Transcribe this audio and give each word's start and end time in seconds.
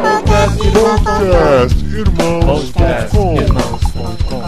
Podcast 0.00 1.84
Irmãos.com 1.94 3.40
Irmãos.com 3.40 4.44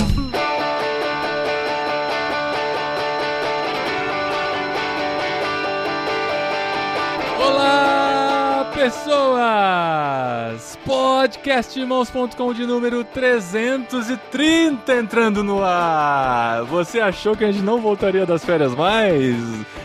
Olá, 7.39 8.71
pessoas! 8.75 10.76
Podcastirmãos.com 10.87 12.55
de 12.55 12.65
número 12.65 13.03
330 13.03 14.95
entrando 14.95 15.43
no 15.43 15.61
ar. 15.61 16.63
Você 16.67 17.01
achou 17.01 17.37
que 17.37 17.45
a 17.45 17.51
gente 17.51 17.65
não 17.65 17.81
voltaria 17.81 18.25
das 18.25 18.45
férias 18.45 18.73
mais? 18.73 19.35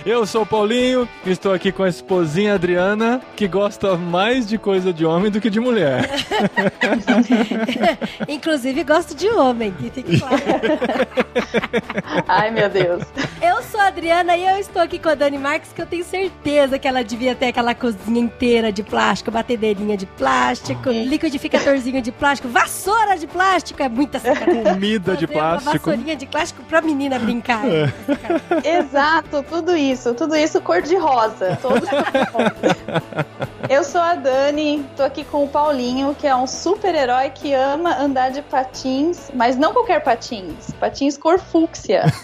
Eu 0.05 0.27
sou 0.27 0.43
o 0.43 0.45
Paulinho, 0.45 1.09
estou 1.25 1.53
aqui 1.53 1.71
com 1.71 1.81
a 1.81 1.89
esposinha 1.89 2.53
Adriana, 2.53 3.19
que 3.35 3.47
gosta 3.47 3.97
mais 3.97 4.47
de 4.47 4.59
coisa 4.59 4.93
de 4.93 5.03
homem 5.03 5.31
do 5.31 5.41
que 5.41 5.49
de 5.49 5.59
mulher. 5.59 6.07
Inclusive, 8.29 8.83
gosto 8.83 9.15
de 9.15 9.27
homem, 9.27 9.71
que 9.71 9.89
fique 9.89 10.19
claro. 10.19 10.35
Ai, 12.27 12.51
meu 12.51 12.69
Deus. 12.69 13.03
Eu 13.41 13.63
sou 13.63 13.79
a 13.79 13.87
Adriana 13.87 14.37
e 14.37 14.45
eu 14.45 14.57
estou 14.57 14.81
aqui 14.81 14.99
com 14.99 15.09
a 15.09 15.15
Dani 15.15 15.39
Marques, 15.39 15.73
que 15.73 15.81
eu 15.81 15.87
tenho 15.87 16.03
certeza 16.03 16.77
que 16.77 16.87
ela 16.87 17.03
devia 17.03 17.33
ter 17.33 17.47
aquela 17.47 17.73
cozinha 17.73 18.19
inteira 18.19 18.71
de 18.71 18.83
plástico, 18.83 19.31
batedeirinha 19.31 19.97
de 19.97 20.05
plástico, 20.05 20.90
liquidificatorzinho 20.91 22.01
de 22.01 22.11
plástico, 22.11 22.47
vassoura 22.49 23.17
de 23.17 23.27
plástico, 23.27 23.81
é 23.81 23.89
muita 23.89 24.19
sacanagem. 24.19 24.63
Comida 24.63 25.15
de 25.15 25.27
Fazer 25.27 25.39
Uma 25.39 25.49
plástico. 25.59 25.89
vassourinha 25.89 26.15
de 26.15 26.25
plástico 26.25 26.63
pra 26.63 26.81
menina 26.81 27.19
brincar. 27.19 27.61
Exato, 28.63 29.43
tudo 29.49 29.75
isso, 29.75 30.13
tudo 30.13 30.35
isso 30.35 30.61
cor 30.61 30.81
de 30.81 30.95
rosa. 30.95 31.51
De. 31.51 31.57
Eu 33.73 33.83
sou 33.83 34.01
a 34.01 34.15
Dani, 34.15 34.85
tô 34.97 35.03
aqui 35.03 35.23
com 35.23 35.43
o 35.43 35.47
Paulinho, 35.47 36.15
que 36.19 36.27
é 36.27 36.35
um 36.35 36.47
super-herói 36.47 37.29
que 37.29 37.53
ama 37.53 37.97
andar 37.99 38.31
de 38.31 38.41
patins, 38.41 39.31
mas 39.33 39.55
não 39.55 39.71
qualquer 39.73 40.03
patins, 40.03 40.71
patins 40.79 41.17
cor 41.17 41.39
fúcsia. 41.39 42.03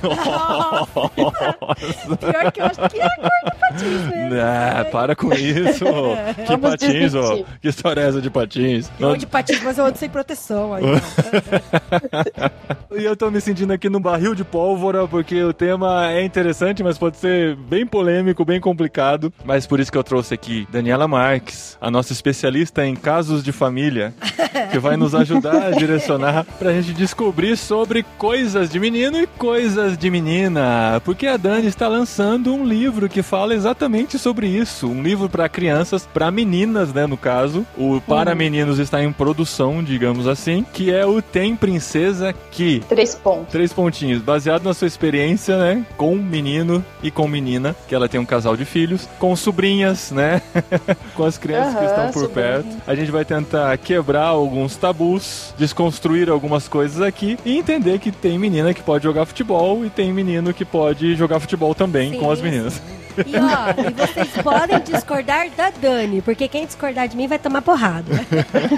Pior 2.20 2.52
que 2.52 2.62
eu 2.62 2.66
acho 2.66 2.90
que 2.90 3.00
é 3.00 3.06
a 3.06 3.16
cor 3.16 3.30
do 3.46 3.52
patins 3.60 4.08
mesmo. 4.10 4.36
Ah, 4.42 4.86
para 4.92 5.16
com 5.16 5.34
isso. 5.34 5.86
que 6.46 6.56
Vamos 6.56 6.70
patins, 6.72 7.14
ó. 7.16 7.22
desmentir. 7.22 7.46
Que 7.62 7.68
história 7.70 8.02
é 8.02 8.10
essa 8.10 8.22
de 8.22 8.30
patins? 8.30 8.57
Eu 9.00 9.10
ando 9.10 9.18
de 9.18 9.28
patins, 9.28 9.62
mas 9.64 9.78
eu 9.78 9.86
ando 9.86 9.98
sem 9.98 10.10
proteção. 10.10 10.74
Aí, 10.74 10.84
E 12.98 13.04
eu 13.04 13.16
tô 13.16 13.30
me 13.30 13.40
sentindo 13.40 13.72
aqui 13.72 13.90
no 13.90 14.00
barril 14.00 14.34
de 14.34 14.44
pólvora, 14.44 15.08
porque 15.08 15.44
o 15.44 15.54
tema 15.54 16.10
é 16.10 16.24
interessante, 16.24 16.82
mas 16.82 16.98
pode 16.98 17.18
ser 17.18 17.56
bem 17.56 17.86
polêmico, 17.86 18.44
bem 18.44 18.60
complicado. 18.60 19.32
Mas 19.46 19.68
por 19.68 19.80
isso 19.80 19.92
que 19.92 19.98
eu 19.98 20.04
trouxe 20.04 20.34
aqui 20.34 20.68
Daniela 20.72 21.08
Marques, 21.08 21.78
a 21.80 21.92
nossa 21.92 22.14
especialista 22.14 22.86
em 22.86 22.96
casos 22.96 23.44
de 23.44 23.52
família, 23.52 24.14
que 24.72 24.80
vai 24.80 24.98
nos 24.98 25.14
ajudar 25.14 25.68
a 25.68 25.72
direcionar 25.72 26.46
pra 26.58 26.74
gente 26.74 26.94
descobrir 26.94 27.56
sobre 27.56 28.04
coisas 28.18 28.70
de 28.70 28.80
menino 28.80 29.20
e 29.20 29.28
coisas 29.28 29.98
de 29.98 30.10
menina. 30.10 31.02
Porque 31.06 31.28
a 31.28 31.38
Dani 31.38 31.68
está 31.68 31.88
lançando 31.88 32.54
um 32.54 32.66
livro 32.66 33.08
que 33.08 33.22
fala 33.22 33.54
exatamente 33.54 34.18
sobre 34.18 34.48
isso. 34.48 34.88
Um 34.88 35.04
livro 35.04 35.30
para 35.30 35.48
crianças, 35.48 36.08
para 36.12 36.32
meninas, 36.32 36.94
né, 36.94 37.06
no 37.06 37.18
caso. 37.18 37.66
O 37.78 38.02
Para 38.02 38.34
Meninos 38.48 38.80
está 38.80 39.04
em 39.04 39.12
produção, 39.12 39.84
digamos 39.84 40.26
assim, 40.26 40.66
que 40.72 40.90
é 40.90 41.06
o 41.06 41.22
Tem 41.22 41.54
Princesa 41.54 42.34
Que. 42.50 42.82
Três 42.88 43.14
pontos. 43.14 43.52
Três 43.52 43.74
pontinhos, 43.74 44.22
baseado 44.22 44.64
na 44.64 44.74
sua 44.74 44.88
experiência, 44.88 45.58
né? 45.58 45.86
Com 45.98 46.16
menino 46.16 46.82
e 47.04 47.12
com 47.12 47.28
menina, 47.28 47.76
que 47.90 47.94
ela 47.94 48.08
tem 48.08 48.22
um 48.22 48.26
casal 48.26 48.56
de 48.56 48.64
filhos, 48.64 49.06
com 49.20 49.36
sobrinhas, 49.36 50.12
né? 50.12 50.42
com 51.14 51.26
as 51.26 51.38
crianças 51.38 51.74
que 51.74 51.80
Aham, 51.84 51.88
estão 51.88 52.12
por 52.12 52.22
sobrinha. 52.28 52.48
perto. 52.64 52.78
A 52.88 52.96
gente 52.96 53.12
vai 53.12 53.26
tentar 53.26 53.78
quebrar 53.80 54.28
alguns 54.28 54.78
tabus, 54.78 55.54
desconstruir 55.58 56.30
algumas 56.30 56.70
coisas 56.70 57.02
aqui 57.02 57.38
e 57.44 57.58
entender 57.58 58.00
que 58.00 58.14
tem 58.14 58.40
menina 58.40 58.74
que 58.74 58.82
pode 58.82 59.04
jogar 59.04 59.26
futebol 59.26 59.86
e 59.86 59.90
tem 59.90 60.14
menino 60.14 60.54
que 60.54 60.64
pode 60.64 61.16
jogar 61.16 61.42
futebol 61.42 61.76
também 61.76 62.12
Sim, 62.12 62.20
com 62.20 62.32
as 62.32 62.40
meninas. 62.40 62.82
E 63.26 63.34
ó, 63.36 64.06
vocês 64.08 64.30
podem 64.44 64.80
discordar 64.82 65.48
da 65.56 65.70
Dani, 65.70 66.22
porque 66.22 66.48
quem 66.48 66.66
discordar 66.66 67.08
de 67.08 67.16
mim 67.18 67.28
vai 67.28 67.40
tomar 67.40 67.62
porrada. 67.62 68.12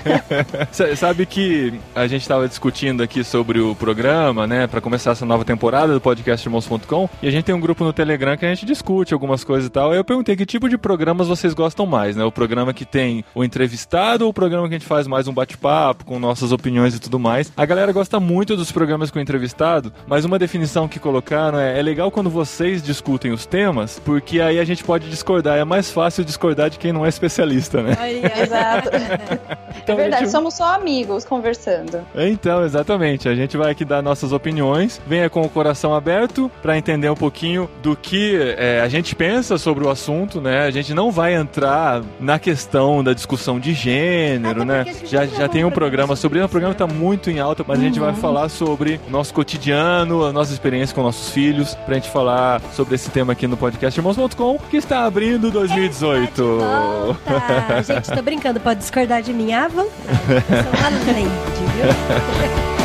Sa- 0.72 0.95
Sabe 0.95 1.25
que 1.25 1.73
a 1.95 2.07
gente 2.07 2.22
estava 2.22 2.47
discutindo 2.47 3.01
aqui 3.01 3.23
sobre 3.23 3.59
o 3.59 3.73
programa, 3.75 4.45
né, 4.45 4.67
Pra 4.67 4.81
começar 4.81 5.11
essa 5.11 5.25
nova 5.25 5.44
temporada 5.45 5.94
do 5.94 6.01
podcast 6.01 6.45
Irmãos.com, 6.47 7.09
e 7.22 7.27
a 7.27 7.31
gente 7.31 7.45
tem 7.45 7.55
um 7.55 7.59
grupo 7.59 7.83
no 7.83 7.94
Telegram 7.94 8.35
que 8.38 8.45
a 8.45 8.50
gente 8.53 8.66
discute 8.66 9.13
algumas 9.13 9.44
coisas 9.44 9.67
e 9.67 9.69
tal. 9.69 9.91
Aí 9.91 9.97
eu 9.97 10.03
perguntei 10.03 10.35
que 10.35 10.45
tipo 10.45 10.67
de 10.69 10.77
programas 10.77 11.27
vocês 11.27 11.53
gostam 11.53 11.85
mais, 11.85 12.16
né? 12.16 12.23
O 12.23 12.31
programa 12.31 12.73
que 12.73 12.85
tem 12.85 13.23
o 13.33 13.44
entrevistado 13.44 14.25
ou 14.25 14.31
o 14.31 14.33
programa 14.33 14.67
que 14.67 14.75
a 14.75 14.77
gente 14.77 14.88
faz 14.88 15.07
mais 15.07 15.27
um 15.27 15.33
bate-papo 15.33 16.06
com 16.06 16.19
nossas 16.19 16.51
opiniões 16.51 16.95
e 16.95 17.00
tudo 17.00 17.19
mais. 17.19 17.51
A 17.56 17.66
galera 17.66 17.91
gosta 17.91 18.19
muito 18.19 18.56
dos 18.56 18.71
programas 18.71 19.09
com 19.11 19.19
entrevistado, 19.19 19.91
mas 20.07 20.25
uma 20.25 20.38
definição 20.38 20.88
que 20.88 21.00
colocaram 21.00 21.57
é, 21.59 21.79
é 21.79 21.81
legal 21.81 22.11
quando 22.11 22.29
vocês 22.29 22.83
discutem 22.83 23.31
os 23.31 23.45
temas, 23.45 24.00
porque 24.03 24.28
aí 24.41 24.59
a 24.59 24.66
gente 24.66 24.84
pode 24.84 25.09
discordar. 25.09 25.57
É 25.57 25.63
mais 25.63 25.90
fácil 25.90 26.25
discordar 26.25 26.69
de 26.69 26.78
quem 26.78 26.91
não 26.91 27.06
é 27.06 27.09
especialista, 27.09 27.81
né? 27.81 27.95
Aí. 28.00 28.22
Exato. 28.41 28.90
Então, 29.81 29.97
é 29.97 30.01
verdade, 30.01 30.23
a 30.23 30.25
gente- 30.25 30.31
somos 30.31 30.53
só 30.53 30.75
amigos 30.75 31.25
conversando. 31.25 32.01
Então, 32.16 32.63
exatamente. 32.63 33.28
A 33.28 33.34
gente 33.34 33.57
vai 33.57 33.72
aqui 33.72 33.84
dar 33.84 34.03
nossas 34.03 34.31
opiniões. 34.31 35.01
Venha 35.07 35.29
com 35.29 35.41
o 35.41 35.50
coração 35.50 35.95
aberto 35.95 36.51
para 36.62 36.78
entender 36.78 37.09
um 37.09 37.16
pouquinho 37.16 37.68
do 37.81 37.95
que 37.95 38.35
é, 38.57 38.81
a 38.81 38.88
gente 38.88 39.16
pensa 39.16 39.57
sobre 39.57 39.84
o 39.84 39.89
assunto, 39.89 40.39
né? 40.41 40.66
A 40.66 40.72
gente 40.72 40.94
não 40.94 41.12
vai 41.12 41.34
entrar 41.34 42.03
na 42.19 42.38
questão 42.38 43.03
da 43.03 43.13
discussão 43.13 43.59
de 43.59 43.73
gênero, 43.73 44.63
né? 44.63 44.85
a 44.88 45.06
Já, 45.06 45.25
já 45.25 45.47
tem 45.47 45.63
um 45.66 45.72
programa 45.72 46.16
sobre 46.16 46.38
isso. 46.39 46.45
O 46.45 46.50
programa 46.50 46.75
isso, 46.75 46.85
tá 46.85 46.94
muito 46.94 47.31
em 47.31 47.39
alta, 47.39 47.63
mas 47.68 47.79
a 47.79 47.84
gente 47.84 48.00
vai 48.00 48.13
falar 48.13 48.50
sobre 48.50 49.00
nosso 49.09 49.34
cotidiano, 49.34 50.25
a 50.25 50.31
nossa 50.34 50.53
experiência 50.53 50.94
com 50.94 51.01
nossos 51.01 51.29
filhos, 51.31 51.73
pra 51.85 51.95
gente 51.95 52.09
falar 52.09 52.62
sobre 52.73 52.95
esse 52.95 53.09
tema 53.09 53.34
aqui 53.34 53.47
no 53.47 53.57
podcast 53.57 54.00
Irmãos.com, 54.19 54.59
que 54.69 54.75
está 54.75 55.06
abrindo 55.06 55.50
2018. 55.50 56.44
Volta. 56.44 57.81
Gente, 57.88 58.12
tô 58.12 58.22
brincando, 58.22 58.59
pode 58.59 58.81
discordar 58.81 59.22
de 59.22 59.31
mim 59.31 59.53
à 59.53 59.69
vontade. 59.69 59.94
Eu 60.50 60.63
sou 60.63 60.74
uma 60.74 60.90
lady, 60.90 61.30
viu? 61.74 62.69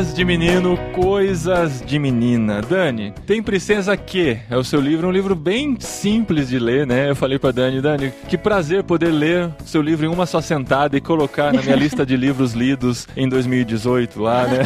Coisas 0.00 0.16
de 0.16 0.24
menino, 0.24 0.78
coisas 0.94 1.82
de 1.84 1.98
menina. 1.98 2.62
Dani, 2.62 3.12
tem 3.26 3.42
Princesa 3.42 3.94
Que? 3.98 4.38
É 4.48 4.56
o 4.56 4.64
seu 4.64 4.80
livro, 4.80 5.06
um 5.06 5.10
livro 5.10 5.34
bem 5.34 5.76
simples 5.78 6.48
de 6.48 6.58
ler, 6.58 6.86
né? 6.86 7.10
Eu 7.10 7.14
falei 7.14 7.38
pra 7.38 7.50
Dani, 7.50 7.82
Dani, 7.82 8.10
que 8.26 8.38
prazer 8.38 8.82
poder 8.82 9.10
ler 9.10 9.50
seu 9.62 9.82
livro 9.82 10.06
em 10.06 10.08
uma 10.08 10.24
só 10.24 10.40
sentada 10.40 10.96
e 10.96 11.02
colocar 11.02 11.52
na 11.52 11.60
minha 11.60 11.76
lista 11.76 12.06
de 12.06 12.16
livros 12.16 12.54
lidos 12.54 13.06
em 13.14 13.28
2018 13.28 14.22
lá, 14.22 14.46
né? 14.46 14.62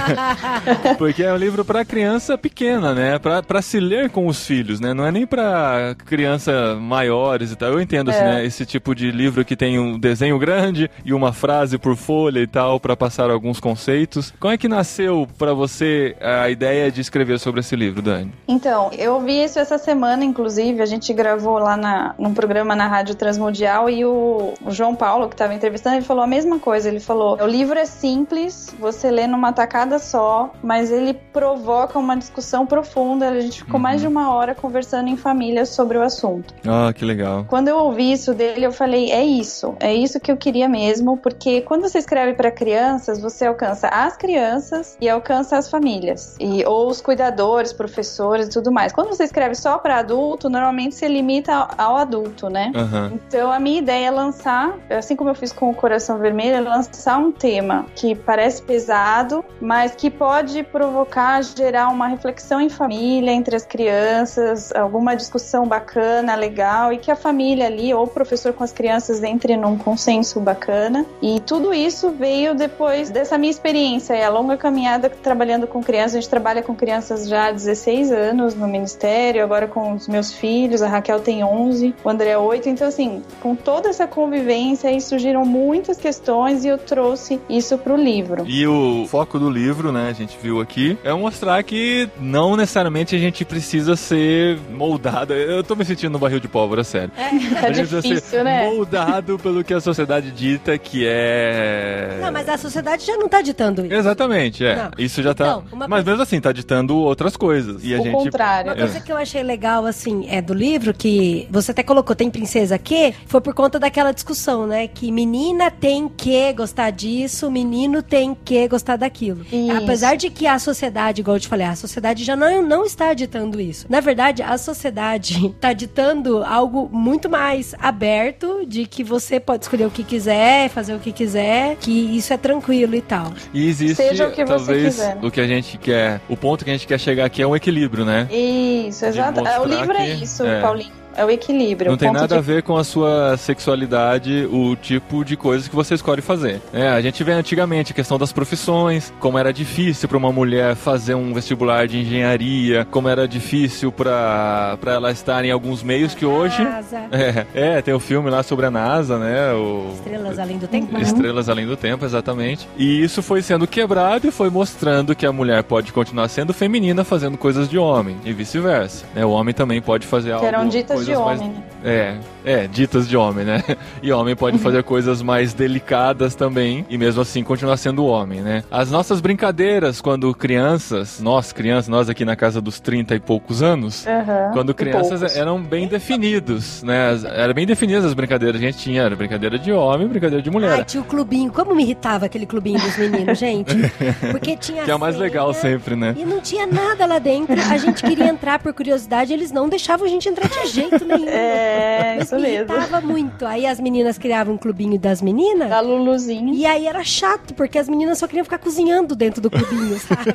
Porque 0.98 1.24
é 1.24 1.32
um 1.32 1.36
livro 1.36 1.64
pra 1.64 1.84
criança 1.84 2.38
pequena, 2.38 2.94
né? 2.94 3.18
Pra, 3.18 3.42
pra 3.42 3.60
se 3.60 3.80
ler 3.80 4.10
com 4.10 4.28
os 4.28 4.46
filhos, 4.46 4.78
né? 4.78 4.94
Não 4.94 5.04
é 5.04 5.10
nem 5.10 5.26
pra 5.26 5.96
criança 6.06 6.76
maiores 6.80 7.50
e 7.50 7.56
tal. 7.56 7.72
Eu 7.72 7.80
entendo, 7.80 8.10
assim, 8.10 8.20
É. 8.20 8.34
né? 8.34 8.46
Esse 8.46 8.64
tipo 8.64 8.94
de 8.94 9.10
livro 9.10 9.44
que 9.44 9.56
tem 9.56 9.80
um 9.80 9.98
desenho 9.98 10.38
grande 10.38 10.88
e 11.04 11.12
uma 11.12 11.32
frase 11.32 11.76
por 11.76 11.96
folha 11.96 12.38
e 12.38 12.46
tal, 12.46 12.78
pra 12.78 12.96
passar 12.96 13.30
alguns 13.30 13.58
conceitos. 13.58 14.32
Como 14.38 14.54
é 14.54 14.56
que 14.56 14.68
nasceu 14.68 15.23
pra 15.26 15.52
você 15.52 16.16
a 16.20 16.48
ideia 16.48 16.90
de 16.90 17.00
escrever 17.00 17.38
sobre 17.38 17.60
esse 17.60 17.74
livro, 17.76 18.02
Dani? 18.02 18.32
Então, 18.46 18.90
eu 18.92 19.20
vi 19.20 19.42
isso 19.42 19.58
essa 19.58 19.78
semana, 19.78 20.24
inclusive, 20.24 20.82
a 20.82 20.86
gente 20.86 21.12
gravou 21.12 21.58
lá 21.58 21.76
na, 21.76 22.14
num 22.18 22.34
programa 22.34 22.74
na 22.74 22.86
Rádio 22.86 23.14
Transmundial 23.14 23.88
e 23.88 24.04
o, 24.04 24.54
o 24.64 24.70
João 24.70 24.94
Paulo, 24.94 25.28
que 25.28 25.34
estava 25.34 25.54
entrevistando, 25.54 25.96
ele 25.96 26.04
falou 26.04 26.22
a 26.22 26.26
mesma 26.26 26.58
coisa. 26.58 26.88
Ele 26.88 27.00
falou: 27.00 27.38
o 27.40 27.46
livro 27.46 27.78
é 27.78 27.84
simples, 27.84 28.74
você 28.78 29.10
lê 29.10 29.26
numa 29.26 29.52
tacada 29.52 29.98
só, 29.98 30.52
mas 30.62 30.90
ele 30.90 31.14
provoca 31.14 31.98
uma 31.98 32.16
discussão 32.16 32.66
profunda. 32.66 33.28
A 33.28 33.40
gente 33.40 33.64
ficou 33.64 33.80
mais 33.80 34.00
de 34.00 34.06
uma 34.06 34.32
hora 34.34 34.54
conversando 34.54 35.08
em 35.08 35.16
família 35.16 35.66
sobre 35.66 35.98
o 35.98 36.02
assunto. 36.02 36.54
Ah, 36.66 36.92
que 36.92 37.04
legal. 37.04 37.44
Quando 37.48 37.68
eu 37.68 37.78
ouvi 37.78 38.12
isso 38.12 38.34
dele, 38.34 38.66
eu 38.66 38.72
falei: 38.72 39.10
é 39.10 39.24
isso, 39.24 39.74
é 39.80 39.94
isso 39.94 40.20
que 40.20 40.30
eu 40.30 40.36
queria 40.36 40.68
mesmo, 40.68 41.16
porque 41.16 41.60
quando 41.62 41.82
você 41.82 41.98
escreve 41.98 42.34
para 42.34 42.50
crianças, 42.50 43.20
você 43.20 43.46
alcança 43.46 43.88
as 43.88 44.16
crianças 44.16 44.96
e 45.00 45.08
alcança 45.14 45.56
as 45.56 45.68
famílias 45.68 46.36
e 46.40 46.64
ou 46.64 46.88
os 46.88 47.00
cuidadores, 47.00 47.72
professores 47.72 48.46
e 48.46 48.50
tudo 48.50 48.70
mais. 48.70 48.92
Quando 48.92 49.08
você 49.08 49.24
escreve 49.24 49.54
só 49.54 49.78
para 49.78 49.98
adulto, 49.98 50.48
normalmente 50.48 50.94
se 50.94 51.06
limita 51.08 51.54
ao, 51.54 51.68
ao 51.78 51.96
adulto, 51.96 52.48
né? 52.48 52.72
Aham. 52.74 53.12
Então 53.14 53.50
a 53.50 53.58
minha 53.58 53.78
ideia 53.78 54.06
é 54.06 54.10
lançar, 54.10 54.76
assim 54.90 55.16
como 55.16 55.30
eu 55.30 55.34
fiz 55.34 55.52
com 55.52 55.70
o 55.70 55.74
Coração 55.74 56.18
Vermelho, 56.18 56.56
é 56.56 56.60
lançar 56.60 57.18
um 57.18 57.32
tema 57.32 57.86
que 57.94 58.14
parece 58.14 58.62
pesado, 58.62 59.44
mas 59.60 59.94
que 59.94 60.10
pode 60.10 60.62
provocar, 60.62 61.42
gerar 61.42 61.88
uma 61.88 62.08
reflexão 62.08 62.60
em 62.60 62.68
família, 62.68 63.30
entre 63.30 63.56
as 63.56 63.64
crianças, 63.64 64.72
alguma 64.74 65.14
discussão 65.14 65.66
bacana, 65.66 66.34
legal, 66.34 66.92
e 66.92 66.98
que 66.98 67.10
a 67.10 67.16
família 67.16 67.66
ali, 67.66 67.92
ou 67.92 68.04
o 68.04 68.08
professor 68.08 68.52
com 68.52 68.64
as 68.64 68.72
crianças, 68.72 69.22
entre 69.22 69.56
num 69.56 69.76
consenso 69.76 70.40
bacana. 70.40 71.04
E 71.22 71.40
tudo 71.40 71.72
isso 71.72 72.10
veio 72.10 72.54
depois 72.54 73.10
dessa 73.10 73.38
minha 73.38 73.50
experiência, 73.50 74.14
é 74.14 74.24
a 74.24 74.30
longa 74.30 74.56
caminhada 74.56 75.03
trabalhando 75.08 75.66
com 75.66 75.82
crianças. 75.82 76.14
A 76.14 76.20
gente 76.20 76.30
trabalha 76.30 76.62
com 76.62 76.74
crianças 76.74 77.28
já 77.28 77.48
há 77.48 77.52
16 77.52 78.12
anos 78.12 78.54
no 78.54 78.66
Ministério, 78.66 79.42
agora 79.42 79.66
com 79.66 79.94
os 79.94 80.08
meus 80.08 80.32
filhos, 80.32 80.82
a 80.82 80.88
Raquel 80.88 81.20
tem 81.20 81.44
11, 81.44 81.94
o 82.02 82.08
André 82.08 82.36
8. 82.36 82.68
Então, 82.68 82.86
assim, 82.86 83.22
com 83.40 83.54
toda 83.54 83.88
essa 83.88 84.06
convivência, 84.06 84.90
aí 84.90 85.00
surgiram 85.00 85.44
muitas 85.44 85.96
questões 85.96 86.64
e 86.64 86.68
eu 86.68 86.78
trouxe 86.78 87.40
isso 87.48 87.76
pro 87.78 87.96
livro. 87.96 88.44
E 88.46 88.66
o 88.66 89.06
foco 89.08 89.38
do 89.38 89.50
livro, 89.50 89.92
né, 89.92 90.08
a 90.08 90.12
gente 90.12 90.38
viu 90.40 90.60
aqui, 90.60 90.98
é 91.04 91.12
mostrar 91.12 91.62
que 91.62 92.08
não 92.18 92.56
necessariamente 92.56 93.14
a 93.14 93.18
gente 93.18 93.44
precisa 93.44 93.96
ser 93.96 94.58
moldado. 94.70 95.32
Eu 95.34 95.62
tô 95.62 95.74
me 95.74 95.84
sentindo 95.84 96.12
no 96.12 96.18
barril 96.18 96.40
de 96.40 96.48
pólvora, 96.48 96.84
sério. 96.84 97.10
Tá 97.14 97.72
gente 97.72 97.88
precisa 97.88 98.02
difícil, 98.02 98.30
ser 98.30 98.44
né? 98.44 98.70
moldado 98.70 99.38
pelo 99.38 99.64
que 99.64 99.74
a 99.74 99.80
sociedade 99.80 100.30
dita 100.30 100.76
que 100.78 101.04
é. 101.06 102.18
Não, 102.20 102.32
mas 102.32 102.48
a 102.48 102.56
sociedade 102.56 103.04
já 103.04 103.16
não 103.16 103.28
tá 103.28 103.40
ditando 103.40 103.84
isso. 103.84 103.94
Exatamente, 103.94 104.64
é. 104.64 104.76
Não. 104.76 104.90
Isso 104.98 105.22
já 105.22 105.34
tá. 105.34 105.44
Então, 105.44 105.64
Mas 105.78 105.88
coisa- 105.88 106.10
mesmo 106.10 106.22
assim, 106.22 106.40
tá 106.40 106.52
ditando 106.52 106.96
outras 106.96 107.36
coisas. 107.36 107.84
E 107.84 107.94
a 107.94 108.00
O 108.00 108.02
gente. 108.04 108.12
contrário. 108.14 108.70
Uma 108.72 108.76
coisa 108.78 109.00
que 109.00 109.10
eu 109.12 109.16
achei 109.16 109.42
legal, 109.42 109.86
assim, 109.86 110.26
é 110.28 110.40
do 110.40 110.54
livro, 110.54 110.92
que 110.94 111.46
você 111.50 111.70
até 111.70 111.82
colocou, 111.82 112.14
tem 112.14 112.30
princesa 112.30 112.78
que, 112.78 113.14
foi 113.26 113.40
por 113.40 113.54
conta 113.54 113.78
daquela 113.78 114.12
discussão, 114.12 114.66
né? 114.66 114.86
Que 114.88 115.10
menina 115.10 115.70
tem 115.70 116.08
que 116.08 116.52
gostar 116.52 116.90
disso, 116.90 117.50
menino 117.50 118.02
tem 118.02 118.36
que 118.44 118.68
gostar 118.68 118.96
daquilo. 118.96 119.44
Isso. 119.52 119.72
Apesar 119.76 120.16
de 120.16 120.30
que 120.30 120.46
a 120.46 120.58
sociedade, 120.58 121.20
igual 121.20 121.36
eu 121.36 121.40
te 121.40 121.48
falei, 121.48 121.66
a 121.66 121.74
sociedade 121.76 122.24
já 122.24 122.36
não, 122.36 122.62
não 122.62 122.84
está 122.84 123.12
ditando 123.14 123.60
isso. 123.60 123.86
Na 123.88 124.00
verdade, 124.00 124.42
a 124.42 124.56
sociedade 124.58 125.46
está 125.46 125.72
ditando 125.74 126.42
algo 126.44 126.88
muito 126.92 127.28
mais 127.28 127.74
aberto, 127.78 128.64
de 128.66 128.86
que 128.86 129.02
você 129.04 129.38
pode 129.40 129.64
escolher 129.64 129.86
o 129.86 129.90
que 129.90 130.04
quiser, 130.04 130.68
fazer 130.68 130.94
o 130.94 130.98
que 130.98 131.12
quiser, 131.12 131.76
que 131.76 131.90
isso 132.16 132.32
é 132.32 132.36
tranquilo 132.36 132.94
e 132.94 133.00
tal. 133.00 133.32
E 133.52 133.66
existe, 133.68 133.96
Seja 133.96 134.28
o 134.28 134.32
que 134.32 134.44
você 134.44 134.73
talvez, 134.74 134.94
quiser. 134.94 135.18
o 135.22 135.30
que 135.30 135.40
a 135.40 135.46
gente 135.46 135.78
quer. 135.78 136.20
O 136.28 136.36
ponto 136.36 136.64
que 136.64 136.70
a 136.70 136.72
gente 136.74 136.86
quer 136.86 136.98
chegar 136.98 137.24
aqui 137.24 137.42
é 137.42 137.46
um 137.46 137.54
equilíbrio, 137.56 138.04
né? 138.04 138.28
Isso, 138.30 139.04
exato. 139.06 139.40
O 139.40 139.64
livro 139.64 139.92
é 139.96 140.04
que- 140.16 140.24
isso, 140.24 140.44
é. 140.44 140.60
Paulinho. 140.60 141.03
É 141.16 141.24
o 141.24 141.30
equilíbrio. 141.30 141.90
Não 141.90 141.94
o 141.94 141.98
tem 141.98 142.08
ponto 142.08 142.20
nada 142.20 142.34
de 142.34 142.38
a 142.38 142.40
ver 142.40 142.62
com 142.62 142.76
a 142.76 142.84
sua 142.84 143.36
sexualidade, 143.36 144.48
o 144.50 144.76
tipo 144.76 145.24
de 145.24 145.36
coisas 145.36 145.68
que 145.68 145.74
você 145.74 145.94
escolhe 145.94 146.20
fazer. 146.22 146.60
É, 146.72 146.88
a 146.88 147.00
gente 147.00 147.22
vê 147.24 147.32
antigamente 147.32 147.92
a 147.92 147.94
questão 147.94 148.18
das 148.18 148.32
profissões, 148.32 149.12
como 149.20 149.38
era 149.38 149.52
difícil 149.52 150.08
para 150.08 150.18
uma 150.18 150.32
mulher 150.32 150.74
fazer 150.74 151.14
um 151.14 151.32
vestibular 151.32 151.86
de 151.86 151.98
engenharia, 151.98 152.86
como 152.90 153.08
era 153.08 153.26
difícil 153.26 153.90
para 153.92 154.76
ela 154.86 155.10
estar 155.10 155.44
em 155.44 155.50
alguns 155.50 155.82
meios 155.82 156.14
que 156.14 156.24
hoje. 156.26 156.64
Casa, 156.64 157.04
É, 157.14 157.46
é, 157.54 157.82
tem 157.82 157.94
o 157.94 158.00
filme 158.00 158.28
lá 158.28 158.42
sobre 158.42 158.66
a 158.66 158.70
NASA, 158.70 159.18
né? 159.18 159.52
O... 159.52 159.90
estrelas 159.94 160.38
além 160.38 160.58
do 160.58 160.66
tempo. 160.66 160.98
Estrelas 160.98 161.48
Além 161.48 161.66
do 161.66 161.76
Tempo, 161.76 162.04
exatamente. 162.04 162.68
E 162.76 163.02
isso 163.02 163.22
foi 163.22 163.42
sendo 163.42 163.66
quebrado 163.66 164.26
e 164.26 164.30
foi 164.30 164.50
mostrando 164.50 165.14
que 165.14 165.26
a 165.26 165.32
mulher 165.32 165.62
pode 165.62 165.92
continuar 165.92 166.28
sendo 166.28 166.52
feminina 166.52 167.04
fazendo 167.04 167.36
coisas 167.36 167.68
de 167.68 167.78
homem 167.78 168.16
e 168.24 168.32
vice-versa. 168.32 169.04
né? 169.14 169.24
O 169.24 169.30
homem 169.30 169.54
também 169.54 169.80
pode 169.80 170.06
fazer 170.06 170.32
algo. 170.32 170.46
Que 170.46 170.54
eram 170.54 170.68
ditas 170.68 171.03
coisas 171.06 171.24
mais- 171.24 171.40
homem, 171.40 171.52
né? 171.54 171.62
É, 171.84 172.14
é, 172.44 172.66
ditas 172.66 173.06
de 173.08 173.16
homem, 173.16 173.44
né? 173.44 173.62
E 174.02 174.10
homem 174.12 174.34
pode 174.34 174.58
fazer 174.58 174.82
coisas 174.82 175.22
mais 175.22 175.52
delicadas 175.54 176.34
também 176.34 176.84
e 176.90 176.98
mesmo 176.98 177.22
assim 177.22 177.42
continuar 177.42 177.76
sendo 177.76 178.04
homem, 178.06 178.40
né? 178.40 178.62
As 178.70 178.90
nossas 178.90 179.20
brincadeiras 179.20 180.00
quando 180.00 180.34
crianças, 180.34 181.20
nós 181.20 181.52
crianças, 181.52 181.88
nós 181.88 182.08
aqui 182.08 182.24
na 182.24 182.36
casa 182.36 182.60
dos 182.60 182.80
30 182.80 183.14
e 183.14 183.20
poucos 183.20 183.62
anos, 183.62 184.06
Aham, 184.06 184.50
quando 184.52 184.74
crianças 184.74 185.36
eram 185.36 185.60
bem 185.62 185.86
definidos, 185.88 186.82
né? 186.82 187.10
As- 187.10 187.24
Era 187.24 187.52
bem 187.54 187.66
definidas 187.66 188.04
as 188.04 188.14
brincadeiras 188.14 188.60
que 188.60 188.66
a 188.66 188.70
gente 188.70 188.82
tinha. 188.82 189.02
Era 189.02 189.16
brincadeira 189.16 189.58
de 189.58 189.72
homem, 189.72 190.06
brincadeira 190.08 190.42
de 190.42 190.50
mulher. 190.50 190.72
Ai, 190.72 190.84
tinha 190.84 191.02
o 191.02 191.06
clubinho. 191.06 191.52
Como 191.52 191.74
me 191.74 191.82
irritava 191.82 192.26
aquele 192.26 192.46
clubinho 192.46 192.78
dos 192.80 192.96
meninos, 192.96 193.38
gente? 193.38 193.74
Porque 194.32 194.56
tinha 194.56 194.84
que 194.84 194.90
é 194.90 194.94
o 194.94 194.98
mais 194.98 195.16
legal 195.16 195.52
sempre, 195.54 195.94
né? 195.96 196.14
E 196.18 196.24
não 196.24 196.40
tinha 196.40 196.66
nada 196.66 197.04
lá 197.06 197.18
dentro. 197.18 197.54
A 197.70 197.76
gente 197.78 198.02
queria 198.02 198.26
entrar 198.28 198.58
por 198.58 198.72
curiosidade, 198.72 199.32
eles 199.32 199.50
não 199.52 199.68
deixavam 199.68 200.06
a 200.06 200.08
gente 200.10 200.28
entrar 200.28 200.48
de 200.48 200.66
jeito 200.68 201.04
nenhum. 201.06 201.28
É, 201.28 201.73
Mas 202.16 202.24
isso 202.24 202.36
me 202.36 202.42
mesmo. 202.42 202.74
irritava 202.74 203.00
muito. 203.00 203.46
Aí 203.46 203.66
as 203.66 203.80
meninas 203.80 204.18
criavam 204.18 204.54
um 204.54 204.58
clubinho 204.58 204.98
das 204.98 205.20
meninas. 205.20 205.68
Da 205.68 205.80
Luluzinha. 205.80 206.52
E 206.54 206.66
aí 206.66 206.86
era 206.86 207.02
chato, 207.04 207.54
porque 207.54 207.78
as 207.78 207.88
meninas 207.88 208.18
só 208.18 208.26
queriam 208.26 208.44
ficar 208.44 208.58
cozinhando 208.58 209.14
dentro 209.14 209.40
do 209.40 209.50
clubinho, 209.50 209.98
sabe? 209.98 210.34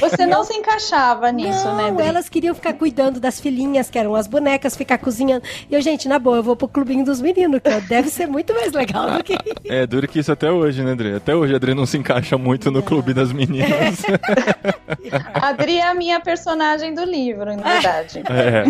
Você 0.00 0.26
não 0.26 0.44
se 0.44 0.54
encaixava 0.54 1.30
nisso, 1.30 1.64
não, 1.66 1.76
né, 1.76 1.92
Dri? 1.92 2.06
elas 2.06 2.28
queriam 2.28 2.54
ficar 2.54 2.72
cuidando 2.74 3.20
das 3.20 3.40
filhinhas, 3.40 3.90
que 3.90 3.98
eram 3.98 4.14
as 4.14 4.26
bonecas, 4.26 4.76
ficar 4.76 4.98
cozinhando. 4.98 5.44
E 5.70 5.74
eu, 5.74 5.80
gente, 5.80 6.08
na 6.08 6.18
boa, 6.18 6.36
eu 6.36 6.42
vou 6.42 6.56
pro 6.56 6.68
clubinho 6.68 7.04
dos 7.04 7.20
meninos, 7.20 7.60
que 7.60 7.80
deve 7.88 8.08
ser 8.08 8.26
muito 8.26 8.54
mais 8.54 8.72
legal 8.72 9.10
do 9.10 9.24
que 9.24 9.36
É, 9.64 9.86
dura 9.86 10.06
que 10.06 10.18
isso 10.18 10.32
até 10.32 10.50
hoje, 10.50 10.82
né, 10.82 10.92
Adri? 10.92 11.14
Até 11.14 11.34
hoje 11.34 11.52
a 11.52 11.56
Adri 11.56 11.74
não 11.74 11.86
se 11.86 11.98
encaixa 11.98 12.36
muito 12.38 12.70
no 12.70 12.82
clube 12.82 13.12
das 13.14 13.32
meninas. 13.32 14.02
A 15.34 15.48
Adri 15.52 15.78
é 15.78 15.86
a 15.86 15.94
minha 15.94 16.20
personagem 16.20 16.94
do 16.94 17.04
livro, 17.04 17.44
na 17.56 17.62
verdade. 17.62 18.22
É. 18.30 18.64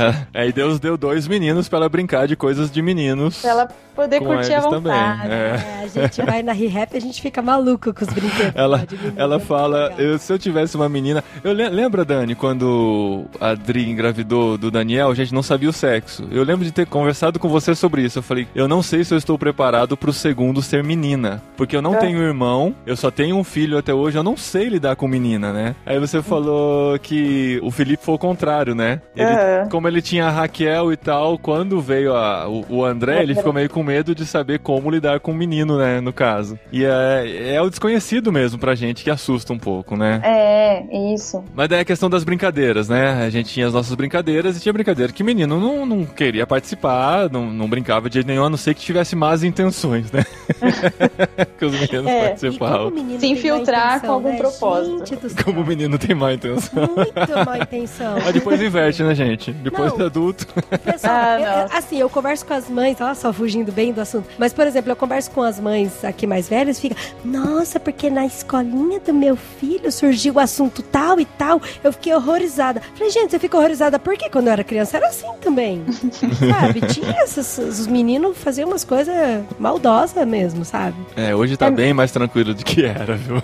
é. 0.00 0.42
Aí 0.42 0.52
Deus 0.52 0.78
deu 0.78 0.96
dois 0.96 1.26
meninos 1.26 1.37
pra 1.68 1.78
ela 1.78 1.88
brincar 1.88 2.26
de 2.26 2.36
coisas 2.36 2.70
de 2.70 2.80
meninos. 2.82 3.38
Pra 3.40 3.50
ela 3.50 3.68
poder 3.94 4.20
curtir 4.20 4.52
à 4.52 4.58
eles 4.58 4.70
também, 4.70 4.92
vontade. 4.92 5.32
é. 5.32 5.34
É, 5.34 5.82
a 5.84 5.86
gente 6.06 6.22
vai 6.22 6.42
na 6.42 6.52
ReHap 6.52 6.94
e 6.94 6.96
a 6.96 7.00
gente 7.00 7.20
fica 7.20 7.42
maluco 7.42 7.92
com 7.92 8.04
os 8.04 8.12
brinquedos. 8.12 8.52
Ela, 8.54 8.86
ela 9.16 9.40
fala, 9.40 9.92
eu- 9.98 10.18
se 10.18 10.32
eu 10.32 10.38
tivesse 10.38 10.76
uma 10.76 10.88
menina. 10.88 11.22
Eu 11.42 11.52
le- 11.52 11.68
lembra, 11.68 12.04
Dani, 12.04 12.34
quando 12.34 13.24
a 13.40 13.50
Adri 13.50 13.88
engravidou 13.90 14.56
do 14.56 14.70
Daniel, 14.70 15.10
a 15.10 15.14
gente 15.14 15.34
não 15.34 15.42
sabia 15.42 15.68
o 15.68 15.72
sexo. 15.72 16.28
Eu 16.30 16.44
lembro 16.44 16.64
de 16.64 16.70
ter 16.72 16.86
conversado 16.86 17.38
com 17.38 17.48
você 17.48 17.74
sobre 17.74 18.02
isso. 18.02 18.18
Eu 18.18 18.22
falei, 18.22 18.46
eu 18.54 18.68
não 18.68 18.82
sei 18.82 19.02
se 19.04 19.12
eu 19.12 19.18
estou 19.18 19.36
preparado 19.38 19.96
pro 19.96 20.12
segundo 20.12 20.62
ser 20.62 20.84
menina. 20.84 21.42
Porque 21.56 21.74
eu 21.76 21.82
não 21.82 21.94
É. 21.94 21.98
tenho 21.98 22.18
irmão, 22.22 22.74
eu 22.86 22.96
só 22.96 23.10
tenho 23.10 23.36
um 23.36 23.42
filho 23.44 23.78
até 23.78 23.92
hoje, 23.92 24.16
eu 24.16 24.22
não 24.22 24.36
sei 24.36 24.68
lidar 24.68 24.94
com 24.96 25.08
menina, 25.08 25.52
né? 25.52 25.74
Aí 25.84 25.98
você 25.98 26.22
falou 26.22 26.96
que 27.00 27.58
o 27.62 27.70
Felipe 27.70 28.04
foi 28.04 28.14
o 28.14 28.18
contrário, 28.18 28.74
né? 28.74 29.00
Ele. 29.16 29.68
Como 29.70 29.88
ele 29.88 30.00
tinha 30.00 30.26
a 30.26 30.30
Raquel 30.30 30.92
e 30.92 30.96
tal, 30.96 31.27
quando 31.36 31.80
veio 31.80 32.14
a- 32.14 32.48
o, 32.48 32.64
o 32.68 32.84
André, 32.84 33.22
ele 33.22 33.34
ficou 33.34 33.52
meio 33.52 33.68
com 33.68 33.82
medo 33.82 34.14
de 34.14 34.24
saber 34.24 34.60
como 34.60 34.90
lidar 34.90 35.18
com 35.20 35.32
o 35.32 35.34
menino, 35.34 35.76
né? 35.76 36.00
No 36.00 36.12
caso. 36.12 36.58
E 36.72 36.84
é, 36.84 37.54
é 37.56 37.60
o 37.62 37.68
desconhecido 37.68 38.30
mesmo 38.32 38.58
pra 38.58 38.74
gente 38.76 39.02
que 39.04 39.10
assusta 39.10 39.52
um 39.52 39.58
pouco, 39.58 39.96
né? 39.96 40.20
É, 40.24 41.12
isso. 41.14 41.42
Mas 41.54 41.68
daí 41.68 41.80
a 41.80 41.84
questão 41.84 42.08
das 42.08 42.22
brincadeiras, 42.24 42.88
né? 42.88 43.24
A 43.24 43.30
gente 43.30 43.50
tinha 43.52 43.66
as 43.66 43.74
nossas 43.74 43.94
brincadeiras 43.94 44.56
e 44.56 44.60
tinha 44.60 44.72
brincadeira 44.72 45.12
que 45.12 45.24
menino 45.24 45.58
não, 45.60 45.84
não 45.84 46.04
queria 46.04 46.46
participar, 46.46 47.28
não, 47.30 47.50
não 47.50 47.68
brincava 47.68 48.08
de 48.08 48.14
jeito 48.14 48.26
nenhum, 48.28 48.44
a 48.44 48.50
não 48.50 48.56
ser 48.56 48.74
que 48.74 48.80
tivesse 48.80 49.16
más 49.16 49.42
intenções, 49.42 50.10
né? 50.12 50.24
que 51.58 51.64
os 51.64 51.72
meninos 51.72 52.06
É, 52.06 52.28
participavam. 52.28 52.88
o 52.88 52.90
menino 52.92 53.20
Se 53.20 53.26
infiltrar 53.26 53.96
intenção, 53.96 54.08
com 54.08 54.12
algum 54.14 54.30
né? 54.32 54.36
propósito. 54.38 55.18
Como 55.44 55.60
o 55.62 55.66
menino 55.66 55.98
tem 55.98 56.14
má 56.14 56.32
intenção. 56.32 56.86
Muito 56.96 57.46
má 57.46 57.58
intenção. 57.58 58.14
Mas 58.24 58.32
depois 58.34 58.60
inverte, 58.62 59.02
né, 59.02 59.14
gente? 59.14 59.52
Depois 59.52 59.90
Não. 59.92 59.98
de 59.98 60.04
adulto. 60.04 60.46
Pessoal, 60.84 61.17
eu- 61.18 61.62
nossa. 61.62 61.78
assim, 61.78 61.98
eu 61.98 62.08
converso 62.10 62.44
com 62.46 62.54
as 62.54 62.68
mães, 62.68 63.00
olha 63.00 63.14
só, 63.14 63.32
fugindo 63.32 63.72
bem 63.72 63.92
do 63.92 64.00
assunto. 64.00 64.26
Mas, 64.38 64.52
por 64.52 64.66
exemplo, 64.66 64.90
eu 64.92 64.96
converso 64.96 65.30
com 65.30 65.42
as 65.42 65.58
mães 65.60 66.04
aqui 66.04 66.26
mais 66.26 66.48
velhas, 66.48 66.78
fica, 66.80 66.96
nossa, 67.24 67.78
porque 67.80 68.10
na 68.10 68.26
escolinha 68.26 69.00
do 69.00 69.12
meu 69.14 69.36
filho 69.36 69.90
surgiu 69.92 70.34
o 70.34 70.40
assunto 70.40 70.82
tal 70.82 71.20
e 71.20 71.24
tal, 71.24 71.60
eu 71.82 71.92
fiquei 71.92 72.14
horrorizada. 72.14 72.80
Falei, 72.94 73.10
gente, 73.10 73.30
você 73.30 73.38
fica 73.38 73.56
horrorizada 73.56 73.98
porque 73.98 74.28
quando 74.30 74.46
eu 74.48 74.52
era 74.52 74.64
criança 74.64 74.96
era 74.96 75.08
assim 75.08 75.28
também. 75.40 75.84
sabe? 76.50 76.80
Tinha 76.92 77.10
essas, 77.22 77.58
os 77.58 77.86
meninos 77.86 78.36
faziam 78.38 78.68
umas 78.68 78.84
coisas 78.84 79.14
maldosas 79.58 80.26
mesmo, 80.26 80.64
sabe? 80.64 80.96
É, 81.16 81.34
hoje 81.34 81.56
tá 81.56 81.70
bem 81.70 81.92
mais 81.92 82.10
tranquilo 82.10 82.54
do 82.54 82.64
que 82.64 82.84
era, 82.84 83.14
viu? 83.16 83.42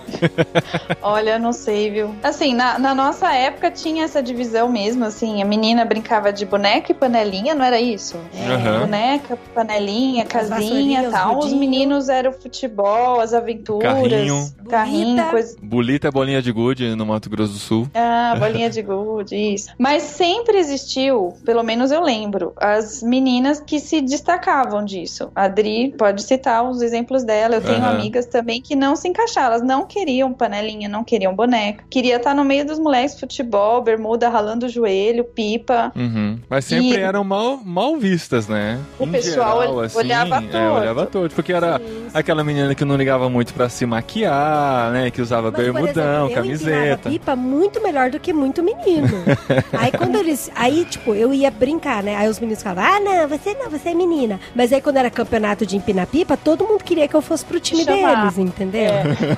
Olha, 1.03 1.39
não 1.39 1.53
sei, 1.53 1.91
viu? 1.91 2.15
Assim, 2.23 2.55
na, 2.55 2.79
na 2.79 2.95
nossa 2.95 3.33
época 3.33 3.71
tinha 3.71 4.05
essa 4.05 4.23
divisão 4.23 4.69
mesmo, 4.69 5.05
assim, 5.05 5.43
a 5.43 5.45
menina 5.45 5.85
brincava 5.85 6.33
de 6.33 6.45
boneca 6.45 6.93
e 6.93 6.95
panelinha, 6.95 7.54
não 7.55 7.65
era 7.65 7.81
isso? 7.81 8.17
Aham. 8.49 8.81
Boneca, 8.81 9.39
panelinha, 9.55 10.25
casinha 10.25 11.03
e 11.05 11.11
tal. 11.11 11.39
Os 11.39 11.53
meninos 11.53 12.09
eram 12.09 12.33
futebol, 12.33 13.21
as 13.21 13.33
aventuras. 13.35 13.93
Carrinho. 13.93 14.55
Carrinho, 14.69 15.05
Bolita. 15.17 15.31
coisa. 15.31 15.57
Bolita 15.63 16.09
é 16.09 16.11
bolinha 16.11 16.43
de 16.43 16.53
gude 16.53 16.95
no 16.97 17.07
Mato 17.07 17.29
Grosso 17.31 17.53
do 17.53 17.59
Sul. 17.59 17.89
Ah, 17.95 18.35
bolinha 18.39 18.69
de 18.71 18.83
gude, 18.83 19.35
isso. 19.37 19.71
Mas 19.79 20.03
sempre 20.03 20.59
existiu, 20.59 21.35
pelo 21.45 21.63
menos 21.63 21.91
eu 21.91 22.03
lembro, 22.03 22.53
as 22.57 23.03
meninas 23.03 23.61
que 23.61 23.79
se 23.79 24.01
destacavam 24.01 24.85
disso. 24.85 25.31
A 25.35 25.45
Adri 25.45 25.95
pode 25.97 26.23
citar 26.23 26.65
os 26.69 26.81
exemplos 26.83 27.25
dela. 27.25 27.57
Eu 27.57 27.61
tenho 27.63 27.79
Aham. 27.79 27.91
amigas 27.99 28.27
também 28.27 28.61
que 28.61 28.75
não 28.75 28.97
se 28.97 29.09
encaixaram. 29.09 29.45
Elas 29.55 29.63
não 29.63 29.87
queriam 29.87 30.33
panelinha, 30.33 30.89
não 30.89 31.05
queriam 31.05 31.35
boneca. 31.35 31.85
Queria 31.91 32.17
estar 32.17 32.35
no 32.35 32.45
meio 32.45 32.65
dos 32.67 32.79
moleques, 32.79 33.19
futebol, 33.21 33.83
bermuda, 33.83 34.29
ralando 34.29 34.67
o 34.67 34.69
joelho, 34.69 35.25
pipa. 35.25 35.93
Uhum. 35.95 36.39
Mas 36.49 36.65
sempre 36.65 36.97
E- 36.97 37.01
eram 37.01 37.23
mal, 37.25 37.44
mal 37.65 37.97
vistas, 37.97 38.49
né? 38.49 38.81
O 38.99 39.05
Em 39.05 39.13
pessoal 39.13 39.61
geral, 39.61 39.81
assim, 39.81 39.99
olhava 39.99 40.37
É, 40.37 40.41
torto. 40.41 40.57
olhava 40.81 41.07
torto. 41.07 41.35
Porque 41.35 41.53
era 41.53 41.79
Sim, 41.79 41.85
sim. 41.85 42.09
aquela 42.15 42.43
menina 42.45 42.75
que 42.75 42.85
não 42.85 42.97
ligava 42.97 43.29
muito 43.31 43.53
pra 43.55 43.69
se 43.69 43.85
maquiar, 43.87 44.91
né? 44.93 45.11
Que 45.11 45.21
usava 45.23 45.51
Mas, 45.51 45.57
por 45.57 45.63
bermudão, 45.73 46.27
exemplo, 46.27 46.31
Eu 46.31 46.35
camiseta. 46.35 47.11
pipa 47.11 47.37
muito 47.37 47.83
melhor 47.83 48.11
do 48.11 48.19
que 48.21 48.33
muito 48.33 48.63
menino. 48.63 49.09
aí 49.79 49.91
quando 49.93 50.17
eles. 50.17 50.51
Aí, 50.55 50.85
tipo, 50.85 51.15
eu 51.15 51.33
ia 51.33 51.51
brincar, 51.51 52.03
né? 52.03 52.17
Aí 52.17 52.29
os 52.29 52.39
meninos 52.41 52.63
falavam, 52.63 52.85
ah, 52.97 53.01
não, 53.01 53.29
você 53.29 53.55
não, 53.55 53.71
você 53.71 53.91
é 53.91 53.95
menina. 53.95 54.41
Mas 54.55 54.73
aí 54.73 54.81
quando 54.81 54.97
era 54.97 55.11
campeonato 55.11 55.65
de 55.67 55.77
empinar 55.77 56.07
pipa, 56.07 56.37
todo 56.37 56.65
mundo 56.67 56.83
queria 56.85 57.07
que 57.09 57.15
eu 57.15 57.23
fosse 57.23 57.45
pro 57.45 57.61
time 57.61 57.85
Chamar. 57.85 58.17
deles, 58.33 58.39
entendeu? 58.39 58.91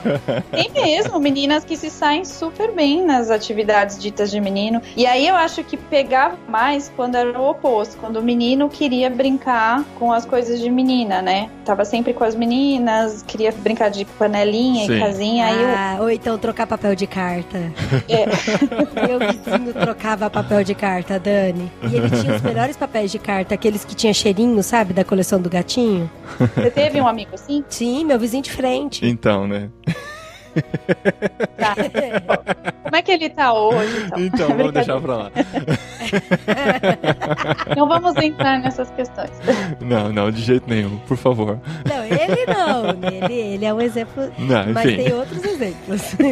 Tem 0.50 0.70
mesmo 0.72 1.18
meninas 1.20 1.64
que 1.64 1.76
se 1.76 1.90
saem 1.90 2.24
super 2.24 2.72
bem 2.72 3.04
nas 3.04 3.30
atividades 3.30 3.98
ditas 3.98 4.30
de 4.30 4.40
menino. 4.40 4.80
E 4.96 5.06
aí 5.06 5.26
eu 5.26 5.34
acho 5.34 5.62
que 5.64 5.76
pegava 5.76 6.36
mais 6.48 6.92
quando 6.96 7.14
era 7.16 7.38
o 7.38 7.50
oposto, 7.50 7.95
quando 8.00 8.16
o 8.18 8.22
menino 8.22 8.68
queria 8.68 9.10
brincar 9.10 9.84
com 9.98 10.12
as 10.12 10.24
coisas 10.24 10.60
de 10.60 10.70
menina, 10.70 11.20
né? 11.22 11.50
Tava 11.64 11.84
sempre 11.84 12.12
com 12.12 12.24
as 12.24 12.34
meninas, 12.34 13.22
queria 13.22 13.52
brincar 13.52 13.88
de 13.90 14.04
panelinha 14.04 14.86
Sim. 14.86 14.96
e 14.96 15.00
casinha. 15.00 15.46
Aí 15.46 15.62
eu, 15.62 15.68
Ah, 15.68 15.96
ou 16.00 16.10
então 16.10 16.38
trocar 16.38 16.66
papel 16.66 16.94
de 16.94 17.06
carta. 17.06 17.58
É. 18.08 18.26
Meu 19.06 19.18
vizinho 19.18 19.72
trocava 19.72 20.28
papel 20.30 20.62
de 20.62 20.74
carta, 20.74 21.18
Dani. 21.18 21.70
E 21.90 21.96
ele 21.96 22.10
tinha 22.10 22.36
os 22.36 22.42
melhores 22.42 22.76
papéis 22.76 23.10
de 23.10 23.18
carta, 23.18 23.54
aqueles 23.54 23.84
que 23.84 23.94
tinha 23.94 24.12
cheirinho, 24.14 24.62
sabe? 24.62 24.92
Da 24.92 25.04
coleção 25.04 25.40
do 25.40 25.48
gatinho. 25.50 26.10
você 26.38 26.70
teve 26.70 27.00
um 27.00 27.06
amigo 27.06 27.30
assim? 27.34 27.64
Sim, 27.68 28.04
meu 28.04 28.18
vizinho 28.18 28.42
de 28.42 28.52
frente. 28.52 29.06
Então, 29.06 29.46
né? 29.46 29.70
Tá. 31.56 31.74
Como 32.82 32.96
é 32.96 33.02
que 33.02 33.12
ele 33.12 33.28
tá 33.30 33.52
hoje? 33.52 34.04
Então, 34.06 34.18
Então, 34.20 34.48
vamos 34.56 34.72
deixar 34.72 35.00
pra 35.00 35.16
lá. 35.16 35.30
Não 37.76 37.88
vamos 37.88 38.16
entrar 38.16 38.58
nessas 38.60 38.90
questões. 38.90 39.30
Não, 39.80 40.12
não, 40.12 40.30
de 40.30 40.40
jeito 40.42 40.68
nenhum, 40.68 40.98
por 40.98 41.16
favor. 41.16 41.58
Não, 41.84 42.04
ele 42.04 42.46
não. 42.46 42.90
Ele, 43.10 43.34
ele 43.34 43.64
é 43.64 43.74
um 43.74 43.80
exemplo. 43.80 44.30
Não, 44.38 44.72
Mas 44.72 44.84
tem 44.84 45.12
outros 45.12 45.42
exemplos. 45.44 46.14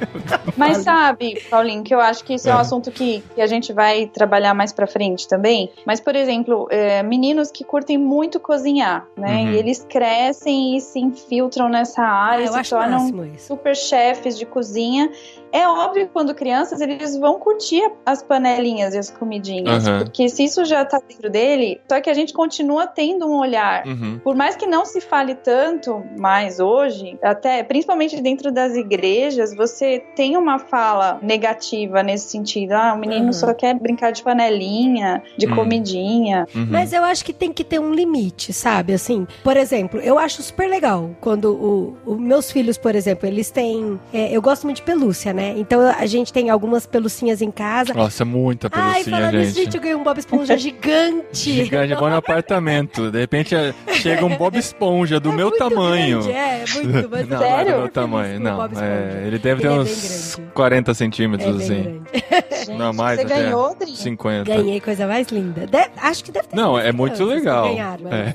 Mas 0.56 0.78
sabe, 0.78 1.40
Paulinho, 1.50 1.82
que 1.82 1.94
eu 1.94 2.00
acho 2.00 2.24
que 2.24 2.34
isso 2.34 2.48
é, 2.48 2.54
um 2.54 2.58
É. 2.58 2.60
assunto 2.60 2.90
que, 2.90 3.22
que 3.34 3.40
a 3.40 3.46
gente 3.46 3.72
vai 3.72 4.06
trabalhar 4.06 4.54
mais 4.54 4.72
pra 4.72 4.86
frente 4.86 5.28
também. 5.28 5.70
Mas, 5.84 6.00
por 6.00 6.16
exemplo, 6.16 6.66
é, 6.70 7.02
meninos 7.02 7.50
que 7.50 7.64
curtem 7.64 7.98
muito 7.98 8.40
cozinhar, 8.40 9.06
né? 9.16 9.42
Uhum. 9.42 9.50
E 9.52 9.56
eles 9.56 9.86
crescem 9.88 10.76
e 10.76 10.80
se 10.80 10.98
infiltram 10.98 11.68
nessa 11.68 12.02
Ah, 12.02 12.24
área, 12.30 12.44
eu 12.46 12.52
se 12.52 12.70
tornam 12.70 13.12
super 13.38 13.76
chefes 13.76 14.38
de 14.38 14.46
cozinha. 14.46 15.10
É 15.56 15.66
óbvio 15.68 16.06
que 16.06 16.12
quando 16.12 16.34
crianças 16.34 16.80
eles 16.80 17.16
vão 17.16 17.38
curtir 17.38 17.82
as 18.04 18.22
panelinhas 18.22 18.94
e 18.94 18.98
as 18.98 19.10
comidinhas, 19.10 19.86
Aham. 19.86 19.98
porque 20.04 20.28
se 20.28 20.44
isso 20.44 20.64
já 20.64 20.84
tá 20.84 21.00
dentro 21.08 21.30
dele, 21.30 21.80
só 21.90 22.00
que 22.00 22.10
a 22.10 22.14
gente 22.14 22.32
continua 22.32 22.86
tendo 22.86 23.26
um 23.26 23.38
olhar 23.38 23.86
Uhum. 23.86 24.20
por 24.22 24.34
mais 24.36 24.54
que 24.56 24.66
não 24.66 24.84
se 24.84 25.00
fale 25.00 25.34
tanto 25.34 26.02
mais 26.18 26.60
hoje, 26.60 27.18
até 27.22 27.62
principalmente 27.62 28.20
dentro 28.20 28.52
das 28.52 28.74
igrejas, 28.74 29.54
você 29.54 30.02
tem 30.14 30.36
uma 30.36 30.58
fala 30.58 31.18
negativa 31.22 32.02
nesse 32.02 32.28
sentido. 32.30 32.72
Ah, 32.72 32.92
o 32.94 32.98
menino 32.98 33.26
Uhum. 33.26 33.32
só 33.32 33.54
quer 33.54 33.74
brincar 33.74 34.10
de 34.12 34.22
panelinha, 34.22 35.22
de 35.38 35.46
Hum. 35.46 35.54
comidinha. 35.54 36.46
Uhum. 36.54 36.66
Mas 36.70 36.92
eu 36.92 37.02
acho 37.04 37.24
que 37.24 37.32
tem 37.32 37.52
que 37.52 37.64
ter 37.64 37.78
um 37.78 37.92
limite, 37.92 38.52
sabe? 38.52 38.92
Assim, 38.92 39.26
por 39.44 39.56
exemplo, 39.56 40.00
eu 40.00 40.18
acho 40.18 40.42
super 40.42 40.68
legal 40.68 41.10
quando 41.20 41.46
o, 41.54 41.96
o- 42.12 42.18
meus 42.18 42.50
filhos, 42.50 42.76
por 42.76 42.94
exemplo, 42.94 43.26
eles 43.26 43.50
têm. 43.50 43.98
é, 44.12 44.36
eu 44.36 44.42
gosto 44.42 44.64
muito 44.64 44.76
de 44.78 44.82
pelúcia, 44.82 45.32
né? 45.32 45.45
Então 45.56 45.80
a 45.80 46.06
gente 46.06 46.32
tem 46.32 46.50
algumas 46.50 46.86
pelucinhas 46.86 47.40
em 47.42 47.50
casa. 47.50 47.92
Nossa, 47.94 48.24
muita 48.24 48.68
Ai, 48.72 48.92
pelucinha, 49.04 49.16
falando 49.16 49.34
nisso, 49.38 49.52
gente. 49.54 49.64
gente, 49.64 49.74
eu 49.76 49.80
ganhei 49.82 49.96
um 49.96 50.02
Bob 50.02 50.18
Esponja 50.18 50.56
gigante. 50.58 51.52
Gigante, 51.52 51.92
igual 51.92 52.10
no 52.10 52.16
apartamento. 52.16 53.10
De 53.10 53.18
repente 53.18 53.54
é, 53.54 53.74
chega 53.92 54.24
um 54.24 54.36
Bob 54.36 54.56
Esponja 54.58 55.18
do 55.20 55.30
É 55.32 55.36
meu 55.36 55.48
muito 55.50 55.58
tamanho. 55.58 56.22
grande, 56.22 56.32
é, 56.38 56.64
muito, 56.74 57.08
mas 57.10 57.28
Não, 57.28 57.38
tô 57.38 57.44
não 57.44 57.44
é 57.44 57.48
do 57.50 57.56
Sério? 57.56 57.78
meu 57.78 57.88
tamanho, 57.88 58.40
não. 58.40 58.64
É, 58.64 59.22
ele 59.26 59.38
deve 59.38 59.60
ter 59.62 59.68
Ele 59.68 59.76
é 59.76 59.80
uns 59.80 59.88
bem 60.36 60.44
grande. 60.44 60.52
40 60.54 60.90
É 60.90 60.94
centímetros, 60.94 61.56
assim. 61.62 62.00
Gente, 62.66 62.78
Não, 62.78 62.92
mais 62.92 63.20
você 63.20 63.26
até. 63.26 63.42
ganhou, 63.42 63.76
Dri? 63.78 63.94
50. 63.94 64.44
Ganhei 64.44 64.80
coisa 64.80 65.06
mais 65.06 65.28
linda. 65.28 65.66
De- 65.66 65.90
acho 65.98 66.24
que 66.24 66.32
deve 66.32 66.48
ter 66.48 66.56
Não, 66.56 66.78
é 66.78 66.90
muito 66.90 67.22
legal. 67.24 67.68
ganharam, 67.68 68.12
É. 68.12 68.32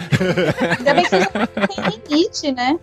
Ainda 0.77 0.93
bem 0.93 1.03
que 1.03 1.09
você 1.09 1.27
tem 1.67 2.17
limite, 2.17 2.51
né? 2.51 2.79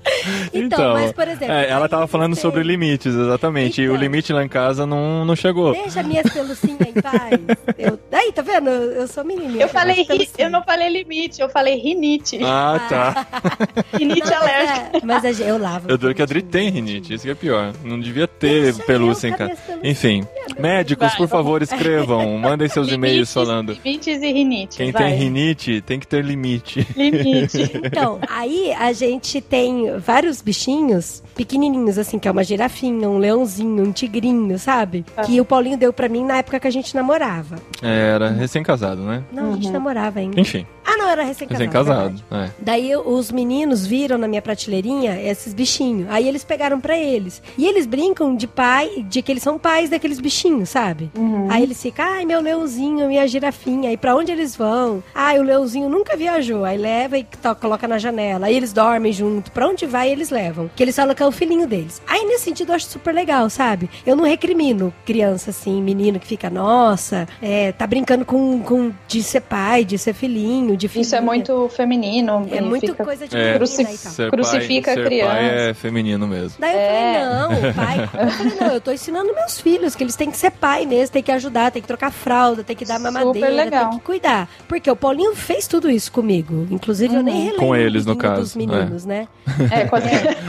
Então, 0.53 0.95
mas, 0.95 1.13
por 1.13 1.27
exemplo, 1.29 1.55
é, 1.55 1.69
ela 1.71 1.85
aí 1.87 1.89
tava 1.89 2.07
falando 2.07 2.35
sobre 2.37 2.63
limites, 2.63 3.15
exatamente. 3.15 3.81
e 3.81 3.85
o 3.89 3.93
Então. 3.93 4.01
Limite 4.19 4.33
lá 4.33 4.45
em 4.45 4.49
casa 4.49 4.85
não, 4.87 5.25
não 5.25 5.37
chegou. 5.37 5.73
Deixa 5.73 6.03
minhas 6.03 6.31
pelucinhas 6.33 6.81
em 6.81 6.93
paz. 7.01 7.41
Eu, 7.79 7.99
aí, 8.13 8.33
tá 8.33 8.43
vendo? 8.43 8.69
Eu, 8.69 8.93
eu 8.93 9.09
sou 9.09 9.25
menininha. 9.25 9.63
Eu 9.65 9.69
falei, 9.69 10.03
ri- 10.03 10.29
eu 10.37 10.51
não 10.51 10.63
falei 10.65 10.89
limite, 10.89 11.41
eu 11.41 11.49
falei 11.49 11.77
rinite. 11.77 12.39
Ah, 12.43 12.81
tá. 12.89 13.27
rinite 13.97 14.21
Não, 14.21 14.27
mas 14.31 14.43
alérgica. 14.43 14.91
é- 14.97 15.01
Mas, 15.05 15.25
a 15.25 15.33
gente- 15.33 15.49
eu 15.49 15.59
lavo. 15.59 15.89
Eu 15.91 15.97
duro 15.99 16.15
que 16.15 16.21
a 16.23 16.25
Adri 16.25 16.43
tem 16.43 16.69
rinite, 16.71 17.15
isso 17.15 17.25
que 17.25 17.31
é 17.31 17.35
pior. 17.35 17.73
Não 17.85 17.99
devia 17.99 18.27
ter 18.27 18.63
Deixa 18.73 18.83
pelúcia 18.85 19.29
em 19.29 19.33
casa. 19.37 19.57
Enfim, 19.83 20.25
médicos, 20.59 21.09
Vai, 21.09 21.17
por 21.17 21.27
vamos. 21.27 21.31
favor, 21.31 21.63
escrevam. 21.63 22.37
Mandem 22.39 22.69
seus 22.69 22.91
e-mails 22.91 23.33
falando. 23.33 23.73
Limites 23.85 24.21
e 24.23 24.33
rinite. 24.33 24.77
Quem 24.77 24.91
vai. 24.91 25.05
tem 25.05 25.15
rinite 25.15 25.81
tem 25.83 26.01
que 26.01 26.07
ter 26.07 26.25
limite. 26.25 26.87
Limite. 26.97 27.69
Então, 27.89 28.19
aí 28.29 28.73
a 28.73 28.93
gente 28.93 29.41
tem 29.41 29.99
vários 29.99 30.43
bichinhos 30.43 31.23
pequenininhos, 31.35 31.97
assim, 31.99 32.19
que 32.19 32.27
é 32.29 32.31
uma 32.31 32.43
girafinha, 32.45 33.09
um 33.09 33.19
leãozinho, 33.19 33.83
um 33.85 33.93
tigrinho, 33.99 34.59
sabe? 34.59 35.05
Ah. 35.17 35.23
Que 35.23 35.41
o 35.41 35.45
Paulinho 35.45 35.77
deu 35.77 35.93
pra 35.93 36.09
mim 36.09 36.25
na 36.25 36.39
época 36.39 36.59
que 36.61 36.67
a 36.67 36.71
gente 36.71 36.95
namorava. 36.95 37.57
Era 37.83 38.29
recém-casado, 38.31 39.03
né? 39.03 39.23
Não, 39.33 39.51
a 39.51 39.55
gente 39.55 39.67
Uhum. 39.67 39.73
namorava 39.73 40.19
ainda. 40.21 40.41
Enfim, 40.41 40.67
Ah, 40.91 40.97
não, 40.97 41.09
era 41.11 41.23
recém-casado. 41.23 41.65
recém-casado. 41.65 42.15
verdade. 42.31 42.51
É. 42.51 42.51
Daí 42.59 42.97
os 42.97 43.31
meninos 43.31 43.87
viram 43.87 44.17
na 44.17 44.27
minha 44.27 44.41
prateleirinha 44.41 45.21
esses 45.21 45.53
bichinhos. 45.53 46.07
Aí 46.11 46.27
eles 46.27 46.45
pegaram 46.45 46.81
pra 46.81 46.97
eles. 46.99 47.43
E 47.59 47.67
eles 47.67 47.85
brincam 47.87 48.35
de 48.35 48.47
pai, 48.47 49.05
de 49.09 49.21
que 49.21 49.31
eles 49.31 49.43
são 49.43 49.59
pais 49.59 49.91
daqueles 49.91 50.19
bichinhos, 50.19 50.71
sabe? 50.71 51.11
Uhum. 51.17 51.47
Aí 51.51 51.63
eles 51.63 51.81
ficam, 51.83 52.05
ai, 52.07 52.25
meu 52.25 52.41
leãozinho, 52.41 53.07
minha 53.09 53.27
girafinha. 53.29 53.91
Aí 53.91 53.97
pra 53.97 54.17
onde 54.17 54.33
eles 54.33 54.57
vão? 54.57 55.03
Ai, 55.15 55.39
o 55.39 55.43
leãozinho 55.43 55.89
nunca 55.89 56.17
viajou. 56.17 56.65
Aí 56.65 56.79
leva 56.79 57.19
e 57.19 57.25
to- 57.25 57.55
coloca 57.57 57.87
na 57.87 57.99
janela. 57.99 58.47
Aí 58.47 58.57
eles 58.57 58.73
dormem 58.73 59.13
junto. 59.13 59.51
Pra 59.53 59.69
onde 59.69 59.85
vai, 59.87 60.11
eles 60.11 60.31
levam. 60.31 60.71
Que 60.75 60.83
eles 60.83 60.97
falam 60.97 61.15
que 61.15 61.23
é 61.23 61.27
o 61.27 61.33
filhinho 61.33 61.67
deles. 61.67 62.01
Aí 62.07 62.25
nesse 62.25 62.45
sentido 62.45 62.71
eu 62.71 62.77
acho 62.77 62.87
super 62.87 63.13
legal, 63.15 63.51
sabe? 63.51 63.91
Eu 64.07 64.17
não 64.17 64.25
recrimino 64.25 64.93
criança 65.05 65.51
assim, 65.51 65.83
menino 65.83 66.19
que 66.19 66.27
fica, 66.27 66.49
nossa, 66.49 67.27
é, 67.43 67.73
tá 67.73 67.87
brincando 67.87 68.25
com, 68.25 68.61
com 68.61 68.93
de 69.07 69.23
ser 69.23 69.41
pai, 69.43 69.85
de 69.85 69.99
ser 69.99 70.15
filhinho, 70.15 70.77
de 70.79 70.89
filhinha. 70.89 71.03
Isso 71.03 71.17
é 71.17 71.21
muito 71.21 71.69
feminino. 71.69 72.47
É 72.51 72.61
muito 72.61 72.87
fica- 72.93 73.05
coisa 73.05 73.29
de 73.29 73.37
É, 73.37 73.55
Cruci- 73.57 73.83
e 73.83 73.85
tal. 73.85 73.95
ser 73.97 74.31
Crucifica 74.31 74.93
pai, 74.93 74.95
a 74.95 74.97
ser 74.97 75.05
criança. 75.05 75.31
pai 75.33 75.71
é 75.71 75.75
feminino 75.75 76.27
mesmo. 76.27 76.57
Daí 76.59 76.73
eu 76.73 76.79
É. 76.79 77.15
falei, 77.15 77.63
não, 77.67 77.75
pai. 77.75 78.11
Eu 78.25 78.31
falei, 78.31 78.53
não, 78.61 78.67
eu 78.75 78.81
tô 78.81 78.93
ensinando 78.93 79.35
meus 79.35 79.61
filhos 79.61 79.95
que 79.95 80.03
eles 80.05 80.17
têm 80.17 80.31
que 80.31 80.37
ser 80.37 80.51
pai 80.53 80.87
mesmo, 80.87 81.13
tem 81.13 81.23
que 81.23 81.33
ajudar, 81.33 81.71
tem 81.71 81.83
que 81.83 81.89
trocar 81.89 82.11
fralda, 82.11 82.63
tem 82.65 82.75
que 82.77 82.85
dar 82.85 82.99
mamadeira, 82.99 83.71
tem 83.71 83.91
que 83.91 84.01
cuidar. 84.01 84.49
Porque 84.67 84.91
o 84.91 84.97
Paulinho 84.97 85.35
fez 85.35 85.67
tudo 85.67 85.91
isso 85.91 86.11
comigo. 86.13 86.67
Inclusive, 86.71 87.15
eu 87.15 87.23
nem 87.23 87.35
Uhum. 87.35 87.41
relembro 87.45 87.67
Com 87.67 87.77
eles, 87.77 88.07
no 88.07 88.15
dos 88.15 88.23
caso, 88.23 88.59
meninos, 88.59 89.05
né? 89.05 89.27
É, 89.71 89.85
com 89.87 89.97
as... 89.97 90.05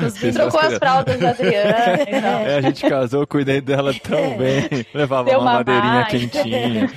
Os 0.05 0.17
Fez 0.17 0.36
Trocou 0.36 0.59
as 0.59 0.74
as 0.74 0.77
fraldas 0.79 1.19
da 1.19 1.29
Adriana. 1.31 1.69
e 2.07 2.21
tal. 2.21 2.39
É, 2.41 2.57
a 2.57 2.62
gente 2.62 2.88
casou, 2.88 3.25
cuidei 3.27 3.59
dela 3.62 3.93
tão 3.93 4.17
É. 4.17 4.38
bem. 4.38 4.86
Levava 4.93 5.29
Deu 5.29 5.39
uma 5.39 5.53
madeirinha 5.55 6.05
quentinha. 6.05 6.89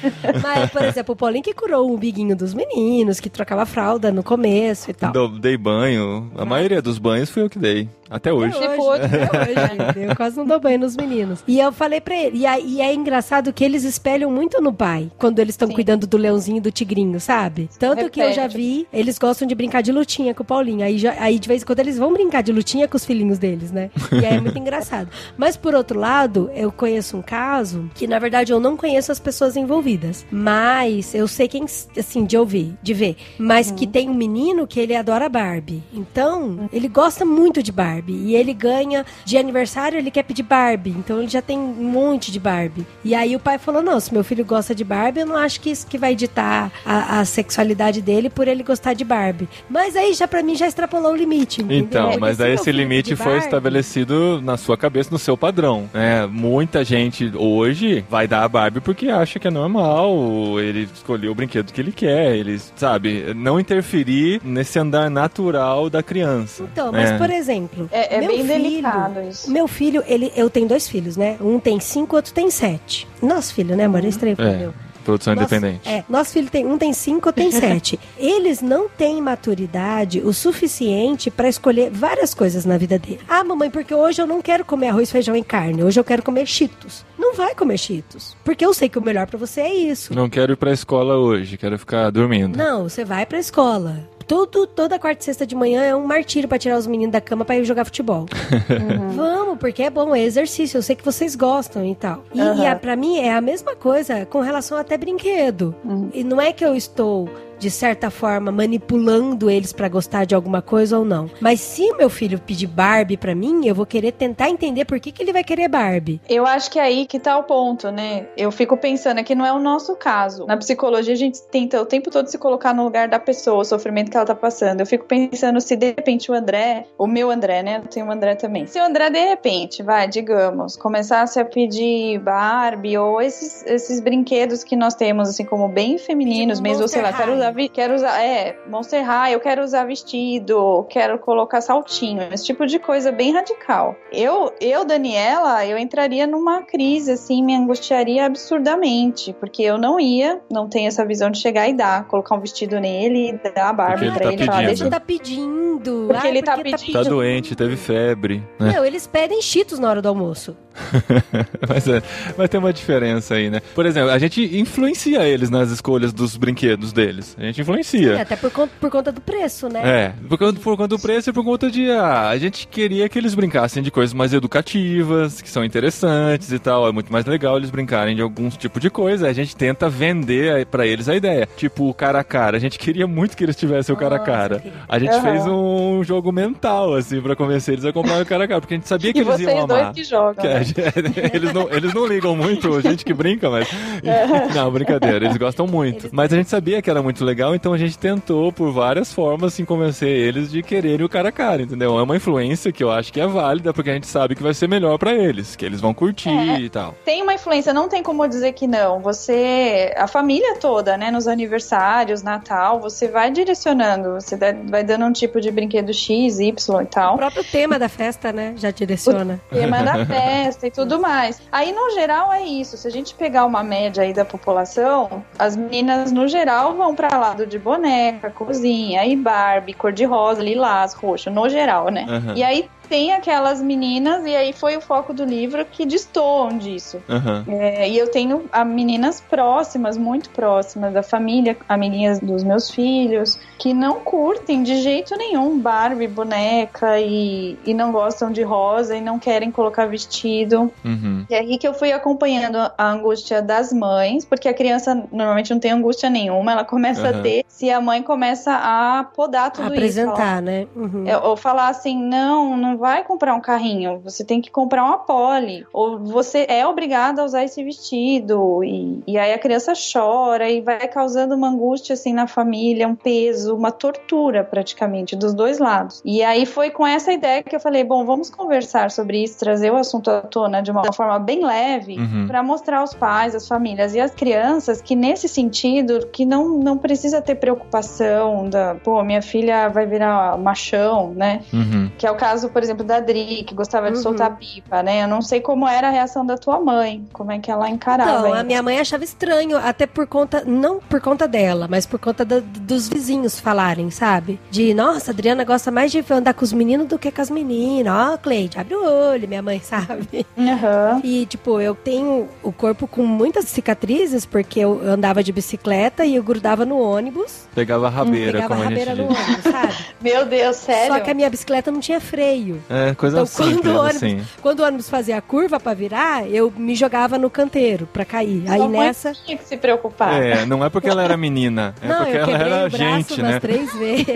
Mas, 0.43 0.71
por 0.71 0.85
exemplo, 0.85 1.13
o 1.15 1.17
Paulinho 1.17 1.43
que 1.45 1.55
curou 1.55 1.93
o 1.93 1.97
biguinho 1.99 2.37
dos 2.37 2.53
meninos, 2.55 3.21
que 3.23 3.31
trocava 3.31 3.65
fralda 3.65 4.11
no 4.11 4.23
começo 4.23 4.91
e 4.91 4.95
tal. 4.95 5.29
Dei 5.29 5.57
banho. 5.57 6.31
A 6.37 6.45
maioria 6.45 6.83
dos 6.83 6.99
banhos 6.99 7.31
fui 7.31 7.43
eu 7.43 7.49
que 7.49 7.59
dei. 7.59 7.89
Até 8.13 8.33
hoje. 8.33 8.57
Até 8.57 8.69
Tipo, 8.71 8.83
hoje, 8.83 9.03
até 9.05 9.17
hoje. 9.19 10.01
Eu 10.09 10.17
quase 10.17 10.37
não 10.37 10.45
dou 10.47 10.61
banho 10.61 10.79
nos 10.79 10.97
meninos. 10.97 11.43
E 11.47 11.59
eu 11.61 11.73
falei 11.73 12.01
pra 12.01 12.15
ele. 12.17 12.39
E, 12.39 12.47
aí- 12.47 12.65
e 12.67 12.81
é 12.81 12.93
engraçado 12.95 13.53
que 13.53 13.65
eles 13.65 13.85
espelham 13.85 14.31
muito 14.31 14.61
no 14.61 14.73
pai. 14.73 15.11
Quando 15.19 15.39
eles 15.39 15.55
estão 15.55 15.69
cuidando 15.69 16.07
do 16.07 16.17
leãozinho 16.17 16.59
e 16.59 16.61
do 16.61 16.71
tigrinho, 16.71 17.19
sabe? 17.21 17.69
Tanto 17.79 18.09
que 18.11 18.21
eu 18.21 18.33
já 18.33 18.43
Repete. 18.43 18.57
vi, 18.57 18.89
eles 18.93 19.19
gostam 19.19 19.47
de 19.47 19.55
brincar 19.55 19.83
de 19.83 19.93
lutinha 19.93 20.35
com 20.35 20.43
o 20.43 20.47
Paulinho. 20.47 20.85
Aí, 20.85 20.99
já- 20.99 21.15
aí 21.19 21.39
de 21.39 21.49
vez 21.49 21.63
em 21.63 21.67
quando 21.67 21.81
eles 21.81 21.99
vão 21.99 22.13
brincar 22.13 22.43
de 22.43 22.53
lutinha 22.53 22.87
com 22.89 22.97
os 22.97 23.05
filhinhos 23.05 23.39
deles, 23.39 23.71
né? 23.73 23.91
E 24.13 24.25
aí 24.27 24.37
é 24.37 24.41
muito 24.41 24.59
engraçado. 24.59 25.09
Mas 25.37 25.57
por 25.57 25.75
outro 25.75 25.99
lado, 25.99 26.51
eu 26.55 26.71
conheço 26.73 27.17
um 27.17 27.23
caso 27.23 27.89
que, 27.95 28.07
na 28.07 28.19
verdade, 28.19 28.53
eu 28.53 28.61
não 28.61 28.77
conheço 28.77 29.13
as 29.13 29.21
pessoas 29.21 29.57
envolvidas. 29.57 30.25
Mas 30.31 31.15
eu 31.15 31.27
sei 31.29 31.49
quem, 31.49 31.65
assim, 31.65 32.25
de 32.25 32.37
ouvir, 32.37 32.75
de 32.83 32.93
ver. 32.95 33.17
Mas 33.39 33.71
que 33.71 33.87
tem 33.87 34.09
um 34.11 34.15
menino 34.15 34.67
que 34.67 34.81
ele 34.81 34.95
adora 34.95 35.29
Barbie. 35.29 35.83
Então, 35.93 36.69
ele 36.73 36.89
gosta 36.89 37.25
muito 37.25 37.63
de 37.63 37.71
Barbie. 37.73 38.02
E 38.11 38.35
ele 38.35 38.53
ganha 38.53 39.05
de 39.25 39.37
aniversário, 39.39 39.99
ele 39.99 40.11
quer 40.11 40.23
pedir 40.25 40.43
Barbie. 40.43 40.91
Então 40.91 41.19
ele 41.19 41.29
já 41.29 41.41
tem 41.41 41.57
um 41.59 41.73
monte 41.85 42.33
de 42.33 42.41
Barbie. 42.41 42.85
E 43.05 43.15
aí 43.15 43.37
o 43.37 43.41
pai 43.41 43.59
falou: 43.59 43.83
não, 43.83 44.01
se 44.01 44.13
meu 44.13 44.25
filho 44.25 44.45
gosta 44.45 44.75
de 44.75 44.83
Barbie, 44.83 45.21
eu 45.21 45.27
não 45.27 45.37
acho 45.37 45.61
que 45.61 45.71
isso 45.71 45.87
que 45.87 45.99
vai 45.99 46.15
ditar 46.15 46.73
a, 46.85 47.21
a 47.21 47.25
sexualidade 47.25 48.01
dele 48.03 48.29
por 48.31 48.49
ele 48.49 48.63
gostar 48.63 48.95
de 48.95 49.05
Barbie. 49.05 49.49
Mas 49.69 49.95
aí 49.97 50.15
já 50.15 50.27
pra 50.27 50.43
mim 50.43 50.55
já 50.55 50.67
extrapolou 50.67 51.13
o 51.13 51.17
limite. 51.17 51.61
entendeu? 51.63 51.79
Então, 51.85 52.05
Porque 52.07 52.21
mas 52.21 52.41
aí 52.41 52.55
esse 52.55 52.73
limite 52.73 53.15
foi 53.17 53.27
Barbie- 53.27 53.45
estabelecido 53.45 54.41
na 54.43 54.57
sua 54.57 54.77
cabeça, 54.77 55.11
no 55.11 55.19
seu 55.19 55.37
padrão. 55.37 55.89
Né? 55.93 56.27
Muita 56.27 56.85
gente 56.85 57.31
hoje 57.37 58.05
vai 58.09 58.27
dar 58.27 58.43
a 58.45 58.49
Barbie 58.49 58.81
porque 58.81 59.09
acha 59.09 59.39
que 59.39 59.49
é 59.49 59.51
normal, 59.51 60.59
ele 60.61 60.89
escolheu 60.93 61.33
o 61.33 61.35
brinquedo 61.35 61.73
que 61.73 61.81
ele 61.81 61.93
quer, 61.93 62.37
ele, 62.37 62.59
sabe, 62.77 63.33
não 63.35 63.59
interferir 63.59 64.41
nesse 64.45 64.79
andar 64.79 65.11
natural 65.11 65.89
da 65.91 66.03
criança. 66.03 66.65
Então, 66.73 66.93
mas 66.93 67.11
né? 67.11 67.19
por 67.19 67.31
exemplo, 67.31 67.89
É, 67.93 68.17
é 68.17 68.19
meu 68.21 68.29
bem 68.29 68.37
filho- 68.39 68.49
delicado 68.63 69.21
isso. 69.29 69.51
Meu 69.51 69.69
filho, 69.69 70.03
ele, 70.07 70.33
eu 70.35 70.49
tenho 70.49 70.67
dois 70.67 70.89
filhos, 70.89 71.17
né? 71.17 71.37
Um 71.41 71.61
tem 71.61 71.79
cinco, 71.79 72.17
outro 72.17 72.33
tem 72.33 72.51
sete. 72.51 73.07
Nosso 73.23 73.55
filho, 73.55 73.77
né, 73.77 73.85
amor? 73.85 74.05
É 74.05 74.09
estranho 74.09 74.35
pro 74.35 74.47
É, 74.47 74.57
meu. 74.57 74.75
produção 75.05 75.35
Nosso- 75.35 75.55
independente. 75.55 75.89
É, 75.89 76.05
nosso 76.09 76.33
filho 76.33 76.49
tem 76.49 76.65
um 76.65 76.79
tem 76.79 76.93
cinco, 76.93 77.29
outro 77.29 77.43
tem 77.43 77.51
sete. 77.53 77.99
Eles 78.19 78.63
não 78.63 78.89
têm 78.89 79.21
maturidade 79.21 80.21
o 80.21 80.33
suficiente 80.33 81.31
pra 81.31 81.49
escolher 81.49 81.91
várias 81.91 82.33
coisas 82.33 82.65
na 82.65 82.79
vida 82.79 82.99
dele. 82.99 83.21
Ah, 83.29 83.45
mamãe, 83.45 83.69
porque 83.71 83.95
hoje 83.95 84.23
eu 84.23 84.27
não 84.27 84.41
quero 84.41 84.65
comer 84.65 84.89
arroz, 84.89 85.11
feijão 85.11 85.37
e 85.37 85.43
carne. 85.45 85.83
Hoje 85.85 85.99
eu 86.01 86.05
quero 86.05 86.23
comer 86.23 86.47
cheetos. 86.47 87.05
Não 87.19 87.35
vai 87.35 87.55
comer 87.55 87.79
cheetos, 87.79 88.37
porque 88.45 88.65
eu 88.65 88.73
sei 88.75 88.89
que 88.89 88.99
o 88.99 89.03
melhor 89.03 89.27
pra 89.27 89.39
você 89.39 89.61
é 89.61 89.75
isso. 89.75 90.15
Não 90.15 90.29
quero 90.29 90.53
ir 90.53 90.57
pra 90.57 90.73
escola 90.73 91.17
hoje, 91.17 91.57
quero 91.57 91.79
ficar 91.79 92.11
dormindo. 92.11 92.57
Não, 92.57 92.83
você 92.89 93.05
vai 93.05 93.25
pra 93.27 93.39
escola. 93.39 94.09
Tudo, 94.33 94.67
toda 94.67 94.99
quarta 94.99 95.21
e 95.21 95.25
sexta 95.27 95.47
de 95.47 95.55
manhã 95.55 95.83
é 95.83 95.95
um 95.95 96.07
martírio 96.07 96.49
pra 96.49 96.57
tirar 96.59 96.79
os 96.79 96.87
meninos 96.87 97.13
da 97.13 97.21
cama 97.21 97.45
pra 97.45 97.55
ir 97.55 97.67
jogar 97.67 97.85
futebol. 97.85 98.25
Vamos, 99.15 99.59
porque 99.59 99.83
é 99.83 99.91
bom, 99.91 100.17
é 100.17 100.23
exercício. 100.23 100.79
Eu 100.79 100.83
sei 100.83 100.97
que 100.97 101.05
vocês 101.05 101.37
gostam 101.37 101.85
e 101.85 101.95
tal. 101.95 102.25
E, 102.33 102.41
Aham. 102.41 102.63
e 102.63 102.67
a, 102.67 102.75
pra 102.75 102.97
mim 102.97 103.19
é 103.19 103.35
a 103.35 103.43
mesma 103.43 103.77
coisa 103.77 104.25
com 104.25 104.41
relação 104.41 104.79
até 104.79 104.97
brinquedo. 104.97 105.75
Uhum. 105.85 106.09
E 106.15 106.25
não 106.25 106.41
é 106.41 106.51
que 106.51 106.65
eu 106.65 106.75
estou 106.75 107.29
de 107.63 107.71
certa 107.71 108.11
forma 108.11 108.51
manipulando 108.51 109.49
eles 109.49 109.73
pra 109.73 109.89
gostar 109.89 110.25
de 110.25 110.35
alguma 110.35 110.61
coisa 110.61 110.99
ou 110.99 111.05
não. 111.05 111.31
Mas 111.41 111.61
se 111.61 111.95
meu 111.95 112.11
filho 112.11 112.41
pedir 112.41 112.67
Barbie 112.67 113.17
pra 113.17 113.37
mim, 113.37 113.65
eu 113.65 113.73
vou 113.73 113.87
querer 113.87 114.11
tentar 114.11 114.51
entender 114.51 114.85
por 114.85 114.99
que, 114.99 115.13
que 115.13 115.23
ele 115.23 115.33
vai 115.33 115.45
querer 115.45 115.69
Barbie. 115.69 116.21
Eu 116.29 116.45
acho 116.45 116.69
que 116.69 116.81
é 116.81 116.83
aí 116.83 117.07
que 117.07 117.21
tá 117.21 117.39
o 117.39 117.45
ponto, 117.45 117.93
né? 117.93 118.27
Eu 118.37 118.51
fico 118.51 118.77
pensando, 118.77 119.21
é 119.21 119.23
que 119.23 119.37
não 119.37 119.47
é 119.47 119.53
o 119.53 119.61
nosso 119.61 119.95
caso. 119.95 120.45
Na 120.45 120.57
psicologia, 120.57 121.15
a 121.15 121.17
gente 121.17 121.41
tenta 121.53 121.81
o 121.81 121.87
tempo 121.87 122.11
todo 122.11 122.27
se 122.27 122.37
colocar 122.37 122.75
no 122.75 122.83
lugar 122.83 123.07
da 123.07 123.21
pessoa, 123.21 123.61
o 123.61 123.65
sofrimento 123.65 124.11
que 124.11 124.17
ela 124.17 124.27
tá 124.27 124.35
passando. 124.35 124.81
Eu 124.81 124.87
fico 124.87 125.05
pensando 125.05 125.61
se 125.61 125.77
de 125.77 125.87
repente 125.87 126.33
o 126.33 126.35
André, 126.35 126.87
o 126.99 127.07
meu 127.07 127.31
André, 127.31 127.63
né? 127.63 127.77
Eu 127.77 127.89
tenho 127.89 128.07
um 128.07 128.11
André 128.11 128.35
também. 128.35 128.67
Se 128.67 128.81
o 128.81 128.83
André, 128.83 129.09
de 129.09 129.25
repente, 129.25 129.85
vai, 129.85 130.09
digamos, 130.09 130.77
começasse 130.77 131.39
a 131.39 131.45
pedir 131.45 132.19
Barbie 132.19 132.99
ou 132.99 133.23
esses, 133.23 133.65
esses 133.67 134.01
brinquedos 134.01 134.65
que 134.65 134.75
nós 134.75 134.97
temos, 134.97 135.29
assim, 135.29 135.45
como 135.45 135.69
bem 135.69 135.97
femininos 135.97 136.59
mesmo, 136.59 136.83
ou 136.83 136.89
sei 136.89 137.03
lá, 137.03 137.13
quero 137.13 137.35
usar. 137.35 137.52
Vi- 137.53 137.69
quero 137.69 137.95
usar, 137.95 138.21
é, 138.23 138.59
Monster 138.69 139.05
High, 139.05 139.35
eu 139.35 139.41
quero 139.41 139.63
usar 139.63 139.85
vestido, 139.85 140.85
quero 140.91 141.19
colocar 141.19 141.61
saltinho, 141.61 142.23
esse 142.33 142.45
tipo 142.45 142.67
de 142.67 142.79
coisa 142.79 143.11
bem 143.13 143.33
radical. 143.33 143.97
Eu, 144.13 144.53
eu, 144.61 144.85
Daniela, 144.85 145.65
eu 145.67 145.79
entraria 145.79 146.27
numa 146.27 146.63
crise, 146.63 147.13
assim, 147.13 147.43
me 147.43 147.55
angustiaria 147.55 148.27
absurdamente, 148.27 149.35
porque 149.39 149.63
eu 149.63 149.79
não 149.79 149.99
ia, 149.99 150.41
não 150.51 150.69
tenho 150.69 150.89
essa 150.89 151.05
visão 151.05 151.31
de 151.31 151.39
chegar 151.39 151.69
e 151.69 151.75
dar, 151.75 152.07
colocar 152.07 152.35
um 152.35 152.41
vestido 152.41 152.79
nele 152.81 153.31
e 153.31 153.53
dar 153.55 153.75
a 153.79 153.93
ele 153.95 154.11
pra 154.11 154.21
tá 154.21 154.33
ele 154.33 154.43
e 154.43 154.47
falar, 154.47 154.59
pedindo. 154.59 154.83
Ele 154.83 154.91
tá 154.91 155.01
pedindo. 155.01 156.05
Porque 156.07 156.27
Ai, 156.27 156.29
ele 156.29 156.43
tá 156.43 156.55
porque 156.55 156.71
pedindo. 156.71 156.93
Tá 156.93 157.03
doente, 157.03 157.57
teve 157.57 157.77
febre, 157.77 158.43
né? 158.59 158.73
Não, 158.77 158.85
eles 158.85 159.07
pedem 159.07 159.43
cheetos 159.43 159.79
na 159.79 159.91
hora 159.91 160.01
do 160.03 160.09
almoço. 160.09 160.57
Mas, 161.69 161.87
é, 161.87 162.03
mas 162.37 162.49
tem 162.49 162.59
uma 162.59 162.73
diferença 162.73 163.35
aí, 163.35 163.51
né? 163.51 163.61
Por 163.75 163.85
exemplo, 163.85 164.11
a 164.11 164.19
gente 164.19 164.59
influencia 164.59 165.23
eles 165.27 165.51
nas 165.51 165.71
escolhas 165.71 166.13
dos 166.13 166.37
brinquedos 166.37 166.93
deles. 166.93 167.37
A 167.43 167.47
gente 167.47 167.61
É, 167.61 167.63
influencia. 167.63 168.23
até 168.23 168.37
por 168.37 168.51
conta, 168.51 168.73
por 168.81 168.91
conta 168.91 169.13
do 169.13 169.21
preço, 169.21 169.69
né? 169.69 169.81
É, 169.85 170.13
por 170.29 170.39
conta, 170.39 170.61
por 170.61 170.77
conta 170.77 170.89
do 170.89 170.99
preço 170.99 171.31
e 171.31 171.33
por 171.33 171.45
conta 171.45 171.71
de. 171.71 171.91
Ah, 171.91 172.29
a 172.29 172.39
gente 172.39 172.67
queria 172.69 173.09
que 173.09 173.19
eles 173.19 173.35
brincassem 173.35 173.83
de 173.83 173.91
coisas 173.91 174.15
mais 174.15 174.33
educativas, 174.33 175.41
que 175.43 175.49
são 175.51 175.65
interessantes 175.65 176.53
e 176.53 176.59
tal. 176.59 176.89
É 176.89 176.93
muito 176.93 177.13
mais 177.13 177.25
legal 177.27 177.57
eles 177.57 177.71
brincarem 177.71 178.15
de 178.17 178.23
algum 178.23 178.49
tipo 178.49 178.79
de 178.81 178.89
coisa. 178.91 179.29
A 179.29 179.33
gente 179.33 179.55
tenta 179.57 179.89
vender 179.89 180.67
pra 180.67 180.87
eles 180.87 181.09
a 181.09 181.15
ideia. 181.17 181.49
Tipo, 181.57 181.89
o 181.89 181.95
cara 181.95 182.21
a 182.21 182.25
cara. 182.25 182.57
A 182.57 182.61
gente 182.61 182.79
queria 182.79 183.07
muito 183.07 183.37
que 183.37 183.45
eles 183.45 183.57
tivessem 183.57 183.95
o 183.95 183.99
cara 183.99 184.17
a 184.17 184.19
cara. 184.21 184.63
A 184.89 184.99
gente 184.99 185.11
Aham. 185.13 185.23
fez 185.23 185.47
um 185.47 186.05
jogo 186.05 186.31
mental, 186.33 186.95
assim, 186.95 187.21
pra 187.21 187.35
convencer 187.37 187.75
eles 187.75 187.85
a 187.85 187.93
comprar 187.93 188.23
o 188.23 188.27
cara 188.27 188.45
a 188.45 188.49
cara. 188.49 188.61
Porque 188.61 188.75
a 188.75 188.77
gente 188.77 188.89
sabia 188.89 189.13
que 189.13 189.19
E 189.19 189.23
eles 189.23 189.33
vocês 189.35 189.49
iam 189.49 189.67
dois 189.67 189.81
amar. 189.81 189.93
que 189.95 190.05
jogam. 190.05 190.35
Que 190.35 190.49
né? 190.49 190.63
eles, 191.35 191.53
não, 191.53 191.69
eles 191.71 191.93
não 191.95 192.07
ligam 192.07 192.37
muito, 192.37 192.81
gente 192.81 193.05
que 193.05 193.13
brinca, 193.13 193.51
mas. 193.51 193.69
Não, 194.55 194.71
brincadeira, 194.71 195.25
eles 195.25 195.37
gostam 195.37 195.67
muito. 195.67 196.03
Eles- 196.07 196.13
Mas 196.13 196.33
a 196.33 196.37
gente 196.37 196.49
sabia 196.49 196.81
que 196.83 196.91
era 196.91 197.03
muito 197.03 197.22
legal, 197.25 197.55
então 197.55 197.73
a 197.73 197.79
gente 197.79 197.99
tentou, 197.99 198.53
por 198.53 198.73
várias 198.73 199.13
formas, 199.13 199.53
assim, 199.55 199.65
convencer 199.65 200.09
eles 200.09 200.51
de 200.51 200.63
quererem 200.63 201.05
o 201.05 201.09
cara 201.09 201.29
a 201.29 201.33
cara, 201.33 201.63
entendeu? 201.63 201.99
É 201.99 202.03
uma 202.03 202.17
influência 202.17 202.73
que 202.73 202.83
eu 202.83 202.91
acho 202.91 203.13
que 203.13 203.21
é 203.21 203.27
válida, 203.27 203.73
porque 203.73 203.91
a 203.91 203.95
gente 203.95 204.07
sabe 204.07 204.35
que 204.35 204.43
vai 204.43 204.55
ser 204.55 204.69
melhor 204.69 204.99
pra 204.99 205.13
eles, 205.15 205.57
que 205.57 205.65
eles 205.65 205.81
vão 205.81 205.93
curtir 205.95 206.29
É. 206.31 206.61
e 206.61 206.69
tal. 206.71 206.95
Tem 207.05 207.23
uma 207.23 207.35
influência, 207.35 207.73
não 207.73 207.89
tem 207.89 208.03
como 208.03 208.27
dizer 208.29 208.53
que 208.53 208.67
não. 208.67 209.01
Você, 209.01 209.93
a 209.97 210.07
família 210.07 210.57
toda, 210.59 210.97
né, 210.97 211.11
nos 211.11 211.27
aniversários, 211.29 212.23
Natal, 212.23 212.81
você 212.81 213.09
vai 213.09 213.31
direcionando, 213.31 214.15
você 214.15 214.37
vai 214.69 214.83
dando 214.85 215.05
um 215.07 215.13
tipo 215.13 215.41
de 215.41 215.51
brinquedo 215.51 215.93
X, 215.93 216.39
Y 216.41 216.81
e 216.81 216.83
O 216.85 216.87
tal. 216.87 217.17
próprio 217.17 217.45
tema 217.45 217.79
da 217.79 217.89
festa, 217.89 218.33
né? 218.33 218.55
Já 218.57 218.71
direciona. 218.71 219.41
tema 219.51 219.83
da 219.83 220.05
festa 220.07 220.67
e 220.67 220.71
tudo 220.71 221.01
mais. 221.01 221.41
Aí, 221.51 221.73
no 221.73 221.91
geral, 221.91 222.33
é 222.33 222.43
isso. 222.43 222.77
Se 222.77 222.87
a 222.89 222.91
gente 222.91 223.15
pegar 223.15 223.45
uma 223.45 223.63
média 223.63 224.03
aí 224.03 224.13
da 224.13 224.25
população, 224.25 225.25
as 225.39 225.57
meninas, 225.57 226.13
no 226.13 226.27
geral, 226.29 226.75
vão 226.77 226.95
pra 226.95 227.12
lado 227.19 227.47
de 227.47 227.59
boneca, 227.59 228.31
cozinha, 228.31 229.01
aí 229.01 229.17
Barbie, 229.17 229.75
cor-de-rosa, 229.75 230.43
lilás, 230.43 230.95
roxo, 230.95 231.31
no 231.31 231.49
geral, 231.49 231.89
né? 231.91 232.07
Aham. 232.09 232.35
E 232.37 232.43
aí 232.43 232.69
tem 232.89 233.13
aquelas 233.13 233.63
meninas, 233.63 234.25
e 234.27 234.35
aí 234.35 234.53
foi 234.53 234.77
o 234.77 234.81
foco 234.81 235.13
do 235.13 235.25
livro, 235.25 235.65
que 235.65 235.87
destoam 235.87 236.59
disso. 236.59 237.03
Aham. 237.09 237.45
É, 237.49 237.89
e 237.89 237.99
eu 237.99 238.11
tenho 238.11 238.45
a 238.53 238.65
meninas 238.65 239.21
próximas, 239.21 239.97
muito 239.97 240.31
próximas 240.31 240.93
da 240.93 241.03
família, 241.03 241.57
amiguinhas 241.69 242.21
dos 242.21 242.43
meus 242.43 242.71
filhos, 242.71 243.39
que 243.59 243.73
não 243.73 244.01
curtem 244.01 244.63
de 244.63 244.77
jeito 244.77 245.17
nenhum 245.17 245.59
Barbie, 245.59 246.09
boneca 246.09 246.99
e, 247.01 247.59
e 247.65 247.73
não 247.73 247.93
gostam 247.93 248.31
de 248.31 248.43
rosa 248.43 248.97
e 248.97 249.01
não 249.01 249.19
querem 249.19 249.51
colocar 249.51 249.87
vestido. 249.87 250.73
Uhum. 250.85 251.25
E 251.29 251.35
aí 251.35 251.59
que 251.59 251.67
eu 251.67 251.75
fui 251.75 251.93
acompanhando 251.93 252.57
a 252.77 252.91
angústia 252.91 253.41
das 253.41 253.73
mães, 253.73 254.25
porque 254.25 254.49
a 254.49 254.55
criança 254.55 254.95
normalmente 255.13 255.51
não 255.53 255.61
tem 255.61 255.73
angústia 255.73 256.11
nenhuma, 256.11 256.53
ela 256.53 256.65
começa 256.65 257.09
Aham. 257.09 257.19
a 257.19 257.23
ter 257.23 257.45
se 257.49 257.71
a 257.71 257.81
mãe 257.81 258.03
começa 258.03 258.53
a 258.53 259.05
podar 259.15 259.51
tudo 259.51 259.67
isso. 259.67 259.75
Apresentar, 259.75 260.43
né? 260.43 260.67
Uhum. 260.75 261.05
é, 261.07 261.17
Ou 261.17 261.37
falar 261.37 261.69
assim, 261.69 261.97
não, 262.03 262.57
não 262.57 262.72
vai 262.77 263.05
comprar 263.05 263.35
um 263.35 263.41
carrinho, 263.41 264.01
você 264.01 264.25
tem 264.25 264.41
que 264.41 264.51
comprar 264.51 264.85
uma 264.85 264.99
pole. 264.99 265.67
Ou 265.73 265.99
você 265.99 266.47
é 266.49 266.67
obrigado 266.67 267.21
a 267.21 267.25
usar 267.25 267.45
esse 267.45 267.63
vestido. 267.63 268.63
E, 268.65 269.03
e 269.07 269.19
aí 269.19 269.33
a 269.33 269.39
criança 269.39 269.73
chora 269.73 270.49
e 270.51 270.61
vai 270.61 270.87
causando 270.89 271.35
uma 271.35 271.49
angústia 271.49 271.95
assim 271.95 272.13
na 272.13 272.27
família, 272.27 272.89
um 272.89 272.95
peso, 272.95 273.55
uma 273.55 273.71
tortura 273.71 274.45
praticamente, 274.45 275.17
dos 275.17 275.35
dois 275.35 275.59
lados. 275.59 276.03
E 276.05 276.23
aí 276.23 276.47
foi 276.47 276.71
com 276.71 276.87
essa 276.87 277.13
ideia 277.13 277.43
que 277.43 277.55
eu 277.55 277.61
falei, 277.61 277.85
bom, 277.85 278.05
vamos 278.05 278.31
conversar 278.31 278.91
sobre 278.91 279.23
isso, 279.23 279.39
trazer 279.39 279.71
o 279.71 279.77
assunto 279.77 280.11
à 280.11 280.21
tona 280.21 280.63
de 280.63 280.71
uma 280.71 280.93
forma 280.93 281.19
bem 281.19 281.45
leve. 281.45 281.99
Uhum. 281.99 282.27
Para 282.27 282.43
mostrar 282.43 282.79
aos 282.79 282.95
pais, 282.95 283.35
às 283.35 283.47
famílias 283.47 283.95
e 283.95 284.01
às 284.01 284.13
crianças 284.13 284.81
que 284.81 284.95
nesse 284.95 285.29
sentido 285.29 286.07
que 286.13 286.25
não, 286.25 286.59
não 286.59 286.79
precisa 286.79 287.21
ter 287.21 287.37
preocupação 287.37 288.49
da, 288.49 288.75
pô, 288.77 289.03
minha 289.03 289.23
filha 289.23 289.69
vai 289.69 289.87
virar 289.87 290.37
machão, 290.39 291.13
né? 291.15 291.43
Uhum. 291.53 291.91
Que 291.99 292.07
é 292.07 292.11
o 292.11 292.17
caso, 292.17 292.49
por 292.51 292.62
exemplo, 292.63 292.83
exemplo, 292.83 292.85
da 292.87 293.01
Dri, 293.01 293.45
que 293.45 293.55
gostava 293.55 293.91
de 293.91 293.97
Uhum. 293.97 294.03
soltar 294.03 294.37
pipa, 294.37 294.83
né? 294.83 295.03
Eu 295.05 295.09
não 295.09 295.21
sei 295.23 295.41
como 295.41 295.67
era 295.69 295.89
a 295.89 295.91
reação 295.91 296.25
da 296.25 296.37
tua 296.39 296.59
mãe, 296.61 297.05
como 297.13 297.31
é 297.33 297.39
que 297.39 297.51
ela 297.51 297.69
encarava. 297.69 298.23
Não, 298.23 298.33
a 298.33 298.37
isso. 298.39 298.47
minha 298.47 298.63
mãe 298.63 298.79
achava 298.81 299.05
estranho, 299.05 299.57
até 299.59 299.87
por 299.87 300.07
conta, 300.07 300.43
não 300.47 300.79
por 300.81 301.01
conta 301.01 301.27
dela, 301.29 301.67
mas 301.69 301.85
por 301.87 301.99
conta 301.99 302.25
da- 302.25 302.41
dos 302.41 302.89
vizinhos 302.89 303.39
falarem, 303.39 303.91
sabe? 303.91 304.41
De, 304.51 304.73
nossa, 304.75 305.11
a 305.11 305.13
Adriana 305.13 305.45
gosta 305.45 305.71
mais 305.71 305.91
de 305.93 306.05
andar 306.11 306.35
com 306.35 306.45
os 306.45 306.53
meninos 306.53 306.87
do 306.87 306.99
que 306.99 307.11
com 307.11 307.21
as 307.23 307.31
meninas. 307.31 307.93
Ó, 307.95 308.17
Cleide, 308.19 308.59
abre 308.59 308.75
o 308.75 308.85
olho, 308.85 309.29
minha 309.29 309.43
mãe, 309.43 309.61
sabe? 309.65 310.27
Aham. 310.39 311.01
E, 311.05 311.27
tipo, 311.27 311.61
eu 311.61 311.75
tenho 311.75 312.29
o 312.43 312.53
corpo 312.53 312.87
com 312.87 313.05
muitas 313.05 313.45
cicatrizes, 313.47 314.25
porque 314.25 314.61
eu 314.61 314.81
andava 314.85 315.23
de 315.23 315.33
bicicleta 315.33 316.05
e 316.05 316.17
eu 316.17 316.23
grudava 316.23 316.65
no 316.65 316.79
ônibus. 316.81 317.47
Pegava 317.55 317.87
a 317.87 317.91
rabeira, 317.91 318.33
pegava 318.33 318.49
como 318.55 318.63
a 318.63 318.67
a 318.67 318.69
gente 318.71 318.79
rabeira 318.87 319.03
no 319.03 319.09
diz. 319.15 319.19
ônibus, 319.29 319.53
sabe? 319.53 319.75
Meu 320.01 320.27
Deus, 320.27 320.57
sério? 320.57 320.95
Só 320.95 321.01
que 321.01 321.11
a 321.11 321.15
minha 321.15 321.29
bicicleta 321.31 321.71
não 321.71 321.81
tinha 321.81 322.01
freio. 322.01 322.52
É, 322.71 322.95
coisa 322.95 323.17
Então, 323.19 323.27
simples, 323.27 323.57
quando 323.57 323.67
o 323.67 323.79
ônibus- 323.81 323.97
assim. 323.97 324.23
Quando 324.41 324.61
o 324.61 324.65
ônibus 324.65 324.89
fazia 324.91 325.17
a 325.17 325.21
curva 325.21 325.59
pra 325.61 325.75
virar, 325.75 326.27
eu 326.29 326.53
me 326.57 326.75
jogava 326.75 327.19
no 327.19 327.29
canteiro 327.31 327.89
pra 327.93 328.05
cair. 328.05 328.45
Aí 328.49 328.59
Sua 328.59 328.69
mãe 328.69 328.81
nessa. 328.81 329.13
tinha 329.25 329.37
que 329.37 329.45
se 329.45 329.57
preocupar. 329.57 330.23
É, 330.23 330.45
não 330.47 330.65
é 330.65 330.69
porque 330.71 330.89
ela 330.89 331.03
era 331.03 331.17
menina, 331.17 331.75
é 331.83 331.89
não, 331.89 331.97
porque 331.99 332.11
eu 332.17 332.21
ela 332.21 332.27
quebrei 332.27 332.53
era 332.53 332.67
o 332.67 332.71
braço 332.71 332.77
gente, 332.77 333.21
umas 333.21 333.31
né? 333.33 333.41
três 333.41 333.73
vezes. 333.77 334.07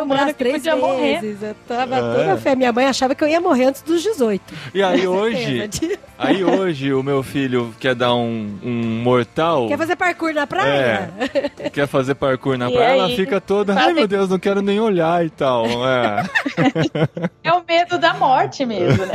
Humano 0.00 0.06
braço 0.06 0.26
que 0.28 0.34
três 0.34 0.54
podia 0.56 0.76
morrer. 0.76 1.20
vezes. 1.20 1.42
Eu 1.42 1.54
tava 1.68 1.96
É. 1.96 2.00
toda 2.00 2.36
fé. 2.36 2.54
Minha 2.54 2.72
mãe 2.72 2.86
achava 2.86 3.14
que 3.14 3.22
eu 3.24 3.28
ia 3.28 3.40
morrer 3.40 3.64
antes 3.66 3.82
dos 3.82 4.02
18. 4.02 4.42
E 4.74 4.82
aí 4.82 5.06
hoje, 5.06 5.68
aí 6.18 6.44
hoje 6.44 6.92
o 6.92 7.02
meu 7.02 7.22
filho 7.22 7.74
quer 7.78 7.94
dar 7.94 8.14
um, 8.14 8.58
um 8.62 9.00
mortal, 9.02 9.68
Quer 9.68 9.78
fazer 9.78 9.96
parkour 9.96 10.32
na 10.32 10.46
praia? 10.46 11.10
quer 11.72 11.86
fazer 11.86 12.14
parkour 12.14 12.56
na 12.58 12.70
E 12.70 12.74
praia, 12.74 12.88
ela 12.94 13.06
aí? 13.06 13.16
fica 13.16 13.40
toda, 13.40 13.74
ai 13.74 13.92
meu 13.92 14.06
Deus, 14.06 14.28
não 14.28 14.38
quero 14.38 14.60
nem 14.62 14.80
olhar 14.80 15.24
e 15.24 15.30
tal. 15.30 15.66
É. 15.66 16.22
É 17.42 17.52
o 17.52 17.64
medo 17.66 17.98
da 17.98 18.14
morte 18.14 18.64
mesmo, 18.64 19.04
né? 19.06 19.12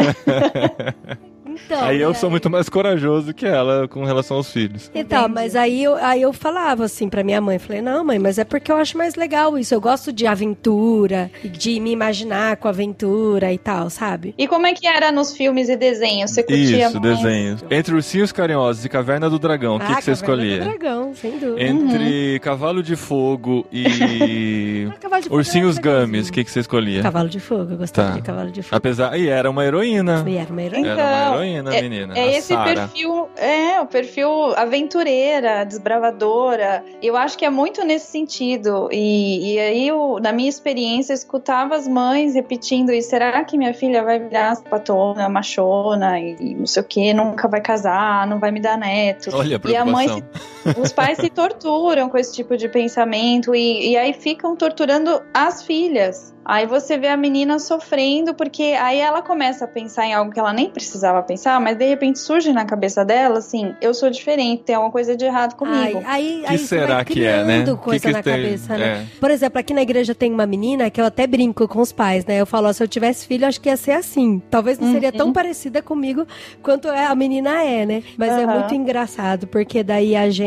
Então, 1.66 1.84
Aí 1.84 2.02
eu 2.02 2.12
e 2.12 2.16
sou 2.16 2.30
muito 2.30 2.50
mais 2.50 2.70
corajoso 2.70 3.34
que 3.34 3.46
ela 3.46 3.88
com 3.88 4.04
relação 4.04 4.38
aos 4.38 4.52
filhos. 4.52 4.90
Então, 4.94 5.22
Entendi. 5.22 5.34
mas 5.36 5.56
aí 5.56 5.84
eu, 5.84 5.96
aí 5.96 6.22
eu 6.22 6.34
falava 6.34 6.86
assim 6.86 7.08
pra 7.10 7.24
minha 7.24 7.40
mãe, 7.42 7.58
falei, 7.60 7.82
não 7.82 8.04
mãe, 8.04 8.20
mas 8.20 8.38
é 8.38 8.44
porque 8.44 8.72
eu 8.72 8.78
acho 8.78 8.98
mais 8.98 9.16
legal 9.16 9.58
isso, 9.58 9.74
eu 9.74 9.82
gosto 9.82 10.12
de 10.12 10.26
aventura, 10.28 11.30
de 11.44 11.80
me 11.80 11.92
imaginar 11.92 12.58
com 12.58 12.68
aventura 12.68 13.52
e 13.54 13.58
tal, 13.58 13.90
sabe? 13.90 14.34
E 14.38 14.48
como 14.48 14.68
é 14.68 14.74
que 14.74 14.88
era 14.88 15.12
nos 15.12 15.36
filmes 15.36 15.70
e 15.70 15.76
desenhos? 15.76 16.32
Você 16.32 16.44
curtia 16.44 16.88
Isso, 16.88 17.00
mais? 17.02 17.18
desenhos. 17.22 17.66
Entre 17.70 17.94
Ursinhos 17.96 18.32
Carinhosos 18.32 18.84
e 18.86 18.90
Caverna 18.90 19.30
do 19.30 19.38
Dragão, 19.40 19.76
o 19.76 19.80
que, 19.80 19.86
ah, 19.86 19.96
que 19.96 20.04
você 20.04 20.12
Caverna 20.12 20.16
do 20.16 20.44
escolhia? 20.46 20.60
Dragão, 20.80 21.14
sem 21.14 21.32
dúvida. 21.38 21.64
Entre 21.64 22.40
Cavalo 22.40 22.84
de 22.84 22.96
Fogo 22.96 23.66
e 23.72 24.88
Ah, 24.94 24.98
Cavalo 25.00 25.22
de 25.24 25.30
Fogo 25.30 25.38
Ursinhos. 25.38 25.78
Games, 25.78 26.30
o 26.30 26.32
que, 26.34 26.44
que 26.44 26.52
você 26.52 26.60
escolhia? 26.62 27.02
Cavalo 27.02 27.30
de 27.30 27.40
Fogo, 27.40 27.72
eu 27.74 27.78
gostava 27.78 28.10
Tá. 28.10 28.16
de 28.16 28.22
Cavalo 28.22 28.52
de 28.52 28.62
Fogo. 28.64 28.76
Apesar. 28.76 29.18
E 29.18 29.28
era 29.28 29.50
uma 29.50 29.64
heroína. 29.66 30.24
E 30.28 30.36
era 30.38 30.52
uma 30.52 30.62
heroína. 30.62 30.88
Era 30.90 31.32
uma 31.32 31.45
Então, 31.45 31.45
heroína, 31.46 31.72
menina. 31.82 32.18
É 32.18 32.38
esse 32.38 32.54
Sarah. 32.54 32.88
perfil, 32.88 33.30
é, 33.38 33.82
o 33.82 33.86
perfil 33.86 34.30
aventureira, 34.56 35.64
desbravadora. 35.64 36.84
Eu 37.02 37.16
acho 37.16 37.38
que 37.38 37.46
é 37.46 37.50
muito 37.50 37.84
nesse 37.84 38.12
sentido. 38.12 38.90
E, 38.92 39.54
e 39.54 39.60
aí, 39.60 39.88
eu, 39.88 40.20
na 40.22 40.32
minha 40.32 40.50
experiência, 40.50 41.14
eu 41.14 41.16
escutava 41.16 41.76
as 41.76 41.88
mães 41.88 42.36
repetindo 42.36 42.92
isso. 42.92 43.10
Será 43.10 43.44
que 43.44 43.58
minha 43.58 43.74
filha 43.74 44.04
vai 44.04 44.20
virar 44.20 44.56
sapatona, 44.56 45.30
machona 45.30 46.20
e, 46.20 46.36
e 46.40 46.56
não 46.56 46.66
sei 46.66 46.82
o 46.82 46.86
que, 46.86 47.14
nunca 47.14 47.48
vai 47.48 47.62
casar, 47.62 48.28
não 48.28 48.40
vai 48.40 48.52
me 48.52 48.60
dar 48.60 48.78
neto? 48.78 49.30
Olha 49.34 49.60
a 49.64 49.70
E 49.70 49.76
a 49.76 49.86
mãe 49.86 50.08
preocupação. 50.08 50.55
Os 50.78 50.92
pais 50.92 51.18
se 51.18 51.30
torturam 51.30 52.10
com 52.10 52.18
esse 52.18 52.34
tipo 52.34 52.56
de 52.58 52.68
pensamento 52.70 53.54
e, 53.56 53.92
e 53.92 53.98
aí 53.98 54.14
ficam 54.14 54.56
torturando 54.56 55.22
as 55.34 55.64
filhas. 55.64 56.34
Aí 56.48 56.68
você 56.68 56.96
vê 56.96 57.08
a 57.08 57.18
menina 57.18 57.58
sofrendo, 57.58 58.36
porque 58.36 58.62
aí 58.80 59.00
ela 59.00 59.20
começa 59.24 59.66
a 59.66 59.68
pensar 59.68 60.06
em 60.06 60.14
algo 60.14 60.32
que 60.32 60.40
ela 60.40 60.54
nem 60.54 60.70
precisava 60.70 61.24
pensar, 61.24 61.60
mas 61.60 61.76
de 61.76 61.86
repente 61.88 62.20
surge 62.20 62.54
na 62.54 62.64
cabeça 62.66 63.04
dela 63.04 63.40
assim: 63.40 63.74
eu 63.82 63.96
sou 63.96 64.12
diferente, 64.12 64.62
tem 64.62 64.76
alguma 64.76 64.92
coisa 64.92 65.16
de 65.16 65.26
errado 65.26 65.56
comigo. 65.56 66.04
Ai, 66.06 66.22
aí, 66.22 66.42
que 66.42 66.48
aí 66.52 66.58
você 66.60 66.68
será 66.68 66.96
vai 66.98 67.06
que 67.06 67.26
é, 67.26 67.44
né? 67.44 67.54
criando 67.64 67.78
Que 67.78 67.84
coisa 67.84 68.08
que 68.08 68.14
na 68.14 68.22
tem- 68.22 68.34
cabeça, 68.36 68.78
né? 68.78 68.86
é. 68.86 69.06
Por 69.20 69.32
exemplo, 69.32 69.60
aqui 69.60 69.74
na 69.74 69.82
igreja 69.82 70.14
tem 70.14 70.32
uma 70.32 70.46
menina 70.46 70.88
que 70.92 71.02
eu 71.02 71.06
até 71.06 71.26
brinco 71.26 71.68
com 71.68 71.82
os 71.82 71.92
pais, 71.92 72.24
né? 72.26 72.40
Eu 72.40 72.46
falo, 72.46 72.68
ó, 72.70 72.74
se 72.74 72.84
eu 72.84 72.88
tivesse 72.88 73.26
filho, 73.26 73.48
acho 73.48 73.60
que 73.60 73.68
ia 73.70 73.78
ser 73.78 73.94
assim. 73.94 74.40
Talvez 74.52 74.78
não 74.78 74.92
seria 74.92 75.10
Uhum. 75.10 75.18
tão 75.18 75.34
parecida 75.34 75.82
comigo 75.82 76.28
quanto 76.62 76.90
é- 76.90 77.08
a 77.08 77.16
menina 77.16 77.64
é, 77.64 77.88
né? 77.88 78.04
Mas 78.20 78.38
é 78.38 78.44
Aham. 78.44 78.60
muito 78.60 78.76
engraçado, 78.76 79.48
porque 79.48 79.82
daí 79.82 80.16
a 80.16 80.30
gente, 80.30 80.46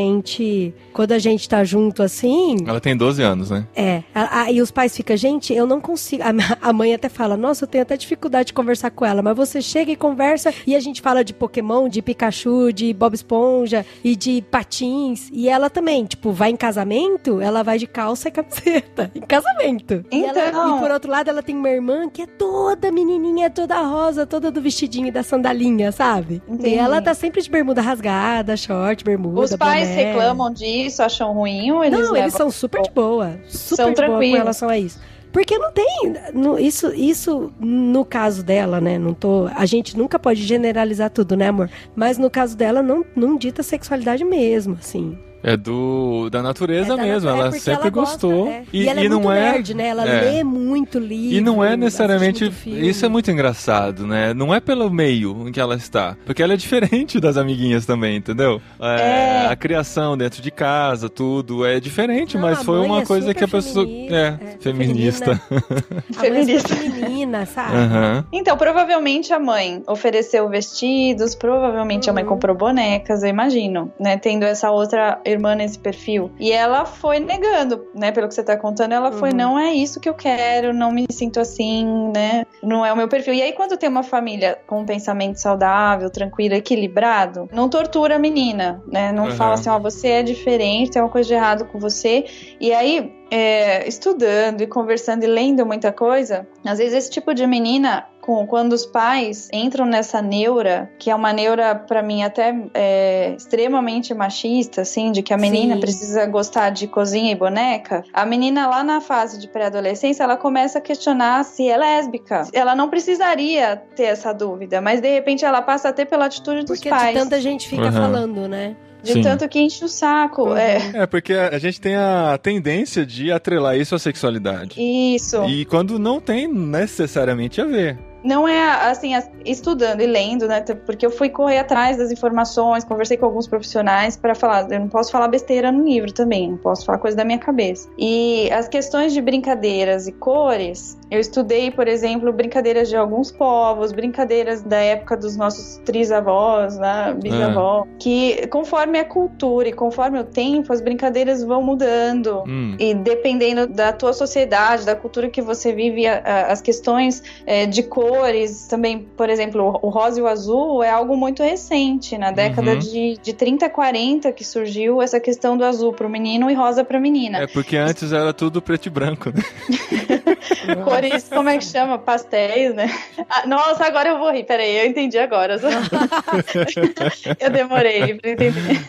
quando 0.92 1.12
a 1.12 1.18
gente 1.18 1.48
tá 1.48 1.62
junto 1.64 2.02
assim, 2.02 2.56
Ela 2.66 2.80
tem 2.80 2.96
12 2.96 3.22
anos, 3.22 3.50
né? 3.50 3.66
é. 3.74 4.02
a- 4.14 4.42
a- 4.42 4.52
e 4.52 4.60
os 4.62 4.70
pais 4.70 4.96
ficam, 4.96 5.16
gente, 5.16 5.52
eu 5.52 5.66
não 5.66 5.80
consigo. 5.80 6.22
A, 6.22 6.28
a 6.68 6.72
mãe 6.72 6.94
até 6.94 7.08
fala, 7.08 7.36
nossa, 7.36 7.64
eu 7.64 7.68
tenho 7.68 7.82
até 7.82 7.96
dificuldade 7.96 8.48
de 8.48 8.52
conversar 8.52 8.90
com 8.90 9.04
ela, 9.04 9.22
mas 9.22 9.36
você 9.36 9.60
chega 9.62 9.90
e 9.92 9.96
conversa 9.96 10.52
e 10.66 10.74
a 10.74 10.80
gente 10.80 11.00
fala 11.02 11.22
de 11.24 11.32
Pokémon, 11.34 11.88
de 11.88 12.00
Pikachu, 12.02 12.72
de 12.72 12.92
Bob 12.92 13.14
Esponja 13.14 13.84
e 14.02 14.14
de 14.16 14.42
patins. 14.50 15.28
E 15.32 15.48
ela 15.48 15.68
também, 15.70 16.04
tipo, 16.04 16.32
vai 16.32 16.50
em 16.50 16.56
casamento, 16.56 17.40
ela 17.40 17.62
vai 17.62 17.78
de 17.78 17.86
calça 17.86 18.28
e 18.28 18.30
camiseta. 18.30 19.10
Em 19.14 19.20
casamento. 19.20 20.04
E, 20.10 20.24
ela- 20.24 20.48
Então. 20.48 20.76
e 20.76 20.80
por 20.80 20.90
outro 20.90 21.10
lado, 21.10 21.28
ela 21.28 21.42
tem 21.42 21.56
uma 21.56 21.68
irmã 21.68 22.08
que 22.08 22.22
é 22.22 22.26
toda 22.26 22.90
menininha, 22.92 23.50
toda 23.50 23.80
rosa, 23.80 24.26
toda 24.26 24.50
do 24.50 24.60
vestidinho 24.60 25.06
e 25.08 25.10
da 25.10 25.22
sandalinha, 25.22 25.90
sabe? 25.92 26.42
Entendi. 26.48 26.70
E 26.70 26.74
ela 26.74 27.00
tá 27.02 27.14
sempre 27.14 27.40
de 27.42 27.50
bermuda 27.50 27.80
rasgada, 27.80 28.56
short, 28.56 29.04
bermuda. 29.04 29.40
Os 29.40 29.56
pais. 29.56 29.88
Reclamam 30.04 30.52
disso, 30.52 31.02
acham 31.02 31.32
ruim 31.32 31.70
ou 31.72 31.84
eles 31.84 31.98
Não, 31.98 32.16
eles 32.16 32.32
são 32.34 32.50
super 32.50 32.82
de 32.82 32.90
boa. 32.90 33.38
Super 33.48 33.76
São 33.76 33.92
de 33.92 33.94
boa 33.96 34.06
com 34.06 34.12
tranquilos. 34.14 34.38
relação 34.38 34.68
a 34.68 34.78
isso. 34.78 35.00
Porque 35.30 35.58
não 35.58 35.70
tem. 35.70 35.86
no- 36.32 36.58
isso, 36.58 36.92
isso, 36.94 37.52
no 37.60 38.02
caso 38.04 38.42
dela, 38.42 38.80
né? 38.80 38.98
Não 38.98 39.12
tô. 39.12 39.46
A 39.54 39.66
gente 39.66 39.96
nunca 39.96 40.18
pode 40.18 40.42
generalizar 40.42 41.10
tudo, 41.10 41.36
né, 41.36 41.48
amor? 41.48 41.70
Mas 41.94 42.16
no 42.16 42.30
caso 42.30 42.56
dela, 42.56 42.82
não, 42.82 43.04
não 43.14 43.36
dita 43.36 43.62
sexualidade 43.62 44.24
mesmo, 44.24 44.76
assim. 44.80 45.18
É 45.42 45.56
do 45.56 46.28
da 46.30 46.42
natureza 46.42 46.94
É 46.94 46.96
da 46.96 47.02
mesmo, 47.02 47.28
natu- 47.30 47.38
é 47.42 47.42
ela 47.46 47.52
sempre 47.52 47.72
ela 47.82 47.90
gosta, 47.90 48.26
gostou. 48.26 48.48
é. 48.48 48.62
E, 48.72 48.88
ela 48.88 49.00
é 49.00 49.04
e 49.04 49.08
não 49.08 49.20
muito 49.20 49.32
é 49.32 49.52
nerd, 49.52 49.74
né? 49.74 49.86
Ela 49.88 50.08
é. 50.08 50.20
lê 50.20 50.44
muito 50.44 50.98
livro. 50.98 51.36
E 51.36 51.40
não 51.40 51.62
é 51.64 51.76
necessariamente. 51.76 52.52
Isso 52.66 53.06
é 53.06 53.08
muito 53.08 53.30
engraçado, 53.30 54.06
né? 54.06 54.34
Não 54.34 54.52
é 54.52 54.58
pelo 54.60 54.90
meio 54.90 55.48
em 55.48 55.52
que 55.52 55.60
ela 55.60 55.76
está. 55.76 56.16
Porque 56.26 56.42
ela 56.42 56.54
é 56.54 56.56
diferente 56.56 57.18
das 57.20 57.36
amiguinhas 57.36 57.86
também, 57.86 58.16
entendeu? 58.16 58.60
É, 58.80 59.44
É. 59.44 59.46
A 59.48 59.56
criação 59.56 60.16
dentro 60.16 60.42
de 60.42 60.50
casa, 60.50 61.08
tudo 61.08 61.64
é 61.64 61.78
diferente, 61.80 62.34
Não, 62.34 62.42
mas 62.42 62.62
foi 62.62 62.80
uma 62.80 63.00
é 63.02 63.06
coisa 63.06 63.32
que 63.32 63.44
a 63.44 63.48
pessoa. 63.48 63.86
feminista, 63.86 64.14
É, 64.14 64.26
é, 64.54 64.56
feminista. 64.60 65.40
A 65.50 65.54
mãe 65.54 66.02
é 66.10 66.12
Feminista. 66.12 66.74
feminina, 66.76 67.46
sabe? 67.46 67.76
Aham. 67.76 68.24
Então, 68.32 68.56
provavelmente 68.56 69.32
a 69.32 69.38
mãe 69.38 69.82
ofereceu 69.86 70.48
vestidos, 70.48 71.34
provavelmente 71.34 72.10
a 72.10 72.12
mãe 72.12 72.24
Uhum. 72.24 72.28
comprou 72.30 72.56
bonecas, 72.56 73.22
eu 73.22 73.28
imagino, 73.28 73.92
né? 73.98 74.16
Tendo 74.18 74.42
essa 74.44 74.70
outra 74.70 75.18
irmã 75.28 75.54
nesse 75.54 75.78
perfil. 75.78 76.30
E 76.38 76.50
ela 76.52 76.84
foi 76.84 77.18
negando, 77.20 77.86
né? 77.94 78.10
Pelo 78.12 78.28
que 78.28 78.34
você 78.34 78.42
tá 78.42 78.56
contando, 78.56 78.92
ela 78.92 79.12
foi, 79.12 79.30
Uhum. 79.30 79.36
não 79.36 79.58
é 79.58 79.72
isso 79.72 80.00
que 80.00 80.08
eu 80.08 80.14
quero, 80.14 80.72
não 80.72 80.90
me 80.90 81.04
sinto 81.10 81.38
assim, 81.40 81.84
né? 82.14 82.44
Não 82.62 82.84
é 82.84 82.92
o 82.92 82.96
meu 82.96 83.08
perfil. 83.08 83.34
E 83.34 83.42
aí, 83.42 83.52
quando 83.52 83.76
tem 83.76 83.88
uma 83.88 84.02
família 84.02 84.58
com 84.66 84.80
um 84.80 84.86
pensamento 84.86 85.36
saudável, 85.36 86.10
tranquilo, 86.10 86.54
equilibrado, 86.54 87.48
não 87.52 87.68
tortura 87.68 88.16
a 88.16 88.18
menina, 88.18 88.82
né? 88.86 89.12
Não 89.12 89.24
Uhum. 89.24 89.30
fala 89.30 89.54
assim, 89.54 89.68
ó, 89.70 89.78
você 89.78 90.08
é 90.08 90.22
diferente, 90.22 90.90
tem 90.92 91.02
uma 91.02 91.08
coisa 91.10 91.28
de 91.28 91.34
errado 91.34 91.64
com 91.66 91.78
você. 91.78 92.24
E 92.60 92.72
aí, 92.72 93.12
é, 93.30 93.86
estudando 93.86 94.62
e 94.62 94.66
conversando 94.66 95.22
e 95.24 95.26
lendo 95.26 95.64
muita 95.66 95.92
coisa, 95.92 96.46
às 96.64 96.78
vezes 96.78 96.94
esse 96.94 97.10
tipo 97.10 97.34
de 97.34 97.46
menina, 97.46 98.06
com, 98.28 98.46
quando 98.46 98.74
os 98.74 98.84
pais 98.84 99.48
entram 99.50 99.86
nessa 99.86 100.20
neura, 100.20 100.90
que 100.98 101.10
é 101.10 101.14
uma 101.14 101.32
neura, 101.32 101.74
pra 101.74 102.02
mim, 102.02 102.22
até 102.22 102.54
é, 102.74 103.34
extremamente 103.34 104.12
machista, 104.12 104.82
assim, 104.82 105.10
de 105.10 105.22
que 105.22 105.32
a 105.32 105.38
menina 105.38 105.76
Sim. 105.76 105.80
precisa 105.80 106.26
gostar 106.26 106.68
de 106.68 106.86
cozinha 106.86 107.32
e 107.32 107.34
boneca, 107.34 108.04
a 108.12 108.26
menina 108.26 108.66
lá 108.68 108.84
na 108.84 109.00
fase 109.00 109.40
de 109.40 109.48
pré-adolescência, 109.48 110.22
ela 110.24 110.36
começa 110.36 110.76
a 110.76 110.82
questionar 110.82 111.42
se 111.42 111.70
é 111.70 111.76
lésbica. 111.78 112.42
Ela 112.52 112.74
não 112.74 112.90
precisaria 112.90 113.82
ter 113.96 114.02
essa 114.04 114.34
dúvida, 114.34 114.78
mas 114.82 115.00
de 115.00 115.08
repente 115.08 115.46
ela 115.46 115.62
passa 115.62 115.88
a 115.88 115.92
ter 115.94 116.04
pela 116.04 116.26
atitude 116.26 116.66
dos 116.66 116.76
Porque 116.76 116.90
pais. 116.90 117.14
de 117.14 117.22
tanta 117.22 117.40
gente 117.40 117.66
fica 117.66 117.86
Uhum. 117.86 117.92
falando, 117.92 118.46
né? 118.46 118.76
De 119.02 119.12
Sim. 119.12 119.22
tanto 119.22 119.48
que 119.48 119.60
enche 119.60 119.84
o 119.84 119.88
saco. 119.88 120.42
Uhum. 120.50 120.56
É. 120.56 120.90
É, 120.92 121.06
porque 121.06 121.32
a 121.32 121.58
gente 121.58 121.80
tem 121.80 121.94
a 121.94 122.38
tendência 122.42 123.06
de 123.06 123.30
atrelar 123.32 123.76
isso 123.78 123.94
à 123.94 123.98
sexualidade. 123.98 124.74
Isso. 124.76 125.44
E 125.44 125.64
quando 125.64 125.98
não 125.98 126.20
tem 126.20 126.46
necessariamente 126.48 127.60
a 127.60 127.64
ver. 127.64 127.96
Não 128.22 128.48
é 128.48 128.90
assim, 128.90 129.14
as- 129.14 129.30
estudando 129.44 130.00
e 130.00 130.06
lendo, 130.06 130.48
né? 130.48 130.60
Porque 130.84 131.06
eu 131.06 131.10
fui 131.10 131.28
correr 131.30 131.58
atrás 131.58 131.96
das 131.96 132.10
informações, 132.10 132.84
conversei 132.84 133.16
com 133.16 133.24
alguns 133.26 133.46
profissionais 133.46 134.16
para 134.16 134.34
falar. 134.34 134.70
Eu 134.70 134.80
não 134.80 134.88
posso 134.88 135.12
falar 135.12 135.28
besteira 135.28 135.70
no 135.70 135.84
livro 135.84 136.12
também, 136.12 136.50
não 136.50 136.58
posso 136.58 136.84
falar 136.84 136.98
coisa 136.98 137.16
da 137.16 137.24
minha 137.24 137.38
cabeça. 137.38 137.88
E 137.96 138.50
as 138.52 138.68
questões 138.68 139.12
de 139.12 139.20
brincadeiras 139.20 140.06
e 140.08 140.12
cores 140.12 140.97
Eu 141.10 141.18
estudei, 141.20 141.70
por 141.70 141.88
exemplo, 141.88 142.32
brincadeiras 142.32 142.88
de 142.88 142.96
alguns 142.96 143.30
povos, 143.32 143.92
brincadeiras 143.92 144.62
da 144.62 144.76
época 144.76 145.16
dos 145.16 145.36
nossos 145.36 145.78
trisavós, 145.84 146.76
né, 146.78 147.14
bisavó, 147.20 147.86
que 147.98 148.46
conforme 148.48 148.98
a 148.98 149.04
cultura 149.04 149.68
e 149.68 149.72
conforme 149.72 150.18
o 150.20 150.24
tempo, 150.24 150.72
as 150.72 150.80
brincadeiras 150.80 151.42
vão 151.42 151.62
mudando. 151.62 152.42
Hum. 152.46 152.76
E 152.78 152.92
dependendo 152.94 153.66
da 153.66 153.92
tua 153.92 154.12
sociedade, 154.12 154.84
da 154.84 154.94
cultura 154.94 155.30
que 155.30 155.40
você 155.40 155.72
vive, 155.72 156.06
a- 156.06 156.22
a- 156.24 156.52
as 156.52 156.60
questões 156.60 157.22
é, 157.46 157.64
de 157.66 157.82
cores, 157.82 158.66
também, 158.66 158.98
por 159.16 159.30
exemplo, 159.30 159.78
o 159.82 159.88
rosa 159.88 160.20
e 160.20 160.22
o 160.22 160.26
azul 160.26 160.82
é 160.82 160.90
algo 160.90 161.16
muito 161.16 161.42
recente, 161.42 162.18
na 162.18 162.30
década 162.30 162.72
Uhum. 162.72 162.78
de, 162.78 163.16
de 163.22 163.32
30, 163.32 163.68
40 163.70 164.30
que 164.32 164.44
surgiu 164.44 165.00
essa 165.00 165.18
questão 165.18 165.56
do 165.56 165.64
azul 165.64 165.92
pro 165.92 166.08
menino 166.08 166.50
e 166.50 166.54
rosa 166.54 166.84
pra 166.84 167.00
menina. 167.00 167.38
É 167.38 167.46
porque 167.46 167.76
antes 167.76 168.12
era 168.12 168.32
tudo 168.34 168.60
preto 168.60 168.86
e 168.86 168.90
branco, 168.90 169.30
né? 169.30 169.42
Como 171.30 171.48
é 171.48 171.58
que 171.58 171.64
chama? 171.64 171.98
Pastéis, 171.98 172.74
né? 172.74 172.88
Ah, 173.28 173.46
nossa, 173.46 173.86
agora 173.86 174.10
eu 174.10 174.18
vou 174.18 174.30
rir. 174.32 174.44
Peraí, 174.44 174.76
eu 174.78 174.86
entendi 174.86 175.18
agora. 175.18 175.56
eu 177.40 177.50
demorei 177.50 178.14
pra 178.14 178.30
entender. 178.30 178.80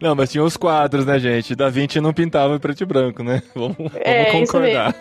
Não, 0.00 0.14
mas 0.14 0.30
tinha 0.30 0.42
os 0.44 0.56
quadros, 0.56 1.04
né, 1.06 1.18
gente? 1.18 1.54
Da 1.54 1.68
Vinci 1.68 2.00
não 2.00 2.12
pintava 2.12 2.54
em 2.54 2.58
preto 2.58 2.82
e 2.82 2.86
branco, 2.86 3.22
né? 3.22 3.42
Vamos, 3.54 3.76
vamos 3.76 3.92
É, 3.96 4.24
concordar. 4.32 4.94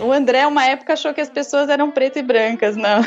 O 0.00 0.12
André, 0.12 0.46
uma 0.46 0.64
época, 0.66 0.92
achou 0.94 1.14
que 1.14 1.20
as 1.20 1.30
pessoas 1.30 1.68
eram 1.68 1.90
preto 1.90 2.18
e 2.18 2.22
brancas, 2.22 2.76
não. 2.76 3.02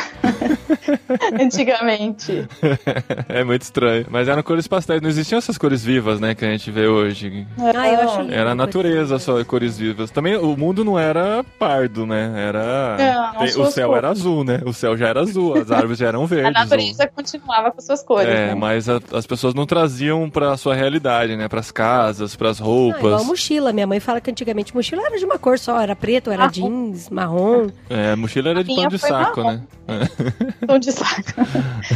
Antigamente. 1.40 2.48
é 3.30 3.44
muito 3.44 3.62
estranho. 3.64 4.06
Mas 4.10 4.28
eram 4.28 4.42
cores 4.44 4.68
pastéis, 4.68 5.02
não 5.02 5.10
existiam 5.10 5.38
essas 5.38 5.58
cores 5.58 5.84
vivas, 5.84 6.20
né, 6.20 6.34
que 6.36 6.46
a 6.46 6.50
gente 6.52 6.72
vê 6.72 6.88
hoje. 6.88 7.46
Ah, 7.60 7.88
eu 7.90 8.02
acho. 8.02 8.32
Era 8.32 8.52
a 8.52 8.56
natureza 8.56 9.20
só, 9.20 9.44
cores 9.44 9.78
vivas. 9.78 10.12
Também 10.12 10.36
o 10.36 10.56
mundo 10.56 10.84
não 10.84 10.98
era 10.98 11.44
pardo, 11.58 12.06
né? 12.06 12.34
Era. 12.36 12.98
Não, 12.98 13.32
Tem- 13.40 13.48
as 13.48 13.56
o 13.56 13.66
céu 13.72 13.88
cores. 13.90 13.98
era 14.04 14.10
azul, 14.12 14.44
né? 14.44 14.62
O 14.66 14.74
céu 14.74 14.96
já 14.98 15.08
era 15.08 15.22
azul, 15.22 15.58
as 15.58 15.72
árvores 15.72 15.98
já 15.98 16.08
eram 16.08 16.24
A 16.24 16.26
verdes. 16.28 16.54
natureza 16.54 17.08
continuava 17.08 17.72
com 17.72 17.82
suas 17.82 18.04
cores, 18.04 18.28
É, 18.30 18.48
né? 18.48 18.56
mas 18.56 18.88
a- 18.90 19.00
as 19.14 19.26
pessoas 19.26 19.54
não 19.54 19.66
traziam 19.66 20.30
pra 20.30 20.56
sua 20.58 20.76
realidade, 20.76 21.36
né? 21.36 21.48
Pras 21.48 21.72
casas, 21.72 22.36
pras 22.36 22.60
Ah, 22.62 22.64
igual 22.64 22.76
roupas. 22.92 23.26
mochila. 23.26 23.74
Minha 23.74 23.88
mãe 23.88 24.00
fala 24.00 24.22
que 24.22 24.30
antigamente 24.32 24.76
mochila 24.76 25.02
era 25.06 25.18
de 25.18 25.26
uma 25.26 25.38
cor 25.40 25.58
só, 25.60 25.80
era 25.80 25.96
preto, 25.96 26.32
era 26.32 26.46
Ah, 26.46 26.48
jeans, 26.48 27.10
marrom. 27.10 27.68
É, 27.90 28.12
a 28.12 28.16
mochila 28.16 28.50
era 28.50 28.60
A 28.60 28.64
de 28.64 28.68
minha 28.74 28.82
pão 28.88 28.90
de 28.90 29.00
saco, 29.00 29.44
marrom. 29.44 29.58
né? 29.58 29.62
Pão 30.68 30.80
de 30.80 30.92
saco. 30.92 31.32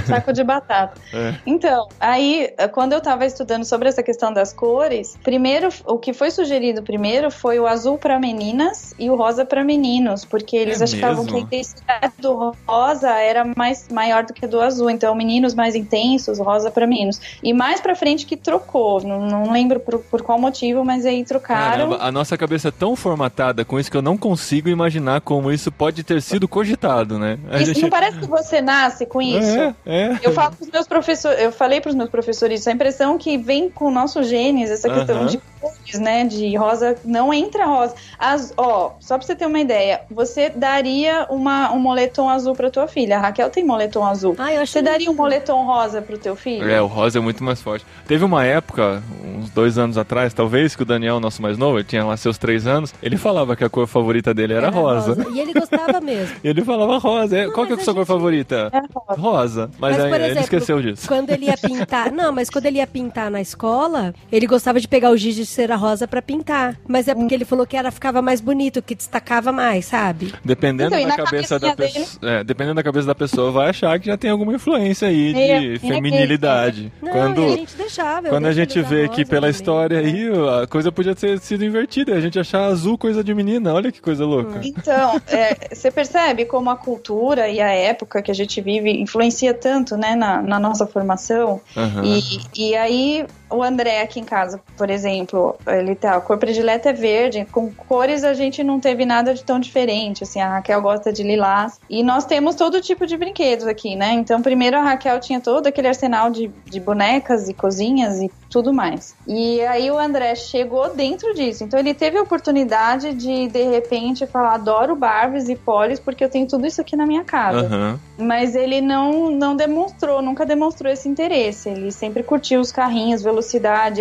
saco 0.07 0.33
de 0.33 0.43
batata. 0.43 0.93
É. 1.13 1.35
Então, 1.45 1.87
aí, 1.99 2.49
quando 2.73 2.93
eu 2.93 3.01
tava 3.01 3.25
estudando 3.25 3.65
sobre 3.65 3.89
essa 3.89 4.01
questão 4.01 4.31
das 4.33 4.53
cores, 4.53 5.17
primeiro, 5.23 5.69
o 5.85 5.97
que 5.97 6.13
foi 6.13 6.31
sugerido 6.31 6.81
primeiro 6.83 7.29
foi 7.29 7.59
o 7.59 7.67
azul 7.67 7.97
para 7.97 8.19
meninas 8.19 8.93
e 8.97 9.09
o 9.09 9.15
rosa 9.15 9.45
para 9.51 9.65
meninos, 9.65 10.23
porque 10.23 10.55
eles 10.55 10.79
É 10.79 10.85
achavam 10.85 11.25
mesmo? 11.25 11.29
que 11.29 11.35
a 11.35 11.39
intensidade 11.41 12.13
do 12.19 12.55
rosa 12.65 13.09
era 13.09 13.43
mais 13.57 13.89
maior 13.89 14.23
do 14.23 14.33
que 14.33 14.45
a 14.45 14.47
do 14.47 14.61
azul. 14.61 14.89
Então, 14.89 15.13
meninos 15.13 15.53
mais 15.53 15.75
intensos, 15.75 16.39
rosa 16.39 16.71
para 16.71 16.87
meninos. 16.87 17.19
E 17.43 17.51
mais 17.51 17.81
pra 17.81 17.93
frente 17.93 18.25
que 18.25 18.37
trocou. 18.37 19.01
Não, 19.03 19.19
não 19.27 19.51
lembro 19.51 19.81
por, 19.81 19.99
por 19.99 20.21
qual 20.21 20.39
motivo, 20.39 20.85
mas 20.85 21.05
aí 21.05 21.25
trocaram. 21.25 21.71
Caramba, 21.89 21.97
a 21.99 22.09
nossa 22.13 22.37
cabeça 22.37 22.69
é 22.69 22.71
tão 22.71 22.95
formatada 22.95 23.65
com 23.65 23.77
isso 23.77 23.91
que 23.91 23.97
eu 23.97 24.01
não 24.01 24.17
consigo 24.17 24.69
imaginar 24.69 25.19
como 25.19 25.51
isso 25.51 25.69
pode 25.69 26.01
ter 26.01 26.21
sido 26.21 26.47
cogitado, 26.47 27.19
né? 27.19 27.37
A 27.51 27.59
Isso 27.59 27.81
não 27.81 27.89
parece 27.89 28.19
que 28.19 28.27
você 28.27 28.61
nasce 28.61 29.05
com 29.05 29.21
isso? 29.21 29.59
É, 29.59 29.75
é. 29.85 30.19
Eu 30.23 30.31
falo 30.31 30.55
pros 30.55 30.69
meus 30.71 30.87
professores, 30.87 31.41
eu 31.41 31.51
falei 31.51 31.81
pros 31.81 31.93
meus 31.93 32.09
professores 32.09 32.65
a 32.67 32.71
impressão 32.71 33.17
que 33.17 33.37
vem 33.37 33.69
com 33.69 33.85
o 33.85 33.91
nosso 33.91 34.23
genes, 34.23 34.69
essa 34.69 34.89
questão 34.89 35.17
Aham. 35.17 35.25
de 35.25 35.41
cores, 35.59 35.99
né, 35.99 36.23
de 36.23 36.55
rosa, 36.55 36.95
não 37.03 37.33
entra 37.33 37.65
rosa. 37.65 37.95
As, 38.17 38.53
ó, 38.55 38.93
só 38.99 39.17
pra 39.17 39.27
você 39.27 39.35
ter 39.35 39.40
uma 39.47 39.59
ideia, 39.59 40.01
você 40.09 40.49
daria 40.49 41.25
uma, 41.29 41.71
um 41.71 41.79
moletom 41.79 42.29
azul 42.29 42.55
pra 42.55 42.69
tua 42.69 42.87
filha. 42.87 43.17
A 43.17 43.21
Raquel 43.21 43.49
tem 43.49 43.63
moletom 43.63 44.05
azul. 44.05 44.35
Ah, 44.37 44.53
eu 44.53 44.61
acho 44.61 44.71
Você 44.71 44.81
daria 44.81 45.09
um 45.09 45.13
moletom 45.13 45.65
rosa 45.65 46.01
pro 46.01 46.17
teu 46.17 46.35
filho? 46.35 46.69
É, 46.69 46.81
o 46.81 46.87
rosa 46.87 47.19
é 47.19 47.21
muito 47.21 47.43
mais 47.43 47.61
forte. 47.61 47.85
Teve 48.07 48.23
uma 48.25 48.45
época, 48.45 49.01
uns 49.37 49.49
dois 49.49 49.77
anos 49.77 49.97
atrás, 49.97 50.33
talvez, 50.33 50.75
que 50.75 50.83
o 50.83 50.85
Daniel, 50.85 51.19
nosso 51.19 51.41
mais 51.41 51.57
novo, 51.57 51.77
ele 51.77 51.83
tinha 51.85 52.03
lá 52.05 52.15
seus 52.17 52.37
três 52.37 52.65
anos, 52.67 52.93
ele 53.01 53.17
falava 53.17 53.55
que 53.55 53.63
a 53.63 53.69
cor 53.69 53.87
favorita 53.87 54.33
dele 54.33 54.53
era, 54.53 54.69
rosa. 54.69 55.17
E 55.33 55.39
ele 55.39 55.53
gostava 55.53 55.99
mesmo. 56.01 56.35
E 56.43 56.47
ele 56.47 56.63
falava 56.63 56.97
rosa. 56.97 57.45
Não, 57.45 57.51
Qual 57.53 57.65
que 57.67 57.73
é 57.73 57.75
a 57.75 57.79
sua 57.79 57.91
a 57.91 57.95
cor 57.95 58.03
gente- 58.03 58.07
favorita? 58.07 58.69
É 58.71 58.79
rosa. 58.93 59.21
Rosa. 59.21 59.71
Mas, 59.79 59.95
Mas, 59.97 60.03
aí 60.05 60.09
por 60.09 60.15
ele 60.15 60.25
exemplo, 60.25 60.41
esqueceu 60.43 60.81
disso. 60.81 61.07
Quando 61.07 61.29
ele 61.31 61.45
ia 61.45 61.57
pintar. 61.57 62.11
Não, 62.21 62.31
mas 62.31 62.49
quando 62.49 62.65
ele 62.65 62.77
ia 62.77 62.87
pintar 62.87 63.29
na 63.31 63.41
escola, 63.41 64.13
ele 64.31 64.45
gostava 64.47 64.79
de 64.79 64.87
pegar 64.87 65.09
o 65.09 65.17
giz 65.17 65.35
de 65.35 65.45
cera 65.45 65.75
rosa 65.75 66.07
pra 66.07 66.21
pintar. 66.21 66.77
Mas 66.87 67.07
é 67.07 67.15
porque 67.15 67.33
ele 67.33 67.45
falou 67.45 67.65
que 67.65 67.75
era, 67.77 67.91
ficava 67.91 68.21
mais 68.21 68.39
bonito, 68.41 68.81
que 68.81 68.93
destacava 68.95 69.30
mais, 69.53 69.85
sabe? 69.85 70.33
Dependendo 70.43 70.95
Então, 70.95 71.07
da 71.07 71.15
cabeça 71.15 71.59
da 71.59 71.75
pessoa. 71.75 72.05
É, 72.23 72.43
dependendo 72.43 72.75
da 72.75 72.83
cabeça 72.83 73.07
da 73.07 73.15
pessoa, 73.15 73.51
vai 73.51 73.69
achar 73.69 73.97
que 73.99 74.07
já 74.07 74.17
tem 74.17 74.29
alguma 74.31 74.53
influência 74.53 75.07
aí 75.07 75.29
É, 75.33 75.59
de 75.59 75.75
é, 75.75 75.79
feminilidade. 75.79 76.91
Não, 77.01 77.11
Quando. 77.11 77.41
e 77.43 77.53
a 77.53 77.55
gente 77.57 77.75
deixava. 77.75 78.29
Quando 78.29 78.45
a 78.47 78.51
gente 78.51 78.81
vê 78.81 79.05
aqui 79.05 79.23
pela 79.23 79.41
também. 79.41 79.51
história 79.51 79.99
aí, 79.99 80.27
a 80.63 80.67
coisa 80.67 80.91
podia 80.91 81.15
ter 81.15 81.39
sido 81.39 81.63
invertida. 81.63 82.13
A 82.15 82.19
gente 82.19 82.39
achar 82.39 82.65
azul 82.65 82.97
coisa 82.97 83.23
de 83.23 83.33
menina. 83.33 83.73
Olha 83.73 83.91
que 83.91 84.01
coisa 84.01 84.25
louca. 84.25 84.59
Então, 84.63 85.21
é, 85.27 85.73
você 85.73 85.91
percebe 85.91 86.45
como 86.45 86.69
a 86.69 86.75
cultura 86.75 87.47
e 87.47 87.61
a 87.61 87.69
época 87.69 88.21
que 88.21 88.31
a 88.31 88.35
gente 88.35 88.59
vive 88.61 88.89
influencia 88.91 89.53
tanto, 89.53 89.95
né, 89.95 90.15
na, 90.15 90.41
na 90.41 90.59
nossa 90.59 90.85
formação. 90.87 91.61
Aham. 91.77 92.03
E, 92.03 92.41
e 92.55 92.75
aí, 92.75 93.25
o 93.51 93.63
André 93.63 94.01
aqui 94.01 94.19
em 94.19 94.23
casa, 94.23 94.61
por 94.77 94.89
exemplo, 94.89 95.55
ele 95.67 95.95
tá, 95.95 96.15
a 96.15 96.21
cor 96.21 96.37
predileta 96.37 96.89
é 96.89 96.93
verde, 96.93 97.45
com 97.51 97.71
cores 97.71 98.23
a 98.23 98.33
gente 98.33 98.63
não 98.63 98.79
teve 98.79 99.05
nada 99.05 99.33
de 99.33 99.43
tão 99.43 99.59
diferente, 99.59 100.23
assim, 100.23 100.39
a 100.39 100.49
Raquel 100.49 100.81
gosta 100.81 101.11
de 101.11 101.23
lilás, 101.23 101.79
e 101.89 102.03
nós 102.03 102.25
temos 102.25 102.55
todo 102.55 102.81
tipo 102.81 103.05
de 103.05 103.17
brinquedos 103.17 103.67
aqui, 103.67 103.95
né, 103.95 104.13
então 104.13 104.41
primeiro 104.41 104.77
a 104.77 104.81
Raquel 104.81 105.19
tinha 105.19 105.39
todo 105.39 105.67
aquele 105.67 105.87
arsenal 105.87 106.29
de, 106.29 106.49
de 106.65 106.79
bonecas 106.79 107.49
e 107.49 107.53
cozinhas 107.53 108.21
e 108.21 108.31
tudo 108.49 108.73
mais, 108.73 109.15
e 109.27 109.61
aí 109.61 109.89
o 109.91 109.97
André 109.97 110.35
chegou 110.35 110.93
dentro 110.93 111.33
disso, 111.33 111.63
então 111.63 111.79
ele 111.79 111.93
teve 111.93 112.17
a 112.17 112.21
oportunidade 112.21 113.13
de, 113.13 113.47
de 113.47 113.63
repente, 113.63 114.25
falar, 114.25 114.55
adoro 114.55 114.95
Barbies 114.95 115.49
e 115.49 115.55
Polis, 115.55 115.99
porque 115.99 116.23
eu 116.23 116.29
tenho 116.29 116.47
tudo 116.47 116.65
isso 116.65 116.81
aqui 116.81 116.95
na 116.95 117.05
minha 117.05 117.23
casa, 117.23 117.65
Aham. 117.65 117.99
mas 118.17 118.55
ele 118.55 118.81
não, 118.81 119.29
não 119.29 119.55
demonstrou, 119.55 120.21
nunca 120.21 120.45
demonstrou 120.45 120.91
esse 120.91 121.07
interesse. 121.07 121.69
Ele 121.69 121.91
sempre 121.91 122.23
curtiu 122.23 122.59
os 122.59 122.71
carrinhos, 122.71 123.21
velocidade, 123.21 123.40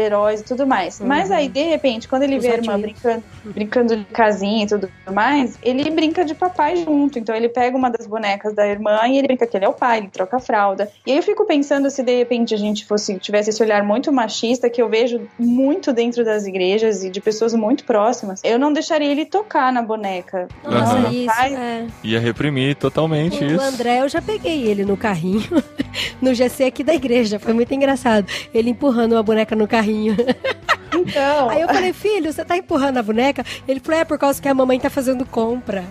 heróis 0.00 0.40
e 0.40 0.44
tudo 0.44 0.66
mais. 0.66 1.00
Mas 1.00 1.30
aí, 1.30 1.48
de 1.48 1.62
repente, 1.62 2.08
quando 2.08 2.22
ele 2.22 2.36
Os 2.36 2.42
vê 2.44 2.52
a 2.52 2.54
irmã 2.56 2.78
brincando, 2.78 3.22
brincando 3.44 3.96
de 3.96 4.04
casinha 4.04 4.64
e 4.64 4.66
tudo 4.66 4.90
mais, 5.12 5.58
ele 5.62 5.90
brinca 5.90 6.24
de 6.24 6.34
papai 6.34 6.76
junto. 6.76 7.18
Então 7.18 7.34
ele 7.34 7.48
pega 7.48 7.76
uma 7.76 7.90
das 7.90 8.06
bonecas 8.06 8.54
da 8.54 8.66
irmã 8.66 9.00
e 9.06 9.18
ele 9.18 9.26
brinca 9.26 9.46
que 9.46 9.56
ele 9.56 9.64
é 9.64 9.68
o 9.68 9.72
pai, 9.72 9.98
ele 9.98 10.08
troca 10.08 10.36
a 10.36 10.40
fralda. 10.40 10.90
E 11.06 11.12
aí 11.12 11.16
eu 11.18 11.22
fico 11.22 11.44
pensando 11.46 11.90
se 11.90 12.02
de 12.02 12.16
repente 12.16 12.54
a 12.54 12.58
gente 12.58 12.84
fosse 12.84 13.18
tivesse 13.18 13.50
esse 13.50 13.62
olhar 13.62 13.82
muito 13.82 14.12
machista 14.12 14.68
que 14.68 14.80
eu 14.80 14.88
vejo 14.88 15.20
muito 15.38 15.92
dentro 15.92 16.24
das 16.24 16.46
igrejas 16.46 17.02
e 17.04 17.10
de 17.10 17.20
pessoas 17.20 17.54
muito 17.54 17.84
próximas, 17.84 18.40
eu 18.44 18.58
não 18.58 18.72
deixaria 18.72 19.10
ele 19.10 19.24
tocar 19.24 19.72
na 19.72 19.82
boneca. 19.82 20.48
Nossa, 20.64 20.96
Aham. 20.96 21.12
isso. 21.12 21.26
Pai, 21.26 21.54
É. 21.54 21.86
Ia 22.04 22.20
reprimir 22.20 22.76
totalmente 22.76 23.42
O 23.42 23.46
isso. 23.46 23.60
André, 23.60 24.00
eu 24.00 24.08
já 24.08 24.22
peguei 24.22 24.66
ele 24.66 24.84
no 24.84 24.96
carrinho, 24.96 25.42
no 26.20 26.32
GC 26.34 26.64
aqui 26.64 26.84
da 26.84 26.94
igreja. 26.94 27.38
Foi 27.38 27.52
muito 27.52 27.72
engraçado. 27.72 28.26
Ele 28.54 28.70
empurrando 28.70 29.12
uma 29.12 29.22
boneca 29.30 29.54
no 29.54 29.68
carrinho. 29.68 30.16
Então, 30.94 31.50
Aí 31.50 31.60
eu 31.60 31.68
falei, 31.68 31.92
filho, 31.92 32.32
você 32.32 32.44
tá 32.44 32.56
empurrando 32.56 32.98
a 32.98 33.02
boneca? 33.02 33.44
Ele 33.66 33.80
falou, 33.80 34.00
é 34.00 34.04
por 34.04 34.18
causa 34.18 34.40
que 34.40 34.48
a 34.48 34.54
mamãe 34.54 34.78
tá 34.78 34.90
fazendo 34.90 35.24
compra. 35.24 35.84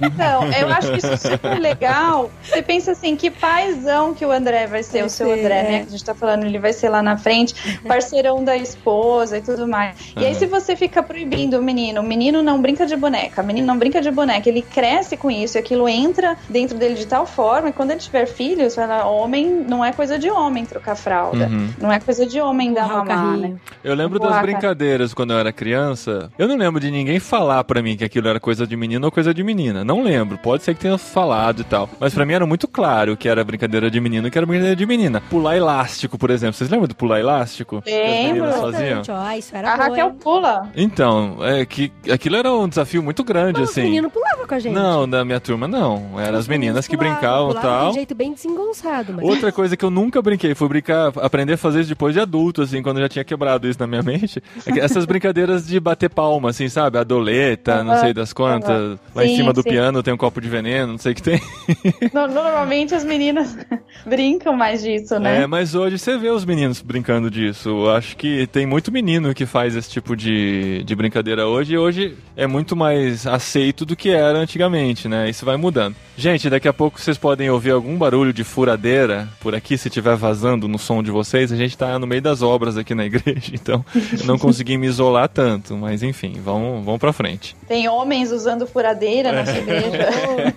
Então, 0.00 0.44
eu 0.52 0.68
acho 0.68 0.94
isso 0.94 1.16
super 1.16 1.58
legal. 1.58 2.30
Você 2.42 2.62
pensa 2.62 2.92
assim, 2.92 3.16
que 3.16 3.30
paizão 3.30 4.14
que 4.14 4.24
o 4.24 4.30
André 4.30 4.66
vai 4.66 4.82
ser, 4.82 4.98
Vai 4.98 5.06
o 5.06 5.10
seu 5.10 5.28
ser, 5.28 5.40
André, 5.40 5.58
é. 5.58 5.62
né? 5.62 5.78
Que 5.80 5.88
a 5.88 5.90
gente 5.90 6.04
tá 6.04 6.14
falando, 6.14 6.44
ele 6.44 6.58
vai 6.58 6.72
ser 6.72 6.88
lá 6.88 7.02
na 7.02 7.16
frente, 7.16 7.54
parceirão 7.86 8.42
da 8.42 8.56
esposa 8.56 9.38
e 9.38 9.42
tudo 9.42 9.66
mais. 9.66 9.96
E 10.16 10.24
aí, 10.24 10.34
se 10.34 10.46
você 10.46 10.76
fica 10.76 11.02
proibindo 11.02 11.58
o 11.58 11.62
menino, 11.62 12.00
o 12.00 12.04
menino 12.04 12.42
não 12.42 12.60
brinca 12.60 12.86
de 12.86 12.96
boneca, 12.96 13.42
o 13.42 13.46
menino 13.46 13.66
não 13.66 13.78
brinca 13.78 14.00
de 14.00 14.10
boneca, 14.10 14.48
ele 14.48 14.62
cresce 14.62 15.16
com 15.16 15.30
isso, 15.30 15.56
e 15.56 15.60
aquilo 15.60 15.88
entra 15.88 16.36
dentro 16.48 16.76
dele 16.76 16.94
de 16.94 17.06
tal 17.06 17.26
forma, 17.26 17.68
e 17.68 17.72
quando 17.72 17.92
ele 17.92 18.00
tiver 18.00 18.26
filhos, 18.26 18.74
fala, 18.74 19.06
homem 19.06 19.64
não 19.68 19.84
é 19.84 19.92
coisa 19.92 20.18
de 20.18 20.30
homem 20.30 20.64
trocar 20.64 20.96
fralda. 20.96 21.46
Uhum. 21.46 21.70
Não 21.78 21.92
é 21.92 22.00
coisa 22.00 22.26
de 22.26 22.40
homem 22.40 22.72
dar 22.72 22.88
mamar, 22.88 23.36
né? 23.36 23.54
Eu 23.82 23.94
lembro 23.94 24.18
das. 24.18 24.41
Brincadeiras 24.42 25.14
quando 25.14 25.32
eu 25.32 25.38
era 25.38 25.52
criança. 25.52 26.30
Eu 26.38 26.46
não 26.48 26.56
lembro 26.56 26.80
de 26.80 26.90
ninguém 26.90 27.18
falar 27.18 27.62
pra 27.64 27.82
mim 27.82 27.96
que 27.96 28.04
aquilo 28.04 28.28
era 28.28 28.38
coisa 28.40 28.66
de 28.66 28.76
menino 28.76 29.04
ou 29.06 29.12
coisa 29.12 29.32
de 29.32 29.42
menina. 29.42 29.84
Não 29.84 30.02
lembro. 30.02 30.38
Pode 30.38 30.62
ser 30.62 30.74
que 30.74 30.80
tenha 30.80 30.98
falado 30.98 31.60
e 31.60 31.64
tal. 31.64 31.88
Mas 32.00 32.12
pra 32.14 32.24
mim 32.26 32.32
era 32.34 32.46
muito 32.46 32.66
claro 32.68 33.16
que 33.16 33.28
era 33.28 33.42
brincadeira 33.44 33.90
de 33.90 34.00
menino 34.00 34.28
e 34.28 34.30
que 34.30 34.38
era 34.38 34.46
brincadeira 34.46 34.76
de 34.76 34.86
menina. 34.86 35.20
Pular 35.30 35.56
elástico, 35.56 36.18
por 36.18 36.30
exemplo. 36.30 36.54
Vocês 36.54 36.68
lembram 36.70 36.88
do 36.88 36.94
pular 36.94 37.20
elástico? 37.20 37.82
Lembro. 37.86 38.50
ó, 39.08 39.32
isso 39.32 39.54
era 39.56 39.72
A 39.72 39.76
bom, 39.76 39.82
Raquel 39.82 40.06
hein? 40.08 40.14
pula. 40.22 40.70
Então, 40.76 41.36
é 41.42 41.64
que 41.64 41.92
aquilo 42.12 42.36
era 42.36 42.52
um 42.52 42.68
desafio 42.68 43.02
muito 43.02 43.22
grande, 43.24 43.60
Mas 43.60 43.70
assim. 43.70 43.82
meninos 43.82 44.12
pulavam 44.12 44.31
com 44.42 44.48
com 44.48 44.54
a 44.54 44.58
gente. 44.58 44.74
Não, 44.74 45.08
da 45.08 45.24
minha 45.24 45.40
turma 45.40 45.66
não. 45.66 46.20
Eram 46.20 46.38
as 46.38 46.46
meninas 46.46 46.86
que 46.86 46.96
Pulavam, 46.96 47.18
brincavam 47.18 47.50
e 47.50 47.54
pulavam 47.54 47.70
De 47.72 47.78
tal. 47.80 47.90
um 47.90 47.94
jeito 47.94 48.14
bem 48.14 48.32
desengonçado, 48.34 49.12
mas... 49.14 49.24
Outra 49.24 49.50
coisa 49.52 49.76
que 49.76 49.84
eu 49.84 49.90
nunca 49.90 50.20
brinquei, 50.20 50.54
foi 50.54 50.68
brincar, 50.68 51.12
aprender 51.20 51.54
a 51.54 51.56
fazer 51.58 51.80
isso 51.80 51.88
depois 51.88 52.14
de 52.14 52.20
adulto, 52.20 52.62
assim, 52.62 52.82
quando 52.82 52.98
eu 52.98 53.04
já 53.04 53.08
tinha 53.08 53.24
quebrado 53.24 53.68
isso 53.68 53.78
na 53.80 53.86
minha 53.86 54.02
mente. 54.02 54.42
É 54.66 54.72
que 54.72 54.80
essas 54.80 55.04
brincadeiras 55.04 55.66
de 55.66 55.78
bater 55.80 56.10
palma, 56.10 56.50
assim, 56.50 56.68
sabe? 56.68 56.98
A 56.98 57.04
doleta, 57.04 57.82
não 57.82 57.98
sei 57.98 58.12
das 58.12 58.32
quantas. 58.32 58.98
Lá 59.14 59.24
em 59.24 59.28
Sim, 59.28 59.36
cima 59.36 59.52
do 59.52 59.62
sim. 59.62 59.70
piano 59.70 60.02
tem 60.02 60.12
um 60.12 60.16
copo 60.16 60.40
de 60.40 60.48
veneno, 60.48 60.92
não 60.92 60.98
sei 60.98 61.12
o 61.12 61.14
que 61.14 61.22
tem. 61.22 61.40
No- 62.12 62.28
Normalmente 62.28 62.94
as 62.94 63.04
meninas 63.04 63.56
brincam 64.06 64.54
mais 64.56 64.82
disso, 64.82 65.18
né? 65.18 65.42
É, 65.42 65.46
mas 65.46 65.74
hoje 65.74 65.98
você 65.98 66.16
vê 66.18 66.28
os 66.30 66.44
meninos 66.44 66.80
brincando 66.82 67.30
disso. 67.30 67.68
Eu 67.68 67.90
acho 67.90 68.16
que 68.16 68.46
tem 68.48 68.66
muito 68.66 68.90
menino 68.92 69.34
que 69.34 69.46
faz 69.46 69.76
esse 69.76 69.90
tipo 69.90 70.16
de, 70.16 70.82
de 70.84 70.94
brincadeira 70.94 71.46
hoje. 71.46 71.74
E 71.74 71.78
hoje 71.78 72.16
é 72.36 72.46
muito 72.46 72.74
mais 72.76 73.26
aceito 73.26 73.84
do 73.86 73.94
que 73.96 74.10
era 74.10 74.31
antigamente, 74.38 75.08
né? 75.08 75.28
Isso 75.28 75.44
vai 75.44 75.56
mudando. 75.56 75.96
Gente, 76.16 76.50
daqui 76.50 76.68
a 76.68 76.72
pouco 76.72 77.00
vocês 77.00 77.16
podem 77.16 77.50
ouvir 77.50 77.70
algum 77.70 77.96
barulho 77.96 78.32
de 78.32 78.44
furadeira 78.44 79.28
por 79.40 79.54
aqui, 79.54 79.78
se 79.78 79.88
estiver 79.88 80.14
vazando 80.16 80.68
no 80.68 80.78
som 80.78 81.02
de 81.02 81.10
vocês. 81.10 81.50
A 81.50 81.56
gente 81.56 81.76
tá 81.76 81.98
no 81.98 82.06
meio 82.06 82.20
das 82.20 82.42
obras 82.42 82.76
aqui 82.76 82.94
na 82.94 83.04
igreja, 83.06 83.52
então 83.54 83.84
não 84.24 84.38
consegui 84.38 84.76
me 84.76 84.86
isolar 84.86 85.28
tanto. 85.28 85.76
Mas 85.76 86.02
enfim, 86.02 86.40
vamos, 86.44 86.84
vamos 86.84 87.00
pra 87.00 87.12
frente. 87.12 87.56
Tem 87.66 87.88
homens 87.88 88.30
usando 88.30 88.66
furadeira 88.66 89.32
na 89.32 89.46
sua 89.46 89.58
igreja. 89.58 90.08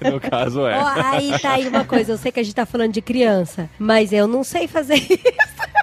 no 0.11 0.19
caso 0.19 0.65
é. 0.67 0.77
Ó, 0.77 0.85
aí 0.85 1.39
tá 1.39 1.53
aí 1.53 1.67
uma 1.67 1.85
coisa, 1.85 2.13
eu 2.13 2.17
sei 2.17 2.31
que 2.31 2.39
a 2.39 2.43
gente 2.43 2.55
tá 2.55 2.65
falando 2.65 2.91
de 2.91 3.01
criança, 3.01 3.69
mas 3.79 4.11
eu 4.11 4.27
não 4.27 4.43
sei 4.43 4.67
fazer 4.67 4.95
isso. 4.99 5.74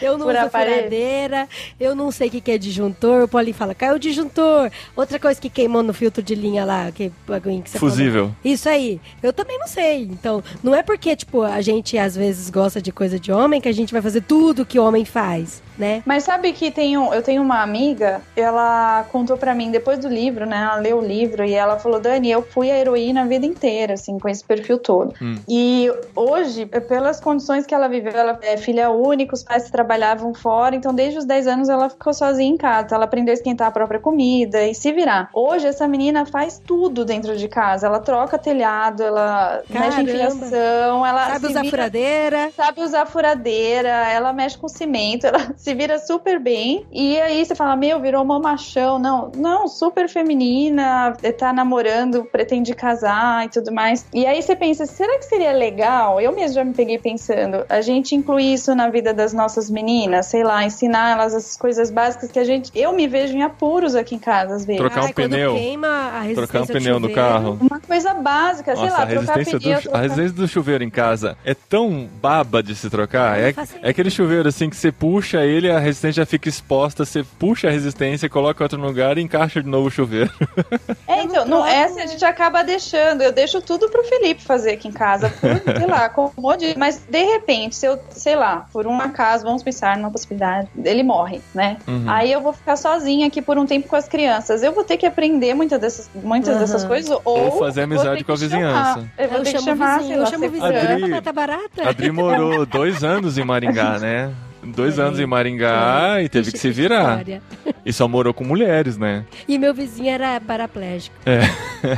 Eu 0.00 0.18
não 0.18 0.26
Furar 0.26 0.44
uso 0.44 0.50
furadeira, 0.50 1.48
eu 1.78 1.94
não 1.94 2.10
sei 2.10 2.28
o 2.28 2.30
que 2.30 2.40
que 2.40 2.50
é 2.50 2.58
disjuntor. 2.58 3.24
O 3.24 3.28
Paulinho 3.28 3.54
fala, 3.54 3.74
caiu 3.74 3.94
o 3.94 3.98
disjuntor. 3.98 4.70
Outra 4.96 5.18
coisa 5.18 5.40
que 5.40 5.48
queimou 5.48 5.82
no 5.82 5.92
filtro 5.92 6.22
de 6.22 6.34
linha 6.34 6.64
lá, 6.64 6.90
que 6.92 7.12
bagulho 7.26 7.62
que 7.62 7.70
você 7.70 7.78
falou. 7.78 7.90
Fusível. 7.92 8.34
Isso 8.44 8.68
aí. 8.68 9.00
Eu 9.22 9.32
também 9.32 9.58
não 9.58 9.66
sei. 9.66 10.02
Então, 10.02 10.42
não 10.62 10.74
é 10.74 10.82
porque, 10.82 11.14
tipo, 11.14 11.42
a 11.42 11.60
gente 11.60 11.96
às 11.98 12.16
vezes 12.16 12.50
gosta 12.50 12.80
de 12.80 12.92
coisa 12.92 13.18
de 13.18 13.32
homem 13.32 13.60
que 13.60 13.68
a 13.68 13.72
gente 13.72 13.92
vai 13.92 14.02
fazer 14.02 14.22
tudo 14.22 14.64
que 14.64 14.78
homem 14.78 15.04
faz, 15.04 15.62
né? 15.78 16.02
Mas 16.04 16.24
sabe 16.24 16.52
que 16.52 16.70
tem 16.70 16.96
um, 16.96 17.12
eu 17.12 17.22
tenho 17.22 17.42
uma 17.42 17.62
amiga, 17.62 18.20
ela 18.36 19.04
contou 19.10 19.36
pra 19.36 19.54
mim 19.54 19.70
depois 19.70 19.98
do 19.98 20.08
livro, 20.08 20.46
né? 20.46 20.56
Ela 20.62 20.76
leu 20.76 20.98
o 20.98 21.04
livro 21.04 21.44
e 21.44 21.54
ela 21.54 21.78
falou: 21.78 22.00
Dani, 22.00 22.30
eu 22.30 22.42
fui 22.42 22.70
a 22.70 22.76
heroína 22.78 23.22
a 23.22 23.26
vida 23.26 23.46
inteira, 23.46 23.94
assim, 23.94 24.18
com 24.18 24.28
esse 24.28 24.44
perfil 24.44 24.78
todo. 24.78 25.14
Hum. 25.20 25.36
E 25.48 25.90
hoje, 26.14 26.66
pelas 26.66 27.20
condições 27.20 27.66
que 27.66 27.74
ela 27.74 27.88
viveu, 27.88 28.12
ela 28.12 28.38
é 28.42 28.56
filha 28.56 28.90
única, 28.90 29.34
os 29.34 29.42
pais 29.42 29.70
trabalhavam 29.70 30.34
fora, 30.34 30.74
então 30.76 30.94
desde 30.94 31.18
os 31.18 31.24
10 31.24 31.46
anos 31.46 31.68
ela 31.68 31.88
ficou 31.88 32.12
sozinha 32.12 32.52
em 32.52 32.56
casa. 32.56 32.94
Ela 32.94 33.04
aprendeu 33.04 33.32
a 33.32 33.34
esquentar 33.34 33.68
a 33.68 33.70
própria 33.70 34.00
comida 34.00 34.62
e 34.64 34.74
se 34.74 34.92
virar. 34.92 35.28
Hoje, 35.32 35.66
essa 35.66 35.86
menina 35.88 36.24
faz 36.26 36.60
tudo 36.64 37.04
dentro 37.04 37.36
de 37.36 37.48
casa. 37.48 37.86
Ela 37.86 38.00
troca 38.00 38.38
telhado, 38.38 39.02
ela 39.02 39.62
mexe 39.68 40.00
em 40.00 40.06
Caramba. 40.06 40.46
fiação, 40.46 41.06
ela 41.06 41.26
Sabe 41.32 41.46
usar 41.46 41.60
vira 41.62 41.70
furadeira. 41.70 42.50
sabe 42.56 42.80
usar 42.82 43.06
furadeira, 43.06 43.88
ela 43.88 44.32
mexe 44.32 44.56
com 44.58 44.68
cimento, 44.68 45.26
ela 45.26 45.52
se 45.64 45.74
vira 45.74 45.98
super 45.98 46.38
bem. 46.38 46.84
E 46.92 47.18
aí 47.18 47.42
você 47.42 47.54
fala, 47.54 47.74
meu, 47.74 47.98
virou 47.98 48.22
uma 48.22 48.38
machão. 48.38 48.98
Não, 48.98 49.32
não, 49.34 49.66
super 49.66 50.10
feminina, 50.10 51.16
tá 51.38 51.54
namorando, 51.54 52.22
pretende 52.24 52.74
casar 52.74 53.46
e 53.46 53.48
tudo 53.48 53.72
mais. 53.72 54.04
E 54.12 54.26
aí 54.26 54.42
você 54.42 54.54
pensa, 54.54 54.84
será 54.84 55.18
que 55.18 55.24
seria 55.24 55.52
legal? 55.52 56.20
Eu 56.20 56.34
mesmo 56.34 56.56
já 56.56 56.64
me 56.64 56.74
peguei 56.74 56.98
pensando, 56.98 57.64
a 57.66 57.80
gente 57.80 58.14
incluir 58.14 58.52
isso 58.52 58.74
na 58.74 58.90
vida 58.90 59.14
das 59.14 59.32
nossas 59.32 59.70
meninas, 59.70 60.26
sei 60.26 60.44
lá, 60.44 60.62
ensinar 60.62 61.12
elas 61.12 61.32
essas 61.32 61.56
coisas 61.56 61.90
básicas 61.90 62.30
que 62.30 62.38
a 62.38 62.44
gente. 62.44 62.70
Eu 62.74 62.92
me 62.92 63.08
vejo 63.08 63.34
em 63.34 63.42
apuros 63.42 63.94
aqui 63.94 64.16
em 64.16 64.18
casa, 64.18 64.56
às 64.56 64.66
vezes. 64.66 64.82
Trocar 64.82 65.04
um 65.04 65.06
Ai, 65.06 65.14
pneu. 65.14 65.54
queima 65.54 65.88
a 65.88 66.20
resistência 66.20 66.46
Trocar 66.46 66.62
um 66.62 66.66
pneu 66.66 67.00
no 67.00 67.10
carro. 67.10 67.58
Uma 67.58 67.80
coisa 67.80 68.12
básica, 68.12 68.76
sei 68.76 68.84
Nossa, 68.84 68.98
lá, 68.98 69.02
a 69.02 69.06
trocar 69.06 69.36
resistência, 69.38 69.60
pneu, 69.60 69.80
do, 69.80 69.96
a 69.96 70.00
resistência 70.02 70.36
do 70.36 70.46
chuveiro 70.46 70.84
em 70.84 70.90
casa 70.90 71.38
é 71.42 71.54
tão 71.54 72.06
baba 72.20 72.62
de 72.62 72.74
se 72.74 72.90
trocar. 72.90 73.40
É, 73.40 73.54
é 73.80 73.88
aquele 73.88 74.10
chuveiro 74.10 74.46
assim 74.46 74.68
que 74.68 74.76
você 74.76 74.92
puxa 74.92 75.42
ele, 75.42 75.53
a 75.70 75.78
resistência 75.78 76.22
já 76.22 76.26
fica 76.26 76.48
exposta, 76.48 77.04
você 77.04 77.24
puxa 77.38 77.68
a 77.68 77.70
resistência, 77.70 78.28
coloca 78.28 78.62
em 78.62 78.64
outro 78.64 78.80
lugar 78.80 79.16
e 79.18 79.22
encaixa 79.22 79.62
de 79.62 79.68
novo 79.68 79.88
o 79.88 79.90
chuveiro. 79.90 80.30
É, 81.06 81.22
então, 81.22 81.44
não, 81.44 81.64
essa 81.64 82.02
a 82.02 82.06
gente 82.06 82.24
acaba 82.24 82.62
deixando. 82.64 83.22
Eu 83.22 83.30
deixo 83.30 83.60
tudo 83.60 83.88
pro 83.88 84.02
Felipe 84.04 84.42
fazer 84.42 84.72
aqui 84.72 84.88
em 84.88 84.92
casa, 84.92 85.30
por, 85.30 85.50
sei 85.78 85.86
lá, 85.86 86.08
comodismo. 86.08 86.78
Mas, 86.78 86.98
de 87.08 87.22
repente, 87.22 87.76
se 87.76 87.86
eu, 87.86 87.98
sei 88.10 88.34
lá, 88.34 88.66
por 88.72 88.86
um 88.86 89.00
acaso, 89.00 89.44
vamos 89.44 89.62
pensar 89.62 89.96
numa 89.96 90.10
possibilidade, 90.10 90.68
ele 90.82 91.02
morre, 91.02 91.40
né? 91.54 91.76
Uhum. 91.86 92.04
Aí 92.08 92.32
eu 92.32 92.40
vou 92.40 92.52
ficar 92.52 92.76
sozinha 92.76 93.26
aqui 93.28 93.40
por 93.42 93.58
um 93.58 93.66
tempo 93.66 93.86
com 93.86 93.94
as 93.96 94.08
crianças. 94.08 94.62
Eu 94.62 94.72
vou 94.72 94.82
ter 94.82 94.96
que 94.96 95.06
aprender 95.06 95.54
muitas 95.54 95.78
dessas, 95.80 96.10
muitas 96.14 96.50
Aham. 96.50 96.58
dessas 96.60 96.84
coisas, 96.84 97.10
ou, 97.10 97.20
Ou 97.24 97.58
fazer 97.58 97.86
vou 97.86 97.96
amizade 97.96 98.24
com 98.24 98.32
a 98.32 98.36
vizinhança. 98.36 98.94
chamar. 98.94 99.08
Eu 99.18 99.28
vou 99.28 99.38
Eu 99.38 99.44
ter 99.44 99.52
que 99.52 99.62
chamar, 99.62 99.98
vizinho, 99.98 100.08
sei 100.08 100.16
lá, 100.16 100.24
eu 100.24 100.30
chamo 100.30 100.46
o 100.46 100.50
vizinho. 100.50 100.72
segurança. 100.72 101.16
Adri- 101.18 101.32
barata. 101.32 101.82
A 101.84 101.88
Adri 101.90 102.10
morou 102.10 102.66
dois 102.66 103.04
anos 103.04 103.38
em 103.38 103.44
Maringá, 103.44 103.98
né? 103.98 104.32
Dois 104.66 104.98
anos 104.98 105.18
em 105.20 105.26
Maringá 105.26 106.22
e 106.22 106.28
teve 106.28 106.50
que 106.52 106.58
se 106.58 106.70
virar. 106.70 107.10
história. 107.20 107.42
E 107.86 107.92
só 107.92 108.08
morou 108.08 108.32
com 108.32 108.44
mulheres, 108.44 108.96
né? 108.96 109.24
E 109.46 109.58
meu 109.58 109.74
vizinho 109.74 110.08
era 110.10 110.40
paraplégico. 110.40 111.14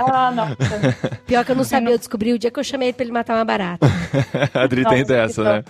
Ah, 0.04 0.30
nossa. 0.32 0.56
Pior 1.26 1.44
que 1.44 1.52
eu 1.52 1.56
não 1.56 1.62
sabia, 1.64 1.90
eu 1.90 1.98
descobri 1.98 2.32
o 2.32 2.38
dia 2.38 2.50
que 2.50 2.58
eu 2.58 2.64
chamei 2.64 2.88
ele 2.88 2.94
pra 2.94 3.04
ele 3.04 3.12
matar 3.12 3.34
uma 3.36 3.44
barata. 3.44 3.86
A 4.52 4.62
Adri 4.62 4.84
tem 4.84 5.00
Nossa, 5.02 5.12
dessa, 5.12 5.44
né? 5.44 5.64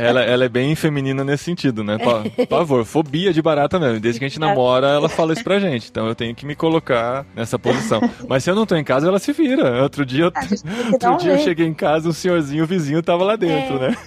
Ela, 0.00 0.22
ela 0.22 0.44
é 0.44 0.48
bem 0.48 0.74
feminina 0.74 1.22
nesse 1.22 1.44
sentido, 1.44 1.84
né? 1.84 1.98
Pa- 1.98 2.22
Por 2.36 2.48
favor, 2.48 2.84
fobia 2.84 3.32
de 3.32 3.40
barata 3.40 3.78
mesmo. 3.78 4.00
Desde 4.00 4.18
que 4.18 4.24
a 4.24 4.28
gente 4.28 4.40
namora, 4.40 4.88
ela 4.88 5.08
fala 5.08 5.32
isso 5.32 5.44
pra 5.44 5.58
gente. 5.60 5.88
Então 5.90 6.06
eu 6.08 6.14
tenho 6.14 6.34
que 6.34 6.44
me 6.44 6.54
colocar 6.56 7.24
nessa 7.36 7.58
posição. 7.58 8.00
Mas 8.28 8.42
se 8.42 8.50
eu 8.50 8.54
não 8.56 8.66
tô 8.66 8.74
em 8.74 8.84
casa, 8.84 9.06
ela 9.06 9.18
se 9.20 9.32
vira. 9.32 9.82
Outro 9.82 10.04
dia, 10.04 10.24
eu, 10.24 10.32
A 10.34 10.42
gente 10.42 10.62
tem 10.64 10.72
que 10.92 10.98
dar 10.98 11.10
outro 11.12 11.24
dia 11.24 11.34
eu 11.34 11.38
cheguei 11.38 11.66
em 11.66 11.74
casa, 11.74 12.08
um 12.08 12.12
senhorzinho, 12.12 12.64
o 12.64 12.66
vizinho 12.66 13.02
tava 13.02 13.22
lá 13.24 13.36
dentro, 13.36 13.76
É. 13.76 13.88
né? 13.90 13.96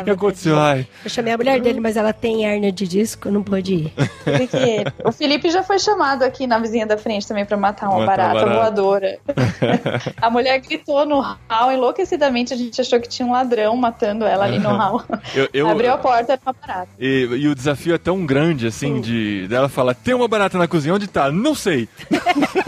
O 0.00 0.04
que 0.04 0.10
aconteceu? 0.10 0.58
Ai, 0.58 0.77
Eu 1.04 1.10
chamei 1.10 1.32
a 1.32 1.36
mulher 1.36 1.60
dele, 1.60 1.80
mas 1.80 1.96
ela 1.96 2.12
tem 2.12 2.44
hérnia 2.46 2.70
de 2.72 2.86
disco, 2.86 3.30
não 3.30 3.42
pôde 3.42 3.74
ir. 3.74 3.92
Porque 4.24 4.84
o 5.04 5.12
Felipe 5.12 5.50
já 5.50 5.62
foi 5.62 5.78
chamado 5.78 6.22
aqui 6.22 6.46
na 6.46 6.58
vizinha 6.58 6.86
da 6.86 6.96
frente 6.98 7.26
também 7.26 7.44
pra 7.44 7.56
matar 7.56 7.88
uma 7.88 8.00
Matar 8.04 8.16
barata, 8.16 8.34
barata. 8.46 8.54
voadora. 8.60 9.18
a 10.20 10.30
mulher 10.30 10.58
gritou 10.60 11.04
no 11.06 11.20
hall 11.20 11.72
enlouquecidamente, 11.72 12.52
a 12.52 12.56
gente 12.56 12.80
achou 12.80 13.00
que 13.00 13.08
tinha 13.08 13.26
um 13.26 13.32
ladrão 13.32 13.76
matando 13.76 14.24
ela 14.24 14.44
ali 14.44 14.58
no 14.58 14.68
hall. 14.70 15.02
eu, 15.34 15.48
eu- 15.52 15.68
Abriu 15.68 15.92
a 15.92 15.98
porta, 15.98 16.32
era 16.32 16.40
uma 16.44 16.52
barata. 16.54 16.88
E, 16.98 17.28
e 17.30 17.48
o 17.48 17.54
desafio 17.54 17.94
é 17.94 17.98
tão 17.98 18.24
grande, 18.26 18.66
assim, 18.66 19.00
de 19.00 19.46
dela 19.48 19.68
falar, 19.68 19.94
tem 19.94 20.14
uma 20.14 20.28
barata 20.28 20.58
na 20.58 20.66
cozinha, 20.68 20.94
onde 20.94 21.06
tá? 21.06 21.30
Não 21.30 21.54
sei. 21.54 21.88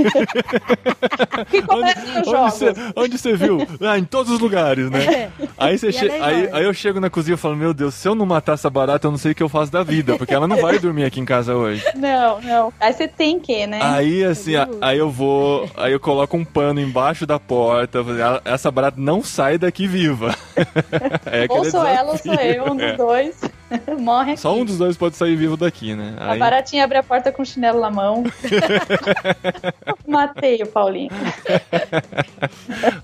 Que 1.51 1.63
começa 1.63 2.01
Onde 2.19 2.31
jogos. 2.31 2.55
você, 2.55 2.73
onde 2.97 3.19
você 3.19 3.37
viu? 3.37 3.67
Ah, 3.81 3.99
em 3.99 4.05
todos 4.05 4.33
os 4.33 4.41
lugares, 4.41 4.91
né? 4.91 5.31
Aí, 5.59 5.79
você 5.79 5.89
E 5.89 5.93
che- 5.93 6.09
é 6.09 6.21
aí, 6.23 6.49
aí 6.53 6.65
eu 6.65 6.73
chego 6.75 7.01
na 7.01 7.11
cozinha 7.11 7.35
e 7.35 7.39
falo, 7.39 7.57
meu 7.57 7.73
Deus, 7.75 7.95
se 8.01 8.09
eu 8.09 8.15
não 8.15 8.25
matar 8.25 8.55
essa 8.55 8.71
barata, 8.71 9.07
eu 9.07 9.11
não 9.11 9.19
sei 9.19 9.33
o 9.33 9.35
que 9.35 9.43
eu 9.43 9.49
faço 9.49 9.71
da 9.71 9.83
vida, 9.83 10.17
porque 10.17 10.33
ela 10.33 10.49
não 10.49 10.57
vai 10.57 10.79
dormir 10.79 11.05
aqui 11.05 11.21
em 11.21 11.25
casa 11.25 11.55
hoje. 11.55 11.85
Não, 11.95 12.41
não. 12.41 12.73
Aí 12.81 12.93
você 12.95 13.07
tem 13.07 13.39
que, 13.39 13.67
né? 13.67 13.79
Aí, 13.83 14.25
assim, 14.25 14.53
aí 14.81 14.97
eu 14.99 15.11
vou, 15.11 15.69
aí 15.77 15.93
eu 15.93 16.01
coloco 16.01 16.37
um 16.37 16.45
pano 16.45 16.81
embaixo 16.81 17.27
da 17.27 17.39
porta, 17.39 17.99
"Ela- 17.99 18.41
essa 18.45 18.71
barata 18.71 18.97
não 18.99 19.23
sai 19.23 19.59
daqui 19.59 19.87
viva. 19.87 20.35
É 21.27 21.47
ou 21.49 21.65
sou 21.65 21.85
ela 21.87 22.13
ou 22.13 22.19
sou 22.19 22.33
desafio. 22.33 22.55
eu, 22.55 22.73
um 22.73 22.77
dos 22.77 22.85
É. 22.87 22.97
dois. 22.97 23.41
Morre 23.99 24.33
aqui. 24.33 24.41
Só 24.41 24.55
um 24.55 24.65
dos 24.65 24.79
dois 24.79 24.97
pode 24.97 25.17
sair 25.17 25.37
vivo 25.37 25.57
daqui, 25.57 25.95
né? 25.95 26.15
A 26.19 26.33
Aí- 26.33 26.39
baratinha 26.39 26.85
abre 26.85 26.99
a 26.99 27.03
porta 27.03 27.31
com 27.33 27.43
o 27.43 27.47
chinelo 27.47 27.81
na 27.81 27.91
mão. 27.91 28.25
Matei 30.07 30.63
o 30.63 30.67
Paulinho. 30.67 31.11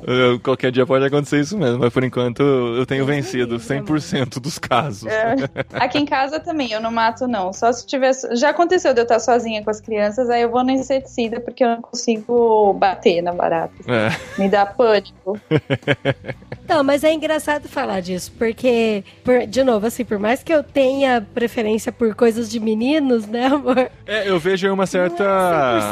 eu- 0.06 0.40
qualquer 0.40 0.70
dia 0.72 0.86
pode 0.86 1.04
acontecer 1.04 1.40
isso 1.40 1.56
mesmo, 1.56 1.78
mas 1.78 1.92
por 1.92 2.02
enquanto 2.04 2.42
eu 2.42 2.84
tenho 2.86 3.04
vencido 3.04 3.56
100% 3.58 4.40
dos 4.40 4.58
casos. 4.58 5.06
É. 5.10 5.34
Aqui 5.74 5.98
em 5.98 6.06
casa 6.06 6.40
também, 6.40 6.72
eu 6.72 6.80
não 6.80 6.90
mato, 6.90 7.26
não. 7.26 7.52
Só 7.52 7.72
se 7.72 7.86
tivesse. 7.86 8.34
Já 8.36 8.50
aconteceu 8.50 8.92
de 8.92 9.00
eu 9.00 9.04
estar 9.04 9.18
sozinha 9.20 9.62
com 9.62 9.70
as 9.70 9.80
crianças, 9.80 10.28
aí 10.30 10.42
eu 10.42 10.50
vou 10.50 10.64
no 10.64 10.70
inseticida 10.70 11.40
porque 11.40 11.64
eu 11.64 11.68
não 11.68 11.80
consigo 11.82 12.72
bater 12.74 13.22
na 13.22 13.32
barata. 13.32 13.74
É. 13.86 14.40
Me 14.40 14.48
dá 14.48 14.66
pânico. 14.66 15.38
Não, 16.68 16.82
mas 16.82 17.04
é 17.04 17.12
engraçado 17.12 17.68
falar 17.68 18.00
disso, 18.00 18.32
porque, 18.36 19.04
por- 19.22 19.46
de 19.46 19.62
novo, 19.62 19.86
assim, 19.86 20.04
por 20.04 20.18
mais 20.18 20.42
que 20.42 20.52
eu 20.52 20.55
tenha 20.62 21.26
preferência 21.34 21.90
por 21.92 22.14
coisas 22.14 22.50
de 22.50 22.58
meninos, 22.60 23.26
né, 23.26 23.46
amor? 23.46 23.90
É, 24.06 24.28
eu 24.28 24.38
vejo 24.38 24.66
aí 24.66 24.72
uma 24.72 24.86
certa 24.86 25.24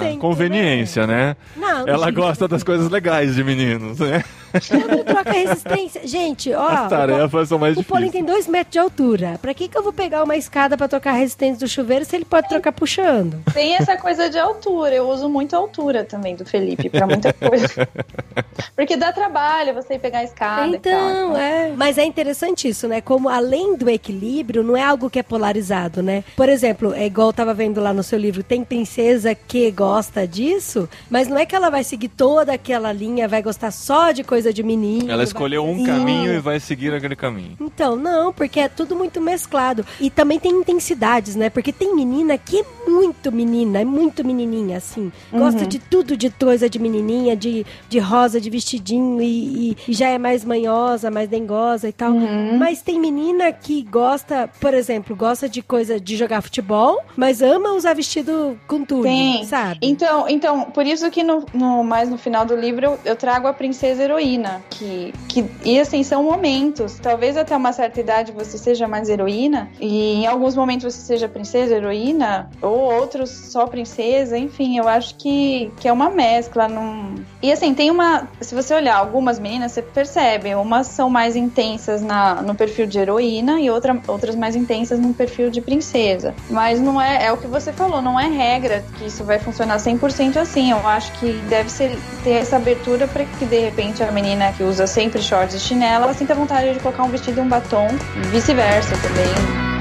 é 0.03 0.13
100%, 0.15 0.19
conveniência, 0.19 1.07
né? 1.07 1.37
Não. 1.57 1.87
Ela 1.89 2.11
gosta 2.11 2.47
das 2.49 2.63
coisas 2.63 2.89
legais 2.91 3.35
de 3.35 3.45
meninos, 3.45 3.99
né? 3.99 4.23
Como 4.71 5.03
troca 5.03 5.33
resistência? 5.33 6.07
Gente, 6.07 6.53
ó. 6.53 6.69
As 6.69 6.89
tarefas 6.89 7.49
são 7.49 7.59
mais 7.59 7.77
O 7.77 7.83
Paulinho 7.83 8.13
difíceis. 8.13 8.25
tem 8.27 8.35
dois 8.35 8.47
metros 8.47 8.73
de 8.73 8.79
altura. 8.79 9.37
Pra 9.43 9.53
que, 9.53 9.67
que 9.67 9.77
eu 9.77 9.83
vou 9.83 9.93
pegar 9.93 10.23
uma 10.23 10.37
escada 10.37 10.77
pra 10.77 10.87
trocar 10.87 11.11
a 11.11 11.15
resistência 11.15 11.67
do 11.67 11.69
chuveiro 11.69 12.05
se 12.05 12.15
ele 12.15 12.25
pode 12.25 12.49
trocar 12.49 12.71
puxando? 12.71 13.43
Tem 13.53 13.75
essa 13.75 13.97
coisa 13.97 14.31
de 14.31 14.39
altura. 14.39 14.95
Eu 14.95 15.09
uso 15.09 15.29
muito 15.29 15.55
a 15.57 15.59
altura 15.59 16.05
também 16.05 16.37
do 16.37 16.45
Felipe 16.45 16.89
pra 16.89 17.05
muita 17.05 17.33
coisa. 17.33 17.89
Porque 18.77 18.97
dá 18.97 19.13
trabalho 19.13 19.75
você 19.75 19.95
ir 19.95 19.99
pegar 19.99 20.19
a 20.21 20.25
escada 20.25 20.67
e 20.69 20.77
Então, 20.77 21.33
tal. 21.33 21.37
é. 21.37 21.73
Mas 21.77 21.99
é 21.99 22.05
interessante 22.05 22.69
isso, 22.69 22.87
né? 22.87 23.01
Como 23.01 23.29
além 23.29 23.77
do 23.77 23.91
equilíbrio, 23.91 24.54
não 24.63 24.77
é 24.77 24.83
algo 24.83 25.09
que 25.11 25.19
é 25.19 25.23
polarizado, 25.23 26.03
né? 26.03 26.23
Por 26.37 26.49
exemplo, 26.49 26.93
é 26.95 27.07
igual 27.07 27.29
eu 27.29 27.33
tava 27.33 27.53
vendo 27.55 27.81
lá 27.81 27.93
no 27.93 28.03
seu 28.03 28.19
livro, 28.19 28.43
tem 28.43 28.63
princesa 28.65 29.35
que 29.35 29.71
gosta 29.71 30.27
disso, 30.27 30.89
mas 31.11 31.29
não 31.29 31.39
é 31.39 31.47
que 31.47 31.55
ela 31.55 31.71
vai 31.71 31.83
seguir 31.83 32.09
toda 32.09 32.53
aquela 32.53 32.93
linha, 32.93 33.27
vai 33.29 33.43
gostar 33.43 33.71
só 33.71 34.13
de 34.13 34.23
coisa 34.23 34.53
de 34.53 34.63
menino. 34.63 35.07
Ela 35.07 35.17
vai 35.19 35.25
escolheu 35.25 35.65
um 35.65 35.79
fazer- 35.79 35.87
caminho 35.91 36.33
e 36.35 36.39
vai 36.39 36.61
seguir 36.61 36.93
aquele 36.95 37.17
caminho. 37.17 37.57
Então, 37.61 37.97
não, 37.97 38.33
porque 38.33 38.61
é 38.61 38.69
tudo 38.69 38.95
muito 38.95 39.21
mesclado. 39.21 39.85
E 40.01 40.11
também 40.11 40.39
tem 40.39 40.53
intensidades, 40.53 41.35
né? 41.37 41.51
Porque 41.51 41.73
tem 41.73 41.95
menina 41.95 42.37
que 42.39 42.61
é 42.61 42.65
muito 42.91 43.33
menina, 43.33 43.81
é 43.81 43.85
muito 43.85 44.25
menininha, 44.25 44.77
assim. 44.79 45.11
Gosta 45.33 45.67
de 45.67 45.79
tudo 45.79 46.17
de 46.17 46.31
coisa 46.31 46.69
de 46.69 46.79
menininha, 46.79 47.37
de, 47.37 47.65
de 47.89 47.99
rosa, 47.99 48.41
de 48.41 48.51
vestidinho 48.51 49.21
e, 49.23 49.71
e- 49.71 49.77
e 49.89 49.93
já 49.93 50.09
é 50.09 50.19
mais 50.19 50.45
manhosa, 50.45 51.11
mais 51.11 51.29
dengosa 51.29 51.89
e 51.89 51.93
tal. 51.93 52.13
Mas 52.59 52.83
tem 52.83 53.01
menina 53.01 53.51
que 53.53 53.83
gosta, 53.83 54.44
por 54.61 54.75
exemplo, 54.75 55.15
gosta 55.17 55.49
de 55.49 55.63
coisa 55.63 55.99
de 56.01 56.17
jogar 56.17 56.41
futebol, 56.43 57.01
mas 57.17 57.43
ama 57.43 57.73
usar 57.75 57.95
vestido 57.95 58.59
com 58.67 58.85
tudo, 58.85 59.03
Tem. 59.05 59.45
sabe? 59.45 59.79
Então, 59.83 60.29
então, 60.29 60.63
por 60.71 60.87
isso 60.87 61.11
que 61.11 61.23
no, 61.23 61.45
no- 61.53 61.85
mais 61.85 62.09
no 62.09 62.19
final 62.19 62.45
do 62.45 62.55
livro 62.57 62.85
eu, 62.87 62.99
eu 63.05 63.17
trago 63.17 63.47
a 63.47 63.53
princesa 63.53 64.03
heroína, 64.03 64.63
que, 64.71 65.13
que 65.29 65.45
e 65.65 65.79
assim 65.79 66.03
são 66.03 66.23
momentos. 66.25 66.99
Talvez 67.01 67.37
até 67.37 67.57
uma 67.57 67.73
certa 67.73 68.01
idade 68.01 68.33
você 68.33 68.59
seja 68.59 68.87
mais 68.89 69.09
heroína 69.09 69.71
e 69.81 70.15
em 70.15 70.27
alguns 70.27 70.55
momentos 70.57 70.93
você 70.95 71.01
seja 71.01 71.29
princesa 71.29 71.75
heroína 71.77 72.51
ou 72.61 72.79
outros 72.93 73.31
só 73.31 73.67
princesa, 73.67 74.37
enfim, 74.39 74.79
eu 74.79 74.89
acho 74.89 75.15
que, 75.17 75.71
que 75.79 75.89
é 75.89 75.93
uma 75.93 76.11
mescla. 76.11 76.69
Num... 76.69 77.15
E 77.43 77.53
assim 77.53 77.75
tem 77.75 77.91
uma, 77.91 78.29
se 78.41 78.55
você 78.55 78.75
olhar 78.75 78.97
algumas 78.97 79.39
meninas 79.39 79.73
você 79.73 79.83
percebe, 79.83 80.55
umas 80.55 80.87
são 80.89 81.09
mais 81.11 81.37
intensas 81.37 82.03
na, 82.03 82.43
no 82.43 82.55
perfil 82.55 82.87
de 82.87 82.99
heroína 82.99 83.61
e 83.61 83.71
outra, 83.71 84.01
outras 84.25 84.37
mais 84.37 84.57
intensas 84.57 84.99
no 84.99 85.13
perfil 85.13 85.51
de 85.51 85.61
princesa. 85.61 86.35
Mas 86.49 86.81
não 86.81 87.01
é, 87.01 87.27
é 87.27 87.33
o 87.33 87.37
que 87.37 87.47
você 87.47 87.73
falou, 87.73 88.01
não 88.01 88.19
é 88.19 88.27
regra 88.27 88.83
que 88.99 89.07
isso 89.07 89.23
vai 89.23 89.39
funcionar 89.39 89.77
100% 89.77 90.37
assim. 90.37 90.71
Eu 90.71 90.87
acho 90.87 91.13
que 91.19 91.33
deve 91.49 91.71
ser 91.71 91.97
ter 92.23 92.33
essa 92.33 92.57
abertura 92.57 93.07
para 93.07 93.25
que 93.25 93.45
de 93.45 93.59
repente 93.59 94.03
a 94.03 94.11
menina 94.11 94.53
que 94.53 94.63
usa 94.63 94.87
sempre 94.87 95.21
shorts 95.21 95.55
e 95.55 95.61
chinela, 95.61 96.05
ela 96.05 96.15
sinta 96.15 96.35
vontade 96.35 96.73
de 96.73 96.81
colocar 96.81 97.03
um 97.05 97.09
vestido 97.09 97.39
e 97.39 97.41
um 97.43 97.49
batom, 97.49 97.89
e 98.17 98.29
vice-versa 98.29 98.95
também. 98.97 99.75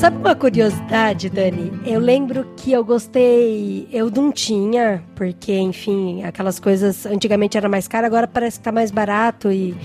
Sabe 0.00 0.16
uma 0.16 0.34
curiosidade, 0.34 1.28
Dani? 1.28 1.70
Eu 1.84 2.00
lembro 2.00 2.46
que 2.56 2.72
eu 2.72 2.82
gostei, 2.82 3.86
eu 3.92 4.10
não 4.10 4.32
tinha, 4.32 5.04
porque, 5.20 5.52
enfim, 5.52 6.24
aquelas 6.24 6.58
coisas 6.58 7.04
antigamente 7.04 7.58
era 7.58 7.68
mais 7.68 7.86
caro, 7.86 8.06
agora 8.06 8.26
parece 8.26 8.58
que 8.58 8.64
tá 8.64 8.72
mais 8.72 8.90
barato 8.90 9.52
e, 9.52 9.76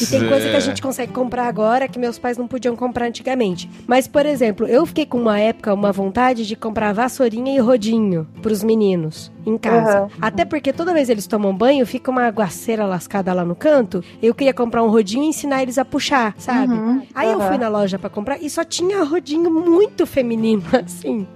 e 0.00 0.06
tem 0.06 0.28
coisa 0.28 0.50
que 0.50 0.56
a 0.56 0.58
gente 0.58 0.82
consegue 0.82 1.12
comprar 1.12 1.46
agora 1.46 1.86
que 1.86 1.96
meus 1.96 2.18
pais 2.18 2.36
não 2.36 2.48
podiam 2.48 2.74
comprar 2.74 3.06
antigamente. 3.06 3.70
Mas, 3.86 4.08
por 4.08 4.26
exemplo, 4.26 4.66
eu 4.66 4.84
fiquei 4.84 5.06
com 5.06 5.16
uma 5.16 5.38
época, 5.38 5.72
uma 5.72 5.92
vontade 5.92 6.44
de 6.44 6.56
comprar 6.56 6.92
vassourinha 6.92 7.54
e 7.54 7.60
rodinho 7.60 8.26
pros 8.42 8.64
meninos 8.64 9.30
em 9.46 9.56
casa. 9.56 10.02
Uhum. 10.02 10.08
Até 10.20 10.44
porque 10.44 10.72
toda 10.72 10.92
vez 10.92 11.08
eles 11.08 11.26
tomam 11.26 11.54
banho, 11.54 11.86
fica 11.86 12.10
uma 12.10 12.26
aguaceira 12.26 12.84
lascada 12.84 13.32
lá 13.32 13.44
no 13.44 13.54
canto. 13.54 14.02
Eu 14.20 14.34
queria 14.34 14.52
comprar 14.52 14.82
um 14.82 14.90
rodinho 14.90 15.22
e 15.24 15.28
ensinar 15.28 15.62
eles 15.62 15.78
a 15.78 15.84
puxar, 15.84 16.34
sabe? 16.36 16.72
Uhum, 16.72 17.02
Aí 17.14 17.30
eu 17.30 17.40
fui 17.40 17.56
na 17.56 17.68
loja 17.68 17.96
pra 17.96 18.10
comprar 18.10 18.42
e 18.42 18.50
só 18.50 18.64
tinha 18.64 19.04
rodinho 19.04 19.50
muito 19.50 20.04
feminino, 20.04 20.64
assim. 20.84 21.26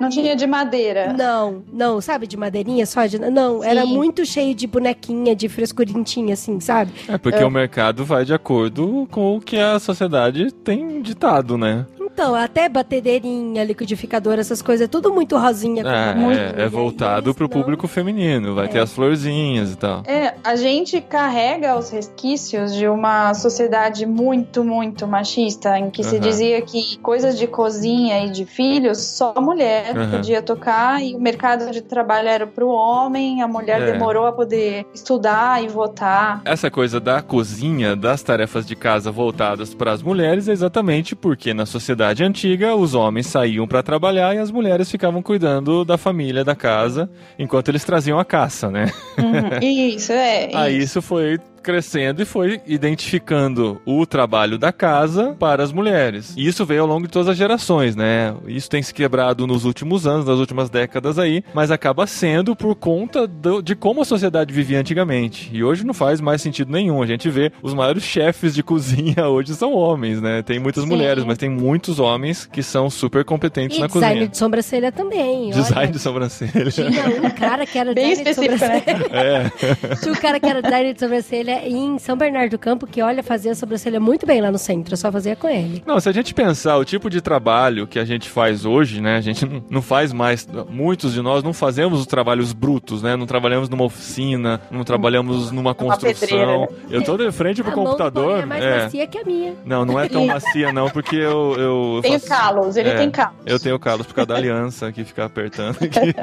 Não 0.00 0.08
tinha 0.08 0.34
de 0.34 0.46
madeira. 0.46 1.12
Não, 1.12 1.62
não, 1.72 2.00
sabe, 2.00 2.26
de 2.26 2.36
madeirinha 2.36 2.84
só? 2.84 3.03
De, 3.06 3.18
não, 3.18 3.62
era 3.62 3.82
Sim. 3.82 3.94
muito 3.94 4.24
cheio 4.24 4.54
de 4.54 4.66
bonequinha, 4.66 5.34
de 5.34 5.48
frescurintinha, 5.48 6.34
assim, 6.34 6.60
sabe? 6.60 6.92
É 7.08 7.18
porque 7.18 7.42
o 7.42 7.50
mercado 7.50 8.04
vai 8.04 8.24
de 8.24 8.34
acordo 8.34 9.06
com 9.10 9.36
o 9.36 9.40
que 9.40 9.58
a 9.58 9.78
sociedade 9.78 10.52
tem 10.52 11.00
ditado, 11.02 11.56
né? 11.58 11.86
Então, 12.14 12.32
até 12.32 12.68
batedeirinha, 12.68 13.64
liquidificador, 13.64 14.38
essas 14.38 14.62
coisas, 14.62 14.84
é 14.84 14.88
tudo 14.88 15.12
muito 15.12 15.36
rosinha. 15.36 15.82
É, 15.82 16.14
muito, 16.14 16.38
é, 16.38 16.62
é 16.62 16.68
voltado 16.68 17.34
pro 17.34 17.48
não- 17.48 17.50
público 17.50 17.88
feminino, 17.88 18.54
vai 18.54 18.68
ter 18.68 18.78
as 18.78 18.92
florzinhas 18.92 19.72
e 19.72 19.76
tal. 19.76 20.04
É, 20.06 20.32
a 20.44 20.54
gente 20.54 21.00
carrega 21.00 21.76
os 21.76 21.90
resquícios 21.90 22.72
de 22.72 22.86
uma 22.86 23.34
sociedade 23.34 24.06
muito, 24.06 24.62
muito 24.62 25.08
machista, 25.08 25.76
em 25.76 25.90
que 25.90 26.04
se 26.04 26.14
Aham. 26.16 26.20
dizia 26.20 26.62
que 26.62 26.96
coisas 26.98 27.36
de 27.36 27.48
cozinha 27.48 28.24
e 28.26 28.30
de 28.30 28.46
filhos 28.46 28.98
só 28.98 29.32
a 29.34 29.40
mulher 29.40 29.96
Aham. 29.98 30.10
podia 30.12 30.40
tocar 30.40 31.02
e 31.02 31.16
o 31.16 31.20
mercado 31.20 31.72
de 31.72 31.82
trabalho 31.82 32.28
era 32.28 32.46
pro 32.46 32.68
homem, 32.68 33.42
a 33.42 33.48
mulher 33.48 33.82
É. 33.82 33.90
demorou 33.90 34.24
a 34.28 34.32
poder 34.32 34.86
estudar 34.94 35.64
e 35.64 35.66
votar. 35.66 36.42
Essa 36.44 36.70
coisa 36.70 37.00
da 37.00 37.20
cozinha, 37.20 37.96
das 37.96 38.22
tarefas 38.22 38.64
de 38.64 38.76
casa 38.76 39.10
voltadas 39.10 39.74
para 39.74 39.90
as 39.90 40.00
mulheres, 40.00 40.46
é 40.46 40.52
exatamente 40.52 41.16
porque 41.16 41.52
na 41.52 41.66
sociedade 41.66 42.03
antiga 42.12 42.74
os 42.76 42.94
homens 42.94 43.26
saíam 43.26 43.66
para 43.66 43.82
trabalhar 43.82 44.34
e 44.34 44.38
as 44.38 44.50
mulheres 44.50 44.90
ficavam 44.90 45.22
cuidando 45.22 45.84
da 45.84 45.96
família, 45.96 46.44
da 46.44 46.54
casa, 46.54 47.08
enquanto 47.38 47.68
eles 47.68 47.84
traziam 47.84 48.18
a 48.18 48.24
caça, 48.24 48.70
né? 48.70 48.92
Uhum. 49.18 49.58
Isso, 49.62 50.12
é. 50.12 50.50
Aí 50.54 50.74
isso. 50.76 50.84
isso 50.84 51.02
foi 51.02 51.38
crescendo 51.64 52.22
e 52.22 52.24
foi 52.24 52.60
identificando 52.66 53.80
o 53.84 54.04
trabalho 54.06 54.58
da 54.58 54.72
casa 54.72 55.34
para 55.38 55.62
as 55.62 55.72
mulheres. 55.72 56.34
E 56.36 56.46
isso 56.46 56.64
veio 56.64 56.82
ao 56.82 56.86
longo 56.86 57.06
de 57.06 57.12
todas 57.12 57.28
as 57.28 57.36
gerações, 57.36 57.96
né? 57.96 58.34
Isso 58.46 58.68
tem 58.70 58.82
se 58.82 58.92
quebrado 58.92 59.46
nos 59.46 59.64
últimos 59.64 60.06
anos, 60.06 60.26
nas 60.26 60.38
últimas 60.38 60.68
décadas 60.70 61.18
aí, 61.18 61.42
mas 61.54 61.70
acaba 61.70 62.06
sendo 62.06 62.54
por 62.54 62.74
conta 62.74 63.26
do- 63.26 63.62
de 63.62 63.74
como 63.74 64.02
a 64.02 64.04
sociedade 64.04 64.52
vivia 64.52 64.78
antigamente. 64.78 65.50
E 65.52 65.64
hoje 65.64 65.84
não 65.84 65.94
faz 65.94 66.20
mais 66.20 66.42
sentido 66.42 66.70
nenhum. 66.70 67.02
A 67.02 67.06
gente 67.06 67.28
vê 67.30 67.50
os 67.62 67.72
maiores 67.74 68.02
chefes 68.02 68.54
de 68.54 68.62
cozinha 68.64 69.26
hoje 69.28 69.54
são 69.54 69.72
homens, 69.72 70.20
né? 70.20 70.42
Tem 70.42 70.58
muitas 70.58 70.84
Sim. 70.84 70.88
mulheres, 70.90 71.24
mas 71.24 71.38
tem 71.38 71.48
muitos 71.50 71.98
homens 71.98 72.46
que 72.52 72.62
são 72.62 72.90
super 72.90 73.24
competentes 73.24 73.78
E 73.78 73.80
na 73.80 73.86
design 73.86 74.06
cozinha. 74.14 74.28
de 74.28 74.36
sobrancelha 74.36 74.92
também. 74.92 75.50
Design 75.50 75.74
olha. 75.78 75.86
de 75.92 75.98
sobrancelha. 75.98 76.70
Tinha 76.70 77.26
um 77.26 77.30
cara 77.30 77.64
que 77.66 77.78
era 77.78 77.94
Bem 77.94 78.10
designer 78.10 78.34
de 78.34 78.40
né? 78.40 78.58
sobrancelha. 78.58 79.06
É. 79.12 79.96
Tinha 79.96 80.12
um 80.12 80.16
cara 80.16 80.40
que 80.40 80.46
era 80.46 80.60
designer 80.62 80.94
de 80.94 81.00
sobrancelha 81.00 81.53
em 81.66 81.98
São 81.98 82.16
Bernardo 82.16 82.50
do 82.52 82.58
Campo, 82.58 82.86
que 82.86 83.00
olha, 83.02 83.22
fazia 83.22 83.52
a 83.52 83.54
sobrancelha 83.54 83.98
muito 84.00 84.26
bem 84.26 84.40
lá 84.40 84.50
no 84.50 84.58
centro. 84.58 84.94
Eu 84.94 84.96
só 84.98 85.10
fazia 85.10 85.34
com 85.36 85.48
ele. 85.48 85.82
Não, 85.86 85.98
se 86.00 86.08
a 86.08 86.12
gente 86.12 86.34
pensar 86.34 86.76
o 86.76 86.84
tipo 86.84 87.08
de 87.10 87.20
trabalho 87.20 87.86
que 87.86 87.98
a 87.98 88.04
gente 88.04 88.28
faz 88.28 88.64
hoje, 88.64 89.00
né? 89.00 89.16
A 89.16 89.20
gente 89.20 89.44
não- 89.70 89.82
faz 89.82 90.12
mais. 90.12 90.46
Muitos 90.70 91.12
de 91.12 91.20
nós 91.20 91.42
não 91.42 91.52
fazemos 91.52 92.00
os 92.00 92.06
trabalhos 92.06 92.52
brutos, 92.52 93.02
né? 93.02 93.16
Não 93.16 93.26
trabalhamos 93.26 93.68
numa 93.68 93.84
oficina, 93.84 94.60
não 94.70 94.82
trabalhamos 94.84 95.50
numa 95.50 95.74
construção. 95.74 96.28
pedreira. 96.28 96.68
Eu 96.90 97.02
tô 97.04 97.16
de 97.18 97.30
frente 97.32 97.62
pro 97.62 97.70
a 97.72 97.74
computador. 97.74 98.40
É 98.40 98.46
mais 98.46 98.64
é. 98.64 98.82
macia 98.84 99.06
que 99.06 99.18
a 99.18 99.24
minha. 99.24 99.52
Não, 99.64 99.84
não 99.84 100.00
é 100.00 100.08
tão 100.08 100.24
macia, 100.26 100.72
não, 100.72 100.88
porque 100.88 101.16
eu. 101.16 101.54
eu, 101.58 101.92
eu 101.96 102.00
Tem 102.02 102.12
faço- 102.18 102.28
calos, 102.28 102.76
ele 102.76 102.88
é, 102.88 102.96
tem 102.96 103.10
calos. 103.10 103.36
Eu 103.44 103.60
tenho 103.60 103.78
calos 103.78 104.06
por 104.06 104.14
causa 104.14 104.28
da 104.28 104.36
aliança 104.36 104.90
que 104.90 105.04
fica 105.04 105.24
apertando 105.26 105.76
aqui. 105.82 106.14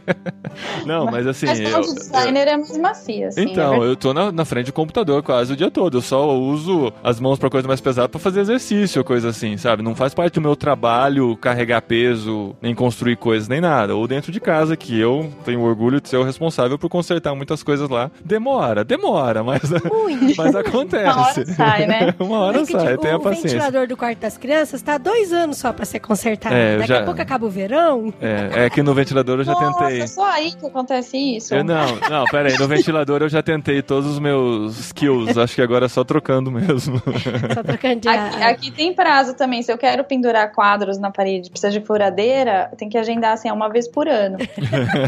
não, 0.86 1.06
mas 1.06 1.26
assim. 1.26 1.46
Mas 1.46 1.60
eu- 1.60 1.78
o 1.80 1.94
designer 1.94 2.48
é 2.48 2.56
mais 2.56 2.76
macia, 2.78 3.28
assim. 3.28 3.42
então, 3.42 3.82
é 3.84 3.86
eu 3.86 3.96
tô 3.96 4.12
na, 4.14 4.32
na 4.32 4.44
frente 4.44 4.66
do 4.66 4.72
computador 4.80 5.22
quase 5.22 5.52
o 5.52 5.56
dia 5.56 5.70
todo. 5.70 5.98
Eu 5.98 6.02
só 6.02 6.34
uso 6.36 6.92
as 7.02 7.20
mãos 7.20 7.38
pra 7.38 7.50
coisa 7.50 7.66
mais 7.68 7.80
pesada 7.80 8.08
pra 8.08 8.18
fazer 8.20 8.40
exercício, 8.40 9.04
coisa 9.04 9.28
assim, 9.28 9.56
sabe? 9.56 9.82
Não 9.82 9.94
faz 9.94 10.14
parte 10.14 10.34
do 10.34 10.40
meu 10.40 10.56
trabalho 10.56 11.36
carregar 11.36 11.82
peso, 11.82 12.54
nem 12.62 12.74
construir 12.74 13.16
coisas, 13.16 13.48
nem 13.48 13.60
nada. 13.60 13.94
Ou 13.94 14.06
dentro 14.08 14.32
de 14.32 14.40
casa, 14.40 14.76
que 14.76 14.98
eu 14.98 15.30
tenho 15.44 15.60
orgulho 15.62 16.00
de 16.00 16.08
ser 16.08 16.16
o 16.16 16.22
responsável 16.22 16.78
por 16.78 16.88
consertar 16.88 17.34
muitas 17.34 17.62
coisas 17.62 17.88
lá. 17.88 18.10
Demora, 18.24 18.84
demora, 18.84 19.42
mas, 19.44 19.60
mas 20.36 20.54
acontece. 20.56 21.04
Uma 21.10 21.26
hora 21.26 21.46
sai, 21.46 21.86
né? 21.86 22.14
Uma 22.20 22.38
hora 22.38 22.58
Porque, 22.58 22.72
sai, 22.72 22.88
tipo, 22.92 23.02
tenha 23.02 23.16
o 23.16 23.20
paciência. 23.20 23.50
ventilador 23.58 23.86
do 23.88 23.96
quarto 23.96 24.18
das 24.18 24.36
crianças 24.38 24.82
tá 24.82 24.94
há 24.94 24.98
dois 24.98 25.32
anos 25.32 25.58
só 25.58 25.72
pra 25.72 25.84
ser 25.84 26.00
consertado. 26.00 26.54
É, 26.54 26.76
Daqui 26.76 26.88
já- 26.88 27.00
a 27.00 27.04
pouco 27.04 27.20
acaba 27.20 27.46
o 27.46 27.50
verão. 27.50 28.12
É, 28.20 28.66
é 28.66 28.70
que 28.70 28.82
no 28.82 28.94
ventilador 28.94 29.38
eu 29.40 29.44
já 29.44 29.52
Nossa, 29.52 29.78
tentei. 29.86 30.06
só 30.06 30.24
aí 30.30 30.52
que 30.52 30.66
acontece 30.66 31.16
isso. 31.16 31.54
Eu 31.54 31.64
não, 31.64 31.86
não, 32.08 32.24
pera 32.26 32.48
aí. 32.48 32.58
No 32.58 32.66
ventilador 32.68 33.22
eu 33.22 33.28
já 33.28 33.42
tentei 33.42 33.82
todos 33.82 34.08
os 34.10 34.18
meus 34.18 34.69
os 34.70 34.78
skills. 34.86 35.36
Acho 35.36 35.54
que 35.54 35.62
agora 35.62 35.86
é 35.86 35.88
só 35.88 36.04
trocando 36.04 36.50
mesmo. 36.50 37.00
Só 37.54 37.62
trocando 37.62 38.00
de 38.00 38.08
Aqui, 38.08 38.42
aqui 38.42 38.70
tem 38.70 38.94
prazo 38.94 39.34
também. 39.34 39.62
Se 39.62 39.72
eu 39.72 39.78
quero 39.78 40.04
pendurar 40.04 40.52
quadros 40.52 40.98
na 40.98 41.10
parede, 41.10 41.50
precisa 41.50 41.70
de 41.70 41.80
furadeira, 41.84 42.70
tem 42.76 42.88
que 42.88 42.96
agendar 42.98 43.32
assim, 43.32 43.50
uma 43.50 43.68
vez 43.68 43.86
por 43.88 44.08
ano. 44.08 44.38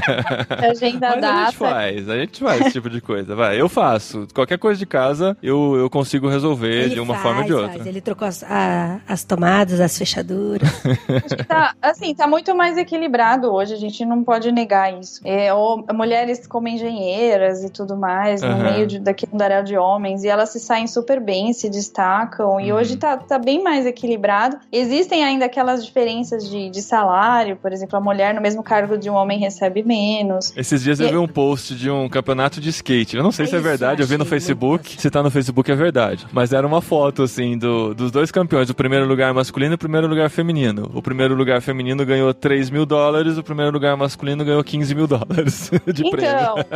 Agenda 0.71 1.09
a 1.09 1.17
Mas 1.17 1.25
a 1.25 1.29
gente 1.29 1.45
data. 1.45 1.53
faz, 1.53 2.09
a 2.09 2.17
gente 2.19 2.41
faz 2.41 2.61
esse 2.63 2.73
tipo 2.73 2.91
de 2.91 3.01
coisa. 3.01 3.35
Vai, 3.35 3.61
eu 3.61 3.69
faço. 3.69 4.27
Qualquer 4.35 4.59
coisa 4.59 4.79
de 4.79 4.87
casa, 4.87 5.37
eu, 5.43 5.77
eu 5.77 5.91
consigo 5.91 6.29
resolver 6.29 6.85
Ele 6.85 6.95
de 6.95 7.01
uma 7.01 7.15
faz, 7.15 7.23
forma 7.23 7.41
ou 7.41 7.47
de 7.47 7.53
faz. 7.53 7.77
outra. 7.77 7.89
Ele 7.89 8.01
trocou 8.01 8.27
as, 8.29 8.43
a- 8.45 9.01
as 9.09 9.25
tomadas, 9.25 9.81
as 9.81 9.97
fechaduras. 9.97 10.69
Acho 11.25 11.37
que 11.37 11.45
tá, 11.45 11.75
assim, 11.81 12.15
tá 12.15 12.27
muito 12.27 12.55
mais 12.55 12.77
equilibrado 12.77 13.53
hoje, 13.53 13.75
a 13.75 13.79
gente 13.79 14.05
não 14.05 14.23
pode 14.25 14.51
negar 14.53 14.93
isso. 14.99 15.21
É, 15.25 15.53
ou- 15.53 15.85
mulheres 15.93 16.47
como 16.47 16.69
engenheiras 16.69 17.63
e 17.65 17.71
tudo 17.71 17.97
mais, 17.97 18.43
no 18.43 18.49
Aham. 18.49 18.63
meio 18.73 18.87
de, 18.87 18.99
daquele 18.99 19.33
de 19.65 19.77
homens, 19.77 20.25
e 20.25 20.29
elas 20.29 20.51
se 20.51 20.61
saem 20.61 20.87
super 20.87 21.21
bem, 21.21 21.53
se 21.53 21.69
destacam, 21.69 22.61
e 22.61 22.71
Uhum. 22.73 22.79
hoje 22.79 22.97
tá, 22.97 23.17
tá 23.17 23.39
bem 23.39 23.63
mais 23.63 23.85
equilibrado. 23.87 24.57
Existem 24.71 25.25
ainda 25.25 25.45
aquelas 25.47 25.85
diferenças 25.85 26.49
de, 26.49 26.71
de 26.71 26.81
salário, 26.83 27.57
por 27.57 27.73
exemplo, 27.73 27.97
a 27.97 28.01
mulher 28.01 28.35
no 28.35 28.41
mesmo 28.41 28.63
cargo 28.63 28.97
de 28.97 29.11
um 29.11 29.15
homem 29.15 29.39
recebe 29.39 29.83
menos. 29.83 30.53
Esses 30.57 30.83
dias 30.83 31.01
eu 31.01 31.09
E- 31.09 31.11
vi 31.11 31.17
um 31.19 31.27
post 31.29 31.75
de 31.75 31.91
um 31.91 32.09
campeonato 32.09 32.61
de 32.61 32.69
skate. 32.71 33.17
Eu 33.17 33.23
não 33.23 33.33
sei 33.33 33.47
se 33.47 33.57
é 33.57 33.61
verdade, 33.61 34.01
eu 34.03 34.07
vi 34.07 34.17
no 34.17 34.25
Facebook. 34.25 35.01
Se 35.01 35.11
tá 35.11 35.23
no 35.23 35.31
Facebook 35.31 35.71
é 35.71 35.75
verdade. 35.75 36.27
Mas 36.33 36.53
era 36.53 36.67
uma 36.67 36.81
foto, 36.81 37.23
assim, 37.23 37.59
do, 37.59 37.95
dos 37.95 38.11
dois 38.11 38.31
campeões. 38.31 38.71
O 38.71 38.75
primeiro 38.75 39.07
lugar 39.07 39.33
masculino 39.35 39.73
e 39.73 39.77
o 39.77 39.79
primeiro 39.79 40.07
lugar 40.07 40.31
feminino. 40.31 40.91
O 40.95 41.03
primeiro 41.03 41.35
lugar 41.35 41.61
feminino 41.61 42.05
ganhou 42.07 42.33
3 42.33 42.71
mil 42.71 42.87
dólares, 42.87 43.37
o 43.39 43.43
primeiro 43.43 43.73
lugar 43.73 43.97
masculino 43.97 44.45
ganhou 44.45 44.63
15 44.63 44.95
mil 44.95 45.07
dólares 45.07 45.71
de 45.93 46.09
prêmio. 46.11 46.31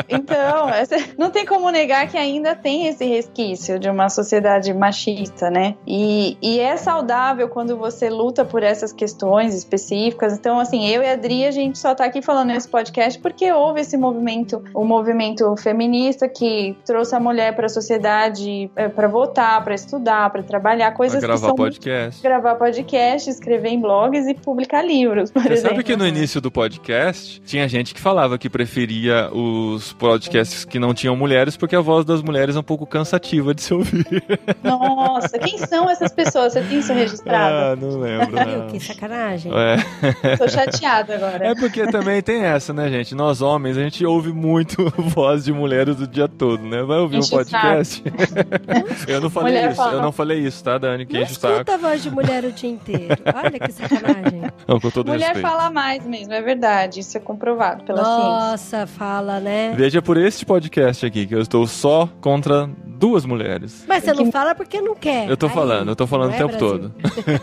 Então, 0.09 0.27
então, 0.27 0.69
essa- 0.71 0.97
não 1.19 1.31
tem 1.31 1.45
como 1.47 1.71
negar 1.71 2.09
que 2.09 2.17
ainda 2.17 2.55
tem 2.57 2.87
esse 2.89 3.05
resquício 3.05 3.79
de 3.79 3.89
uma 3.89 4.09
sociedade 4.09 4.73
machista, 4.75 5.51
né? 5.51 5.75
E, 5.87 6.37
e 6.43 6.61
é 6.61 6.77
saudável 6.77 7.49
quando 7.49 7.77
você 7.77 8.09
luta 8.11 8.45
por 8.45 8.63
essas 8.63 8.93
questões 8.93 9.55
específicas. 9.55 10.33
Então, 10.39 10.59
assim, 10.59 10.87
eu 10.89 11.03
e 11.03 11.07
a 11.07 11.13
Adri, 11.13 11.45
a 11.45 11.51
gente 11.51 11.79
só 11.79 11.95
tá 11.95 12.05
aqui 12.05 12.21
falando 12.23 12.49
nesse 12.49 12.69
podcast 12.69 13.19
porque 13.21 13.51
houve 13.53 13.81
esse 13.81 13.97
movimento, 13.97 14.63
o 14.75 14.85
movimento 14.85 15.55
feminista 15.57 16.29
que 16.29 16.77
trouxe 16.85 17.15
a 17.15 17.21
mulher 17.21 17.55
para 17.55 17.67
a 17.67 17.69
sociedade 17.69 18.71
para 18.95 19.09
votar, 19.09 19.63
para 19.65 19.75
estudar, 19.75 20.31
para 20.31 20.43
trabalhar, 20.43 20.87
Pra 20.89 20.97
coisas 20.97 21.21
que 21.21 21.27
gravar 21.27 21.47
são 21.49 21.57
podcast. 21.57 22.23
gravar 22.23 22.55
podcast, 22.57 23.31
escrever 23.31 23.71
em 23.71 23.81
blogs 23.81 24.27
e 24.27 24.35
publicar 24.35 24.83
livros, 24.83 25.31
por 25.31 25.43
Você 25.43 25.55
exemplo. 25.55 25.71
sabe 25.71 25.83
que 25.85 25.97
no 25.97 26.07
início 26.07 26.41
do 26.41 26.51
podcast 26.51 27.41
tinha 27.43 27.67
gente 27.69 27.95
que 27.95 28.01
falava 28.01 28.39
que 28.39 28.49
preferia 28.49 29.31
os 29.33 29.93
podcasts 29.95 30.65
que 30.65 30.79
não 30.79 30.93
tinham 30.95 31.17
mulheres 31.17 31.57
porque 31.57 31.75
a 31.75 31.81
voz 31.81 32.05
das 32.05 32.23
mulheres 32.23 32.46
é 32.55 32.59
um 32.61 32.63
pouco 32.63 32.87
cansativa 32.87 33.55
de 33.55 33.63
se 33.63 33.75
ouvir. 33.75 34.23
Nossa, 34.63 35.39
quem 35.39 35.59
são 35.59 35.89
essas 35.91 36.13
pessoas? 36.13 36.53
Você 36.53 36.61
tem 36.63 36.79
isso 36.79 36.93
registrado? 36.93 37.55
Ah, 37.55 37.77
não 37.77 37.99
lembro. 37.99 38.37
Não. 38.37 38.67
Que 38.69 38.79
sacanagem. 38.79 39.51
É. 39.55 40.37
Tô 40.37 40.49
chateada 40.49 41.15
agora. 41.15 41.47
É 41.49 41.55
porque 41.55 41.87
também 41.87 42.21
tem 42.23 42.43
essa, 42.43 42.73
né, 42.73 42.89
gente? 42.91 43.15
Nós 43.15 43.41
homens, 43.41 43.77
a 43.77 43.83
gente 43.83 44.05
ouve 44.05 44.33
muito 44.33 44.77
voz 44.99 45.45
de 45.45 45.53
mulheres 45.53 45.99
o 45.99 46.07
dia 46.07 46.29
todo, 46.29 46.63
né? 46.63 46.83
Vai 46.83 46.99
ouvir 46.99 47.17
um 47.17 47.21
Enche 47.21 47.31
podcast. 47.31 48.03
eu 49.09 49.21
não 49.21 49.31
falei 49.31 49.55
Mulher 49.55 49.69
isso, 49.71 49.77
fala. 49.77 49.93
eu 49.95 50.03
não 50.03 50.13
falei 50.13 50.39
isso, 50.41 50.63
tá, 50.63 50.79
Dani? 50.79 51.07
Que 51.07 51.15
Não 51.15 51.23
enche 51.23 51.33
escuta 51.33 51.75
a 51.75 51.77
voz 51.77 52.03
de 52.03 52.11
mulher 52.11 52.45
o 52.45 52.53
dia 52.53 52.71
inteiro. 52.71 53.17
Olha 53.35 53.59
que 53.59 53.73
sacanagem. 53.73 54.43
Não, 54.67 54.81
com 54.81 54.91
todo 54.91 55.07
Mulher 55.09 55.35
respeito. 55.35 55.47
fala 55.49 55.71
mais 55.71 56.05
mesmo, 56.05 56.33
é 56.33 56.43
verdade. 56.43 57.01
Isso 57.01 57.17
é 57.17 57.21
comprovado 57.21 57.85
pela 57.85 58.03
ciência. 58.05 58.25
Nossa, 58.25 58.87
fala, 58.87 59.39
né? 59.39 59.73
Veja 59.77 60.03
por 60.03 60.17
este 60.17 60.45
podcast 60.45 61.07
aqui, 61.07 61.25
que 61.27 61.35
eu 61.35 61.41
estou 61.41 61.67
só 61.69 62.09
contra 62.37 62.69
duas 62.99 63.25
mulheres. 63.25 63.85
Mas 63.87 64.05
você 64.05 64.13
não 64.13 64.31
fala 64.33 64.55
porque 64.55 64.81
não 64.81 64.95
quer. 64.95 65.29
Eu 65.29 65.37
tô 65.37 65.47
Aí, 65.47 65.53
falando, 65.53 65.89
eu 65.89 65.97
tô 65.97 66.07
falando 66.07 66.31
o 66.31 66.35
é 66.35 66.39
tempo 66.39 66.57
Brasil. 66.57 66.69
todo. 66.69 66.95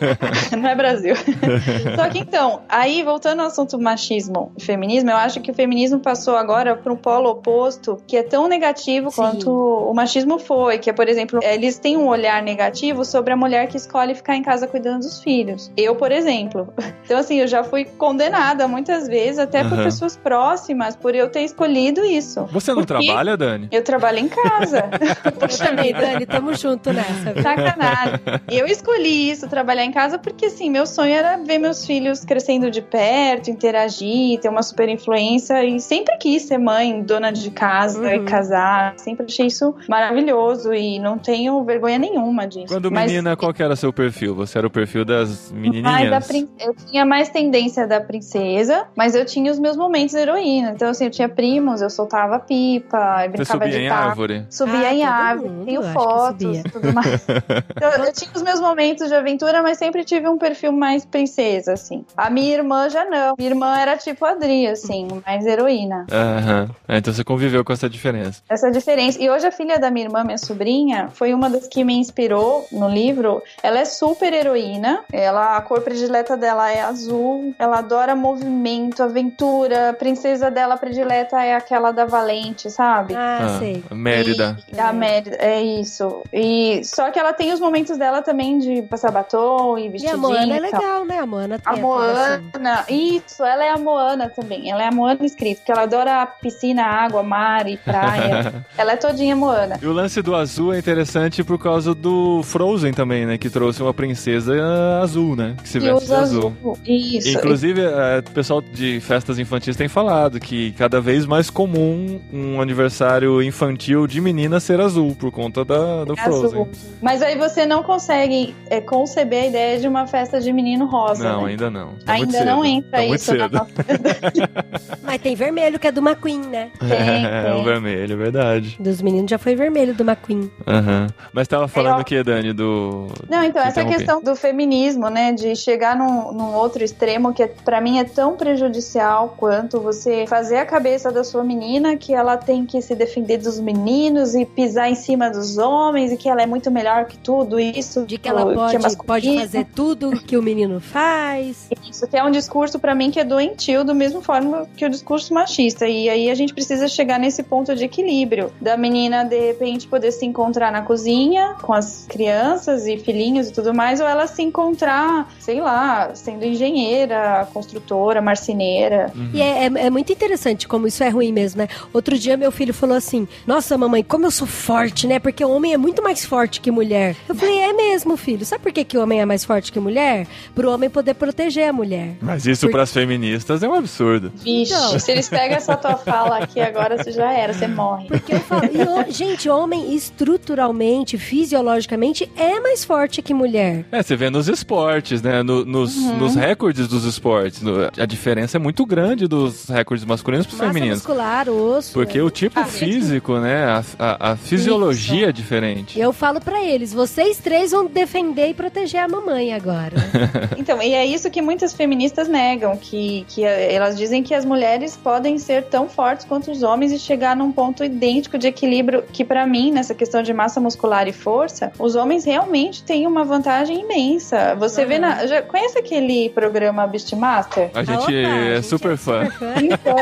Não 0.59 0.69
é 0.69 0.75
Brasil. 0.75 1.15
Só 1.95 2.09
que 2.09 2.19
então, 2.19 2.61
aí 2.67 3.03
voltando 3.03 3.41
ao 3.41 3.47
assunto 3.47 3.79
machismo 3.79 4.51
e 4.57 4.63
feminismo, 4.63 5.09
eu 5.11 5.17
acho 5.17 5.39
que 5.41 5.51
o 5.51 5.53
feminismo 5.53 5.99
passou 5.99 6.35
agora 6.35 6.75
para 6.75 6.91
um 6.91 6.95
polo 6.95 7.29
oposto 7.29 7.97
que 8.07 8.17
é 8.17 8.23
tão 8.23 8.47
negativo 8.47 9.09
Sim. 9.09 9.15
quanto 9.15 9.49
o 9.51 9.93
machismo 9.93 10.39
foi, 10.39 10.79
que 10.79 10.89
é, 10.89 10.93
por 10.93 11.07
exemplo, 11.07 11.39
eles 11.43 11.77
têm 11.77 11.97
um 11.97 12.07
olhar 12.07 12.41
negativo 12.41 13.05
sobre 13.05 13.33
a 13.33 13.37
mulher 13.37 13.67
que 13.67 13.77
escolhe 13.77 14.15
ficar 14.15 14.35
em 14.35 14.41
casa 14.41 14.67
cuidando 14.67 15.01
dos 15.01 15.21
filhos. 15.21 15.71
Eu, 15.77 15.95
por 15.95 16.11
exemplo. 16.11 16.67
Então, 17.05 17.19
assim, 17.19 17.35
eu 17.41 17.47
já 17.47 17.65
fui 17.65 17.83
condenada 17.83 18.65
muitas 18.65 19.09
vezes, 19.09 19.37
até 19.37 19.61
por 19.61 19.73
Aham. 19.73 19.83
pessoas 19.83 20.15
próximas, 20.15 20.95
por 20.95 21.13
eu 21.13 21.29
ter 21.29 21.41
escolhido 21.41 22.03
isso. 22.05 22.45
Você 22.45 22.73
não 22.73 22.85
Por 22.85 22.97
quê? 22.97 23.07
trabalha, 23.07 23.35
Dani? 23.35 23.67
Eu 23.69 23.83
trabalho 23.83 24.19
em 24.19 24.29
casa. 24.29 24.82
Eu 25.25 25.57
também, 25.57 25.93
Dani, 25.93 26.25
tamo 26.25 26.53
junto 26.55 26.91
nessa. 26.91 27.34
Sacanagem. 27.41 28.19
Eu 28.51 28.65
escolhi 28.65 29.29
isso, 29.31 29.47
trabalhar 29.47 29.84
em 29.86 29.91
casa, 29.91 30.17
porque 30.17 30.47
assim, 30.47 30.69
meu 30.69 30.86
sonho 30.86 31.13
era 31.13 31.38
ver 31.38 31.57
meus 31.59 31.86
filhos 31.86 32.23
crescendo 32.25 32.69
de 32.71 32.81
perto, 32.81 33.49
interagir, 33.49 34.39
ter 34.39 34.49
uma 34.49 34.63
super 34.63 34.89
influência 34.89 35.63
e 35.63 35.79
sempre 35.79 36.17
quis 36.17 36.43
ser 36.43 36.57
mãe, 36.57 37.01
dona 37.01 37.31
de 37.31 37.49
casa 37.51 37.99
Uhum. 37.99 38.07
e 38.13 38.19
casar. 38.25 38.93
Sempre 38.97 39.25
achei 39.27 39.47
isso 39.47 39.73
maravilhoso 39.89 40.73
e 40.73 40.99
não 40.99 41.17
tenho 41.17 41.63
vergonha 41.63 41.97
nenhuma 41.97 42.47
disso. 42.47 42.67
Quando 42.67 42.91
Mas- 42.91 43.09
menina, 43.11 43.36
qual 43.36 43.53
que 43.53 43.61
era 43.63 43.75
seu 43.75 43.91
perfil? 43.93 44.36
Você 44.36 44.57
era 44.57 44.67
o 44.67 44.69
perfil 44.69 45.05
das 45.05 45.51
mais 45.51 45.51
da 45.51 45.57
menininhas? 45.81 46.27
prin- 46.27 46.49
Eu 46.59 46.75
tinha 46.89 47.05
mais 47.05 47.29
tendência 47.29 47.88
da 47.88 47.99
princesa, 48.01 48.86
mas 48.95 49.15
eu 49.15 49.25
tinha 49.25 49.51
os 49.51 49.59
meus 49.59 49.75
momentos 49.77 50.13
heroína. 50.15 50.71
Então, 50.75 50.89
assim, 50.89 51.05
eu 51.05 51.11
tinha 51.11 51.29
primos, 51.29 51.81
eu 51.81 51.89
soltava 51.89 52.39
pipa, 52.39 52.97
eu 53.25 53.31
Você 53.31 53.38
brincava 53.38 53.63
subia 53.65 53.79
de 53.79 53.86
em 53.86 53.89
taco. 53.89 54.09
árvore? 54.09 54.45
Subia 54.49 54.72
Ah, 54.78 54.93
em 54.93 54.99
todo 55.01 55.09
árvore, 55.11 55.49
mundo, 55.49 55.65
tenho 55.65 55.84
fotos 55.84 56.28
subia. 56.45 56.61
e 56.61 56.63
tudo 56.71 56.93
mais. 56.93 57.26
Então, 57.76 58.05
eu 58.05 58.13
tinha 58.13 58.32
os 58.36 58.41
meus 58.41 58.59
momentos 58.59 59.07
de 59.09 59.15
aventura, 59.15 59.61
mas 59.61 59.78
sempre 59.78 60.03
tive 60.05 60.28
um 60.28 60.38
perfil 60.38 60.71
mais 60.71 61.05
princesa, 61.05 61.74
assim. 61.74 62.05
A 62.15 62.30
minha 62.30 62.53
irmã 62.53 62.89
já 62.89 63.03
não. 63.05 63.36
Minha 63.38 63.49
irmã 63.51 63.78
era 63.78 63.97
tipo 63.97 64.24
a 64.26 64.32
Adri, 64.32 64.67
assim, 64.67 65.07
mais 65.26 65.45
heroína. 65.45 66.05
Aham. 66.11 66.69
É, 66.88 66.97
Então 66.97 67.13
você 67.13 67.24
conviveu 67.24 67.63
com 67.65 67.74
essa 67.74 67.89
diferença. 67.89 68.41
Essa 68.49 68.71
diferença. 68.71 69.21
E 69.21 69.30
hoje 69.30 69.45
a 69.47 69.51
filha 69.51 69.78
da 69.80 69.91
minha 69.91 70.05
irmã, 70.05 70.24
minha 70.24 70.38
sobrinha, 70.38 71.09
foi 71.13 71.34
uma 71.34 71.49
das 71.49 71.67
que 71.67 71.84
me 71.84 71.95
inspirou 71.95 72.65
no 72.71 72.88
livro. 72.88 73.41
Ela 73.61 73.80
é 73.80 73.86
super 73.86 74.32
heroína. 74.34 75.01
Ela, 75.11 75.57
a 75.57 75.61
cor 75.61 75.82
predileta 75.82 76.38
dela 76.38 76.71
é 76.71 76.82
azul. 76.82 77.53
Ela 77.59 77.80
adora 77.80 78.15
movimento, 78.15 79.03
aventura. 79.03 79.89
A 79.89 79.93
princesa 79.93 80.49
dela 80.49 80.78
predileta 80.78 81.41
é 81.43 81.55
aquela 81.55 81.91
da 81.91 82.05
Valente, 82.05 82.69
sabe? 82.69 83.13
Ah, 83.15 83.57
sei. 83.59 83.84
Mérida. 83.91 84.57
E- 84.72 84.80
a 84.80 84.91
Mérida, 84.93 85.36
é 85.39 85.61
isso. 85.61 86.22
E 86.32 86.82
só 86.84 87.09
que 87.11 87.20
ela 87.20 87.34
tem 87.34 87.51
os 87.53 87.59
momentos 87.59 87.97
dela 87.97 88.22
também 88.22 88.57
de 88.59 88.82
passar 88.84 89.11
batom 89.11 89.78
e 89.78 89.86
E 89.86 89.89
vestidinho. 89.89 90.18
a 90.18 90.18
Moana 90.30 90.53
é 90.53 90.57
e 90.57 90.72
tal. 90.72 90.80
legal, 90.82 91.05
né? 91.05 91.20
A 91.20 91.26
Moana 91.26 91.59
tem 91.59 91.68
A 91.68 91.72
assim. 91.74 91.82
Moana, 91.82 92.86
isso, 92.89 93.43
ela 93.43 93.64
é 93.66 93.70
a 93.70 93.78
Moana 93.78 94.30
também. 94.30 94.70
Ela 94.72 94.84
é 94.84 94.88
a 94.88 94.91
Moana 94.91 95.26
escrita, 95.26 95.57
porque 95.61 95.72
ela 95.72 95.82
adora 95.84 96.26
piscina, 96.26 96.84
água, 96.84 97.24
mar 97.24 97.68
e 97.68 97.78
praia. 97.78 98.66
ela 98.78 98.93
é 98.93 98.95
todinha 98.95 99.36
Moana. 99.36 99.80
E 99.82 99.86
o 99.86 99.93
lance 99.93 100.22
do 100.22 100.36
azul 100.36 100.74
é 100.74 100.80
interessante 100.80 101.43
por 101.43 101.57
causa 101.57 101.93
do 101.93 102.41
Frozen 102.43 102.93
também, 102.93 103.26
né? 103.26 103.38
Que 103.38 103.49
trouxe 103.49 103.82
uma 103.82 103.93
princesa 103.93 104.53
azul, 105.01 105.36
né? 105.36 105.55
Que 105.61 105.70
se 105.70 105.78
E 105.78 105.82
veste 105.82 106.14
azul. 106.14 106.53
azul. 106.64 106.78
Isso. 106.86 107.30
Inclusive, 107.30 107.82
é, 107.82 108.20
o 108.20 108.32
pessoal 108.32 108.61
de 108.61 108.99
festas 109.01 109.39
infantis 109.39 109.76
tem 109.76 109.88
falado 109.88 110.39
que 110.39 110.72
cada 110.74 110.99
vez 111.01 111.26
mais 111.26 111.49
comum 111.49 112.20
um 112.32 112.61
aniversário 112.61 113.41
infantil 113.41 114.07
de 114.07 114.20
menina 114.22 114.52
ser 114.59 114.79
azul, 114.81 115.15
por 115.15 115.31
conta 115.31 115.63
da, 115.65 116.03
do 116.05 116.15
Frozen. 116.15 116.45
Azul. 116.45 116.69
Mas 117.01 117.21
aí 117.21 117.37
você 117.37 117.65
não 117.65 117.83
consegue 117.83 118.55
é, 118.69 118.79
conceber 118.81 119.43
a 119.43 119.47
ideia 119.47 119.79
de 119.79 119.87
uma 119.87 120.05
festa 120.07 120.39
de 120.39 120.51
menino 120.51 120.85
rosa. 120.85 121.23
Não, 121.23 121.43
né? 121.43 121.51
ainda 121.51 121.69
não. 121.69 121.93
Tá 122.05 122.17
muito 122.17 122.35
Ainda 122.35 122.45
não 122.45 122.61
cedo. 122.63 122.73
entra 122.73 122.91
tá 122.91 122.97
muito 123.07 123.15
isso 123.15 123.33
na 123.35 123.43
cedo. 123.43 123.53
nossa 123.53 123.73
Mas 125.03 125.21
tem 125.21 125.35
vermelho, 125.35 125.79
que 125.79 125.87
é 125.87 125.91
do 125.91 126.01
McQueen, 126.01 126.39
né? 126.41 126.71
Tem, 126.79 127.25
É, 127.25 127.43
tem. 127.43 127.61
o 127.61 127.63
vermelho, 127.63 128.13
é 128.13 128.15
verdade. 128.15 128.77
Dos 128.79 129.01
meninos 129.01 129.29
já 129.29 129.37
foi 129.37 129.55
vermelho 129.55 129.93
do 129.93 130.03
McQueen. 130.03 130.49
Aham. 130.67 131.07
Mas 131.33 131.47
tava 131.47 131.67
falando 131.67 131.97
ó. 131.97 132.01
o 132.01 132.03
que, 132.03 132.21
Dani? 132.23 132.53
Do. 132.53 133.07
Não, 133.29 133.43
então, 133.43 133.61
essa 133.63 133.83
questão 133.85 134.21
do 134.21 134.35
feminismo, 134.35 135.09
né, 135.09 135.31
de 135.31 135.55
chegar 135.55 135.95
num, 135.95 136.31
num 136.33 136.53
outro 136.53 136.83
extremo 136.83 137.33
que 137.33 137.43
é, 137.43 137.47
para 137.47 137.81
mim 137.81 137.99
é 137.99 138.03
tão 138.03 138.35
prejudicial 138.35 139.35
quanto 139.37 139.79
você 139.79 140.25
fazer 140.27 140.57
a 140.57 140.65
cabeça 140.65 141.11
da 141.11 141.23
sua 141.23 141.43
menina 141.43 141.95
que 141.97 142.13
ela 142.13 142.37
tem 142.37 142.65
que 142.65 142.81
se 142.81 142.95
defender 142.95 143.37
dos 143.37 143.59
meninos 143.59 144.35
e 144.35 144.42
pisar 144.45 144.89
em 144.89 144.95
cima 144.95 145.29
dos 145.29 145.57
homens 145.57 146.11
e 146.11 146.17
que 146.17 146.27
ela 146.29 146.41
é 146.41 146.45
muito 146.45 146.69
melhor 146.71 147.05
que 147.05 147.17
tudo 147.17 147.59
isso. 147.59 148.05
De 148.05 148.17
que 148.17 148.27
ela 148.29 148.41
é 148.41 148.53
pode, 148.55 148.77
masculino. 148.77 149.03
pode 149.05 149.39
fazer 149.39 149.65
tudo 149.75 150.11
que 150.11 150.35
o 150.37 150.41
menino 150.43 150.79
faz. 150.79 151.69
Isso 151.89 152.07
que 152.07 152.17
é 152.17 152.23
um 152.23 152.31
discurso 152.31 152.79
pra 152.79 152.93
mim 152.95 153.11
que 153.11 153.19
é 153.19 153.23
doentio, 153.23 153.83
do 153.83 153.93
mesmo 153.95 154.21
forma 154.21 154.67
que 154.75 154.85
o 154.85 154.89
discurso 154.89 155.33
machista. 155.33 155.87
E 155.87 156.09
aí 156.09 156.29
a 156.29 156.35
gente 156.35 156.53
precisa 156.53 156.87
chegar 156.87 157.19
nesse 157.19 157.43
ponto 157.43 157.75
de 157.75 157.83
equilíbrio. 157.85 158.51
Da 158.61 158.75
menina, 158.77 159.23
de 159.23 159.39
repente, 159.39 159.87
poder 159.87 160.11
se 160.11 160.25
encontrar 160.25 160.71
na 160.71 160.81
cozinha 160.81 161.55
com 161.61 161.73
as 161.73 162.05
crianças 162.09 162.85
e 162.87 162.97
filhinhos 162.97 163.49
e 163.49 163.53
tudo 163.53 163.73
mais, 163.73 163.99
ou 163.99 164.07
ela 164.07 164.27
se 164.27 164.41
encontrar, 164.41 165.29
sei 165.39 165.59
lá, 165.61 166.13
sendo 166.15 166.45
engenheira, 166.45 167.47
construtora, 167.53 168.21
marceneira. 168.21 169.11
E 169.33 169.41
é, 169.41 169.65
é- 169.65 169.85
é 169.85 169.89
muito 169.89 170.11
interessante 170.11 170.67
como 170.67 170.87
isso 170.87 171.03
é 171.03 171.09
ruim 171.09 171.31
mesmo, 171.31 171.59
né? 171.61 171.67
Outro 171.93 172.17
dia 172.17 172.35
meu 172.37 172.51
filho 172.51 172.73
falou 172.73 172.95
assim: 172.95 173.27
Nossa, 173.45 173.77
mamãe, 173.77 174.03
como 174.03 174.22
eu 174.26 174.32
sou 174.32 174.47
forte 174.47 175.07
né? 175.07 175.19
Porque 175.19 175.43
o 175.43 175.49
homem 175.49 175.74
é 175.74 175.78
muito 175.78 176.01
mais 176.03 176.26
forte 176.26 176.59
que 176.61 176.69
mulher. 176.71 177.15
Eu 177.28 177.36
falei, 177.36 177.57
é 177.59 177.74
mesmo, 177.74 178.15
filho. 178.17 178.45
Sabe 178.45 178.63
por 178.63 178.71
que, 178.71 178.84
que 178.84 178.97
o 178.97 179.01
homem 179.01 179.21
é 179.21 179.26
mais 179.26 179.43
forte 179.45 179.71
que 179.71 179.80
mulher? 179.80 180.28
Pro 180.55 180.71
homem 180.71 180.89
poder 180.89 181.13
proteger 181.15 181.69
a 181.69 181.74
mulher. 181.74 182.15
Mas 182.21 182.45
isso 182.45 182.61
Porque- 182.61 182.74
pras 182.74 182.91
feministas 182.93 183.63
é 183.63 183.67
um 183.67 183.74
absurdo. 183.74 184.32
Vixe, 184.36 184.74
Então. 184.74 184.99
se 184.99 185.11
eles 185.11 185.28
pegam 185.30 185.57
essa 185.57 185.76
tua 185.76 185.95
fala 185.97 186.38
aqui 186.39 186.59
agora, 186.59 187.01
você 187.01 187.11
já 187.11 187.32
era, 187.34 187.53
você 187.53 187.67
morre. 187.67 188.07
Porque 188.07 188.34
eu 188.36 188.39
falo, 188.41 188.63
e 188.65 189.09
o- 189.09 189.11
gente, 189.11 189.49
homem 189.49 189.93
estruturalmente, 189.95 191.17
fisiologicamente, 191.17 192.30
é 192.36 192.59
mais 192.59 192.84
forte 192.84 193.21
que 193.21 193.34
mulher. 193.34 193.86
É, 193.91 194.01
você 194.01 194.15
vê 194.15 194.30
nos 194.30 194.47
esportes, 194.47 195.21
né? 195.21 195.43
No- 195.43 195.63
nos, 195.65 195.95
nos 195.95 196.36
recordes 196.36 196.88
dos 196.88 197.05
esportes. 197.05 197.61
No- 197.61 197.89
a 197.97 198.05
diferença 198.05 198.57
é 198.57 198.59
muito 198.59 198.86
grande 198.86 199.28
dos 199.28 199.67
recordes 199.69 200.05
masculinos 200.05 200.45
pros 200.45 200.59
Massa 200.59 200.74
femininos. 200.74 200.99
muscular, 200.99 201.47
osso. 201.49 201.93
Porque 201.93 202.17
é. 202.17 202.24
o 202.24 202.30
tipo 202.30 202.59
Ah, 202.59 202.65
físico, 202.65 203.38
né? 203.39 203.65
A, 203.65 203.84
a- 203.99 204.12
a 204.20 204.36
fisiologia 204.36 205.30
é 205.30 205.32
diferente. 205.32 205.97
E 205.97 206.01
eu 206.01 206.11
falo 206.14 206.39
pra 206.41 206.64
eles, 206.64 206.93
vocês 206.93 207.38
três 207.38 207.72
vão 207.72 207.86
defender 207.86 208.47
e 208.49 208.53
proteger 208.53 209.01
a 209.01 209.07
mamãe 209.07 209.53
agora. 209.53 209.93
Então, 210.57 210.82
e 210.82 210.93
é 210.93 211.05
isso 211.05 211.30
que 211.30 211.41
muitas 211.41 211.74
feministas 211.74 212.28
negam, 212.28 212.78
que, 212.78 213.26
que 213.28 213.43
elas 213.43 213.97
dizem 213.97 214.24
que 214.24 214.34
as 214.34 214.45
mulheres 214.45 214.95
podem 214.95 215.38
ser 215.38 215.64
tão 215.64 215.89
fortes 215.89 216.26
quanto 216.26 216.51
os 216.51 216.64
homens 216.64 216.91
e 216.91 216.99
chegar 216.99 217.36
num 217.36 217.51
ponto 217.51 217.84
idêntico 217.84 218.38
de 218.38 218.47
equilíbrio, 218.47 219.03
que 219.11 219.26
pra 219.26 219.45
mim, 219.45 219.72
nessa 219.72 219.93
questão 219.93 220.24
de 220.24 220.32
massa 220.34 220.61
muscular 220.61 221.07
e 221.07 221.11
força, 221.11 221.72
os 221.78 221.95
homens 221.95 222.24
realmente 222.24 222.84
têm 222.84 223.05
uma 223.05 223.26
vantagem 223.26 223.82
imensa. 223.82 224.55
Você 224.55 224.86
vê 224.86 224.97
na... 224.99 225.26
Já 225.26 225.41
conhece 225.41 225.78
aquele 225.78 226.30
programa 226.30 226.88
Beastmaster? 226.88 227.70
A 227.74 227.84
gente 227.84 227.97
Opa, 228.03 228.11
a 228.11 228.11
é 228.14 228.55
gente 228.55 228.68
super 228.68 228.95
fã. 228.97 229.28
Então, 229.61 229.95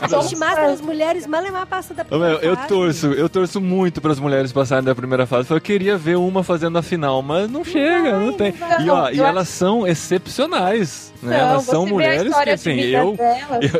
A 0.00 0.22
gente 0.22 0.36
mata 0.36 0.62
as 0.62 0.80
mulheres 0.80 1.26
malemar 1.26 1.66
passa 1.66 1.94
da 1.94 2.04
eu 2.10 2.56
fase. 2.56 2.68
torço, 2.68 3.09
eu 3.12 3.28
torço 3.28 3.60
muito 3.60 4.00
para 4.00 4.12
as 4.12 4.18
mulheres 4.18 4.52
passarem 4.52 4.84
da 4.84 4.94
primeira 4.94 5.26
fase. 5.26 5.50
Eu 5.50 5.60
queria 5.60 5.96
ver 5.96 6.16
uma 6.16 6.42
fazendo 6.42 6.78
a 6.78 6.82
final, 6.82 7.22
mas 7.22 7.50
não 7.50 7.64
chega, 7.64 8.18
não, 8.18 8.26
vai, 8.26 8.34
tem. 8.34 8.54
não. 8.58 8.80
E, 8.80 8.90
ó, 8.90 9.10
e 9.10 9.20
elas 9.20 9.48
são 9.48 9.86
excepcionais, 9.86 11.12
né? 11.22 11.36
Não, 11.38 11.50
elas 11.50 11.64
são 11.64 11.86
mulheres 11.86 12.34
que 12.34 12.50
assim, 12.50 12.80
eu, 12.80 13.16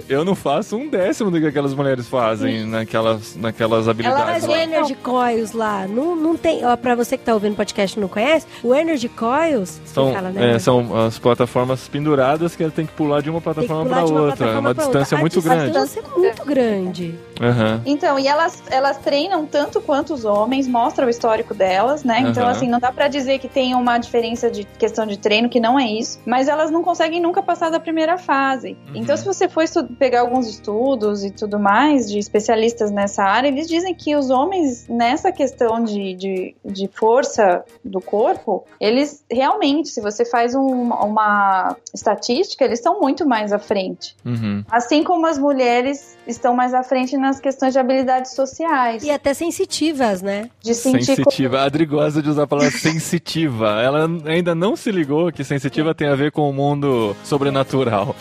eu 0.08 0.20
eu 0.20 0.24
não 0.24 0.34
faço 0.34 0.76
um 0.76 0.88
décimo 0.88 1.30
do 1.30 1.40
que 1.40 1.46
aquelas 1.46 1.72
mulheres 1.72 2.06
fazem 2.06 2.66
naquelas, 2.66 3.34
naquelas 3.36 3.88
habilidades. 3.88 4.26
Mas 4.26 4.44
o 4.44 4.48
lá. 4.48 4.62
Energy 4.62 4.94
Coils 4.96 5.52
lá, 5.52 5.86
não, 5.88 6.14
não 6.14 6.36
tem. 6.36 6.64
Ó, 6.64 6.76
pra 6.76 6.94
você 6.94 7.16
que 7.16 7.24
tá 7.24 7.32
ouvindo 7.32 7.54
o 7.54 7.56
podcast 7.56 7.98
e 7.98 8.00
não 8.00 8.08
conhece, 8.08 8.46
o 8.62 8.74
Energy 8.74 9.08
Coils. 9.08 9.80
São, 9.86 10.12
fala, 10.12 10.30
né? 10.30 10.56
é, 10.56 10.58
são 10.58 11.06
as 11.06 11.18
plataformas 11.18 11.88
penduradas 11.88 12.54
que 12.54 12.62
ela 12.62 12.72
tem 12.72 12.84
que 12.84 12.92
pular 12.92 13.22
de 13.22 13.30
uma 13.30 13.40
plataforma 13.40 13.88
para 13.88 14.04
de 14.04 14.12
uma 14.12 14.20
outra. 14.20 14.46
É 14.50 14.58
uma 14.58 14.74
distância 14.74 15.16
outra. 15.16 15.18
muito 15.18 15.38
a 15.38 15.42
grande. 15.42 15.72
distância 15.72 16.00
é 16.00 16.18
muito 16.18 16.44
grande. 16.44 17.14
Aham. 17.41 17.80
Então, 17.86 18.18
e 18.18 18.26
elas, 18.28 18.62
elas 18.70 18.99
treinam 18.99 19.47
tanto 19.47 19.80
quanto 19.80 20.12
os 20.14 20.24
homens, 20.24 20.68
mostra 20.68 21.07
o 21.07 21.11
histórico 21.11 21.55
delas, 21.55 22.05
né? 22.05 22.20
Então, 22.20 22.43
Aham. 22.45 22.53
assim, 22.53 22.68
não 22.68 22.78
dá 22.78 22.93
pra 22.93 23.09
dizer 23.09 23.38
que 23.38 23.49
tem 23.49 23.74
uma 23.74 23.99
diferença 23.99 24.51
de 24.51 24.64
questão 24.64 25.07
de 25.07 25.18
treino, 25.18 25.49
que 25.49 25.59
não 25.61 25.78
é 25.78 25.86
isso. 25.86 26.20
Mas 26.26 26.49
elas 26.49 26.70
não 26.70 26.82
conseguem 26.82 27.20
nunca 27.20 27.43
passar 27.43 27.70
da 27.70 27.80
primeira 27.80 28.18
fase. 28.18 28.76
Uhum. 28.88 28.93
Então, 28.97 29.16
se 29.16 29.24
você 29.24 29.49
for 29.49 29.64
pegar 29.99 30.20
alguns 30.20 30.47
estudos 30.49 31.24
e 31.24 31.30
tudo 31.30 31.59
mais 31.59 32.11
de 32.11 32.18
especialistas 32.18 32.91
nessa 32.91 33.22
área, 33.24 33.49
eles 33.49 33.66
dizem 33.68 33.95
que 33.95 34.14
os 34.16 34.30
homens, 34.30 34.86
nessa 34.88 35.32
questão 35.32 35.82
de, 35.82 36.14
de, 36.14 36.55
de 36.64 36.88
força 36.88 37.64
do 37.84 38.01
corpo, 38.01 38.64
eles 38.80 39.24
realmente, 39.30 39.88
se 39.88 40.01
você 40.01 40.24
faz 40.24 40.55
um- 40.55 40.91
uma 40.93 41.76
estatística, 41.95 42.64
eles 42.64 42.78
estão 42.78 43.01
muito 43.01 43.26
mais 43.26 43.53
à 43.53 43.59
frente. 43.59 44.16
Uhum. 44.24 44.64
Assim 44.70 45.03
como 45.05 45.26
as 45.26 45.38
mulheres 45.38 46.16
estão 46.36 46.54
mais 46.54 46.74
à 46.74 46.82
frente 46.82 47.16
nas 47.16 47.40
questões 47.40 47.72
de 47.72 47.78
habilidades 47.78 48.34
sociais. 48.34 49.02
E 49.02 49.10
até 49.10 49.34
sensitivas, 49.34 50.22
né? 50.22 50.48
De 50.62 50.74
sentir 50.74 51.16
Sensitiva. 51.16 51.60
A 51.60 51.64
Adri 51.64 51.84
gosta 51.84 52.22
de 52.22 52.28
usar 52.28 52.44
a 52.44 52.46
palavra 52.46 52.70
sensitiva. 52.76 53.80
Ela 53.82 54.08
ainda 54.26 54.54
não 54.54 54.76
se 54.76 54.90
ligou 54.90 55.32
que 55.32 55.44
sensitiva 55.44 55.94
tem 55.94 56.08
a 56.08 56.14
ver 56.14 56.32
com 56.32 56.48
o 56.48 56.52
mundo 56.52 57.16
sobrenatural. 57.24 58.14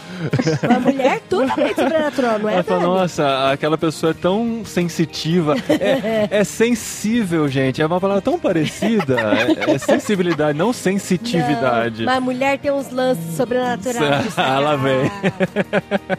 Uma 0.63 0.79
mulher 0.79 1.21
totalmente 1.29 1.75
sobrenatural, 1.79 2.39
não 2.39 2.49
é? 2.49 2.53
Ela 2.55 2.63
fala, 2.63 2.83
nossa, 2.83 3.51
aquela 3.51 3.77
pessoa 3.77 4.11
é 4.11 4.13
tão 4.13 4.63
sensitiva. 4.65 5.55
É, 5.69 6.27
é 6.39 6.43
sensível, 6.43 7.47
gente. 7.47 7.81
É 7.81 7.85
uma 7.85 7.99
palavra 7.99 8.21
tão 8.21 8.39
parecida. 8.39 9.15
É, 9.19 9.71
é 9.71 9.77
sensibilidade, 9.77 10.57
não 10.57 10.73
sensitividade. 10.73 12.05
Não, 12.05 12.13
mas 12.13 12.23
mulher 12.23 12.57
tem 12.59 12.71
uns 12.71 12.89
lances 12.91 13.35
sobrenaturais. 13.35 14.37
Ah, 14.37 14.59
lá 14.59 14.75
vem. 14.75 15.11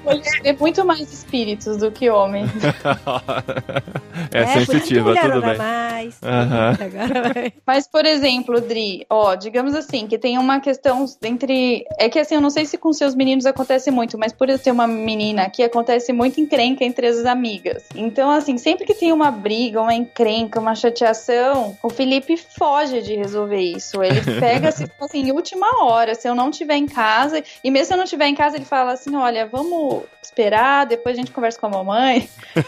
mulher 0.04 0.42
vê 0.42 0.52
muito 0.52 0.84
mais 0.84 1.12
espíritos 1.12 1.79
do 1.80 1.90
que 1.90 2.08
homem. 2.10 2.44
é, 4.32 4.44
que 4.44 4.66
sensitiva, 4.66 5.14
tudo 5.16 5.40
bem. 5.40 5.56
mais. 5.56 6.18
Vai. 6.20 7.52
Mas, 7.66 7.86
por 7.86 8.06
exemplo, 8.06 8.60
Dri, 8.60 9.06
ó, 9.08 9.34
digamos 9.34 9.74
assim, 9.74 10.06
que 10.06 10.18
tem 10.18 10.38
uma 10.38 10.60
questão 10.60 11.04
entre. 11.22 11.84
É 11.98 12.08
que 12.08 12.18
assim, 12.18 12.34
eu 12.34 12.40
não 12.40 12.50
sei 12.50 12.64
se 12.64 12.78
com 12.78 12.92
seus 12.92 13.14
meninos 13.14 13.46
acontece 13.46 13.90
muito, 13.90 14.18
mas 14.18 14.32
por 14.32 14.48
eu 14.48 14.58
ter 14.58 14.70
uma 14.70 14.86
menina 14.86 15.42
aqui, 15.42 15.62
acontece 15.62 16.12
muito 16.12 16.40
encrenca 16.40 16.84
entre 16.84 17.06
as 17.06 17.24
amigas. 17.24 17.84
Então, 17.94 18.30
assim, 18.30 18.58
sempre 18.58 18.84
que 18.84 18.94
tem 18.94 19.12
uma 19.12 19.30
briga, 19.30 19.80
uma 19.80 19.94
encrenca, 19.94 20.60
uma 20.60 20.74
chateação, 20.74 21.76
o 21.82 21.90
Felipe 21.90 22.36
foge 22.36 23.02
de 23.02 23.14
resolver 23.14 23.60
isso. 23.60 24.02
Ele 24.02 24.20
pega 24.40 24.68
assim, 24.68 24.84
assim, 25.00 25.28
em 25.28 25.32
última 25.32 25.84
hora, 25.84 26.14
se 26.14 26.28
eu 26.28 26.34
não 26.34 26.50
estiver 26.50 26.76
em 26.76 26.86
casa, 26.86 27.42
e 27.62 27.70
mesmo 27.70 27.86
se 27.86 27.92
eu 27.92 27.96
não 27.96 28.04
estiver 28.04 28.26
em 28.26 28.34
casa, 28.34 28.56
ele 28.56 28.64
fala 28.64 28.92
assim: 28.92 29.14
olha, 29.16 29.46
vamos 29.46 30.04
esperar, 30.22 30.86
depois 30.86 31.16
a 31.16 31.20
gente 31.20 31.32
conversa 31.32 31.58
com 31.58 31.66
a 31.66 31.69
mamãe. 31.70 32.28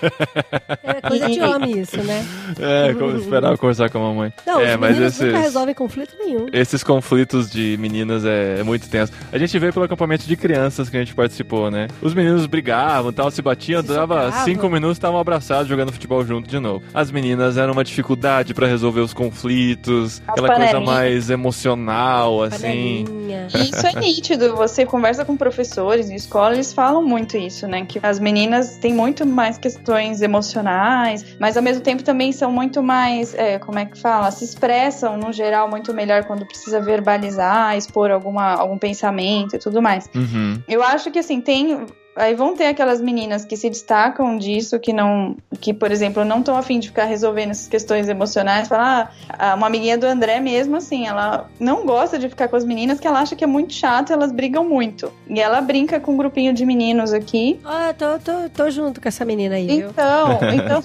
É 0.84 1.00
coisa 1.00 1.28
de 1.28 1.40
homem 1.40 1.78
isso, 1.80 1.96
né? 2.02 2.24
É, 2.58 2.94
como 2.94 3.16
esperar 3.16 3.56
conversar 3.58 3.90
com 3.90 3.98
a 3.98 4.00
mamãe. 4.00 4.32
Não, 4.46 4.60
é, 4.60 4.74
os 4.74 4.80
mas 4.80 4.90
meninos 4.96 5.18
nunca 5.20 5.26
esses, 5.32 5.42
resolvem 5.44 5.74
conflito 5.74 6.14
nenhum. 6.18 6.46
esses 6.52 6.84
conflitos 6.84 7.50
de 7.50 7.76
meninas 7.80 8.24
é, 8.24 8.60
é 8.60 8.62
muito 8.62 8.88
tenso. 8.88 9.12
A 9.32 9.38
gente 9.38 9.58
veio 9.58 9.72
pelo 9.72 9.84
acampamento 9.84 10.24
de 10.24 10.36
crianças 10.36 10.88
que 10.88 10.96
a 10.96 11.00
gente 11.00 11.14
participou, 11.14 11.70
né? 11.70 11.88
Os 12.00 12.14
meninos 12.14 12.46
brigavam, 12.46 13.12
tal, 13.12 13.30
se 13.30 13.42
batiam, 13.42 13.82
Se 13.82 13.88
dava 13.88 14.26
socavam. 14.26 14.44
cinco 14.44 14.68
minutos, 14.68 14.96
estavam 14.98 15.18
abraçados 15.18 15.66
jogando 15.68 15.92
futebol 15.92 16.24
junto 16.24 16.48
de 16.48 16.58
novo. 16.60 16.84
As 16.94 17.10
meninas 17.10 17.56
eram 17.56 17.72
uma 17.72 17.84
dificuldade 17.84 18.54
pra 18.54 18.66
resolver 18.66 19.00
os 19.00 19.12
conflitos, 19.12 20.22
aquela 20.26 20.48
coisa 20.48 20.62
panelinhas. 20.64 20.94
mais 20.94 21.30
emocional, 21.30 22.42
assim. 22.42 23.04
Panelinha. 23.06 23.48
E 23.54 23.62
isso 23.70 23.86
é 23.86 23.92
nítido. 23.98 24.54
Você 24.56 24.86
conversa 24.86 25.24
com 25.24 25.36
professores 25.36 26.10
em 26.10 26.14
escola, 26.14 26.54
eles 26.54 26.72
falam 26.72 27.02
muito 27.04 27.36
isso, 27.36 27.66
né? 27.66 27.84
Que 27.84 27.98
as 28.02 28.18
meninas 28.18 28.76
têm 28.82 28.92
muito 28.92 29.24
mais 29.24 29.56
questões 29.56 30.20
emocionais, 30.20 31.36
mas 31.38 31.56
ao 31.56 31.62
mesmo 31.62 31.82
tempo 31.82 32.02
também 32.02 32.32
são 32.32 32.50
muito 32.50 32.82
mais, 32.82 33.32
é, 33.34 33.58
como 33.60 33.78
é 33.78 33.86
que 33.86 33.96
fala? 33.98 34.30
Se 34.32 34.44
expressam, 34.44 35.16
no 35.16 35.32
geral, 35.32 35.70
muito 35.70 35.94
melhor 35.94 36.24
quando 36.24 36.44
precisa 36.44 36.80
verbalizar, 36.80 37.76
expor 37.76 38.10
alguma, 38.10 38.54
algum 38.54 38.76
pensamento 38.76 39.54
e 39.54 39.58
tudo 39.58 39.80
mais. 39.80 40.10
Uhum. 40.14 40.60
Eu 40.68 40.82
acho 40.82 41.10
que 41.12 41.20
assim, 41.20 41.40
tem. 41.40 41.86
Aí 42.14 42.34
vão 42.34 42.54
ter 42.54 42.66
aquelas 42.66 43.00
meninas 43.00 43.44
que 43.44 43.56
se 43.56 43.70
destacam 43.70 44.36
disso, 44.36 44.78
que 44.78 44.92
não. 44.92 45.36
Que, 45.60 45.72
por 45.72 45.90
exemplo, 45.90 46.24
não 46.24 46.40
estão 46.40 46.56
afim 46.56 46.78
de 46.78 46.88
ficar 46.88 47.04
resolvendo 47.04 47.50
essas 47.50 47.68
questões 47.68 48.08
emocionais. 48.08 48.68
Falar, 48.68 49.14
ah, 49.28 49.54
uma 49.54 49.66
amiguinha 49.66 49.96
do 49.96 50.06
André 50.06 50.38
mesmo, 50.38 50.76
assim, 50.76 51.06
ela 51.06 51.50
não 51.58 51.86
gosta 51.86 52.18
de 52.18 52.28
ficar 52.28 52.48
com 52.48 52.56
as 52.56 52.64
meninas, 52.64 53.00
que 53.00 53.06
ela 53.06 53.20
acha 53.20 53.34
que 53.34 53.44
é 53.44 53.46
muito 53.46 53.72
chato, 53.72 54.12
elas 54.12 54.30
brigam 54.30 54.68
muito. 54.68 55.10
E 55.26 55.40
ela 55.40 55.60
brinca 55.60 55.98
com 55.98 56.12
um 56.12 56.16
grupinho 56.16 56.52
de 56.52 56.66
meninos 56.66 57.12
aqui. 57.12 57.58
Eu 57.64 57.94
tô, 57.94 58.18
tô, 58.18 58.50
tô 58.50 58.70
junto 58.70 59.00
com 59.00 59.08
essa 59.08 59.24
menina 59.24 59.54
aí, 59.54 59.66
viu? 59.66 59.88
Então, 59.88 60.38
então. 60.52 60.82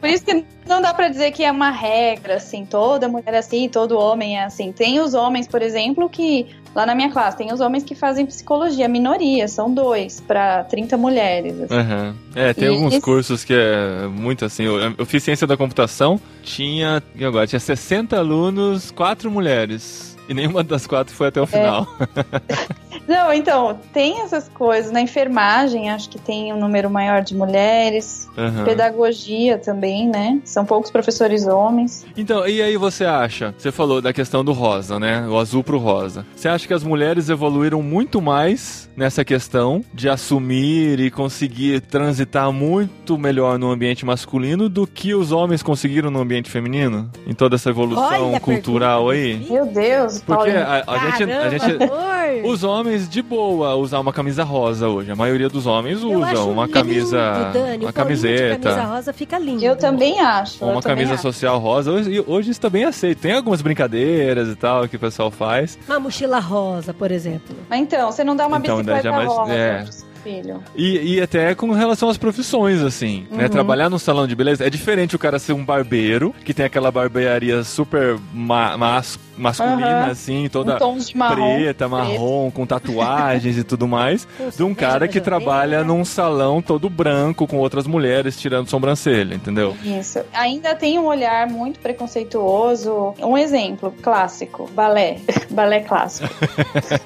Por 0.00 0.08
isso 0.08 0.24
que 0.24 0.44
não 0.66 0.80
dá 0.80 0.94
pra 0.94 1.08
dizer 1.08 1.32
que 1.32 1.44
é 1.44 1.50
uma 1.50 1.70
regra, 1.70 2.36
assim, 2.36 2.64
toda 2.64 3.08
mulher 3.08 3.34
é 3.34 3.38
assim, 3.38 3.68
todo 3.68 3.98
homem 3.98 4.38
é 4.38 4.44
assim. 4.44 4.72
Tem 4.72 5.00
os 5.00 5.14
homens, 5.14 5.46
por 5.46 5.60
exemplo, 5.60 6.08
que 6.08 6.46
lá 6.74 6.86
na 6.86 6.94
minha 6.94 7.10
classe, 7.10 7.36
tem 7.36 7.52
os 7.52 7.60
homens 7.60 7.82
que 7.84 7.94
fazem 7.94 8.24
psicologia, 8.26 8.86
minoria, 8.88 9.46
são 9.48 9.72
dois 9.72 10.20
pra 10.20 10.64
30 10.64 10.96
mulheres. 10.96 11.60
assim. 11.62 11.74
Aham. 11.74 12.14
É, 12.34 12.52
tem 12.54 12.64
E 12.64 12.68
alguns 12.68 12.92
esse- 12.94 13.02
cursos 13.02 13.44
que 13.44 13.52
é 13.54 14.06
muito 14.06 14.44
assim. 14.44 14.64
Eu, 14.64 14.78
eu 14.96 15.06
fiz 15.06 15.22
ciência 15.22 15.46
da 15.46 15.56
computação, 15.56 16.20
tinha. 16.42 17.02
E 17.14 17.24
agora? 17.24 17.46
Tinha 17.46 17.60
60 17.60 18.16
alunos, 18.18 18.90
quatro 18.90 19.30
mulheres. 19.30 20.16
E 20.28 20.34
nenhuma 20.34 20.62
das 20.62 20.86
quatro 20.86 21.12
foi 21.14 21.26
até 21.28 21.40
o 21.40 21.46
final. 21.46 21.86
Não, 23.10 23.32
então, 23.32 23.76
tem 23.92 24.20
essas 24.20 24.48
coisas. 24.48 24.92
Na 24.92 25.00
enfermagem, 25.00 25.90
acho 25.90 26.08
que 26.08 26.16
tem 26.16 26.52
um 26.52 26.60
número 26.60 26.88
maior 26.88 27.22
de 27.22 27.34
mulheres. 27.34 28.28
Aham. 28.38 28.62
Pedagogia 28.62 29.58
também, 29.58 30.08
né? 30.08 30.40
São 30.44 30.64
poucos 30.64 30.92
professores 30.92 31.44
homens. 31.44 32.06
Então, 32.16 32.46
e 32.46 32.62
aí 32.62 32.76
você 32.76 33.04
acha? 33.04 33.52
Você 33.58 33.72
falou 33.72 34.00
da 34.00 34.12
questão 34.12 34.44
do 34.44 34.52
rosa, 34.52 35.00
né? 35.00 35.26
O 35.26 35.36
azul 35.36 35.64
pro 35.64 35.76
rosa. 35.76 36.24
Você 36.36 36.48
acha 36.48 36.68
que 36.68 36.72
as 36.72 36.84
mulheres 36.84 37.28
evoluíram 37.28 37.82
muito 37.82 38.22
mais 38.22 38.88
nessa 38.96 39.24
questão 39.24 39.84
de 39.92 40.08
assumir 40.08 41.00
e 41.00 41.10
conseguir 41.10 41.80
transitar 41.80 42.52
muito 42.52 43.18
melhor 43.18 43.58
no 43.58 43.72
ambiente 43.72 44.06
masculino 44.06 44.68
do 44.68 44.86
que 44.86 45.16
os 45.16 45.32
homens 45.32 45.64
conseguiram 45.64 46.12
no 46.12 46.20
ambiente 46.20 46.48
feminino? 46.48 47.10
Em 47.26 47.34
toda 47.34 47.56
essa 47.56 47.70
evolução 47.70 48.30
Olha 48.30 48.38
cultural 48.38 49.08
pergunta, 49.08 49.44
aí? 49.44 49.50
Meu 49.50 49.66
Deus, 49.66 50.22
Porque 50.22 50.50
a, 50.50 50.84
a 50.86 51.10
gente, 51.10 51.32
a 51.32 51.50
gente, 51.50 51.82
amor 51.82 52.10
Os 52.44 52.62
homens, 52.62 52.99
de 53.08 53.22
boa, 53.22 53.74
usar 53.76 54.00
uma 54.00 54.12
camisa 54.12 54.42
rosa 54.44 54.88
hoje. 54.88 55.10
A 55.10 55.16
maioria 55.16 55.48
dos 55.48 55.66
homens 55.66 56.02
usa 56.02 56.40
uma 56.42 56.64
lindo, 56.64 56.68
camisa, 56.72 57.50
Dani, 57.52 57.84
uma 57.84 57.92
camiseta. 57.92 58.58
camisa 58.70 58.84
rosa 58.84 59.12
fica 59.12 59.38
lindo. 59.38 59.64
Eu 59.64 59.76
também 59.76 60.20
acho. 60.20 60.64
Uma 60.64 60.80
também 60.80 60.96
camisa 60.98 61.14
acho. 61.14 61.22
social 61.22 61.58
rosa. 61.58 61.92
Hoje, 61.92 62.24
hoje 62.26 62.50
isso 62.50 62.60
tá 62.60 62.68
bem 62.70 62.84
aceito. 62.84 63.18
Tem 63.20 63.32
algumas 63.32 63.62
brincadeiras 63.62 64.48
e 64.48 64.56
tal 64.56 64.88
que 64.88 64.96
o 64.96 64.98
pessoal 65.00 65.30
faz. 65.30 65.78
Uma 65.86 66.00
mochila 66.00 66.38
rosa, 66.38 66.92
por 66.92 67.10
exemplo. 67.10 67.54
Mas 67.68 67.80
então, 67.80 68.10
você 68.10 68.24
não 68.24 68.34
dá 68.36 68.46
uma 68.46 68.58
Então, 68.58 68.76
bicicleta 68.76 69.02
já 69.02 69.12
mais- 69.12 69.28
rosa 69.28 69.52
é. 69.52 69.84
Filho. 70.22 70.62
E, 70.74 71.14
e 71.16 71.20
até 71.20 71.54
com 71.54 71.70
relação 71.72 72.08
às 72.08 72.16
profissões, 72.18 72.80
assim, 72.82 73.26
né? 73.30 73.44
Uhum. 73.44 73.48
Trabalhar 73.50 73.88
num 73.88 73.98
salão 73.98 74.26
de 74.26 74.34
beleza 74.34 74.66
é 74.66 74.70
diferente 74.70 75.16
o 75.16 75.18
cara 75.18 75.38
ser 75.38 75.52
um 75.52 75.64
barbeiro, 75.64 76.34
que 76.44 76.52
tem 76.54 76.66
aquela 76.66 76.90
barbearia 76.90 77.62
super 77.64 78.18
ma 78.32 78.76
mas- 78.76 79.18
masculina, 79.36 80.02
Aham. 80.02 80.10
assim, 80.10 80.44
Um 80.44 80.48
toda 80.50 80.78
de 80.98 81.16
marrom. 81.16 81.54
preta, 81.56 81.88
marrom, 81.88 82.50
com 82.50 82.66
tatuagens 82.66 83.56
e 83.56 83.64
tudo 83.64 83.88
mais, 83.88 84.28
de 84.54 84.62
um 84.62 84.74
cara 84.74 85.08
que 85.08 85.18
trabalha 85.18 85.82
num 85.82 86.04
salão 86.04 86.60
todo 86.60 86.90
branco 86.90 87.46
com 87.46 87.56
outras 87.56 87.86
mulheres 87.86 88.38
tirando 88.38 88.68
sobrancelha, 88.68 89.34
entendeu? 89.34 89.74
Isso. 89.82 90.20
Ainda 90.34 90.74
tem 90.74 90.98
um 90.98 91.06
olhar 91.06 91.46
muito 91.48 91.80
preconceituoso. 91.80 93.14
Um 93.18 93.38
exemplo 93.38 93.94
clássico: 94.02 94.68
balé. 94.74 95.16
balé 95.50 95.80
clássico. 95.80 96.28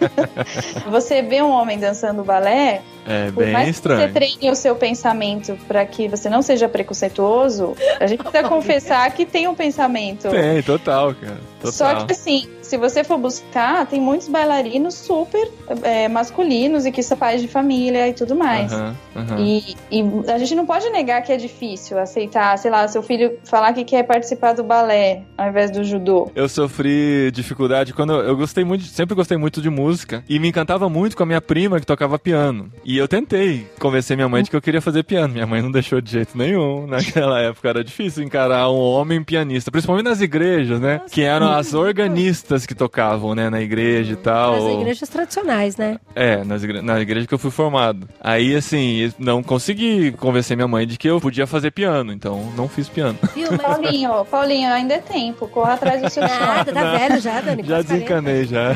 você 0.91 1.23
vê 1.23 1.43
um 1.43 1.51
homem 1.51 1.79
dançando 1.79 2.25
balé, 2.25 2.83
É 3.07 3.31
por 3.31 3.45
bem 3.45 3.53
mais 3.53 3.65
que 3.67 3.71
estranho. 3.73 4.01
você 4.01 4.09
treine 4.09 4.51
o 4.51 4.55
seu 4.55 4.75
pensamento 4.77 5.59
para 5.69 5.85
que 5.85 6.09
você 6.09 6.29
não 6.31 6.43
seja 6.43 6.69
preconceituoso, 6.69 7.77
a 8.01 8.07
gente 8.07 8.23
precisa 8.23 8.45
confessar 8.49 9.11
que 9.13 9.27
tem 9.27 9.47
um 9.47 9.55
pensamento. 9.55 10.29
Tem, 10.31 10.63
total, 10.63 11.15
cara. 11.15 11.39
Total. 11.61 11.73
Só 11.73 12.05
que 12.07 12.13
assim, 12.13 12.49
se 12.65 12.77
você 12.77 13.05
for 13.05 13.19
buscar, 13.19 13.87
tem 13.87 14.01
muitos 14.01 14.29
bailarinos 14.29 14.95
super 14.95 15.49
é, 15.83 16.09
masculinos 16.09 16.87
e 16.87 16.93
que 16.93 17.03
são 17.03 17.17
pais 17.17 17.41
de 17.41 17.49
família 17.49 18.09
e 18.09 18.15
tudo 18.15 18.35
mais. 18.35 18.73
Aham, 18.73 18.97
aham. 19.17 19.39
E, 19.39 19.77
e 19.91 20.31
a 20.31 20.39
gente 20.39 20.55
não 20.55 20.67
pode 20.67 20.89
negar 20.91 21.23
que 21.23 21.33
é 21.33 21.37
difícil 21.37 21.99
aceitar, 21.99 22.57
sei 22.59 22.71
lá, 22.71 22.87
seu 22.89 23.03
filho 23.03 23.39
falar 23.45 23.73
que 23.73 23.85
quer 23.85 24.03
participar 24.05 24.55
do 24.55 24.65
balé 24.65 25.23
ao 25.37 25.49
invés 25.49 25.71
do 25.71 25.85
judô. 25.85 26.31
Eu 26.35 26.49
sofri 26.49 27.31
dificuldade 27.33 27.93
quando 27.93 28.13
eu, 28.15 28.21
eu 28.21 28.37
gostei 28.37 28.65
muito, 28.65 28.85
sempre 28.85 29.15
gostei 29.15 29.37
muito 29.37 29.61
de 29.61 29.71
música 29.71 30.25
e 30.29 30.39
me 30.39 30.49
encantava 30.49 30.89
muito 30.89 31.17
com 31.17 31.23
a 31.23 31.27
minha 31.27 31.41
prima 31.41 31.79
que 31.79 31.87
tocava 31.87 32.19
piano. 32.19 32.71
E 32.85 32.97
eu 32.97 33.07
tentei 33.07 33.67
convencer 33.79 34.17
minha 34.17 34.29
mãe 34.29 34.43
de 34.43 34.51
que 34.51 34.57
eu 34.57 34.63
queria 34.63 34.81
fazer 34.81 35.03
piano. 35.03 35.35
Minha 35.35 35.47
mãe 35.47 35.61
não 35.61 35.71
deixou 35.71 36.01
de 36.01 36.11
jeito 36.11 36.37
nenhum. 36.37 36.87
Naquela 36.89 37.41
época 37.41 37.69
era 37.69 37.85
difícil 37.85 38.25
encarar 38.25 38.71
um 38.71 38.79
homem 38.79 39.23
pianista, 39.23 39.71
principalmente 39.71 40.05
nas 40.05 40.21
igrejas, 40.21 40.81
né? 40.81 41.01
Que 41.11 41.23
eram 41.23 41.53
as 41.53 41.73
organistas 41.75 42.64
que 42.67 42.75
tocavam, 42.75 43.35
né, 43.35 43.49
na 43.51 43.61
igreja 43.61 44.13
e 44.13 44.17
tal. 44.17 44.55
As 44.55 44.75
igrejas 44.75 45.09
tradicionais, 45.09 45.77
né? 45.77 45.99
É, 46.15 46.43
nas 46.45 46.63
igre- 46.63 46.83
na 46.83 47.01
igreja 47.01 47.27
que 47.27 47.35
eu 47.35 47.39
fui 47.39 47.51
formado. 47.51 48.09
Aí, 48.21 48.55
assim, 48.55 49.13
não 49.19 49.43
consegui 49.43 50.13
convencer 50.13 50.57
minha 50.57 50.69
mãe 50.69 50.87
de 50.87 50.97
que 50.97 51.09
eu 51.09 51.21
podia 51.21 51.47
fazer 51.47 51.71
piano, 51.71 52.13
então 52.13 52.53
não 52.57 52.69
fiz 52.69 52.89
piano. 52.89 53.19
Viu? 53.35 53.49
Mas 53.51 53.61
Paulinho, 53.61 54.25
Paulinho, 54.27 54.73
ainda 54.73 54.95
é 54.95 54.99
tempo, 54.99 55.47
corra 55.49 55.75
atrás 55.75 56.01
do 56.03 56.11
seu 56.11 56.23
nada, 56.23 56.73
tá 56.73 56.97
velho 56.97 57.21
já, 57.21 57.41
Dani. 57.41 57.63
Já 57.63 57.69
quase 57.77 57.87
40. 57.89 57.95
desencanei, 57.95 58.45
já. 58.47 58.75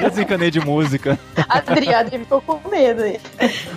Já 0.00 0.08
desencanei 0.08 0.50
de 0.50 0.60
música. 0.60 1.18
Adri, 1.48 1.92
Adri 1.94 2.18
ficou 2.18 2.40
com 2.40 2.68
medo 2.68 3.02
aí. 3.02 3.18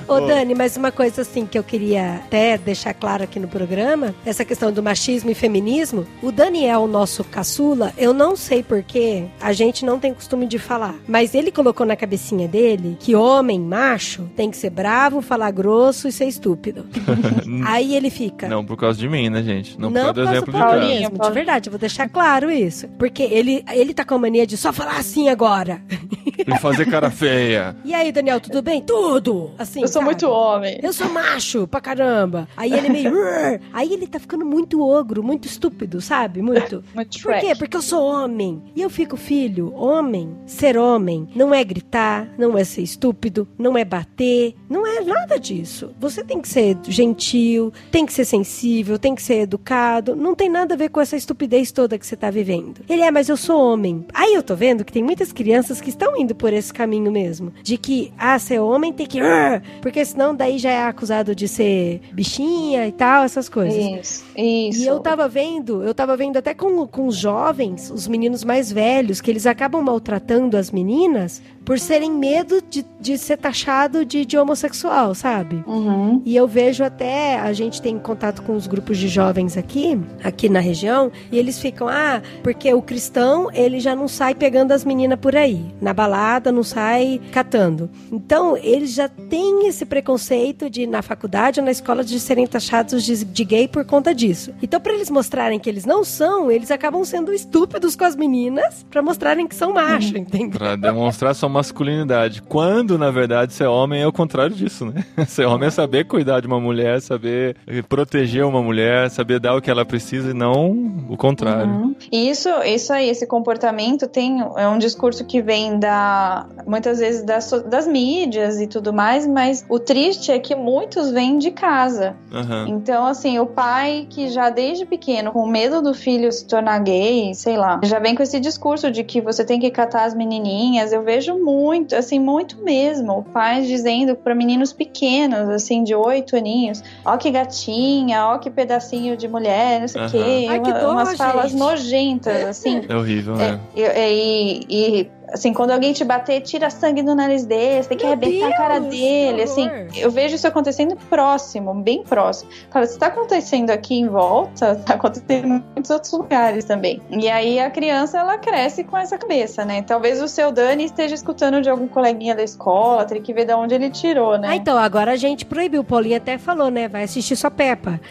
Ô, 0.07 0.19
Dani, 0.21 0.53
mas 0.55 0.77
uma 0.77 0.91
coisa 0.91 1.21
assim 1.21 1.45
que 1.45 1.57
eu 1.57 1.63
queria 1.63 2.15
até 2.15 2.57
deixar 2.57 2.93
claro 2.93 3.23
aqui 3.23 3.39
no 3.39 3.47
programa, 3.47 4.13
essa 4.25 4.43
questão 4.45 4.71
do 4.71 4.81
machismo 4.83 5.29
e 5.29 5.35
feminismo, 5.35 6.05
o 6.21 6.31
Daniel, 6.31 6.87
nosso 6.87 7.23
caçula, 7.23 7.91
eu 7.97 8.13
não 8.13 8.35
sei 8.35 8.61
porquê, 8.63 9.22
a 9.41 9.53
gente 9.53 9.85
não 9.85 9.99
tem 9.99 10.13
costume 10.13 10.45
de 10.45 10.57
falar, 10.59 10.95
mas 11.07 11.33
ele 11.35 11.51
colocou 11.51 11.85
na 11.85 11.95
cabecinha 11.95 12.47
dele 12.47 12.97
que 12.99 13.15
homem, 13.15 13.59
macho, 13.59 14.29
tem 14.35 14.49
que 14.49 14.57
ser 14.57 14.69
bravo, 14.69 15.21
falar 15.21 15.51
grosso 15.51 16.07
e 16.07 16.11
ser 16.11 16.25
estúpido. 16.25 16.85
Aí 17.65 17.95
ele 17.95 18.09
fica... 18.09 18.47
Não 18.47 18.65
por 18.65 18.77
causa 18.77 18.97
de 18.99 19.07
mim, 19.07 19.29
né, 19.29 19.43
gente? 19.43 19.79
Não, 19.79 19.89
Não 19.89 20.05
por 20.07 20.13
causa 20.13 20.13
do 20.13 20.29
exemplo 20.29 20.45
do 20.53 20.57
de 20.57 20.63
Paulinho. 20.63 21.09
de 21.09 21.31
verdade, 21.31 21.69
eu 21.69 21.71
vou 21.71 21.79
deixar 21.79 22.09
claro 22.09 22.51
isso. 22.51 22.87
Porque 22.99 23.23
ele, 23.23 23.63
ele 23.71 23.93
tá 23.93 24.05
com 24.05 24.15
a 24.15 24.19
mania 24.19 24.45
de 24.47 24.57
só 24.57 24.71
falar 24.71 24.97
assim 24.97 25.29
agora. 25.29 25.81
E 26.45 26.59
fazer 26.59 26.85
cara 26.89 27.09
feia. 27.09 27.75
E 27.85 27.93
aí, 27.93 28.11
Daniel, 28.11 28.39
tudo 28.41 28.61
bem? 28.61 28.81
Tudo! 28.81 29.51
Assim, 29.57 29.81
Eu 29.81 29.87
sou 29.87 30.01
sabe? 30.01 30.05
muito 30.05 30.29
homem. 30.29 30.79
Eu 30.81 30.91
sou 30.91 31.07
macho 31.09 31.67
pra 31.67 31.79
caramba. 31.79 32.47
Aí 32.57 32.73
ele 32.73 32.89
meio. 32.89 33.13
Aí 33.71 33.93
ele 33.93 34.07
tá 34.07 34.19
ficando 34.19 34.45
muito 34.45 34.81
ogro, 34.81 35.23
muito 35.23 35.47
estúpido, 35.47 36.01
sabe? 36.01 36.41
Muito. 36.41 36.83
Muito 36.93 37.21
Por 37.21 37.39
quê? 37.39 37.53
Porque 37.55 37.77
eu 37.77 37.81
sou 37.81 38.03
homem. 38.03 38.61
E 38.75 38.81
eu 38.81 38.89
fico, 38.89 39.12
filho, 39.17 39.73
homem, 39.75 40.29
ser 40.45 40.77
homem, 40.77 41.27
não 41.35 41.53
é 41.53 41.63
gritar, 41.63 42.27
não 42.37 42.57
é 42.57 42.63
ser 42.63 42.81
estúpido, 42.81 43.47
não 43.57 43.77
é 43.77 43.83
bater, 43.85 44.55
não 44.69 44.85
é 44.85 45.01
nada 45.01 45.39
disso. 45.39 45.91
Você 45.99 46.23
tem 46.23 46.41
que 46.41 46.47
ser 46.47 46.77
gentil, 46.87 47.71
tem 47.91 48.05
que 48.05 48.13
ser 48.13 48.25
sensível, 48.25 48.97
tem 48.97 49.15
que 49.15 49.21
ser 49.21 49.41
educado, 49.41 50.15
não 50.15 50.35
tem 50.35 50.49
nada 50.49 50.73
a 50.73 50.77
ver 50.77 50.89
com 50.89 51.01
essa 51.01 51.15
estupidez 51.15 51.71
toda 51.71 51.97
que 51.97 52.05
você 52.05 52.15
tá 52.15 52.29
vivendo. 52.29 52.81
Ele 52.89 53.01
é, 53.01 53.11
mas 53.11 53.29
eu 53.29 53.37
sou 53.37 53.59
homem. 53.59 54.05
Aí 54.13 54.33
eu 54.33 54.43
tô 54.43 54.55
vendo 54.55 54.83
que 54.85 54.91
tem 54.93 55.03
muitas 55.03 55.31
crianças 55.31 55.79
que 55.81 55.89
estão 55.89 56.17
indo 56.17 56.35
por 56.35 56.51
esse 56.53 56.73
caminho 56.73 57.11
mesmo. 57.11 57.51
De 57.61 57.77
que, 57.77 58.11
ah, 58.17 58.37
ser 58.39 58.59
homem 58.59 58.91
tem 58.93 59.05
que. 59.05 59.19
"Rrr", 59.19 59.61
Porque 59.81 60.03
senão 60.05 60.35
daí 60.35 60.57
já 60.57 60.71
é 60.71 60.83
acusado 60.83 61.35
de 61.35 61.47
ser 61.47 62.01
bichinha 62.11 62.87
e 62.87 62.91
tal, 62.91 63.23
essas 63.23 63.49
coisas. 63.49 63.75
Isso, 63.75 64.25
isso. 64.37 64.81
E 64.81 64.85
eu 64.85 64.99
tava 64.99 65.27
vendo, 65.27 65.83
eu 65.83 65.93
tava 65.93 66.15
vendo 66.17 66.37
até 66.37 66.53
com, 66.53 66.85
com 66.87 67.07
os 67.07 67.15
jovens, 67.15 67.91
os 67.91 68.07
meninos 68.07 68.43
mais 68.43 68.71
velhos, 68.71 69.02
que 69.21 69.31
eles 69.31 69.45
acabam 69.45 69.83
maltratando 69.83 70.57
as 70.57 70.71
meninas 70.71 71.41
por 71.65 71.79
serem 71.79 72.11
medo 72.11 72.61
de, 72.69 72.85
de 72.99 73.17
ser 73.17 73.37
taxado 73.37 74.05
de, 74.05 74.25
de 74.25 74.37
homossexual, 74.37 75.15
sabe? 75.15 75.63
Uhum. 75.65 76.21
E 76.25 76.35
eu 76.35 76.47
vejo 76.47 76.83
até, 76.83 77.39
a 77.39 77.53
gente 77.53 77.81
tem 77.81 77.97
contato 77.97 78.41
com 78.41 78.55
os 78.55 78.67
grupos 78.67 78.97
de 78.97 79.07
jovens 79.07 79.57
aqui, 79.57 79.99
aqui 80.23 80.49
na 80.49 80.59
região, 80.59 81.11
e 81.31 81.37
eles 81.37 81.59
ficam, 81.59 81.87
ah, 81.87 82.21
porque 82.41 82.73
o 82.73 82.81
cristão, 82.81 83.49
ele 83.53 83.79
já 83.79 83.95
não 83.95 84.07
sai 84.07 84.35
pegando 84.35 84.71
as 84.71 84.83
meninas 84.83 85.19
por 85.19 85.35
aí, 85.35 85.63
na 85.81 85.93
balada, 85.93 86.51
não 86.51 86.63
sai 86.63 87.21
catando. 87.31 87.89
Então, 88.11 88.57
eles 88.57 88.93
já 88.93 89.07
têm 89.07 89.67
esse 89.67 89.85
preconceito 89.85 90.69
de, 90.69 90.85
na 90.85 91.01
faculdade 91.01 91.59
ou 91.59 91.65
na 91.65 91.71
escola, 91.71 92.03
de 92.03 92.19
serem 92.19 92.47
taxados 92.47 93.03
de, 93.03 93.23
de 93.23 93.43
gay 93.43 93.67
por 93.67 93.85
conta 93.85 94.13
disso. 94.13 94.53
Então, 94.61 94.79
para 94.79 94.93
eles 94.93 95.09
mostrarem 95.09 95.59
que 95.59 95.69
eles 95.69 95.85
não 95.85 96.03
são, 96.03 96.51
eles 96.51 96.71
acabam 96.71 97.03
sendo 97.03 97.33
estúpidos 97.33 97.95
com 97.95 98.03
as 98.03 98.15
meninas, 98.15 98.85
para 98.89 99.01
mostrarem 99.01 99.47
que 99.47 99.55
são 99.55 99.73
macho, 99.73 100.17
entendeu? 100.17 100.59
Pra 100.59 100.75
demonstrar 100.75 101.33
sua 101.33 101.49
masculinidade. 101.53 102.41
Quando, 102.41 102.97
na 102.97 103.11
verdade, 103.11 103.53
ser 103.53 103.65
homem 103.65 104.01
é 104.01 104.07
o 104.07 104.11
contrário 104.11 104.55
disso, 104.55 104.85
né? 104.85 105.05
Ser 105.27 105.45
homem 105.45 105.67
é 105.67 105.71
saber 105.71 106.05
cuidar 106.05 106.41
de 106.41 106.47
uma 106.47 106.59
mulher, 106.59 107.01
saber 107.01 107.55
proteger 107.87 108.45
uma 108.45 108.61
mulher, 108.61 109.09
saber 109.09 109.39
dar 109.39 109.55
o 109.55 109.61
que 109.61 109.71
ela 109.71 109.85
precisa 109.85 110.31
e 110.31 110.33
não 110.33 111.05
o 111.09 111.17
contrário. 111.17 111.71
Uhum. 111.71 111.95
E 112.11 112.29
isso, 112.29 112.49
isso 112.65 112.91
aí, 112.91 113.09
esse 113.09 113.25
comportamento 113.25 114.07
tem 114.07 114.41
é 114.57 114.67
um 114.67 114.77
discurso 114.77 115.25
que 115.25 115.41
vem 115.41 115.79
da 115.79 116.45
muitas 116.65 116.99
vezes 116.99 117.23
das, 117.23 117.49
das 117.67 117.87
mídias 117.87 118.59
e 118.59 118.67
tudo 118.67 118.91
mais, 118.93 119.25
mas 119.27 119.65
o 119.69 119.79
triste 119.79 120.31
é 120.31 120.39
que 120.39 120.55
muitos 120.55 121.11
vêm 121.11 121.37
de 121.37 121.51
casa. 121.51 122.15
Aham. 122.31 122.65
Então, 122.69 123.05
assim, 123.05 123.39
o 123.39 123.45
pai 123.45 124.07
que 124.09 124.27
já 124.29 124.49
desde 124.49 124.85
pequeno, 124.85 125.31
com 125.31 125.45
medo 125.47 125.81
do 125.81 125.93
filho 125.93 126.31
se 126.31 126.45
tornar 126.45 126.79
gay, 126.79 127.33
sei 127.33 127.57
lá, 127.57 127.79
já 127.83 127.99
vem 127.99 128.15
com 128.15 128.23
esse 128.23 128.39
discurso 128.39 128.91
de 128.91 129.03
que 129.03 129.21
você 129.21 129.45
tem 129.45 129.59
que 129.59 129.69
catar 129.69 130.05
as 130.05 130.15
menininhas. 130.15 130.91
Eu 130.91 131.03
vejo 131.03 131.37
muito, 131.43 131.95
assim, 131.95 132.19
muito 132.19 132.63
mesmo. 132.63 133.19
O 133.19 133.23
pai 133.23 133.61
dizendo 133.63 134.15
para 134.15 134.33
meninos 134.33 134.71
pequenos, 134.71 135.49
assim, 135.49 135.83
de 135.83 135.93
oito 135.93 136.35
aninhos: 136.35 136.81
ó 137.05 137.17
que 137.17 137.29
gatinha, 137.31 138.25
ó 138.27 138.37
que 138.37 138.49
pedacinho 138.49 139.17
de 139.17 139.27
mulher, 139.27 139.81
não 139.81 139.87
sei 139.87 140.01
o 140.01 140.03
Aham. 140.05 140.11
quê. 140.11 140.45
Ai, 140.49 140.59
que 140.61 140.69
Uma- 140.71 140.79
dó, 140.79 140.91
umas 140.91 141.17
falas 141.17 141.51
gente. 141.51 141.59
nojentas, 141.59 142.43
assim. 142.45 142.81
É 142.87 142.95
horrível, 142.95 143.35
É, 143.35 143.51
né? 143.51 143.59
e, 143.75 143.81
e- 143.81 145.01
e, 145.01 145.11
assim, 145.33 145.51
quando 145.51 145.71
alguém 145.71 145.93
te 145.93 146.03
bater, 146.03 146.41
tira 146.41 146.69
sangue 146.69 147.01
do 147.01 147.15
nariz 147.15 147.45
dele, 147.45 147.81
você 147.81 147.89
tem 147.89 147.97
que 147.97 148.05
Meu 148.05 148.13
arrebentar 148.13 148.49
a 148.49 148.57
cara 148.57 148.79
Deus, 148.79 148.95
dele, 148.95 149.41
assim. 149.41 149.69
Eu 149.95 150.11
vejo 150.11 150.35
isso 150.35 150.47
acontecendo 150.47 150.95
próximo, 151.09 151.73
bem 151.73 152.03
próximo. 152.03 152.51
Fala, 152.69 152.85
se 152.85 152.97
tá 152.97 153.07
acontecendo 153.07 153.71
aqui 153.71 153.95
em 153.95 154.07
volta, 154.07 154.75
tá 154.85 154.93
acontecendo 154.93 155.47
em 155.47 155.63
muitos 155.73 155.89
outros 155.89 156.11
lugares 156.13 156.65
também. 156.65 157.01
E 157.09 157.29
aí 157.29 157.59
a 157.59 157.69
criança, 157.69 158.19
ela 158.19 158.37
cresce 158.37 158.83
com 158.83 158.97
essa 158.97 159.17
cabeça, 159.17 159.65
né? 159.65 159.81
Talvez 159.81 160.21
o 160.21 160.27
seu 160.27 160.51
Dani 160.51 160.85
esteja 160.85 161.15
escutando 161.15 161.61
de 161.61 161.69
algum 161.69 161.87
coleguinha 161.87 162.35
da 162.35 162.43
escola, 162.43 163.05
teria 163.05 163.23
que 163.23 163.33
ver 163.33 163.45
de 163.45 163.53
onde 163.53 163.73
ele 163.73 163.89
tirou, 163.89 164.37
né? 164.37 164.49
Ah, 164.49 164.55
então, 164.55 164.77
agora 164.77 165.11
a 165.11 165.15
gente 165.15 165.45
proibiu. 165.45 165.81
O 165.81 165.83
Paulinho 165.83 166.17
até 166.17 166.37
falou, 166.37 166.69
né? 166.69 166.87
Vai 166.87 167.03
assistir 167.03 167.35
sua 167.35 167.49
Peppa. 167.49 167.99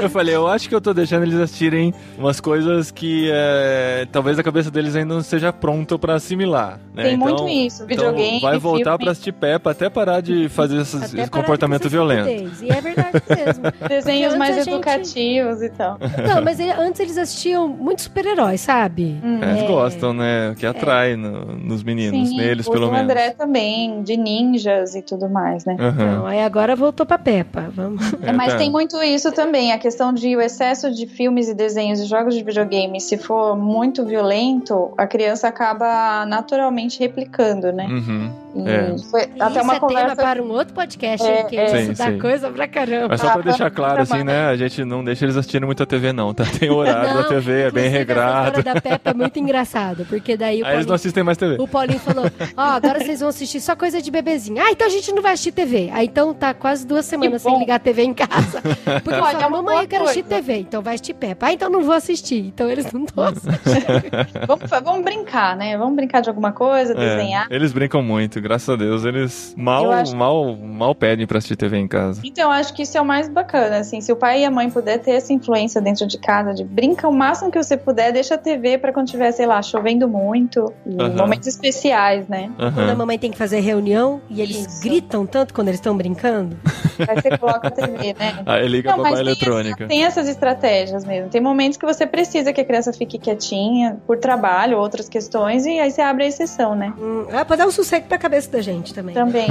Eu 0.00 0.10
falei, 0.10 0.34
eu 0.34 0.46
acho 0.46 0.68
que 0.68 0.74
eu 0.74 0.80
tô 0.80 0.94
deixando 0.94 1.24
eles 1.24 1.38
assistirem 1.38 1.92
umas 2.16 2.40
coisas 2.40 2.90
que 2.90 3.30
é, 3.32 4.06
talvez 4.12 4.38
a 4.38 4.42
cabeça 4.42 4.70
deles 4.70 4.87
eles 4.88 4.96
ainda 4.96 5.14
não 5.14 5.20
esteja 5.20 5.52
pronto 5.52 5.98
pra 5.98 6.14
assimilar. 6.14 6.80
Né? 6.94 7.04
Tem 7.04 7.14
então, 7.14 7.28
muito 7.28 7.48
isso, 7.48 7.86
videogame, 7.86 8.38
Então 8.38 8.48
vai 8.50 8.58
voltar 8.58 8.98
pra 8.98 9.12
assistir 9.12 9.32
Peppa 9.32 9.70
até 9.70 9.88
parar 9.88 10.20
de 10.20 10.48
fazer 10.48 10.80
esses, 10.80 11.02
Até 11.12 11.22
esse 11.22 11.30
comportamento 11.30 11.88
violento. 11.88 12.28
E 12.62 12.70
é 12.70 12.80
verdade 12.80 13.22
mesmo. 13.28 13.62
Desenhos 13.88 14.34
mais 14.36 14.56
gente- 14.56 14.68
educativos 14.70 15.62
e 15.62 15.68
tal. 15.70 15.98
Não, 16.26 16.42
mas 16.42 16.58
ele- 16.58 16.72
antes 16.72 17.00
eles 17.00 17.16
assistiam 17.18 17.68
muito 17.68 18.02
super-heróis, 18.02 18.60
sabe? 18.60 19.18
Hum. 19.22 19.40
É, 19.42 19.50
eles 19.50 19.62
É. 19.62 19.66
gostam, 19.66 20.12
né? 20.12 20.54
Que 20.58 20.66
atrai 20.66 21.14
no- 21.16 21.56
nos 21.56 21.82
meninos, 21.82 22.28
Sim, 22.30 22.36
neles 22.36 22.66
o 22.66 22.70
pelo 22.72 22.86
menos. 22.90 23.02
André 23.04 23.30
também, 23.30 24.02
de 24.02 24.16
ninjas 24.16 24.94
e 24.94 25.02
tudo 25.02 25.28
mais, 25.28 25.64
né? 25.64 25.76
Aham. 25.78 25.90
Então, 25.92 26.26
aí 26.26 26.40
agora 26.42 26.74
voltou 26.74 27.04
pra 27.06 27.18
Peppa. 27.18 27.70
Vamos. 27.74 28.12
É, 28.22 28.32
Mas 28.32 28.52
tá. 28.52 28.58
tem 28.58 28.70
muito 28.70 29.00
isso 29.02 29.30
também, 29.32 29.72
a 29.72 29.78
questão 29.78 30.12
de 30.12 30.34
o 30.36 30.40
excesso 30.40 30.90
de 30.90 31.06
filmes 31.06 31.48
e 31.48 31.54
desenhos 31.54 32.00
e 32.00 32.06
jogos 32.06 32.34
de 32.34 32.42
videogame, 32.42 33.00
se 33.00 33.16
for 33.16 33.56
muito 33.56 34.04
violento, 34.04 34.77
a 34.96 35.06
criança 35.06 35.48
acaba 35.48 36.24
naturalmente 36.26 36.98
replicando, 36.98 37.72
né? 37.72 37.86
Uhum. 37.86 38.32
E 38.54 38.68
É. 38.68 38.96
foi 39.10 39.22
até 39.22 39.60
Isso 39.60 39.62
uma 39.62 39.74
é 39.76 39.78
tema 39.78 39.80
conversa. 39.80 40.16
para 40.16 40.42
um 40.42 40.48
outro 40.50 40.74
podcast, 40.74 41.26
É, 41.26 41.40
hein, 41.40 41.46
que 41.48 41.56
é. 41.56 41.64
isso 41.66 41.76
Sim, 41.76 41.92
dá 42.04 42.10
sim. 42.12 42.18
coisa 42.18 42.50
pra 42.50 42.66
caramba. 42.66 43.08
Mas 43.10 43.20
só 43.20 43.28
Ah, 43.28 43.32
pra 43.32 43.42
deixar 43.42 43.70
claro, 43.70 44.02
assim, 44.02 44.24
né? 44.24 44.46
A 44.48 44.56
gente 44.56 44.84
não 44.84 45.04
deixa 45.04 45.24
eles 45.24 45.36
assistirem 45.36 45.66
muito 45.66 45.82
a 45.82 45.86
TV, 45.86 46.12
não, 46.12 46.32
tá? 46.32 46.44
Tem 46.58 46.70
horário 46.70 47.08
da 47.14 47.22
Não, 47.22 47.28
TV, 47.28 47.62
é 47.62 47.70
bem 47.70 47.88
regrado. 47.88 48.58
história 48.58 48.74
da 48.74 48.80
Peppa 48.80 49.10
é 49.10 49.14
muito 49.14 49.38
engraçado, 49.38 50.04
porque 50.08 50.36
daí 50.36 50.62
o 50.62 50.66
Aí 50.66 50.72
eles 50.74 50.86
não 50.86 50.88
Paulinho, 50.88 50.94
assistem 50.94 51.22
mais 51.22 51.36
TV. 51.38 51.56
o 51.60 51.68
Paulinho 51.68 51.98
falou, 52.00 52.24
ó, 52.56 52.62
agora 52.62 53.00
vocês 53.00 53.20
vão 53.20 53.28
assistir 53.28 53.60
só 53.60 53.76
coisa 53.76 54.00
de 54.00 54.10
bebezinho. 54.10 54.60
Ah, 54.62 54.70
então 54.72 54.86
a 54.86 54.90
gente 54.90 55.12
não 55.12 55.22
vai 55.22 55.32
assistir 55.34 55.52
TV. 55.52 55.90
Aí 55.92 56.06
então 56.06 56.32
tá 56.34 56.54
quase 56.54 56.86
duas 56.86 57.04
semanas 57.04 57.42
sem 57.42 57.58
ligar 57.58 57.76
a 57.76 57.78
TV 57.78 58.02
em 58.02 58.14
casa. 58.14 58.62
Porque 59.04 59.20
Olha, 59.20 59.34
eu 59.36 59.40
falo, 59.40 59.50
mamãe, 59.56 59.82
eu 59.82 59.88
quero 59.88 60.04
assistir. 60.04 60.22
TV. 60.24 60.56
Então 60.58 60.82
vai 60.82 60.94
assistir 60.94 61.14
Peppa. 61.14 61.46
Ah, 61.46 61.52
então 61.52 61.70
não 61.70 61.82
vou 61.82 61.94
assistir. 61.94 62.46
Então 62.46 62.68
eles 62.68 62.90
não 62.92 63.04
estão 63.04 63.24
assistindo. 63.28 64.46
Vamos, 64.46 64.70
vamos 64.84 65.04
brincar, 65.04 65.56
né? 65.56 65.76
Vamos 65.76 65.94
brincar 65.96 66.20
de 66.22 66.28
alguma 66.28 66.52
coisa, 66.52 66.92
É, 66.92 66.96
desenhar. 67.16 67.46
eles 67.50 67.72
brincam 67.72 68.02
muito, 68.02 68.37
graças 68.40 68.68
a 68.68 68.76
Deus. 68.76 69.04
Eles 69.04 69.54
mal, 69.56 69.90
acho- 69.92 70.16
mal, 70.16 70.56
mal 70.56 70.94
pedem 70.94 71.26
pra 71.26 71.38
assistir 71.38 71.56
TV 71.56 71.76
em 71.78 71.88
casa. 71.88 72.20
Então, 72.24 72.44
eu 72.44 72.50
acho 72.50 72.72
que 72.74 72.82
isso 72.82 72.96
é 72.96 73.00
o 73.00 73.04
mais 73.04 73.28
bacana, 73.28 73.78
assim, 73.78 74.00
se 74.00 74.12
o 74.12 74.16
pai 74.16 74.42
e 74.42 74.44
a 74.44 74.50
mãe 74.50 74.70
puder 74.70 74.98
ter 74.98 75.12
essa 75.12 75.32
influência 75.32 75.80
dentro 75.80 76.06
de 76.06 76.18
casa, 76.18 76.52
de 76.54 76.64
brinca 76.64 77.08
o 77.08 77.12
máximo 77.12 77.50
que 77.50 77.62
você 77.62 77.76
puder, 77.76 78.12
deixa 78.12 78.34
a 78.34 78.38
TV 78.38 78.78
pra 78.78 78.92
quando 78.92 79.08
tiver, 79.08 79.30
sei 79.32 79.46
lá, 79.46 79.60
chovendo 79.62 80.08
muito, 80.08 80.72
e 80.86 81.00
Aham. 81.00 81.16
momentos 81.16 81.46
especiais, 81.48 82.26
né? 82.28 82.50
Quando 82.56 82.90
a 82.90 82.94
mamãe 82.94 83.18
tem 83.18 83.30
que 83.30 83.38
fazer 83.38 83.60
reunião 83.60 84.20
e 84.28 84.40
eles 84.40 84.56
Isso. 84.66 84.80
gritam 84.82 85.26
tanto 85.26 85.52
quando 85.54 85.68
eles 85.68 85.78
estão 85.80 85.96
brincando. 85.96 86.56
Aí 87.08 87.20
você 87.20 87.38
coloca 87.38 87.68
a 87.68 87.70
TV, 87.70 88.14
né? 88.18 88.42
Aí 88.46 88.66
liga 88.68 88.90
Não, 88.90 88.96
pra 89.00 89.10
mas 89.10 89.12
babá 89.14 89.24
tem, 89.24 89.32
eletrônica. 89.32 89.84
essa- 89.84 89.88
tem 89.88 90.04
essas 90.04 90.28
estratégias 90.28 91.04
mesmo. 91.04 91.30
Tem 91.30 91.40
momentos 91.40 91.76
que 91.78 91.86
você 91.86 92.06
precisa 92.06 92.52
que 92.52 92.60
a 92.60 92.64
criança 92.64 92.92
fique 92.92 93.18
quietinha, 93.18 93.98
por 94.06 94.18
trabalho, 94.18 94.78
outras 94.78 95.08
questões, 95.08 95.64
e 95.66 95.78
aí 95.78 95.90
você 95.90 96.00
abre 96.00 96.24
a 96.24 96.26
exceção, 96.26 96.74
né? 96.74 96.92
Hum, 96.98 97.26
é 97.30 97.44
pra 97.44 97.56
dar 97.56 97.66
um 97.66 97.70
sossego 97.70 98.06
pra 98.06 98.18
cabeça 98.28 98.50
da 98.52 98.60
gente 98.60 98.92
também. 98.92 99.14
Também. 99.14 99.48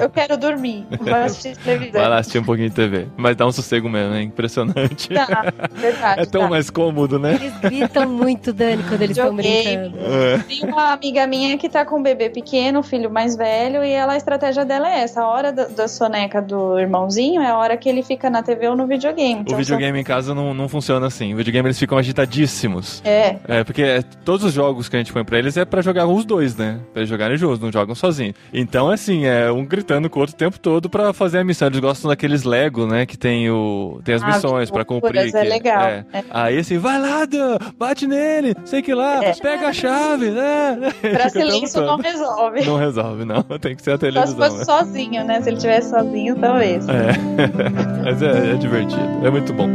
Eu 0.00 0.08
quero 0.08 0.38
dormir, 0.38 0.86
vou 0.98 1.14
assistir 1.14 1.56
televisão. 1.58 2.00
Vai 2.00 2.08
lá 2.08 2.18
assistir 2.18 2.38
um 2.38 2.44
pouquinho 2.44 2.70
de 2.70 2.74
TV. 2.74 3.06
Mas 3.16 3.36
dá 3.36 3.46
um 3.46 3.52
sossego 3.52 3.88
mesmo, 3.88 4.14
é 4.14 4.22
impressionante. 4.22 5.08
Tá, 5.08 5.52
verdade. 5.72 6.20
É 6.22 6.24
tão 6.24 6.42
tá. 6.42 6.48
mais 6.48 6.70
cômodo, 6.70 7.18
né? 7.18 7.34
Eles 7.34 7.58
gritam 7.60 8.08
muito, 8.08 8.52
Dani, 8.52 8.82
quando 8.84 9.02
eles 9.02 9.16
estão 9.16 9.34
brincando. 9.34 9.98
É. 9.98 10.38
Tem 10.38 10.64
uma 10.64 10.92
amiga 10.92 11.26
minha 11.26 11.58
que 11.58 11.68
tá 11.68 11.84
com 11.84 11.98
um 11.98 12.02
bebê 12.02 12.30
pequeno, 12.30 12.80
um 12.80 12.82
filho 12.82 13.10
mais 13.10 13.36
velho, 13.36 13.84
e 13.84 13.90
ela, 13.90 14.14
a 14.14 14.16
estratégia 14.16 14.64
dela 14.64 14.88
é 14.88 15.00
essa. 15.00 15.20
A 15.22 15.28
hora 15.28 15.52
da, 15.52 15.66
da 15.66 15.88
soneca 15.88 16.40
do 16.40 16.78
irmãozinho 16.78 17.42
é 17.42 17.50
a 17.50 17.56
hora 17.56 17.76
que 17.76 17.88
ele 17.88 18.02
fica 18.02 18.30
na 18.30 18.42
TV 18.42 18.68
ou 18.68 18.76
no 18.76 18.86
videogame. 18.86 19.40
O 19.40 19.42
Então, 19.42 19.58
videogame 19.58 20.00
em 20.00 20.04
casa 20.04 20.34
não, 20.34 20.54
não 20.54 20.68
funciona 20.68 21.06
assim. 21.06 21.34
O 21.34 21.36
videogame 21.36 21.66
eles 21.68 21.78
ficam 21.78 21.98
agitadíssimos. 21.98 23.02
É, 23.04 23.36
É, 23.48 23.64
porque 23.64 24.02
todos 24.24 24.44
os 24.44 24.52
jogos 24.52 24.88
que 24.88 24.96
a 24.96 24.98
gente 24.98 25.12
põe 25.12 25.24
pra 25.24 25.38
eles 25.38 25.56
é 25.56 25.64
pra 25.64 25.82
jogar 25.82 26.06
os 26.06 26.24
dois, 26.24 26.56
né? 26.56 26.78
Pra 26.92 27.00
eles 27.02 27.08
jogarem 27.10 27.36
juntos, 27.36 27.60
não 27.60 27.72
jogam 27.72 27.94
sozinhos. 28.06 28.34
Então, 28.52 28.88
assim, 28.90 29.24
é 29.26 29.50
um 29.50 29.64
gritando 29.64 30.08
com 30.08 30.18
o 30.18 30.22
outro 30.22 30.34
o 30.34 30.38
tempo 30.38 30.58
todo 30.58 30.88
pra 30.88 31.12
fazer 31.12 31.38
a 31.38 31.44
missão. 31.44 31.68
Eles 31.68 31.80
gostam 31.80 32.08
daqueles 32.08 32.44
Lego, 32.44 32.86
né? 32.86 33.04
Que 33.06 33.16
tem, 33.16 33.50
o, 33.50 34.00
tem 34.04 34.14
as 34.14 34.22
Ah, 34.22 34.26
missões 34.28 34.70
culturas, 34.84 35.30
cumprir. 35.30 35.36
é 35.36 35.42
que- 35.42 35.48
legal. 35.48 35.82
é. 35.82 36.04
É. 36.12 36.24
Aí, 36.30 36.58
assim, 36.58 36.78
vai 36.78 37.00
lá, 37.00 37.24
Dan, 37.24 37.58
bate 37.78 38.06
nele, 38.06 38.54
sei 38.64 38.82
que 38.82 38.94
lá, 38.94 39.24
É. 39.24 39.32
pega 39.34 39.68
a 39.68 39.72
chave, 39.72 40.30
né? 40.30 40.78
silêncio 41.30 41.82
não 41.82 41.96
resolve. 41.96 42.64
Não 42.64 42.76
resolve, 42.76 43.24
não. 43.24 43.42
Tem 43.60 43.74
que 43.74 43.82
ser 43.82 43.90
a 43.90 43.94
Só 43.94 43.98
se 44.06 44.12
televisão. 44.12 44.36
fosse 44.36 44.58
né? 44.58 44.64
sozinho, 44.64 45.24
né? 45.24 45.40
Se 45.42 45.48
ele 45.48 45.56
estivesse 45.56 45.90
sozinho, 45.90 46.36
talvez. 46.36 46.86
É. 46.88 47.12
Mas 48.04 48.22
é, 48.22 48.52
é 48.52 48.54
divertido. 48.54 49.26
É 49.26 49.30
muito 49.30 49.52
bom. 49.52 49.66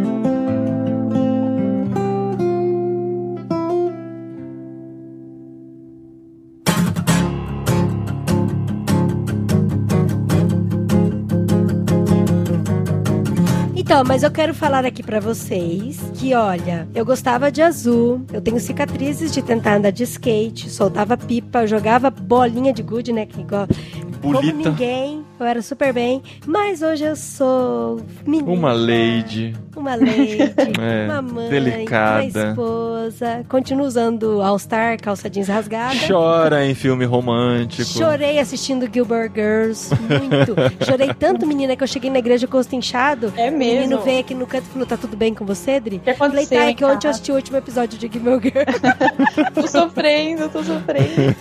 Mas 14.06 14.24
eu 14.24 14.32
quero 14.32 14.54
falar 14.54 14.86
aqui 14.86 15.02
pra 15.04 15.20
vocês 15.20 16.00
que, 16.16 16.34
olha, 16.34 16.88
eu 16.94 17.06
gostava 17.06 17.52
de 17.52 17.62
azul, 17.62 18.22
eu 18.34 18.42
tenho 18.42 18.60
cicatrizes 18.60 19.32
de 19.32 19.42
tentar 19.42 19.76
andar 19.76 19.92
de 19.92 20.04
skate, 20.04 20.70
soltava 20.70 21.16
pipa, 21.16 21.66
jogava 21.66 22.10
bolinha 22.10 22.74
de 22.74 22.82
gude, 22.84 23.14
né? 23.14 23.26
Que 23.26 23.42
igual. 23.42 23.68
Como 24.22 24.34
Bonita. 24.34 24.70
ninguém, 24.70 25.26
eu 25.44 25.48
era 25.48 25.62
super 25.62 25.92
bem, 25.94 26.22
mas 26.46 26.82
hoje 26.82 27.04
eu 27.04 27.16
sou 27.16 28.02
menina, 28.26 28.52
Uma 28.52 28.72
lady. 28.74 29.54
uma 29.76 29.96
lady, 29.96 30.38
É, 30.82 31.06
uma 31.06 31.22
mãe, 31.22 31.50
delicada. 31.50 32.22
uma 32.24 32.50
esposa, 32.50 33.46
continuo 33.50 33.86
usando 33.86 34.42
All 34.42 34.58
Star, 34.60 34.98
calça 35.02 35.30
jeans 35.30 35.48
rasgada. 35.48 35.96
Chora 36.08 36.66
em 36.66 36.74
filme 36.76 37.06
romântico. 37.06 37.88
Chorei 37.90 38.40
assistindo 38.40 38.90
Gilbert 38.92 39.32
Girls, 39.34 39.90
muito. 40.00 40.56
Chorei 40.86 41.14
tanto, 41.14 41.46
menina, 41.48 41.76
que 41.76 41.84
eu 41.84 41.88
cheguei 41.88 42.10
na 42.10 42.20
igreja 42.20 42.48
com 42.48 42.56
o 42.56 42.60
rosto 42.60 42.76
inchado. 42.76 43.34
É 43.38 43.50
O 43.50 43.58
menino 43.58 43.90
mesmo. 43.90 44.04
veio 44.04 44.20
aqui 44.20 44.34
no 44.34 44.46
canto 44.46 44.66
e 44.66 44.70
falou: 44.72 44.86
tá 44.88 44.98
tudo 44.98 45.16
bem 45.18 45.34
com 45.34 45.46
você, 45.46 45.80
Dri? 45.80 45.98
O 45.98 46.00
que 46.00 46.14
Falei, 46.14 46.44
aconteceu? 46.44 46.60
tá, 46.60 46.66
é 46.70 46.74
que 46.74 46.86
ontem 46.86 47.08
eu 47.08 47.12
assisti 47.12 47.32
o 47.32 47.36
último 47.36 47.58
episódio 47.58 47.98
de 47.98 48.08
Gilmore 48.12 48.42
Girls. 48.42 48.82
Tô 49.54 49.68
sofrendo, 49.68 50.50
tô 50.50 50.64
sofrendo. 50.64 51.36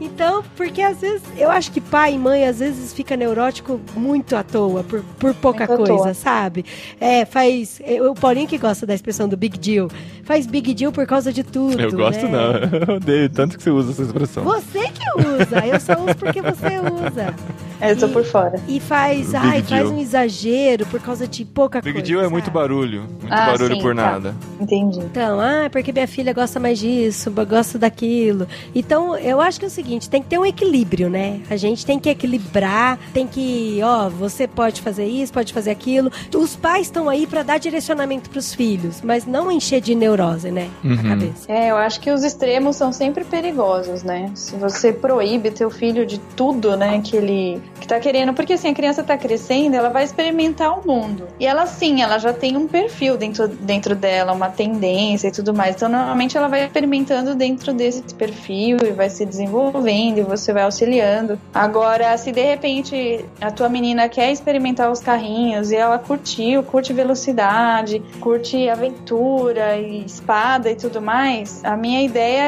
então, 0.00 0.42
porque 0.56 0.80
às 0.82 0.98
vezes, 1.00 1.22
eu 1.36 1.50
acho 1.50 1.70
que 1.72 1.80
pai 1.80 2.14
e 2.14 2.18
mãe 2.18 2.44
às 2.46 2.58
vezes 2.58 2.73
fica 2.94 3.16
neurótico 3.16 3.80
muito 3.96 4.36
à 4.36 4.42
toa, 4.42 4.82
por, 4.84 5.02
por 5.18 5.34
pouca 5.34 5.66
Muito 5.66 5.86
coisa, 5.86 6.14
sabe? 6.14 6.64
É, 7.00 7.24
faz. 7.24 7.80
O 8.10 8.14
Paulinho 8.14 8.48
que 8.48 8.58
gosta 8.58 8.86
da 8.86 8.94
expressão 8.94 9.28
do 9.28 9.36
big 9.36 9.58
deal. 9.58 9.88
Faz 10.24 10.46
big 10.46 10.74
deal 10.74 10.90
por 10.92 11.06
causa 11.06 11.32
de 11.32 11.42
tudo. 11.42 11.80
Eu 11.80 11.92
gosto 11.92 12.26
né? 12.26 12.30
não, 12.30 12.78
eu 12.88 12.96
odeio 12.96 13.28
tanto 13.28 13.56
que 13.56 13.62
você 13.62 13.70
usa 13.70 13.92
essa 13.92 14.02
expressão. 14.02 14.44
Você 14.44 14.88
que 14.88 15.04
usa, 15.20 15.66
eu 15.66 15.80
só 15.80 15.92
uso 16.02 16.16
porque 16.18 16.40
você 16.40 16.78
usa. 16.78 17.34
É, 17.80 17.90
Eu 17.90 17.96
tô 17.98 18.08
por 18.08 18.24
fora. 18.24 18.58
E 18.68 18.80
faz, 18.80 19.26
Big 19.26 19.36
ai, 19.36 19.62
faz 19.62 19.82
deal. 19.82 19.92
um 19.92 20.00
exagero 20.00 20.86
por 20.86 21.00
causa 21.00 21.26
de 21.26 21.44
pouca 21.44 21.80
Big 21.82 21.92
coisa. 21.92 22.06
Deal 22.06 22.22
é 22.24 22.28
muito 22.28 22.50
barulho. 22.50 23.00
Muito 23.02 23.26
Ah, 23.30 23.46
barulho 23.46 23.74
sim, 23.74 23.82
por 23.82 23.94
tá. 23.94 24.02
nada. 24.12 24.34
Entendi. 24.60 25.00
Então, 25.00 25.40
ah, 25.40 25.68
porque 25.70 25.92
minha 25.92 26.06
filha 26.06 26.32
gosta 26.32 26.58
mais 26.60 26.78
disso, 26.78 27.30
gosta 27.46 27.78
daquilo. 27.78 28.46
Então, 28.74 29.16
eu 29.18 29.40
acho 29.40 29.58
que 29.58 29.64
é 29.66 29.68
o 29.68 29.70
seguinte, 29.70 30.08
tem 30.08 30.22
que 30.22 30.28
ter 30.28 30.38
um 30.38 30.46
equilíbrio, 30.46 31.10
né? 31.10 31.40
A 31.50 31.56
gente 31.56 31.84
tem 31.84 31.98
que 31.98 32.08
equilibrar, 32.08 32.98
tem 33.12 33.26
que, 33.26 33.80
ó, 33.82 34.08
você 34.08 34.46
pode 34.46 34.80
fazer 34.80 35.06
isso, 35.06 35.32
pode 35.32 35.52
fazer 35.52 35.70
aquilo. 35.70 36.10
Os 36.34 36.56
pais 36.56 36.86
estão 36.86 37.08
aí 37.08 37.26
pra 37.26 37.42
dar 37.42 37.58
direcionamento 37.58 38.30
pros 38.30 38.54
filhos, 38.54 39.00
mas 39.02 39.26
não 39.26 39.50
encher 39.50 39.80
de 39.80 39.94
neurose, 40.16 40.50
né? 40.50 40.68
A 40.82 40.86
Uhum. 40.86 40.96
cabeça. 41.08 41.52
É, 41.52 41.70
eu 41.70 41.76
acho 41.76 42.00
que 42.00 42.10
os 42.10 42.22
extremos 42.22 42.76
são 42.76 42.92
sempre 42.92 43.24
perigosos, 43.24 44.02
né? 44.02 44.30
Se 44.34 44.54
você 44.56 44.92
proíbe 44.92 45.50
teu 45.50 45.70
filho 45.70 46.06
de 46.06 46.18
tudo, 46.36 46.76
né, 46.76 47.00
que 47.02 47.16
ele 47.16 47.60
que 47.80 47.86
tá 47.88 48.00
querendo, 48.00 48.32
porque 48.32 48.54
assim, 48.54 48.68
a 48.68 48.74
criança 48.74 49.02
tá 49.02 49.16
crescendo, 49.18 49.74
ela 49.76 49.90
vai 49.90 50.04
experimentar 50.04 50.78
o 50.78 50.86
mundo. 50.86 51.26
E 51.38 51.46
ela 51.46 51.66
sim, 51.66 52.00
ela 52.00 52.18
já 52.18 52.32
tem 52.32 52.56
um 52.56 52.66
perfil 52.66 53.16
dentro, 53.16 53.46
dentro 53.48 53.94
dela, 53.94 54.32
uma 54.32 54.48
tendência 54.48 55.28
e 55.28 55.30
tudo 55.30 55.52
mais. 55.52 55.76
Então, 55.76 55.88
normalmente 55.88 56.36
ela 56.36 56.48
vai 56.48 56.64
experimentando 56.64 57.34
dentro 57.34 57.72
desse 57.74 58.02
perfil 58.14 58.78
e 58.82 58.90
vai 58.92 59.10
se 59.10 59.26
desenvolvendo 59.26 60.18
e 60.18 60.22
você 60.22 60.52
vai 60.52 60.62
auxiliando. 60.62 61.38
Agora, 61.52 62.16
se 62.16 62.32
de 62.32 62.42
repente 62.42 63.24
a 63.40 63.50
tua 63.50 63.68
menina 63.68 64.08
quer 64.08 64.30
experimentar 64.30 64.90
os 64.90 65.00
carrinhos 65.00 65.70
e 65.70 65.76
ela 65.76 65.98
curtiu, 65.98 66.62
curte 66.62 66.92
velocidade, 66.92 68.02
curte 68.20 68.68
aventura 68.68 69.76
e 69.76 70.03
espada 70.06 70.70
e 70.70 70.74
tudo 70.76 71.00
mais, 71.00 71.62
a 71.64 71.76
minha 71.76 72.02
ideia 72.02 72.42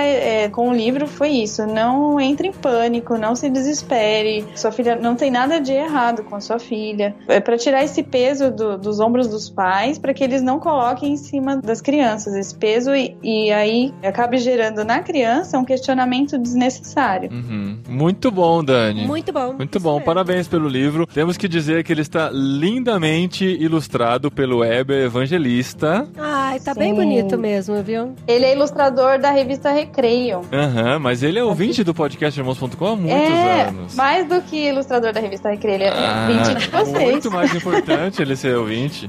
é, 0.44 0.48
com 0.48 0.70
o 0.70 0.74
livro 0.74 1.06
foi 1.06 1.30
isso: 1.30 1.66
não 1.66 2.20
entre 2.20 2.48
em 2.48 2.52
pânico, 2.52 3.16
não 3.16 3.34
se 3.34 3.48
desespere. 3.50 4.44
Sua 4.54 4.72
filha 4.72 4.96
não 4.96 5.14
tem 5.14 5.30
nada 5.30 5.60
de 5.60 5.72
errado 5.72 6.22
com 6.24 6.36
a 6.36 6.40
sua 6.40 6.58
filha. 6.58 7.14
É 7.28 7.40
para 7.40 7.56
tirar 7.56 7.82
esse 7.84 8.02
peso 8.02 8.50
do- 8.50 8.76
dos 8.78 9.00
ombros 9.00 9.28
dos 9.28 9.48
pais, 9.50 9.98
para 9.98 10.12
que 10.14 10.22
eles 10.24 10.42
não 10.42 10.58
coloquem 10.58 11.12
em 11.12 11.16
cima 11.16 11.56
das 11.56 11.80
crianças 11.80 12.34
esse 12.34 12.54
peso 12.54 12.94
e, 12.94 13.16
e 13.22 13.52
aí 13.52 13.92
acabe 14.02 14.38
gerando 14.38 14.84
na 14.84 15.00
criança 15.00 15.58
um 15.58 15.64
questionamento 15.64 16.38
desnecessário. 16.38 17.30
Uhum. 17.32 17.78
Muito 17.88 18.30
bom, 18.30 18.62
Dani. 18.62 19.06
Muito 19.06 19.32
bom. 19.32 19.54
Muito 19.54 19.80
bom, 19.80 20.00
parabéns 20.00 20.48
pelo 20.48 20.68
livro. 20.68 21.06
Temos 21.06 21.36
que 21.36 21.48
dizer 21.48 21.84
que 21.84 21.92
ele 21.92 22.02
está 22.02 22.30
lindamente 22.32 23.44
ilustrado 23.44 24.30
pelo 24.30 24.58
Weber 24.58 25.04
Evangelista. 25.04 26.06
Ai, 26.18 26.60
tá 26.60 26.74
bem 26.74 26.90
Sim. 26.90 26.96
bonito 26.96 27.38
mesmo, 27.38 27.45
viu? 27.84 28.14
Ele 28.26 28.44
é 28.44 28.54
ilustrador 28.54 29.18
da 29.18 29.30
revista 29.30 29.70
Recreio. 29.70 30.42
Aham, 30.52 30.98
mas 30.98 31.22
ele 31.22 31.38
é 31.38 31.44
ouvinte 31.44 31.84
do 31.84 31.94
podcast 31.94 32.38
irmãos.com 32.38 32.86
há 32.86 32.96
muitos 32.96 33.30
é, 33.30 33.62
anos. 33.68 33.94
mais 33.94 34.28
do 34.28 34.40
que 34.42 34.68
ilustrador 34.68 35.12
da 35.12 35.20
revista 35.20 35.50
Recreio, 35.50 35.76
ele 35.76 35.84
é 35.84 35.90
Ah, 35.90 36.28
ouvinte 36.28 36.54
de 36.54 36.68
vocês. 36.70 37.10
Muito 37.10 37.30
mais 37.30 37.54
importante 37.54 38.22
ele 38.22 38.36
ser 38.36 38.56
ouvinte. 38.56 39.08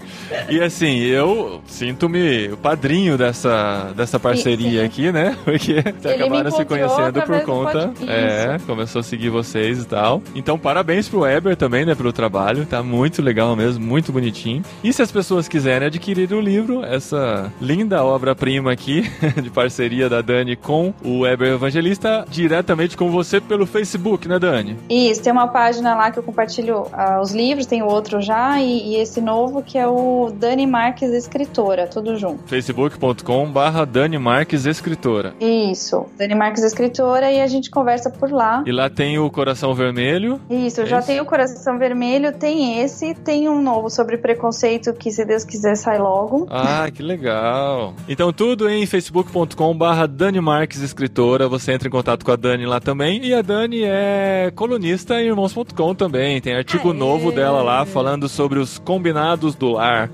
E 0.49 0.61
assim, 0.61 0.99
eu 0.99 1.61
sinto-me 1.65 2.49
o 2.49 2.57
padrinho 2.57 3.17
dessa, 3.17 3.91
dessa 3.95 4.19
parceria 4.19 4.81
Sim. 4.81 4.85
aqui, 4.85 5.11
né? 5.11 5.35
Porque 5.43 5.79
acabaram 5.79 6.51
se 6.51 6.65
conhecendo 6.65 7.21
por 7.23 7.41
conta. 7.41 7.91
É, 8.07 8.57
começou 8.65 8.99
a 8.99 9.03
seguir 9.03 9.29
vocês 9.29 9.81
e 9.83 9.85
tal. 9.85 10.21
Então, 10.35 10.57
parabéns 10.57 11.07
pro 11.09 11.21
Weber 11.21 11.55
também, 11.55 11.85
né, 11.85 11.95
pelo 11.95 12.11
trabalho. 12.13 12.65
Tá 12.65 12.83
muito 12.83 13.21
legal 13.21 13.55
mesmo, 13.55 13.85
muito 13.85 14.11
bonitinho. 14.11 14.63
E 14.83 14.91
se 14.93 15.01
as 15.01 15.11
pessoas 15.11 15.47
quiserem 15.47 15.87
adquirir 15.87 16.31
o 16.33 16.41
livro, 16.41 16.83
essa 16.83 17.51
linda 17.61 18.03
obra-prima 18.31 18.71
aqui, 18.73 19.03
de 19.41 19.49
parceria 19.49 20.09
da 20.09 20.21
Dani 20.21 20.55
com 20.57 20.93
o 21.03 21.21
Weber 21.21 21.53
Evangelista, 21.53 22.25
diretamente 22.29 22.97
com 22.97 23.09
você 23.09 23.39
pelo 23.39 23.65
Facebook, 23.65 24.27
né, 24.27 24.37
Dani? 24.37 24.75
Isso, 24.89 25.23
tem 25.23 25.31
uma 25.31 25.47
página 25.47 25.95
lá 25.95 26.11
que 26.11 26.19
eu 26.19 26.23
compartilho 26.23 26.87
ah, 26.91 27.21
os 27.21 27.31
livros, 27.31 27.65
tem 27.65 27.81
outro 27.81 28.19
já, 28.21 28.59
e, 28.59 28.89
e 28.89 28.95
esse 28.97 29.21
novo 29.21 29.63
que 29.63 29.77
é 29.77 29.87
o 29.87 30.29
Dani 30.33 30.67
Marques 30.67 31.11
Escritora, 31.13 31.87
tudo 31.87 32.17
junto. 32.17 32.43
facebook.com 32.47 33.49
barra 33.49 33.85
Dani 33.85 34.17
Marques 34.17 34.65
Escritora. 34.65 35.33
Isso, 35.39 36.05
Dani 36.17 36.35
Marques 36.35 36.63
Escritora, 36.63 37.31
e 37.31 37.39
a 37.39 37.47
gente 37.47 37.69
conversa 37.71 38.09
por 38.09 38.29
lá. 38.29 38.61
E 38.65 38.71
lá 38.73 38.89
tem 38.89 39.17
o 39.19 39.29
Coração 39.31 39.73
Vermelho. 39.73 40.41
Isso, 40.49 40.81
eu 40.81 40.85
É 40.85 40.87
já 40.87 40.97
isso? 40.99 41.07
tenho 41.07 41.23
o 41.23 41.25
Coração 41.25 41.77
Vermelho, 41.77 42.33
tem 42.33 42.81
esse, 42.81 43.13
tem 43.13 43.47
um 43.47 43.61
novo 43.61 43.89
sobre 43.89 44.17
preconceito 44.17 44.93
que, 44.93 45.11
se 45.11 45.23
Deus 45.23 45.45
quiser, 45.45 45.75
sai 45.75 45.97
logo. 45.97 46.45
Ah, 46.49 46.89
que 46.93 47.01
legal. 47.01 47.93
Então 48.17 48.33
tudo 48.33 48.67
em 48.67 48.83
facebook.com 48.83 49.77
barra 49.77 50.07
Dani 50.07 50.41
Marques 50.41 50.81
Escritora. 50.81 51.47
Você 51.47 51.71
entra 51.71 51.87
em 51.87 51.91
contato 51.91 52.25
com 52.25 52.31
a 52.31 52.35
Dani 52.35 52.65
lá 52.65 52.79
também. 52.79 53.23
E 53.23 53.31
a 53.31 53.43
Dani 53.43 53.83
é 53.83 54.51
colunista 54.55 55.21
em 55.21 55.27
irmãos.com 55.27 55.93
também. 55.93 56.41
Tem 56.41 56.55
artigo 56.55 56.89
Aê. 56.89 56.97
novo 56.97 57.31
dela 57.31 57.61
lá 57.61 57.85
falando 57.85 58.27
sobre 58.27 58.57
os 58.57 58.79
combinados 58.79 59.53
do 59.53 59.73
lar. 59.73 60.09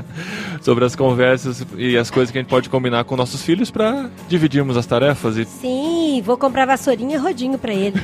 sobre 0.60 0.84
as 0.84 0.94
conversas 0.94 1.64
e 1.78 1.96
as 1.96 2.10
coisas 2.10 2.30
que 2.30 2.36
a 2.36 2.42
gente 2.42 2.50
pode 2.50 2.68
combinar 2.68 3.04
com 3.04 3.16
nossos 3.16 3.42
filhos 3.42 3.70
para 3.70 4.10
dividirmos 4.28 4.76
as 4.76 4.84
tarefas 4.84 5.38
e 5.38 5.46
Sim, 5.46 6.20
vou 6.22 6.36
comprar 6.36 6.66
vassourinha 6.66 7.16
e 7.16 7.18
rodinho 7.18 7.58
pra 7.58 7.72
ele. 7.72 7.96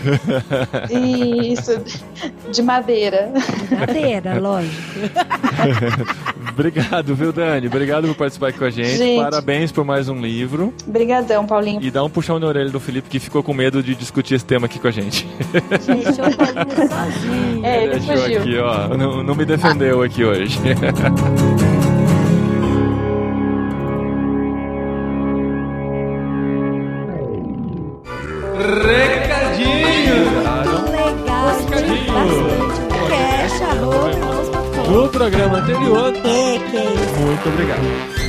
Isso, 1.52 1.82
de 2.50 2.62
madeira. 2.62 3.30
Madeira, 3.70 4.40
lógico. 4.40 4.72
Obrigado, 6.50 7.14
viu, 7.14 7.32
Dani? 7.32 7.66
Obrigado 7.66 8.06
por 8.06 8.14
participar 8.14 8.48
aqui 8.48 8.58
com 8.58 8.64
a 8.64 8.70
gente. 8.70 8.96
Gente. 8.96 9.33
Parabéns 9.34 9.72
por 9.72 9.84
mais 9.84 10.08
um 10.08 10.20
livro. 10.20 10.72
Brigadão, 10.86 11.44
Paulinho. 11.44 11.82
E 11.82 11.90
dá 11.90 12.04
um 12.04 12.08
puxão 12.08 12.38
na 12.38 12.46
orelha 12.46 12.70
do 12.70 12.78
Felipe 12.78 13.08
que 13.10 13.18
ficou 13.18 13.42
com 13.42 13.52
medo 13.52 13.82
de 13.82 13.94
discutir 13.96 14.34
esse 14.36 14.44
tema 14.44 14.66
aqui 14.66 14.78
com 14.78 14.86
a 14.86 14.90
gente. 14.92 15.26
Deixou 15.52 15.94
sozinho. 16.14 17.64
É, 17.64 17.82
ele 17.84 17.98
Deixou 17.98 18.16
fugiu. 18.16 18.40
aqui, 18.40 18.58
ó. 18.58 18.88
Não, 18.96 19.22
não 19.24 19.34
me 19.34 19.44
defendeu 19.44 20.02
aqui 20.02 20.24
hoje. 20.24 20.58
Recadinho! 28.84 30.24
Legal, 30.90 31.56
Recadinho. 31.56 32.12
bastante. 32.12 32.80
Cash, 33.10 33.62
arroba. 33.62 34.90
No 34.90 35.08
programa 35.08 35.58
anterior, 35.58 36.12
É, 36.16 36.58
que 36.70 36.76
é 36.76 36.84
isso. 36.94 37.20
muito 37.20 37.48
obrigado. 37.48 38.23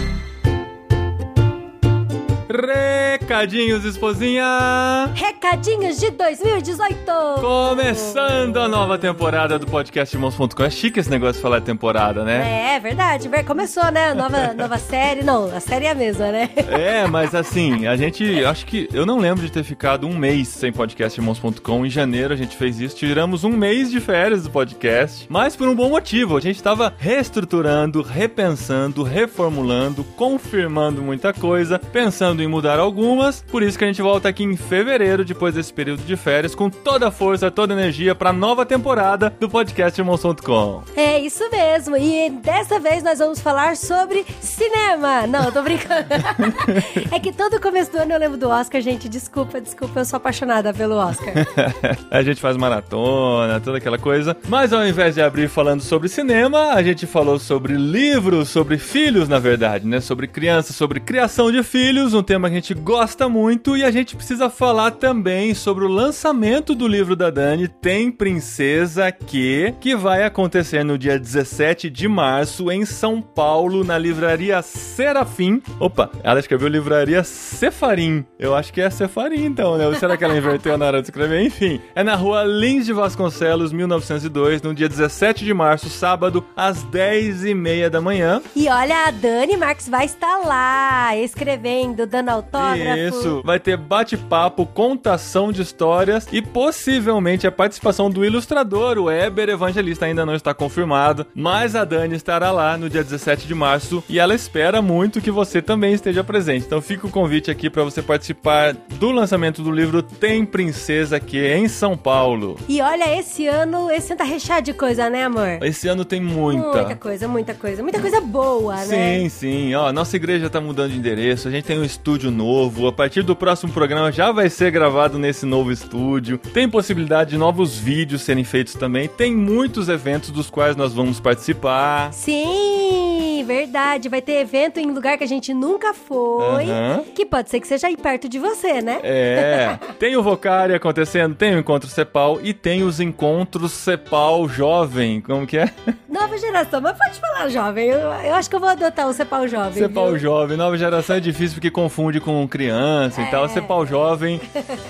Recadinhos, 3.27 3.83
esposinha! 3.83 5.09
Recadinhos 5.15 5.97
de 5.99 6.11
2018. 6.11 6.95
Começando 7.41 8.57
a 8.57 8.67
nova 8.67 8.99
temporada 8.99 9.57
do 9.57 9.65
podcast 9.65 10.15
Irmãos.com. 10.15 10.63
É 10.63 10.69
chique 10.69 10.99
esse 10.99 11.09
negócio 11.09 11.37
de 11.37 11.41
falar 11.41 11.59
temporada, 11.61 12.23
né? 12.23 12.75
É, 12.75 12.79
verdade. 12.79 13.27
Ver- 13.27 13.43
Começou, 13.43 13.91
né? 13.91 14.13
Nova, 14.13 14.53
nova 14.53 14.77
série. 14.77 15.23
Não, 15.23 15.45
a 15.47 15.59
série 15.59 15.85
é 15.85 15.89
a 15.91 15.95
mesma, 15.95 16.31
né? 16.31 16.51
É, 16.69 17.07
mas 17.07 17.33
assim, 17.33 17.87
a 17.87 17.95
gente. 17.97 18.45
Acho 18.45 18.63
que. 18.67 18.87
Eu 18.93 19.07
não 19.07 19.17
lembro 19.17 19.43
de 19.43 19.51
ter 19.51 19.63
ficado 19.63 20.05
um 20.05 20.15
mês 20.15 20.47
sem 20.49 20.71
podcast 20.71 21.19
Irmãos.com. 21.19 21.83
Em 21.83 21.89
janeiro 21.89 22.31
a 22.31 22.37
gente 22.37 22.55
fez 22.55 22.79
isso. 22.79 22.95
Tiramos 22.95 23.43
um 23.43 23.49
mês 23.49 23.89
de 23.89 23.99
férias 23.99 24.43
do 24.43 24.51
podcast. 24.51 25.25
Mas 25.31 25.55
por 25.55 25.67
um 25.67 25.73
bom 25.73 25.89
motivo. 25.89 26.37
A 26.37 26.41
gente 26.41 26.57
estava 26.57 26.93
reestruturando, 26.99 28.03
repensando, 28.03 29.01
reformulando, 29.01 30.03
confirmando 30.15 31.01
muita 31.01 31.33
coisa, 31.33 31.79
pensando 31.79 32.43
em 32.43 32.47
mudar 32.47 32.79
algumas. 33.15 33.41
Por 33.41 33.63
isso 33.63 33.77
que 33.77 33.83
a 33.83 33.87
gente 33.87 34.01
volta 34.01 34.29
aqui 34.29 34.43
em 34.43 34.55
fevereiro, 34.55 35.23
depois 35.23 35.55
desse 35.55 35.73
período 35.73 36.03
de 36.03 36.15
férias, 36.15 36.53
com 36.53 36.69
toda 36.69 37.07
a 37.07 37.11
força, 37.11 37.49
toda 37.49 37.73
a 37.73 37.77
energia 37.77 38.13
para 38.13 38.33
nova 38.33 38.65
temporada 38.65 39.33
do 39.39 39.49
podcast 39.49 39.99
Irmãos.com. 39.99 40.83
É 40.95 41.19
isso 41.19 41.49
mesmo. 41.49 41.95
E 41.97 42.29
dessa 42.29 42.79
vez 42.79 43.01
nós 43.03 43.19
vamos 43.19 43.39
falar 43.39 43.77
sobre 43.77 44.25
cinema. 44.41 45.25
Não, 45.25 45.45
eu 45.45 45.51
tô 45.51 45.61
brincando. 45.61 46.07
é 47.11 47.19
que 47.19 47.31
todo 47.31 47.59
começo 47.59 47.91
do 47.91 47.99
ano 47.99 48.13
eu 48.13 48.19
lembro 48.19 48.37
do 48.37 48.49
Oscar, 48.49 48.81
gente. 48.81 49.07
Desculpa, 49.07 49.61
desculpa. 49.61 50.01
Eu 50.01 50.05
sou 50.05 50.17
apaixonada 50.17 50.73
pelo 50.73 50.95
Oscar. 50.95 51.33
a 52.11 52.21
gente 52.21 52.41
faz 52.41 52.57
maratona, 52.57 53.59
toda 53.61 53.77
aquela 53.77 53.97
coisa. 53.97 54.35
Mas 54.47 54.73
ao 54.73 54.85
invés 54.85 55.15
de 55.15 55.21
abrir 55.21 55.47
falando 55.47 55.81
sobre 55.81 56.09
cinema, 56.09 56.73
a 56.73 56.83
gente 56.83 57.07
falou 57.07 57.39
sobre 57.39 57.73
livros, 57.73 58.49
sobre 58.49 58.77
filhos, 58.77 59.29
na 59.29 59.39
verdade, 59.39 59.87
né? 59.87 60.01
Sobre 60.01 60.27
crianças, 60.27 60.75
sobre 60.75 60.99
criação 60.99 61.51
de 61.51 61.63
filhos, 61.63 62.13
um 62.13 62.23
tema 62.23 62.49
que 62.49 62.55
a 62.55 62.59
gente 62.59 62.73
gosta 62.73 63.04
muito. 63.29 63.77
E 63.77 63.83
a 63.83 63.91
gente 63.91 64.15
precisa 64.15 64.49
falar 64.49 64.91
também 64.91 65.53
sobre 65.53 65.85
o 65.85 65.87
lançamento 65.87 66.73
do 66.73 66.87
livro 66.87 67.15
da 67.15 67.29
Dani, 67.29 67.67
Tem 67.67 68.09
Princesa 68.09 69.11
Que, 69.11 69.75
que 69.79 69.95
vai 69.95 70.23
acontecer 70.23 70.83
no 70.83 70.97
dia 70.97 71.19
17 71.19 71.89
de 71.89 72.07
março 72.07 72.71
em 72.71 72.83
São 72.83 73.21
Paulo, 73.21 73.83
na 73.83 73.97
livraria 73.97 74.59
Serafim. 74.63 75.61
Opa, 75.79 76.09
ela 76.23 76.39
escreveu 76.39 76.67
livraria 76.67 77.23
Cefarim. 77.23 78.25
Eu 78.39 78.55
acho 78.55 78.73
que 78.73 78.81
é 78.81 78.89
Cefarim, 78.89 79.45
então, 79.45 79.77
né? 79.77 79.85
Será 79.99 80.17
que 80.17 80.23
ela 80.23 80.35
inverteu 80.35 80.75
na 80.77 80.87
hora 80.87 81.01
de 81.01 81.07
escrever? 81.07 81.41
Enfim, 81.43 81.79
é 81.93 82.03
na 82.03 82.15
rua 82.15 82.43
Lins 82.43 82.85
de 82.85 82.93
Vasconcelos, 82.93 83.71
1902, 83.71 84.63
no 84.63 84.73
dia 84.73 84.89
17 84.89 85.45
de 85.45 85.53
março, 85.53 85.89
sábado, 85.89 86.43
às 86.55 86.83
10h30 86.85 87.89
da 87.89 88.01
manhã. 88.01 88.41
E 88.55 88.67
olha, 88.67 89.07
a 89.07 89.11
Dani 89.11 89.55
Marques 89.57 89.87
vai 89.87 90.05
estar 90.05 90.37
lá, 90.39 91.15
escrevendo, 91.17 92.07
dando 92.07 92.29
autógrafo. 92.29 92.94
Isso, 92.97 93.41
vai 93.43 93.59
ter 93.59 93.77
bate-papo, 93.77 94.65
contação 94.65 95.51
de 95.51 95.61
histórias 95.61 96.27
e 96.31 96.41
possivelmente 96.41 97.45
a 97.47 97.51
participação 97.51 98.09
do 98.09 98.25
ilustrador, 98.25 98.97
o 98.97 99.11
Eber 99.11 99.49
Evangelista, 99.49 100.05
ainda 100.05 100.25
não 100.25 100.35
está 100.35 100.53
confirmado, 100.53 101.25
mas 101.35 101.75
a 101.75 101.83
Dani 101.83 102.15
estará 102.15 102.51
lá 102.51 102.77
no 102.77 102.89
dia 102.89 103.03
17 103.03 103.47
de 103.47 103.53
março 103.53 104.03
e 104.09 104.19
ela 104.19 104.33
espera 104.33 104.81
muito 104.81 105.21
que 105.21 105.31
você 105.31 105.61
também 105.61 105.93
esteja 105.93 106.23
presente. 106.23 106.65
Então 106.65 106.81
fica 106.81 107.07
o 107.07 107.11
convite 107.11 107.51
aqui 107.51 107.69
para 107.69 107.83
você 107.83 108.01
participar 108.01 108.73
do 108.73 109.11
lançamento 109.11 109.61
do 109.61 109.71
livro 109.71 110.01
Tem 110.01 110.45
Princesa 110.45 111.21
é 111.33 111.57
em 111.57 111.67
São 111.67 111.97
Paulo. 111.97 112.57
E 112.67 112.81
olha, 112.81 113.19
esse 113.19 113.47
ano, 113.47 113.91
esse 113.91 114.11
ano 114.11 114.17
tá 114.19 114.23
recheado 114.23 114.65
de 114.65 114.73
coisa, 114.73 115.09
né, 115.09 115.25
amor? 115.25 115.59
Esse 115.61 115.87
ano 115.87 116.05
tem 116.05 116.21
muita. 116.21 116.61
Muita 116.61 116.95
coisa, 116.95 117.27
muita 117.27 117.53
coisa. 117.53 117.83
Muita 117.83 117.99
coisa 117.99 118.21
boa, 118.21 118.75
né? 118.75 118.85
Sim, 119.19 119.29
sim. 119.29 119.75
Ó, 119.75 119.91
nossa 119.91 120.15
igreja 120.15 120.49
tá 120.49 120.61
mudando 120.61 120.91
de 120.91 120.97
endereço, 120.97 121.47
a 121.47 121.51
gente 121.51 121.65
tem 121.65 121.77
um 121.77 121.83
estúdio 121.83 122.31
novo. 122.31 122.84
A 122.87 122.91
partir 122.91 123.23
do 123.23 123.35
próximo 123.35 123.71
programa 123.71 124.11
já 124.11 124.31
vai 124.31 124.49
ser 124.49 124.71
gravado 124.71 125.17
nesse 125.17 125.45
novo 125.45 125.71
estúdio. 125.71 126.37
Tem 126.37 126.69
possibilidade 126.69 127.31
de 127.31 127.37
novos 127.37 127.77
vídeos 127.77 128.21
serem 128.21 128.43
feitos 128.43 128.73
também. 128.73 129.07
Tem 129.07 129.35
muitos 129.35 129.89
eventos 129.89 130.29
dos 130.29 130.49
quais 130.49 130.75
nós 130.75 130.93
vamos 130.93 131.19
participar. 131.19 132.13
Sim, 132.13 133.04
verdade. 133.43 134.09
Vai 134.09 134.21
ter 134.21 134.33
evento 134.33 134.79
em 134.79 134.91
lugar 134.91 135.17
que 135.17 135.23
a 135.23 135.27
gente 135.27 135.53
nunca 135.53 135.93
foi. 135.93 136.69
Aham. 136.69 137.03
Que 137.13 137.25
pode 137.25 137.49
ser 137.49 137.59
que 137.59 137.67
seja 137.67 137.87
aí 137.87 137.97
perto 137.97 138.27
de 138.29 138.39
você, 138.39 138.81
né? 138.81 138.99
É, 139.03 139.77
tem 139.99 140.15
o 140.15 140.23
Vocari 140.23 140.73
acontecendo, 140.73 141.35
tem 141.35 141.55
o 141.55 141.59
Encontro 141.59 141.89
Cepal 141.89 142.39
e 142.41 142.53
tem 142.53 142.83
os 142.83 142.99
Encontros 142.99 143.71
Cepal 143.71 144.47
Jovem. 144.47 145.21
Como 145.21 145.45
que 145.45 145.57
é? 145.57 145.69
Nova 146.09 146.37
geração, 146.37 146.81
mas 146.81 146.97
pode 146.97 147.19
falar 147.19 147.49
jovem. 147.49 147.87
Eu, 147.87 147.99
eu 147.99 148.33
acho 148.33 148.49
que 148.49 148.55
eu 148.55 148.59
vou 148.59 148.69
adotar 148.69 149.07
o 149.07 149.13
Cepal 149.13 149.47
Jovem. 149.47 149.73
Cepal 149.73 150.09
viu? 150.09 150.19
Jovem, 150.19 150.57
nova 150.57 150.77
geração 150.77 151.15
é 151.15 151.19
difícil 151.19 151.55
porque 151.55 151.69
confunde 151.69 152.19
com 152.19 152.47
criança 152.47 153.21
e 153.21 153.25
tal. 153.29 153.47
Cepal 153.49 153.85
Jovem, 153.85 154.39